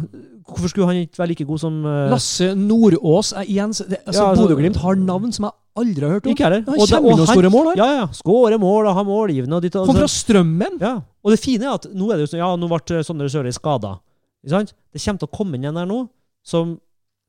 hvorfor 0.46 0.68
skulle 0.68 0.86
han 0.86 0.96
ikke 1.06 1.18
være 1.18 1.28
like 1.32 1.44
god 1.48 1.58
som 1.58 1.84
uh, 1.84 2.10
Lasse 2.12 2.54
Nordås 2.54 3.32
er 3.32 3.48
igjen 3.48 3.72
altså, 3.72 3.88
Ja, 3.88 3.96
altså- 4.06 4.42
Bodø-Glimt 4.42 4.76
har 4.76 4.94
navn 4.94 5.32
som 5.32 5.48
jeg 5.48 5.52
aldri 5.76 6.02
har 6.06 6.10
hørt 6.16 6.26
om. 6.26 6.32
Ikke 6.34 6.44
heller. 6.44 6.62
Han 6.66 6.78
Og 6.80 6.86
det- 6.88 6.98
og 6.98 7.18
han- 7.18 7.26
skårer 7.26 7.50
mål, 7.50 7.66
han. 7.68 7.76
Ja, 7.78 7.86
ja. 8.00 8.06
Skårer 8.12 8.58
mål 8.60 8.86
og 8.88 8.94
har 8.94 9.04
målgivende. 9.04 9.54
Og 9.56 9.62
ditt, 9.62 9.76
og 9.76 9.86
Kom 9.86 9.96
fra 9.96 10.04
sånn. 10.06 10.24
Strømmen! 10.24 10.80
ja. 10.80 10.94
og 11.24 11.30
det 11.30 11.40
fine 11.40 11.62
er 11.64 11.74
at 11.74 11.86
nå 11.94 12.10
er 12.12 12.16
det 12.18 12.28
jo 12.28 12.36
sånn 12.36 12.42
Ja, 12.42 12.56
nå 12.56 12.68
ble 12.68 13.02
Sondre 13.04 13.28
Sørli 13.30 13.52
skada. 13.52 14.00
Det 14.44 14.50
kommer 14.52 15.18
til 15.18 15.28
å 15.28 15.32
komme 15.32 15.54
inn 15.54 15.64
en 15.66 15.74
der 15.74 15.86
nå 15.86 16.08
som, 16.44 16.80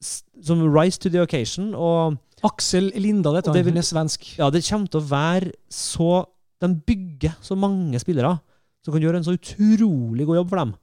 som 0.01 0.61
rise 0.73 0.97
to 0.99 1.09
the 1.09 1.19
occasion. 1.21 1.73
Og 1.75 2.17
Aksel 2.43 2.91
Lindahl 2.95 3.35
heter 3.35 3.53
det 3.53 3.63
han. 3.63 3.73
Han 3.73 3.77
er 3.77 3.87
svensk. 3.87 4.37
ja, 4.37 4.49
det 4.49 4.63
kommer 4.67 4.89
til 4.89 4.99
å 5.01 5.07
være 5.07 5.51
så 5.71 6.25
De 6.59 6.67
bygger 6.73 7.35
så 7.41 7.57
mange 7.57 7.99
spillere 7.99 8.39
som 8.83 8.93
kan 8.93 9.01
gjøre 9.01 9.17
en 9.17 9.23
så 9.23 9.35
utrolig 9.37 10.25
god 10.25 10.35
jobb 10.37 10.49
for 10.49 10.57
dem. 10.57 10.75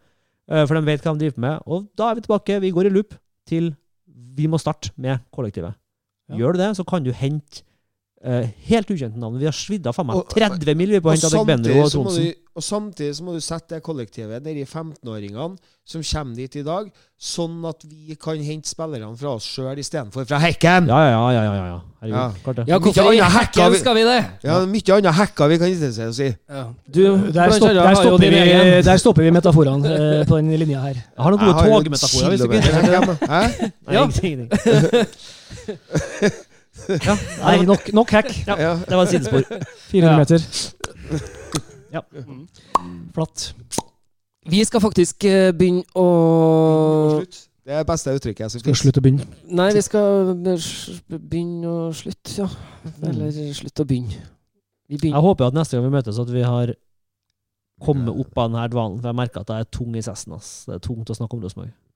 Eh, 0.51 0.67
For 0.67 0.75
de 0.75 0.83
vet 0.85 1.03
hva 1.03 1.13
de 1.19 1.31
driver 1.31 1.39
med. 1.39 1.63
Og 1.67 1.89
da 1.97 2.11
er 2.11 2.15
vi 2.17 2.21
tilbake. 2.23 2.61
Vi 2.61 2.71
går 2.73 2.87
i 2.87 2.91
loop 2.91 3.15
til 3.47 3.75
vi 4.37 4.47
må 4.47 4.59
starte 4.61 4.91
med 4.97 5.21
kollektivet. 5.33 5.75
Ja. 6.31 6.39
Gjør 6.41 6.55
du 6.57 6.63
det, 6.63 6.71
så 6.79 6.87
kan 6.87 7.05
du 7.05 7.11
hente 7.13 7.65
uh, 8.25 8.47
helt 8.69 8.91
ukjente 8.93 9.19
navn. 9.19 9.39
Vi 9.41 9.49
har 9.49 9.57
svidd 9.57 9.87
av 9.91 9.97
faen 9.97 10.11
meg 10.11 10.23
30 10.31 10.77
mill. 10.79 10.97
på 11.01 11.11
å 11.11 11.17
hente 11.17 11.31
Adegbenro 11.31 11.85
og 11.87 12.15
du, 12.15 12.31
og 12.51 12.65
samtidig 12.67 13.15
så 13.17 13.25
må 13.25 13.35
du 13.37 13.41
sette 13.45 13.77
det 13.77 13.85
kollektivet 13.87 14.43
nedi 14.45 14.65
15-åringene 14.67 15.55
som 15.91 16.03
kommer 16.07 16.37
dit 16.39 16.57
i 16.61 16.63
dag, 16.67 16.91
sånn 17.19 17.63
at 17.67 17.83
vi 17.89 18.15
kan 18.21 18.39
hente 18.45 18.69
spillerne 18.71 19.17
fra 19.19 19.33
oss 19.39 19.47
sjøl 19.49 19.79
istedenfor 19.81 20.27
fra 20.29 20.39
Hekken. 20.43 20.91
Ja, 20.91 20.99
ja, 21.09 21.15
ja. 21.15 21.23
ja, 21.33 21.55
ja, 21.55 21.65
ja. 21.71 21.79
Herregud. 22.01 22.19
Ja. 22.19 22.27
Klart 22.45 22.61
det. 22.61 22.67
Ja, 22.71 22.79
hvorfor 22.79 23.11
i 23.13 23.23
hekken 23.39 23.73
vi- 23.73 23.81
skal 23.81 23.99
vi 23.99 24.05
det? 24.07 24.19
Ja, 24.47 24.61
Mye 24.67 24.95
annet 24.97 25.19
hekka 25.19 25.49
vi 25.51 25.59
kan 25.59 25.73
interessere 25.73 26.09
oss 26.13 26.21
i. 26.21 26.31
Du, 26.87 27.03
Der, 27.33 27.51
stopp, 27.57 27.75
der, 27.75 27.95
stopper 27.95 28.31
vi, 28.37 28.83
der 28.91 28.97
stopper 29.03 29.23
vi 29.27 29.35
metaforene 29.35 29.97
eh, 29.97 30.23
på 30.31 30.39
den 30.39 30.55
linja 30.63 30.81
her. 30.85 30.95
Jeg 31.01 31.25
har 31.25 31.37
noen 31.37 31.45
gode 31.47 31.67
togmetaforer. 31.67 32.31
hvis 32.35 32.41
du 32.41 32.51
ikke. 32.51 33.29
Hæ? 33.31 33.43
Nei, 33.87 33.97
ingenting. 33.97 34.49
ja, 37.07 37.15
Nei, 37.45 37.65
nok, 37.69 37.93
nok 37.93 38.11
hack. 38.11 38.31
Ja. 38.47 38.57
Ja. 38.61 38.73
det 38.89 38.97
var 38.97 39.03
et 39.07 39.13
sidespor. 39.15 39.43
400 39.91 40.11
Ja. 40.11 40.19
meter. 40.19 40.39
Ja. 41.93 42.01
Flatt. 43.15 43.55
Vi 44.51 44.65
skal 44.65 44.81
faktisk 44.81 45.25
eh, 45.29 45.51
begynne 45.53 45.85
å 45.99 46.07
Slutt. 47.21 47.47
Det 47.67 47.75
er 47.77 47.83
det 47.85 47.87
beste 47.91 48.11
uttrykket 48.17 48.41
jeg 48.47 48.63
Skal 48.65 48.75
slutte 48.79 48.99
å 49.03 49.05
begynne. 49.05 49.27
Nei, 49.53 49.69
vi 49.77 49.83
skal 49.85 50.31
be- 50.35 51.19
begynne 51.21 51.67
å 51.69 51.91
slutte, 51.95 52.33
ja. 52.41 52.47
Eller 53.07 53.31
slutte 53.55 53.85
å 53.85 53.87
begynne. 53.87 54.17
Vi 54.89 54.97
Jeg 54.97 55.01
begynner. 55.05 55.21
håper 55.23 55.47
at 55.51 55.55
neste 55.55 55.77
gang 55.77 55.85
vi 55.87 55.93
møtes, 55.99 56.19
at 56.19 56.31
vi 56.33 56.43
har 56.43 56.73
kommet 57.85 58.09
opp 58.11 58.39
av 58.39 58.51
denne 58.51 58.65
dvalen. 58.73 58.99
For 59.01 59.09
jeg 59.09 59.17
merker 59.21 59.41
at 59.45 59.49
jeg 59.53 59.61
er 59.61 59.71
tung 59.71 59.95
i 59.95 60.03
cessen. 60.03 60.33
ass. 60.35 60.65
Det 60.67 60.75
er 60.75 60.79
tungt 60.89 61.11
å 61.11 61.15
snakke 61.15 61.35
om 61.37 61.41
Rosenborg. 61.45 61.69
hos 61.69 61.75
Det 61.75 61.90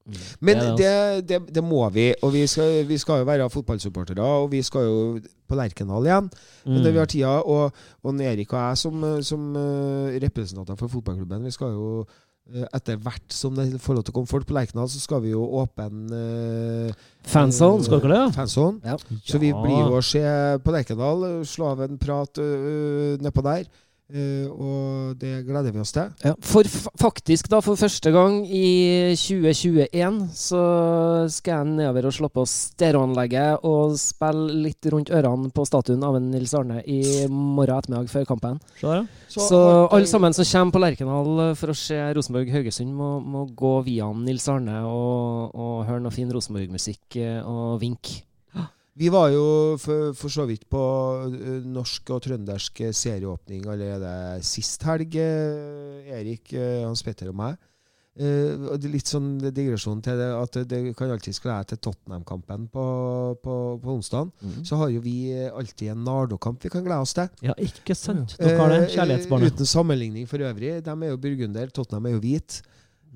er 0.53 0.75
det, 0.77 1.29
det, 1.29 1.39
det 1.55 1.63
må 1.65 1.87
vi. 1.89 2.11
Og 2.23 2.35
vi 2.35 2.45
skal, 2.51 2.83
vi 2.89 2.99
skal 3.01 3.23
jo 3.23 3.29
være 3.29 3.49
fotballsupportere, 3.51 4.21
og 4.21 4.51
vi 4.53 4.61
skal 4.63 4.85
jo 4.85 4.99
på 5.49 5.57
Lerkendal 5.57 6.05
igjen. 6.09 6.29
Men 6.67 6.85
det 6.85 6.93
vi 6.93 7.01
har 7.01 7.09
tida, 7.09 7.39
og, 7.41 7.73
og 8.05 8.21
Erik 8.21 8.53
og 8.53 8.61
jeg 8.61 8.83
som, 8.83 9.07
som 9.25 9.57
eh, 9.57 10.21
representanter 10.25 10.77
for 10.81 10.93
fotballklubben, 10.93 11.45
vi 11.49 11.55
skal 11.55 11.73
jo 11.73 11.89
eh, 12.53 12.67
etter 12.77 13.01
hvert 13.01 13.33
som 13.33 13.57
det 13.57 13.81
får 13.81 13.97
lov 13.97 14.05
til 14.05 14.13
å 14.13 14.19
komme 14.19 14.33
folk 14.33 14.49
på 14.49 14.57
Lerkendal, 14.57 14.91
så 14.93 15.01
skal 15.01 15.25
vi 15.25 15.33
jo 15.33 15.47
åpne 15.63 16.21
uh, 16.21 17.07
Fanzone. 17.25 17.85
Skal 17.87 18.05
dere 18.05 18.27
det. 18.27 18.35
Fanzone. 18.37 18.85
Ja. 18.85 18.99
Så 19.25 19.41
vi 19.41 19.55
blir 19.57 19.87
jo 19.87 20.03
å 20.03 20.05
se 20.05 20.25
på 20.61 20.77
Lerkendal, 20.77 21.27
slå 21.49 21.73
av 21.73 21.87
en 21.89 21.97
prat 22.01 22.45
uh, 22.45 23.17
nedpå 23.25 23.45
der. 23.49 23.65
Eh, 24.15 24.47
og 24.47 25.17
det 25.19 25.43
gleder 25.49 25.75
vi 25.75 25.83
oss 25.83 25.95
til. 25.95 26.13
Ja, 26.23 26.35
for 26.39 26.69
faktisk, 27.01 27.49
da, 27.51 27.59
for 27.65 27.79
første 27.79 28.13
gang 28.15 28.43
i 28.47 29.15
2021, 29.19 30.21
så 30.39 30.63
skal 31.35 31.57
jeg 31.57 31.73
nedover 31.81 32.09
og 32.11 32.15
slå 32.15 32.31
på 32.31 32.45
stereoanlegget 32.49 33.67
og 33.67 33.97
spille 33.99 34.61
litt 34.69 34.87
rundt 34.93 35.11
ørene 35.15 35.51
på 35.55 35.67
statuen 35.67 36.05
av 36.07 36.19
en 36.19 36.31
Nils 36.31 36.55
Arne 36.55 36.81
i 36.87 37.01
morgen 37.29 37.75
ettermiddag 37.75 38.13
før 38.13 38.29
kampen. 38.29 38.61
Så, 38.79 38.93
ja. 39.01 39.03
Så, 39.29 39.59
alle 39.91 40.07
sammen 40.07 40.37
som 40.37 40.47
kommer 40.47 40.77
på 40.77 40.85
Lerkendal 40.85 41.43
for 41.59 41.73
å 41.73 41.79
se 41.79 41.99
Rosenborg-Haugesund, 42.15 42.95
må, 42.95 43.17
må 43.21 43.47
gå 43.57 43.75
via 43.89 44.11
Nils 44.15 44.47
Arne 44.53 44.85
og, 44.87 45.55
og 45.59 45.83
høre 45.89 46.05
noe 46.05 46.15
fin 46.15 46.31
Rosenborg-musikk 46.31 47.19
eh, 47.19 47.41
og 47.43 47.81
vinke. 47.83 48.23
Vi 48.95 49.09
var 49.11 49.33
jo 49.35 49.45
for, 49.83 50.13
for 50.15 50.31
så 50.31 50.45
vidt 50.47 50.69
på 50.71 50.81
eh, 51.27 51.63
norsk 51.67 52.13
og 52.15 52.23
trøndersk 52.29 52.85
serieåpning 52.95 53.65
allerede 53.67 54.43
sist 54.47 54.85
helg, 54.87 55.17
eh, 55.19 56.13
Erik, 56.15 56.53
eh, 56.55 56.85
Hans 56.85 57.03
Petter 57.03 57.33
og 57.33 57.39
meg. 57.41 57.57
Er 58.15 58.85
litt 58.87 59.11
sånn 59.11 59.41
digresjon 59.43 59.99
til 60.07 60.21
det 60.21 60.29
at 60.39 60.59
det 60.71 60.79
kan 60.95 61.11
alltid 61.11 61.35
glede 61.43 61.73
til 61.73 61.81
Tottenham-kampen 61.83 62.69
på, 62.71 62.85
på, 63.43 63.57
på 63.83 63.97
onsdag. 63.97 64.31
Så 64.63 64.79
har 64.79 64.93
jo 64.95 65.01
vi 65.03 65.17
alltid 65.49 65.91
en 65.91 66.05
Nardo-kamp 66.07 66.63
vi 66.63 66.71
kan 66.71 66.87
glede 66.87 67.03
oss 67.03 67.17
til. 67.19 67.27
Ja, 67.43 67.59
ikke 67.59 67.97
sant? 67.99 68.37
Dere 68.39 68.55
har 68.61 68.71
det. 68.71 68.79
kjærlighetsbarnet. 68.95 68.95
Kjærlighetsbarnet. 68.95 69.59
Uten 69.59 69.67
sammenligning 69.73 70.31
for 70.31 70.47
øvrig. 70.47 70.77
De 70.87 70.95
er 70.95 71.11
jo 71.11 71.19
burgunder, 71.27 71.75
Tottenham 71.75 72.07
er 72.07 72.15
jo 72.15 72.23
hvit. 72.23 72.61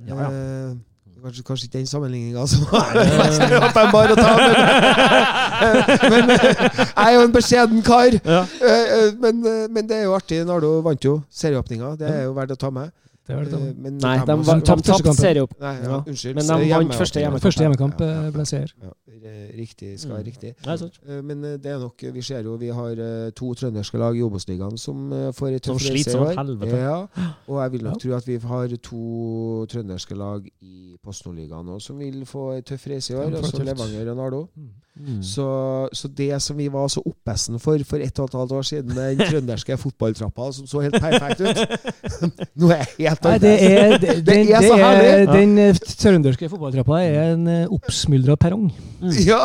Ja, 0.03 0.19
ja. 0.19 0.29
Eh, 0.35 0.75
kanskje, 1.23 1.43
kanskje 1.47 1.67
ikke 1.69 1.79
den 1.79 1.87
sammenligninga 1.91 2.45
som 2.51 2.65
mest 2.69 3.43
åpenbar 3.59 4.13
å 4.15 4.17
ta, 4.19 4.31
men, 4.39 5.75
men 6.13 6.33
eh, 6.37 6.63
jeg 6.69 7.07
er 7.07 7.13
jo 7.17 7.25
en 7.27 7.35
beskjeden 7.35 7.83
kar. 7.87 8.19
Ja. 8.25 8.43
Eh, 8.63 8.95
eh, 8.99 9.13
Men, 9.19 9.43
men 9.75 9.89
det 9.89 9.97
er 9.99 10.05
jo 10.07 10.15
artig. 10.17 10.39
Nardo 10.47 10.77
vant 10.85 11.05
jo 11.05 11.19
serieåpninga. 11.35 11.95
Det 11.99 12.09
er 12.09 12.23
jo 12.29 12.35
verdt 12.37 12.55
å 12.55 12.59
ta 12.61 12.71
med. 12.75 12.93
Det 13.29 13.37
var 13.37 13.45
det 13.45 13.53
Eh, 13.53 13.59
samme. 13.59 13.75
Men 13.85 13.99
Nei, 14.01 14.17
de 14.19 14.37
de, 14.37 14.43
de 14.43 14.83
tapte 14.83 15.13
serieopp. 15.15 15.51
Nei, 15.61 15.75
ja, 15.75 15.83
Ja. 15.91 15.99
unnskyld. 16.09 16.35
Men 16.35 16.47
de 16.47 16.71
vant 16.73 16.95
første 16.95 17.21
hjemmekamp. 17.21 17.43
Første 17.45 17.61
hjemmekamp 17.65 18.01
Ja, 18.01 18.07
eh, 18.27 18.31
ble 18.33 18.45
seier. 18.49 18.73
Ja, 18.83 18.89
eh, 19.13 19.51
riktig 19.59 19.99
skal 20.01 20.13
være 20.17 20.25
Mm. 20.25 20.31
riktig. 20.33 20.55
Nei. 20.65 20.77
Eh, 21.09 21.23
Men 21.23 21.45
eh, 21.45 21.57
det 21.59 21.67
er 21.67 21.79
nok 21.79 22.01
Vi 22.15 22.23
ser 22.23 22.43
jo 22.43 22.57
vi 22.57 22.69
har 22.69 22.91
eh, 22.93 23.31
to 23.37 23.53
trønderske 23.55 23.99
lag 23.99 24.17
i 24.17 24.23
Obos-ligaen 24.23 24.79
som 24.79 25.13
eh, 25.13 25.31
får 25.33 25.55
et 25.57 25.65
Som 25.67 25.77
tøff 25.77 25.83
sliter 25.87 26.09
i 26.09 26.13
som 26.13 26.23
år. 26.23 26.35
helvete. 26.37 26.77
Ja, 26.79 27.07
og 27.49 27.63
jeg 27.63 27.73
vil 27.73 27.83
nok 27.85 27.95
Ja. 27.95 27.99
tro 27.99 28.17
at 28.17 28.27
vi 28.27 28.37
har 28.39 28.69
to 28.83 29.67
trønderske 29.69 30.17
lag 30.17 30.49
i 30.63 30.97
Post 31.05 31.27
Nord-ligaen 31.27 31.69
òg 31.69 31.81
som 31.83 31.99
vil 31.99 32.25
få 32.25 32.57
et 32.59 32.65
tøff 32.65 32.87
reise 32.87 33.13
i 33.13 33.17
år. 33.17 33.35
Altså. 33.37 33.63
Levanger 33.63 34.11
og 34.11 34.17
Nardo. 34.17 34.49
Mm. 34.57 34.69
Så, 35.23 35.47
så 35.93 36.09
det 36.09 36.43
som 36.43 36.57
vi 36.59 36.69
var 36.73 36.89
så 36.91 37.03
oppesen 37.07 37.59
for 37.63 37.79
for 37.87 38.03
ett 38.03 38.19
og 38.19 38.29
et 38.29 38.37
halvt 38.39 38.53
år 38.59 38.67
siden, 38.67 38.97
den 38.97 39.21
trønderske 39.31 39.77
fotballtrappa 39.79 40.51
som 40.57 40.67
så 40.67 40.83
helt 40.85 40.99
perfekt 41.01 41.41
ut 41.41 41.59
Nå 42.61 42.71
er 42.75 42.83
jeg 42.99 43.13
helt 43.13 43.29
Nei, 43.29 43.37
det 43.43 43.55
er, 43.69 43.97
det, 43.99 44.17
Det 44.27 44.39
er 44.43 44.65
så 44.65 44.75
er, 44.75 44.83
herlig. 44.83 45.29
den 45.33 45.59
eh, 45.63 45.81
trønderske 46.03 46.51
fotballtrappa 46.51 47.01
er 47.05 47.35
en 47.35 47.47
uh, 47.47 47.77
oppsmuldra 47.79 48.37
perrong. 48.41 48.69
Ja! 49.23 49.41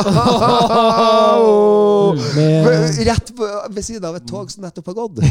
Med, 2.35 2.69
Rett 3.07 3.31
på, 3.38 3.49
ved 3.69 3.85
siden 3.85 4.05
av 4.07 4.17
et 4.17 4.25
tog 4.30 4.49
som 4.51 4.65
nettopp 4.65 4.89
har 4.91 4.97
gått. 4.97 5.21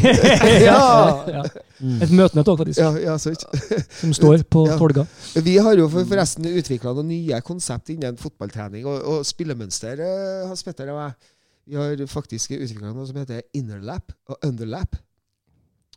ja. 0.63 0.79
ja! 1.27 1.43
Mm. 1.83 1.97
Et 2.05 2.11
møtende 2.15 2.43
tog, 2.47 2.59
faktisk, 2.61 2.79
Ja, 2.79 3.17
som 3.19 4.13
står 4.15 4.45
på. 4.47 4.63
Tolga. 4.79 5.05
Vi 5.43 5.57
har 5.57 5.75
jo 5.77 5.89
forresten 5.91 6.47
utvikla 6.47 6.93
noen 6.95 7.09
nye 7.11 7.41
konsept 7.45 7.91
innen 7.93 8.17
fotballtrening 8.19 8.87
og, 8.87 9.01
og 9.03 9.27
spillemønster. 9.27 9.99
Eh, 10.13 10.47
Hans 10.49 10.63
Petter 10.65 10.91
og 10.93 10.99
jeg. 11.01 11.31
Vi 11.65 11.77
har 11.79 12.01
faktisk 12.11 12.51
utvikla 12.57 12.91
noe 12.91 13.05
som 13.07 13.17
heter 13.21 13.41
innerlap 13.55 14.11
og 14.27 14.37
underlap. 14.43 14.97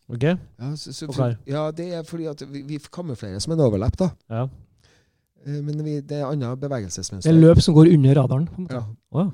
Ok? 0.07 0.23
Ja, 0.23 0.69
så, 0.79 0.93
så, 0.95 1.09
Forklar. 1.09 1.35
ja, 1.51 1.65
det 1.75 1.89
er 1.99 2.05
fordi 2.07 2.29
at 2.31 2.45
vi, 2.47 2.63
vi 2.63 2.79
kamuflerer 2.79 3.43
som 3.43 3.57
en 3.57 3.63
overlap, 3.65 3.97
da. 3.99 4.11
Ja. 4.31 4.45
Eh, 5.47 5.59
Men 5.67 5.83
vi, 5.85 6.01
det 6.01 6.21
er 6.21 6.29
annet 6.29 6.55
Det 6.55 6.69
bevegelsesmønster. 6.69 7.31
er 7.33 7.41
løp 7.41 7.61
som 7.65 7.75
går 7.75 7.91
under 7.95 8.15
radaren. 8.21 8.47
på 8.47 8.61
en 8.61 8.69
måte. 8.69 8.83
Ja. 8.83 8.87
Å, 9.23 9.27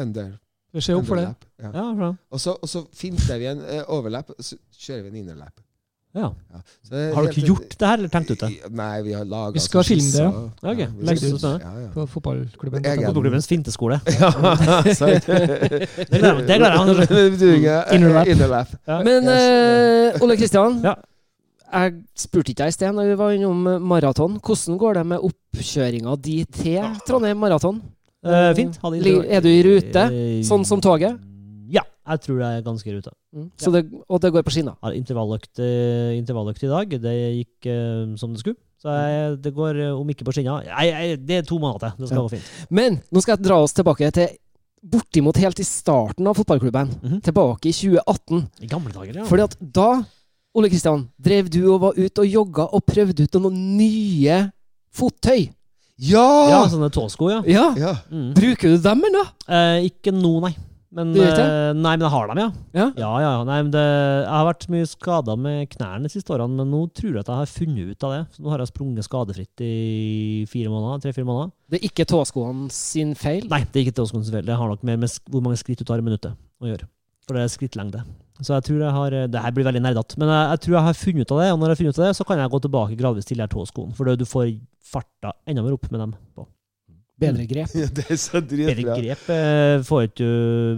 Under. 0.00 0.38
Se 0.78 0.94
opp 0.94 1.06
for 1.08 1.18
det. 1.18 1.26
Ja. 1.58 1.70
ja. 1.74 2.10
Og 2.30 2.38
så, 2.40 2.84
finter 2.94 3.38
vi 3.42 3.48
en 3.50 3.62
eh, 3.66 3.82
overlap, 3.90 4.30
og 4.30 4.44
så 4.46 4.58
kjører 4.78 5.02
vi 5.06 5.10
en 5.10 5.22
innerlap. 5.24 5.60
Ja. 6.10 6.28
Så 6.82 6.94
er 6.98 7.12
Har 7.14 7.22
dere 7.28 7.42
gjort 7.46 7.74
det 7.78 7.86
her, 7.86 7.98
eller 8.00 8.10
tenkt 8.10 8.30
ut 8.34 8.40
det? 8.42 8.48
Nei, 8.74 9.02
vi 9.06 9.12
har 9.14 9.24
laga 9.30 9.52
Vi 9.54 9.60
skal 9.62 9.84
filme 9.86 10.10
det, 10.10 10.24
Ja, 10.66 10.72
vi 10.90 11.06
Legge 11.06 11.20
det 11.22 11.34
ut. 11.36 11.44
Ja, 11.44 11.70
ja. 11.84 11.90
på 11.94 12.06
fotballklubben. 12.10 12.82
Egen- 12.82 13.06
Fotballklubbens 13.06 13.46
finteskole. 13.46 14.00
Ja, 14.18 14.30
sant. 14.98 15.28
Det 15.30 16.18
gleder 16.18 16.50
jeg 16.50 16.90
meg-. 16.90 18.32
Innerlap. 18.34 18.74
Men 19.06 19.30
uh, 19.30 20.18
Ole 20.26 20.36
Kristian, 20.40 20.80
Ja. 20.82 20.96
jeg 21.70 21.94
spurte 22.18 22.50
ikke 22.50 22.64
deg 22.64 22.74
i 22.74 22.78
sted 22.80 22.92
når 22.96 23.12
vi 23.12 23.16
var 23.22 23.30
innom 23.38 23.62
eh, 23.70 23.78
maraton. 23.78 24.40
Hvordan 24.42 24.78
går 24.82 24.98
det 24.98 25.06
med 25.14 25.22
oppkjøringa 25.30 26.16
di 26.26 26.40
til 26.50 26.82
Trondheim 27.06 27.38
Maraton? 27.38 27.78
Uh, 28.26 28.50
fint. 28.58 28.76
Ha 28.82 28.90
Er 28.98 29.40
du 29.40 29.48
i 29.48 29.62
rute, 29.64 30.02
Eh, 30.10 30.42
sånn 30.44 30.66
som 30.66 30.80
toget? 30.82 31.14
Ja, 32.06 32.16
jeg 32.16 32.20
tror 32.24 32.38
det 32.40 32.46
er 32.48 32.62
ganske 32.66 32.92
ruta. 32.96 33.10
Mm. 33.36 33.46
Så 33.60 33.70
det, 33.74 33.82
og 34.08 34.20
det 34.20 34.30
går 34.32 34.42
på 34.46 34.50
skinner? 34.54 34.74
Ja, 34.82 34.90
intervalløkt, 34.96 35.58
eh, 35.60 36.16
intervalløkt 36.16 36.62
i 36.64 36.70
dag. 36.70 36.88
Det 37.02 37.14
gikk 37.36 37.66
eh, 37.70 38.16
som 38.16 38.32
det 38.32 38.40
skulle. 38.40 38.56
Så 38.80 38.88
jeg, 38.88 39.34
det 39.44 39.52
går, 39.54 39.76
eh, 39.84 39.92
om 40.00 40.08
ikke 40.08 40.24
på 40.24 40.32
skinner 40.32 40.64
jeg, 40.64 40.88
jeg- 40.88 41.26
det 41.26 41.36
er 41.36 41.42
to 41.46 41.58
måneder 41.60 41.90
til. 41.90 41.98
Det 42.00 42.08
skal 42.08 42.16
Ja. 42.18 42.22
gå 42.24 42.30
fint. 42.30 42.48
Men 42.70 43.00
nå 43.12 43.20
skal 43.22 43.36
jeg 43.36 43.44
dra 43.44 43.58
oss 43.62 43.72
tilbake 43.76 44.10
til 44.16 44.28
bortimot 44.82 45.36
helt 45.36 45.60
i 45.60 45.62
starten 45.68 46.26
av 46.26 46.34
fotballklubben. 46.40 46.88
Mhm. 47.02 47.20
Tilbake 47.22 47.68
i 47.68 47.72
2018. 47.72 48.48
I 48.62 48.66
gamle 48.66 48.90
dager, 48.92 49.14
ja. 49.20 49.24
Fordi 49.28 49.42
at 49.44 49.56
da, 49.60 50.02
Ole 50.56 50.68
Kristian, 50.70 51.04
drev 51.20 51.48
du 51.50 51.60
og 51.74 51.80
var 51.82 51.92
ute 52.00 52.18
og 52.24 52.26
jogga 52.26 52.64
og 52.72 52.82
prøvde 52.86 53.22
ut 53.28 53.36
noen 53.42 53.76
nye 53.76 54.50
fottøy. 54.96 55.50
Ja! 56.00 56.48
ja, 56.48 56.62
sånne 56.66 56.88
tåsko, 56.90 57.28
ja. 57.30 57.42
Ja! 57.44 57.74
Ja. 57.76 57.92
Mm. 58.10 58.32
Bruker 58.34 58.72
du 58.72 58.78
dem, 58.78 59.04
eller? 59.04 59.28
Eh, 59.46 59.84
ikke 59.90 60.10
nå, 60.16 60.40
nei. 60.40 60.54
Men, 60.90 61.12
ikke 61.14 61.42
eh, 61.44 61.72
nei, 61.78 61.92
men 61.94 62.02
jeg 62.02 62.10
har 62.10 62.30
dem, 62.32 62.38
ja. 62.42 62.48
Ja. 62.74 62.86
Ja, 62.98 63.10
ja. 63.22 63.32
Nei, 63.46 63.58
men 63.62 63.70
det, 63.70 63.82
jeg 63.84 64.32
har 64.34 64.46
vært 64.48 64.64
mye 64.74 64.88
skada 64.90 65.36
med 65.38 65.68
knærne 65.70 66.08
de 66.08 66.10
siste 66.10 66.32
årene, 66.34 66.56
men 66.58 66.72
nå 66.74 66.80
tror 66.98 67.12
jeg 67.14 67.22
at 67.22 67.30
jeg 67.30 67.38
har 67.44 67.50
funnet 67.52 67.92
ut 67.92 68.06
av 68.08 68.14
det. 68.16 68.22
Så 68.34 68.42
nå 68.42 68.50
har 68.50 68.58
jeg 68.64 68.72
sprunget 68.72 69.06
skadefritt 69.06 69.62
i 69.62 69.74
fire 70.50 70.72
måneder, 70.72 71.04
tre-fire 71.04 71.28
måneder. 71.28 71.52
Det 71.70 71.78
er 71.78 71.86
ikke 71.92 72.08
tåskoene 72.10 72.66
sin 72.74 73.14
feil? 73.14 73.46
Nei, 73.52 73.62
det 73.70 73.78
er 73.78 73.86
ikke 73.86 73.94
til 74.00 74.10
sin 74.10 74.26
feil. 74.34 74.48
Det 74.50 74.58
har 74.58 74.72
nok 74.74 74.82
mer 74.90 74.98
med 75.04 75.14
hvor 75.30 75.46
mange 75.46 75.60
skritt 75.62 75.78
du 75.78 75.86
tar 75.86 76.02
i 76.02 76.06
minuttet 76.10 76.34
å 76.34 76.66
gjøre. 76.72 76.90
For 77.28 77.38
det 77.38 77.46
er 77.46 77.52
skrittlengde. 77.54 78.02
Så 78.40 78.54
jeg 78.56 78.64
tror 78.66 78.80
jeg 78.80 78.94
har 78.96 79.14
Det 79.30 79.40
her 79.44 79.52
blir 79.52 79.66
veldig 79.68 79.82
nerdete, 79.84 80.16
men 80.18 80.30
jeg, 80.32 80.44
jeg 80.56 80.60
tror 80.64 80.74
jeg 80.80 80.86
har 80.88 80.94
funnet 81.06 81.22
ut 81.28 81.32
av 81.36 81.40
det. 81.44 81.50
Og 81.52 81.58
når 81.60 81.66
jeg 81.68 81.76
har 81.76 81.80
funnet 81.84 81.94
ut 81.94 82.00
av 82.02 82.06
det, 82.08 82.14
så 82.18 82.26
kan 82.26 82.38
jeg 82.42 82.50
gå 82.50 82.60
tilbake 82.66 82.96
gradvis 82.98 83.28
til 83.30 83.36
de 83.38 83.44
her 83.46 83.52
tåskoene. 83.52 83.94
For 83.94 84.08
det- 84.10 84.18
du 84.18 84.24
får 84.26 84.48
farta 84.90 85.36
enda 85.46 85.62
mer 85.62 85.76
opp 85.76 85.86
med 85.92 86.00
dem. 86.02 86.14
på. 86.34 86.48
Bedre 87.20 87.44
grep? 87.50 87.72
Det 87.96 88.04
er 88.10 88.18
så 88.18 88.40
Bedre 88.40 88.74
grep 88.96 89.28
eh, 89.34 89.82
får 89.86 90.06
ikke 90.08 90.28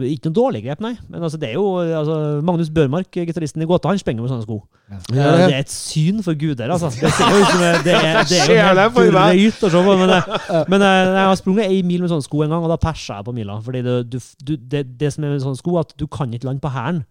Ikke 0.08 0.28
noe 0.30 0.36
dårlig 0.36 0.62
grep, 0.66 0.80
nei. 0.84 0.92
Men 1.08 1.22
altså, 1.26 1.38
det 1.38 1.48
er 1.52 1.54
jo 1.56 1.64
altså, 1.80 2.16
Magnus 2.44 2.70
Børmark, 2.74 3.08
gitaristen 3.14 3.62
i 3.62 3.68
Gåta, 3.70 3.92
han 3.92 4.00
sprenger 4.02 4.24
med 4.26 4.32
sånne 4.32 4.46
sko. 4.46 4.58
Ja, 4.90 4.98
Ja, 5.16 5.28
Det 5.46 5.54
er 5.54 5.62
et 5.62 5.72
syn 5.72 6.18
for 6.26 6.34
guder, 6.36 6.68
altså. 6.74 6.90
Det, 6.92 7.12
ser 7.16 7.30
jo 7.32 7.40
ut 7.44 7.48
som 7.52 7.62
det, 7.62 7.94
er, 7.94 8.18
det 8.32 8.40
er 8.42 8.50
jo 8.50 8.58
helt 8.58 8.98
drøyt 8.98 9.64
å 9.68 9.72
se 9.72 9.84
på. 9.86 9.96
Men, 10.02 10.12
jeg- 10.18 10.64
men 10.74 10.84
jeg, 10.88 11.06
jeg 11.14 11.24
har 11.30 11.38
sprunget 11.40 11.70
ei 11.70 11.80
mil 11.86 12.02
med 12.04 12.12
sånne 12.12 12.26
sko 12.26 12.42
en 12.44 12.52
gang, 12.56 12.66
og 12.66 12.74
da 12.74 12.80
persa 12.82 13.20
jeg 13.20 13.28
på 13.30 13.36
mila. 13.38 13.60
Fordi 13.64 13.84
det, 13.86 13.96
du, 14.12 14.18
du, 14.50 14.54
det, 14.74 14.82
det 15.00 15.12
som 15.14 15.24
er 15.24 15.32
med 15.36 15.44
sånne 15.46 15.60
sko, 15.62 15.78
at 15.80 15.94
du 16.00 16.06
kan 16.12 16.34
ikke 16.36 16.50
lande 16.50 16.60
på 16.64 16.72
hælen. 16.74 17.04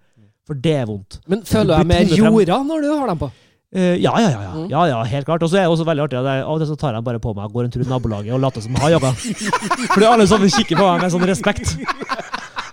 For 0.50 0.58
det 0.58 0.76
er 0.82 0.86
vondt. 0.90 1.20
Men 1.30 1.44
føler 1.48 1.72
du 1.72 1.78
deg 1.78 1.90
mer 1.94 2.14
jorda 2.18 2.62
når 2.68 2.86
du 2.86 2.92
har 2.92 3.12
dem 3.14 3.20
på? 3.22 3.32
Eh, 3.74 3.96
ja, 4.04 4.12
ja, 4.20 4.28
ja, 4.30 4.42
ja, 4.44 4.50
Mm. 4.52 4.66
ja, 4.70 4.82
ja, 4.90 4.98
helt 5.08 5.26
klart. 5.26 5.44
Og 5.44 5.50
så 5.50 5.56
er 5.58 5.62
det 5.64 5.70
også 5.72 5.86
veldig 5.88 6.04
artig 6.04 6.18
at 6.20 6.26
jeg, 6.28 6.42
av 6.44 6.52
og 6.52 6.60
til 6.60 6.68
så 6.68 6.76
tar 6.76 6.94
jeg 6.98 7.04
bare 7.08 7.20
på 7.24 7.32
meg 7.38 7.46
og 7.46 7.54
går 7.54 7.64
en 7.70 7.72
tur 7.72 7.82
i 7.86 7.88
nabolaget 7.88 8.34
og 8.36 8.40
later 8.44 8.62
som 8.66 8.74
jeg 8.76 8.82
har 8.84 8.92
jogga. 8.98 9.12
Fordi 9.94 10.06
alle 10.10 10.26
sammen 10.28 10.50
kikker 10.52 10.76
på 10.76 10.84
meg 10.90 11.02
med 11.06 11.12
sånn 11.14 11.24
respekt. 11.30 11.78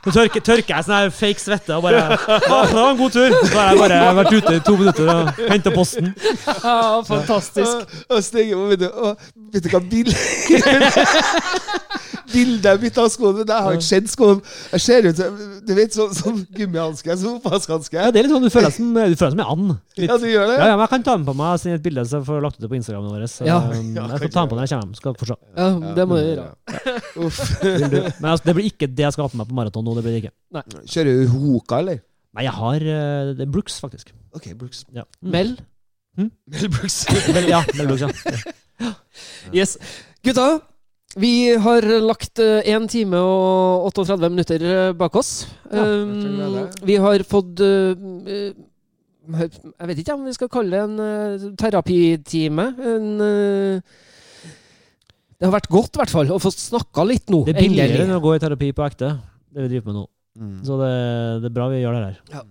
Så 0.08 0.12
tørker, 0.14 0.40
tørker 0.40 0.72
jeg 0.74 0.84
sånn 0.86 0.94
her 0.96 1.10
fake 1.12 1.40
svette 1.42 1.74
og 1.76 1.82
bare 1.84 2.00
ah, 2.16 2.66
det 2.66 2.74
var 2.74 2.90
en 2.92 2.96
god 2.98 3.10
tur! 3.12 3.28
Så 3.44 3.58
har 3.58 3.66
jeg 3.74 3.78
bare 3.82 3.98
vært 4.16 4.32
ute 4.38 4.54
i 4.56 4.60
to 4.64 4.76
minutter 4.78 5.08
og 5.12 5.28
henta 5.52 5.70
posten. 5.74 6.14
Ja, 6.64 7.02
fantastisk. 7.04 7.82
Og, 7.82 7.86
og 8.16 8.22
stenger 8.24 8.56
på, 8.56 8.66
vet 8.72 8.80
du, 8.80 8.88
og, 8.88 9.18
vet 9.52 9.62
du 9.66 9.70
hva 9.74 9.80
bildet 9.84 10.16
Bildet 12.32 12.82
mitt 12.82 12.98
av 13.00 13.08
skoen, 13.12 13.36
men 13.38 13.48
jeg 13.48 13.64
har 13.64 13.76
ikke 13.78 13.86
sett 13.86 14.10
skoen. 14.12 14.40
Jeg 14.74 14.82
ser 14.84 15.06
ut 15.08 15.16
som 15.20 15.36
du 15.68 15.72
vet, 15.76 15.94
sånn 15.96 16.12
som 16.16 16.38
gummihanske, 16.56 17.16
som 17.20 17.38
oppvaskhanske. 17.38 17.96
Ja, 17.98 18.10
det 18.12 18.20
er 18.20 18.26
litt 18.28 18.34
sånn, 18.34 18.44
Du 18.44 18.52
føler 18.52 18.68
deg 18.68 18.76
som, 18.76 18.90
du 18.94 19.16
føler 19.18 19.32
deg 19.32 19.38
som 19.38 19.42
en 19.44 19.52
and. 19.54 19.76
Litt. 19.98 20.08
Ja, 20.10 20.16
du 20.20 20.26
gjør 20.28 20.46
det? 20.50 20.56
Ja, 20.60 20.66
ja, 20.70 20.76
men 20.76 20.84
Jeg 20.84 20.92
kan 20.94 21.06
ta 21.08 21.16
den 21.18 21.26
på 21.28 21.34
meg 21.38 21.54
og 21.56 21.62
sende 21.62 21.78
et 21.80 21.84
bilde, 21.88 22.04
så 22.08 22.20
jeg 22.20 22.26
får 22.28 22.42
lagt 22.44 22.58
ut 22.58 22.64
det 22.66 22.70
på 22.72 22.78
Instagramen 22.78 23.14
vår. 23.16 23.24
Så, 23.32 23.46
Ja. 23.48 23.58
um, 23.64 23.88
jeg 23.98 24.20
skal 24.22 24.32
ta 24.36 24.44
den 24.44 24.52
på 24.52 24.58
når 24.58 24.66
jeg 24.66 24.72
kommer 24.74 24.86
hjem. 24.88 24.94
Skal 25.00 25.12
dere 25.16 25.22
få 25.24 25.30
se. 25.30 25.38
Ja, 25.56 25.94
det 25.98 26.06
må 26.10 26.18
du 26.18 26.24
gjøre. 26.28 26.46
Uff. 27.26 27.40
Men 28.20 28.30
altså, 28.32 28.44
det 28.48 28.56
blir 28.60 28.70
ikke 28.72 28.90
det 28.92 29.06
jeg 29.08 29.16
skal 29.16 29.26
ha 29.26 29.32
på 29.32 29.40
meg 29.42 29.48
på 29.50 29.58
maraton 29.58 29.88
nå. 29.88 29.96
det 29.98 30.04
blir 30.06 30.16
det 30.18 30.22
ikke. 30.26 30.34
Kjører 30.94 31.18
du 31.24 31.34
Hoka, 31.34 31.80
eller? 31.82 32.00
Nei, 32.36 32.44
jeg 32.44 32.54
har 32.60 32.84
eh, 32.92 33.32
det 33.38 33.46
er 33.46 33.52
Brooks, 33.56 33.80
faktisk. 33.82 34.12
OK, 34.36 34.50
Brooks. 34.60 34.84
Ja. 34.94 35.06
Mm. 35.24 35.30
Mel? 35.34 35.54
Mel 36.18 36.68
Brooks. 36.76 37.00
Mel, 37.34 37.46
ja, 37.50 37.62
Mel 37.78 37.88
Brooks, 37.88 38.04
ja. 38.04 38.92
Yes. 39.54 39.76
Gutta, 40.26 40.58
vi 41.16 41.54
har 41.56 41.82
lagt 42.04 42.38
én 42.38 42.84
time 42.90 43.16
og 43.16 43.86
38 43.94 44.28
minutter 44.28 44.64
eh, 44.68 44.92
bak 44.98 45.16
oss. 45.16 45.46
Ja, 45.72 45.84
Um, 45.84 46.12
det. 46.54 46.64
vi 46.88 46.96
har 47.00 47.22
fått 47.28 47.60
eh, 47.60 47.96
eh, 48.28 48.52
Jeg 49.28 49.88
vet 49.90 49.98
ikke 50.00 50.14
om 50.16 50.22
vi 50.24 50.32
skal 50.36 50.48
kalle 50.52 50.70
det 50.76 50.82
en 50.84 51.00
eh, 51.04 51.48
terapitime. 51.60 52.64
En 52.80 53.08
eh, 53.24 53.80
Det 55.38 55.46
har 55.46 55.52
vært 55.54 55.68
godt, 55.70 55.96
i 55.96 56.00
hvert 56.02 56.10
fall, 56.14 56.30
å 56.34 56.38
få 56.42 56.50
snakka 56.52 57.04
litt 57.06 57.28
nå. 57.30 57.44
Det 57.46 57.54
er 57.56 57.60
billigere 57.62 58.04
enn 58.06 58.16
å 58.16 58.22
gå 58.24 58.32
i 58.36 58.40
terapi 58.42 58.72
på 58.74 58.86
ekte, 58.88 59.12
det 59.54 59.66
vi 59.66 59.68
driver 59.74 59.92
med 59.92 59.98
nå. 60.00 60.06
Mm. 60.38 60.56
Så 60.66 60.78
det, 60.80 60.92
det 61.42 61.50
er 61.50 61.54
bra 61.58 61.68
vi 61.70 61.82
gjør 61.82 61.98
det 61.98 62.06
her. 62.08 62.46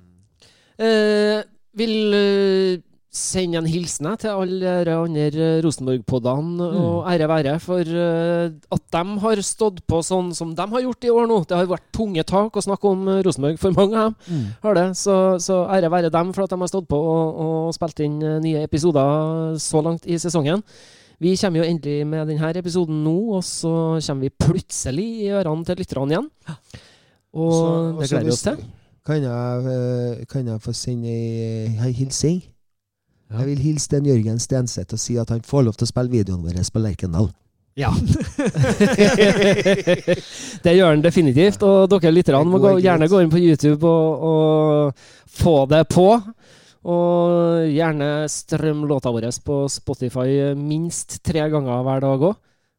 Eh, 0.78 1.42
vil 1.78 1.98
eh, 2.16 2.80
sende 3.18 3.58
en 3.60 3.66
hilsen 3.70 4.08
til 4.22 4.30
alle 4.30 4.72
de 4.88 4.94
andre 4.94 5.48
Rosenborg-podene, 5.66 6.68
og 6.78 7.08
ære 7.10 7.28
være 7.32 7.54
for 7.64 7.82
eh, 7.82 8.52
at 8.72 8.84
de 8.94 9.04
har 9.24 9.42
stått 9.46 9.82
på 9.90 10.00
sånn 10.06 10.30
som 10.38 10.54
de 10.56 10.68
har 10.72 10.84
gjort 10.86 11.08
i 11.08 11.12
år 11.14 11.28
nå. 11.30 11.40
Det 11.50 11.58
har 11.58 11.70
vært 11.72 11.88
tunge 11.98 12.24
tak 12.30 12.56
å 12.56 12.64
snakke 12.64 12.92
om 12.92 13.08
eh, 13.10 13.22
Rosenborg 13.26 13.58
for 13.62 13.74
mange 13.78 13.98
av 13.98 14.14
dem. 14.28 14.46
Har 14.64 14.78
det. 14.78 14.86
Så, 15.02 15.16
så 15.44 15.64
ære 15.74 15.90
være 15.94 16.14
dem 16.14 16.32
for 16.38 16.46
at 16.46 16.54
de 16.54 16.62
har 16.62 16.72
stått 16.72 16.88
på 16.92 16.98
og, 17.02 17.42
og 17.48 17.74
spilt 17.78 18.00
inn 18.06 18.20
eh, 18.22 18.38
nye 18.44 18.64
episoder 18.68 19.58
så 19.62 19.82
langt 19.86 20.06
i 20.08 20.18
sesongen. 20.22 20.64
Vi 21.20 21.32
kommer 21.42 21.64
jo 21.64 21.70
endelig 21.72 22.04
med 22.06 22.28
denne 22.30 22.52
episoden 22.62 23.00
nå, 23.02 23.16
og 23.40 23.42
så 23.44 23.72
kommer 24.06 24.28
vi 24.28 24.36
plutselig 24.38 25.08
i 25.26 25.32
ørene 25.34 25.66
til 25.66 25.80
lytterne 25.82 26.14
igjen. 26.14 26.28
Og 27.34 27.54
Så- 27.54 27.72
det 28.02 28.10
gleder 28.12 28.28
vi 28.30 28.36
oss 28.36 28.44
til. 28.46 28.60
Kan 29.08 29.24
jeg, 29.24 30.28
kan 30.28 30.48
jeg 30.52 30.62
få 30.62 30.74
sende 30.76 31.08
ei 31.10 31.92
hilsing? 31.96 32.42
Ja. 33.28 33.42
Jeg 33.42 33.48
vil 33.50 33.66
hilse 33.66 33.92
den 33.92 34.08
Jørgen 34.08 34.40
Stenseth 34.40 34.96
og 34.96 35.02
si 35.02 35.18
at 35.20 35.30
han 35.34 35.44
får 35.44 35.62
lov 35.68 35.76
til 35.76 35.88
å 35.88 35.92
spille 35.92 36.14
videoen 36.14 36.46
vår 36.46 36.62
på 36.72 36.84
Lerkendal. 36.84 37.28
Ja. 37.78 37.92
det 40.66 40.74
gjør 40.74 40.96
han 40.96 41.04
definitivt. 41.04 41.62
Og 41.68 41.90
dere 41.92 42.16
lytterne 42.16 42.50
må 42.50 42.58
gå, 42.64 42.72
gjerne 42.82 43.12
gå 43.12 43.18
inn 43.22 43.34
på 43.34 43.42
YouTube 43.42 43.86
og, 43.86 44.08
og 44.32 44.94
få 45.38 45.58
det 45.70 45.84
på. 45.94 46.08
Og 46.88 47.22
gjerne 47.68 48.10
strøm 48.32 48.80
låta 48.90 49.12
vår 49.14 49.28
på 49.46 49.56
Spotify 49.70 50.30
minst 50.58 51.20
tre 51.28 51.44
ganger 51.52 51.84
hver 51.86 52.00
dag 52.08 52.20
òg. 52.32 52.36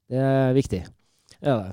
Det 0.09 0.21
er 0.25 0.57
viktig. 0.57 0.83
Ja, 1.45 1.55
det. 1.61 1.73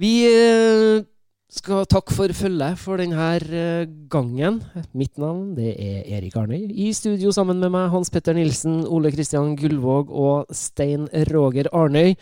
Vi 0.00 0.12
eh, 0.26 1.04
skal 1.50 1.86
takke 1.90 2.14
for 2.14 2.30
følget 2.36 2.78
for 2.78 3.00
denne 3.00 3.28
eh, 3.50 3.86
gangen. 4.10 4.60
Mitt 4.94 5.18
navn 5.18 5.56
det 5.56 5.74
er 5.74 6.04
Erik 6.16 6.36
Arnøy. 6.38 6.70
I 6.70 6.92
studio 6.94 7.32
sammen 7.34 7.58
med 7.58 7.70
meg 7.74 7.90
Hans 7.90 8.10
Petter 8.10 8.36
Nilsen, 8.36 8.84
Ole 8.86 9.10
Kristian 9.10 9.56
Gullvåg 9.58 10.10
og 10.10 10.46
Stein 10.54 11.08
Roger 11.32 11.66
Arnøy. 11.74 12.14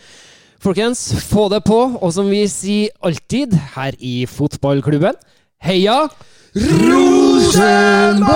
Folkens, 0.58 1.12
få 1.28 1.48
det 1.52 1.62
på, 1.68 1.98
og 2.00 2.12
som 2.12 2.30
vi 2.32 2.46
sier 2.50 2.88
alltid 3.04 3.52
her 3.76 3.92
i 4.00 4.26
fotballklubben 4.26 5.14
Heia 5.62 6.08
Rosenborg! 6.56 8.28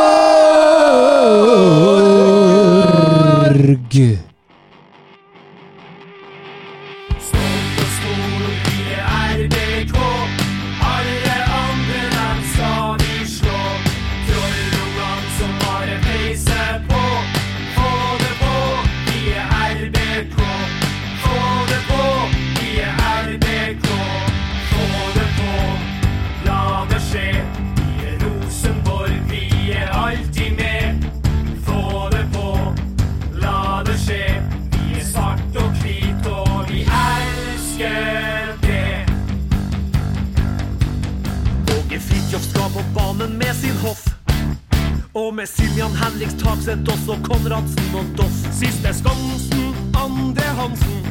Og 45.23 45.35
med 45.35 45.47
Siljan 45.47 45.93
Henriks 45.94 46.35
Takseth 46.35 46.82
også 46.90 47.15
Konradsen 47.23 47.93
og 47.94 48.07
Doss. 48.19 48.39
Siste 48.59 48.90
Skansen, 48.97 49.69
andre 49.94 50.47
Hansen. 50.59 51.05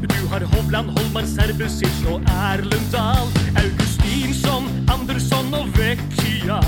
Du 0.00 0.20
har 0.30 0.44
Hovland, 0.54 0.88
Holmar, 0.94 1.26
Serbusic 1.28 1.98
og 2.08 2.24
Erlend 2.32 2.86
Dahl. 2.94 3.28
Augustinsson, 3.60 4.70
Andersson 4.94 5.52
og 5.54 5.68
Vecchia. 5.76 6.60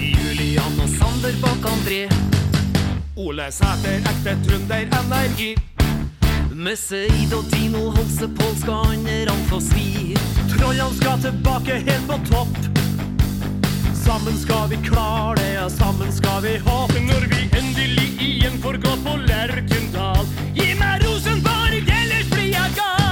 Julian 0.00 0.82
og 0.82 0.90
Sander 0.96 1.38
bak 1.44 1.70
André. 1.70 2.02
Ole 3.16 3.46
Sæter, 3.54 4.02
ekte 4.10 4.34
trønder, 4.48 4.90
energi. 5.04 5.52
Med 6.50 6.76
Seid 6.76 7.30
og 7.36 7.46
Dino 7.52 7.90
Holse 7.94 8.26
Pål 8.40 8.58
skal 8.64 8.90
andre 8.90 9.38
få 9.52 9.62
svi. 9.62 10.16
Trollene 10.50 10.90
skal 10.98 11.22
tilbake 11.28 11.78
helt 11.86 12.10
på 12.10 12.18
topp. 12.32 12.58
Sammen 14.06 14.38
skal 14.38 14.68
vi 14.68 14.76
klare 14.76 15.34
det, 15.34 15.52
ja, 15.54 15.70
sammen 15.70 16.12
skal 16.12 16.42
vi 16.42 16.56
ha. 16.58 16.86
Når 16.86 17.26
vi 17.32 17.58
endelig 17.58 18.06
igjen 18.22 18.58
får 18.62 18.78
gå 18.84 18.92
på 19.02 19.16
Lerkendal. 19.26 20.22
Gi 20.54 20.68
meg 20.78 21.02
Rosenborg, 21.02 21.82
ellers 21.82 22.30
blir 22.30 22.52
jeg 22.52 22.78
gal! 22.78 23.05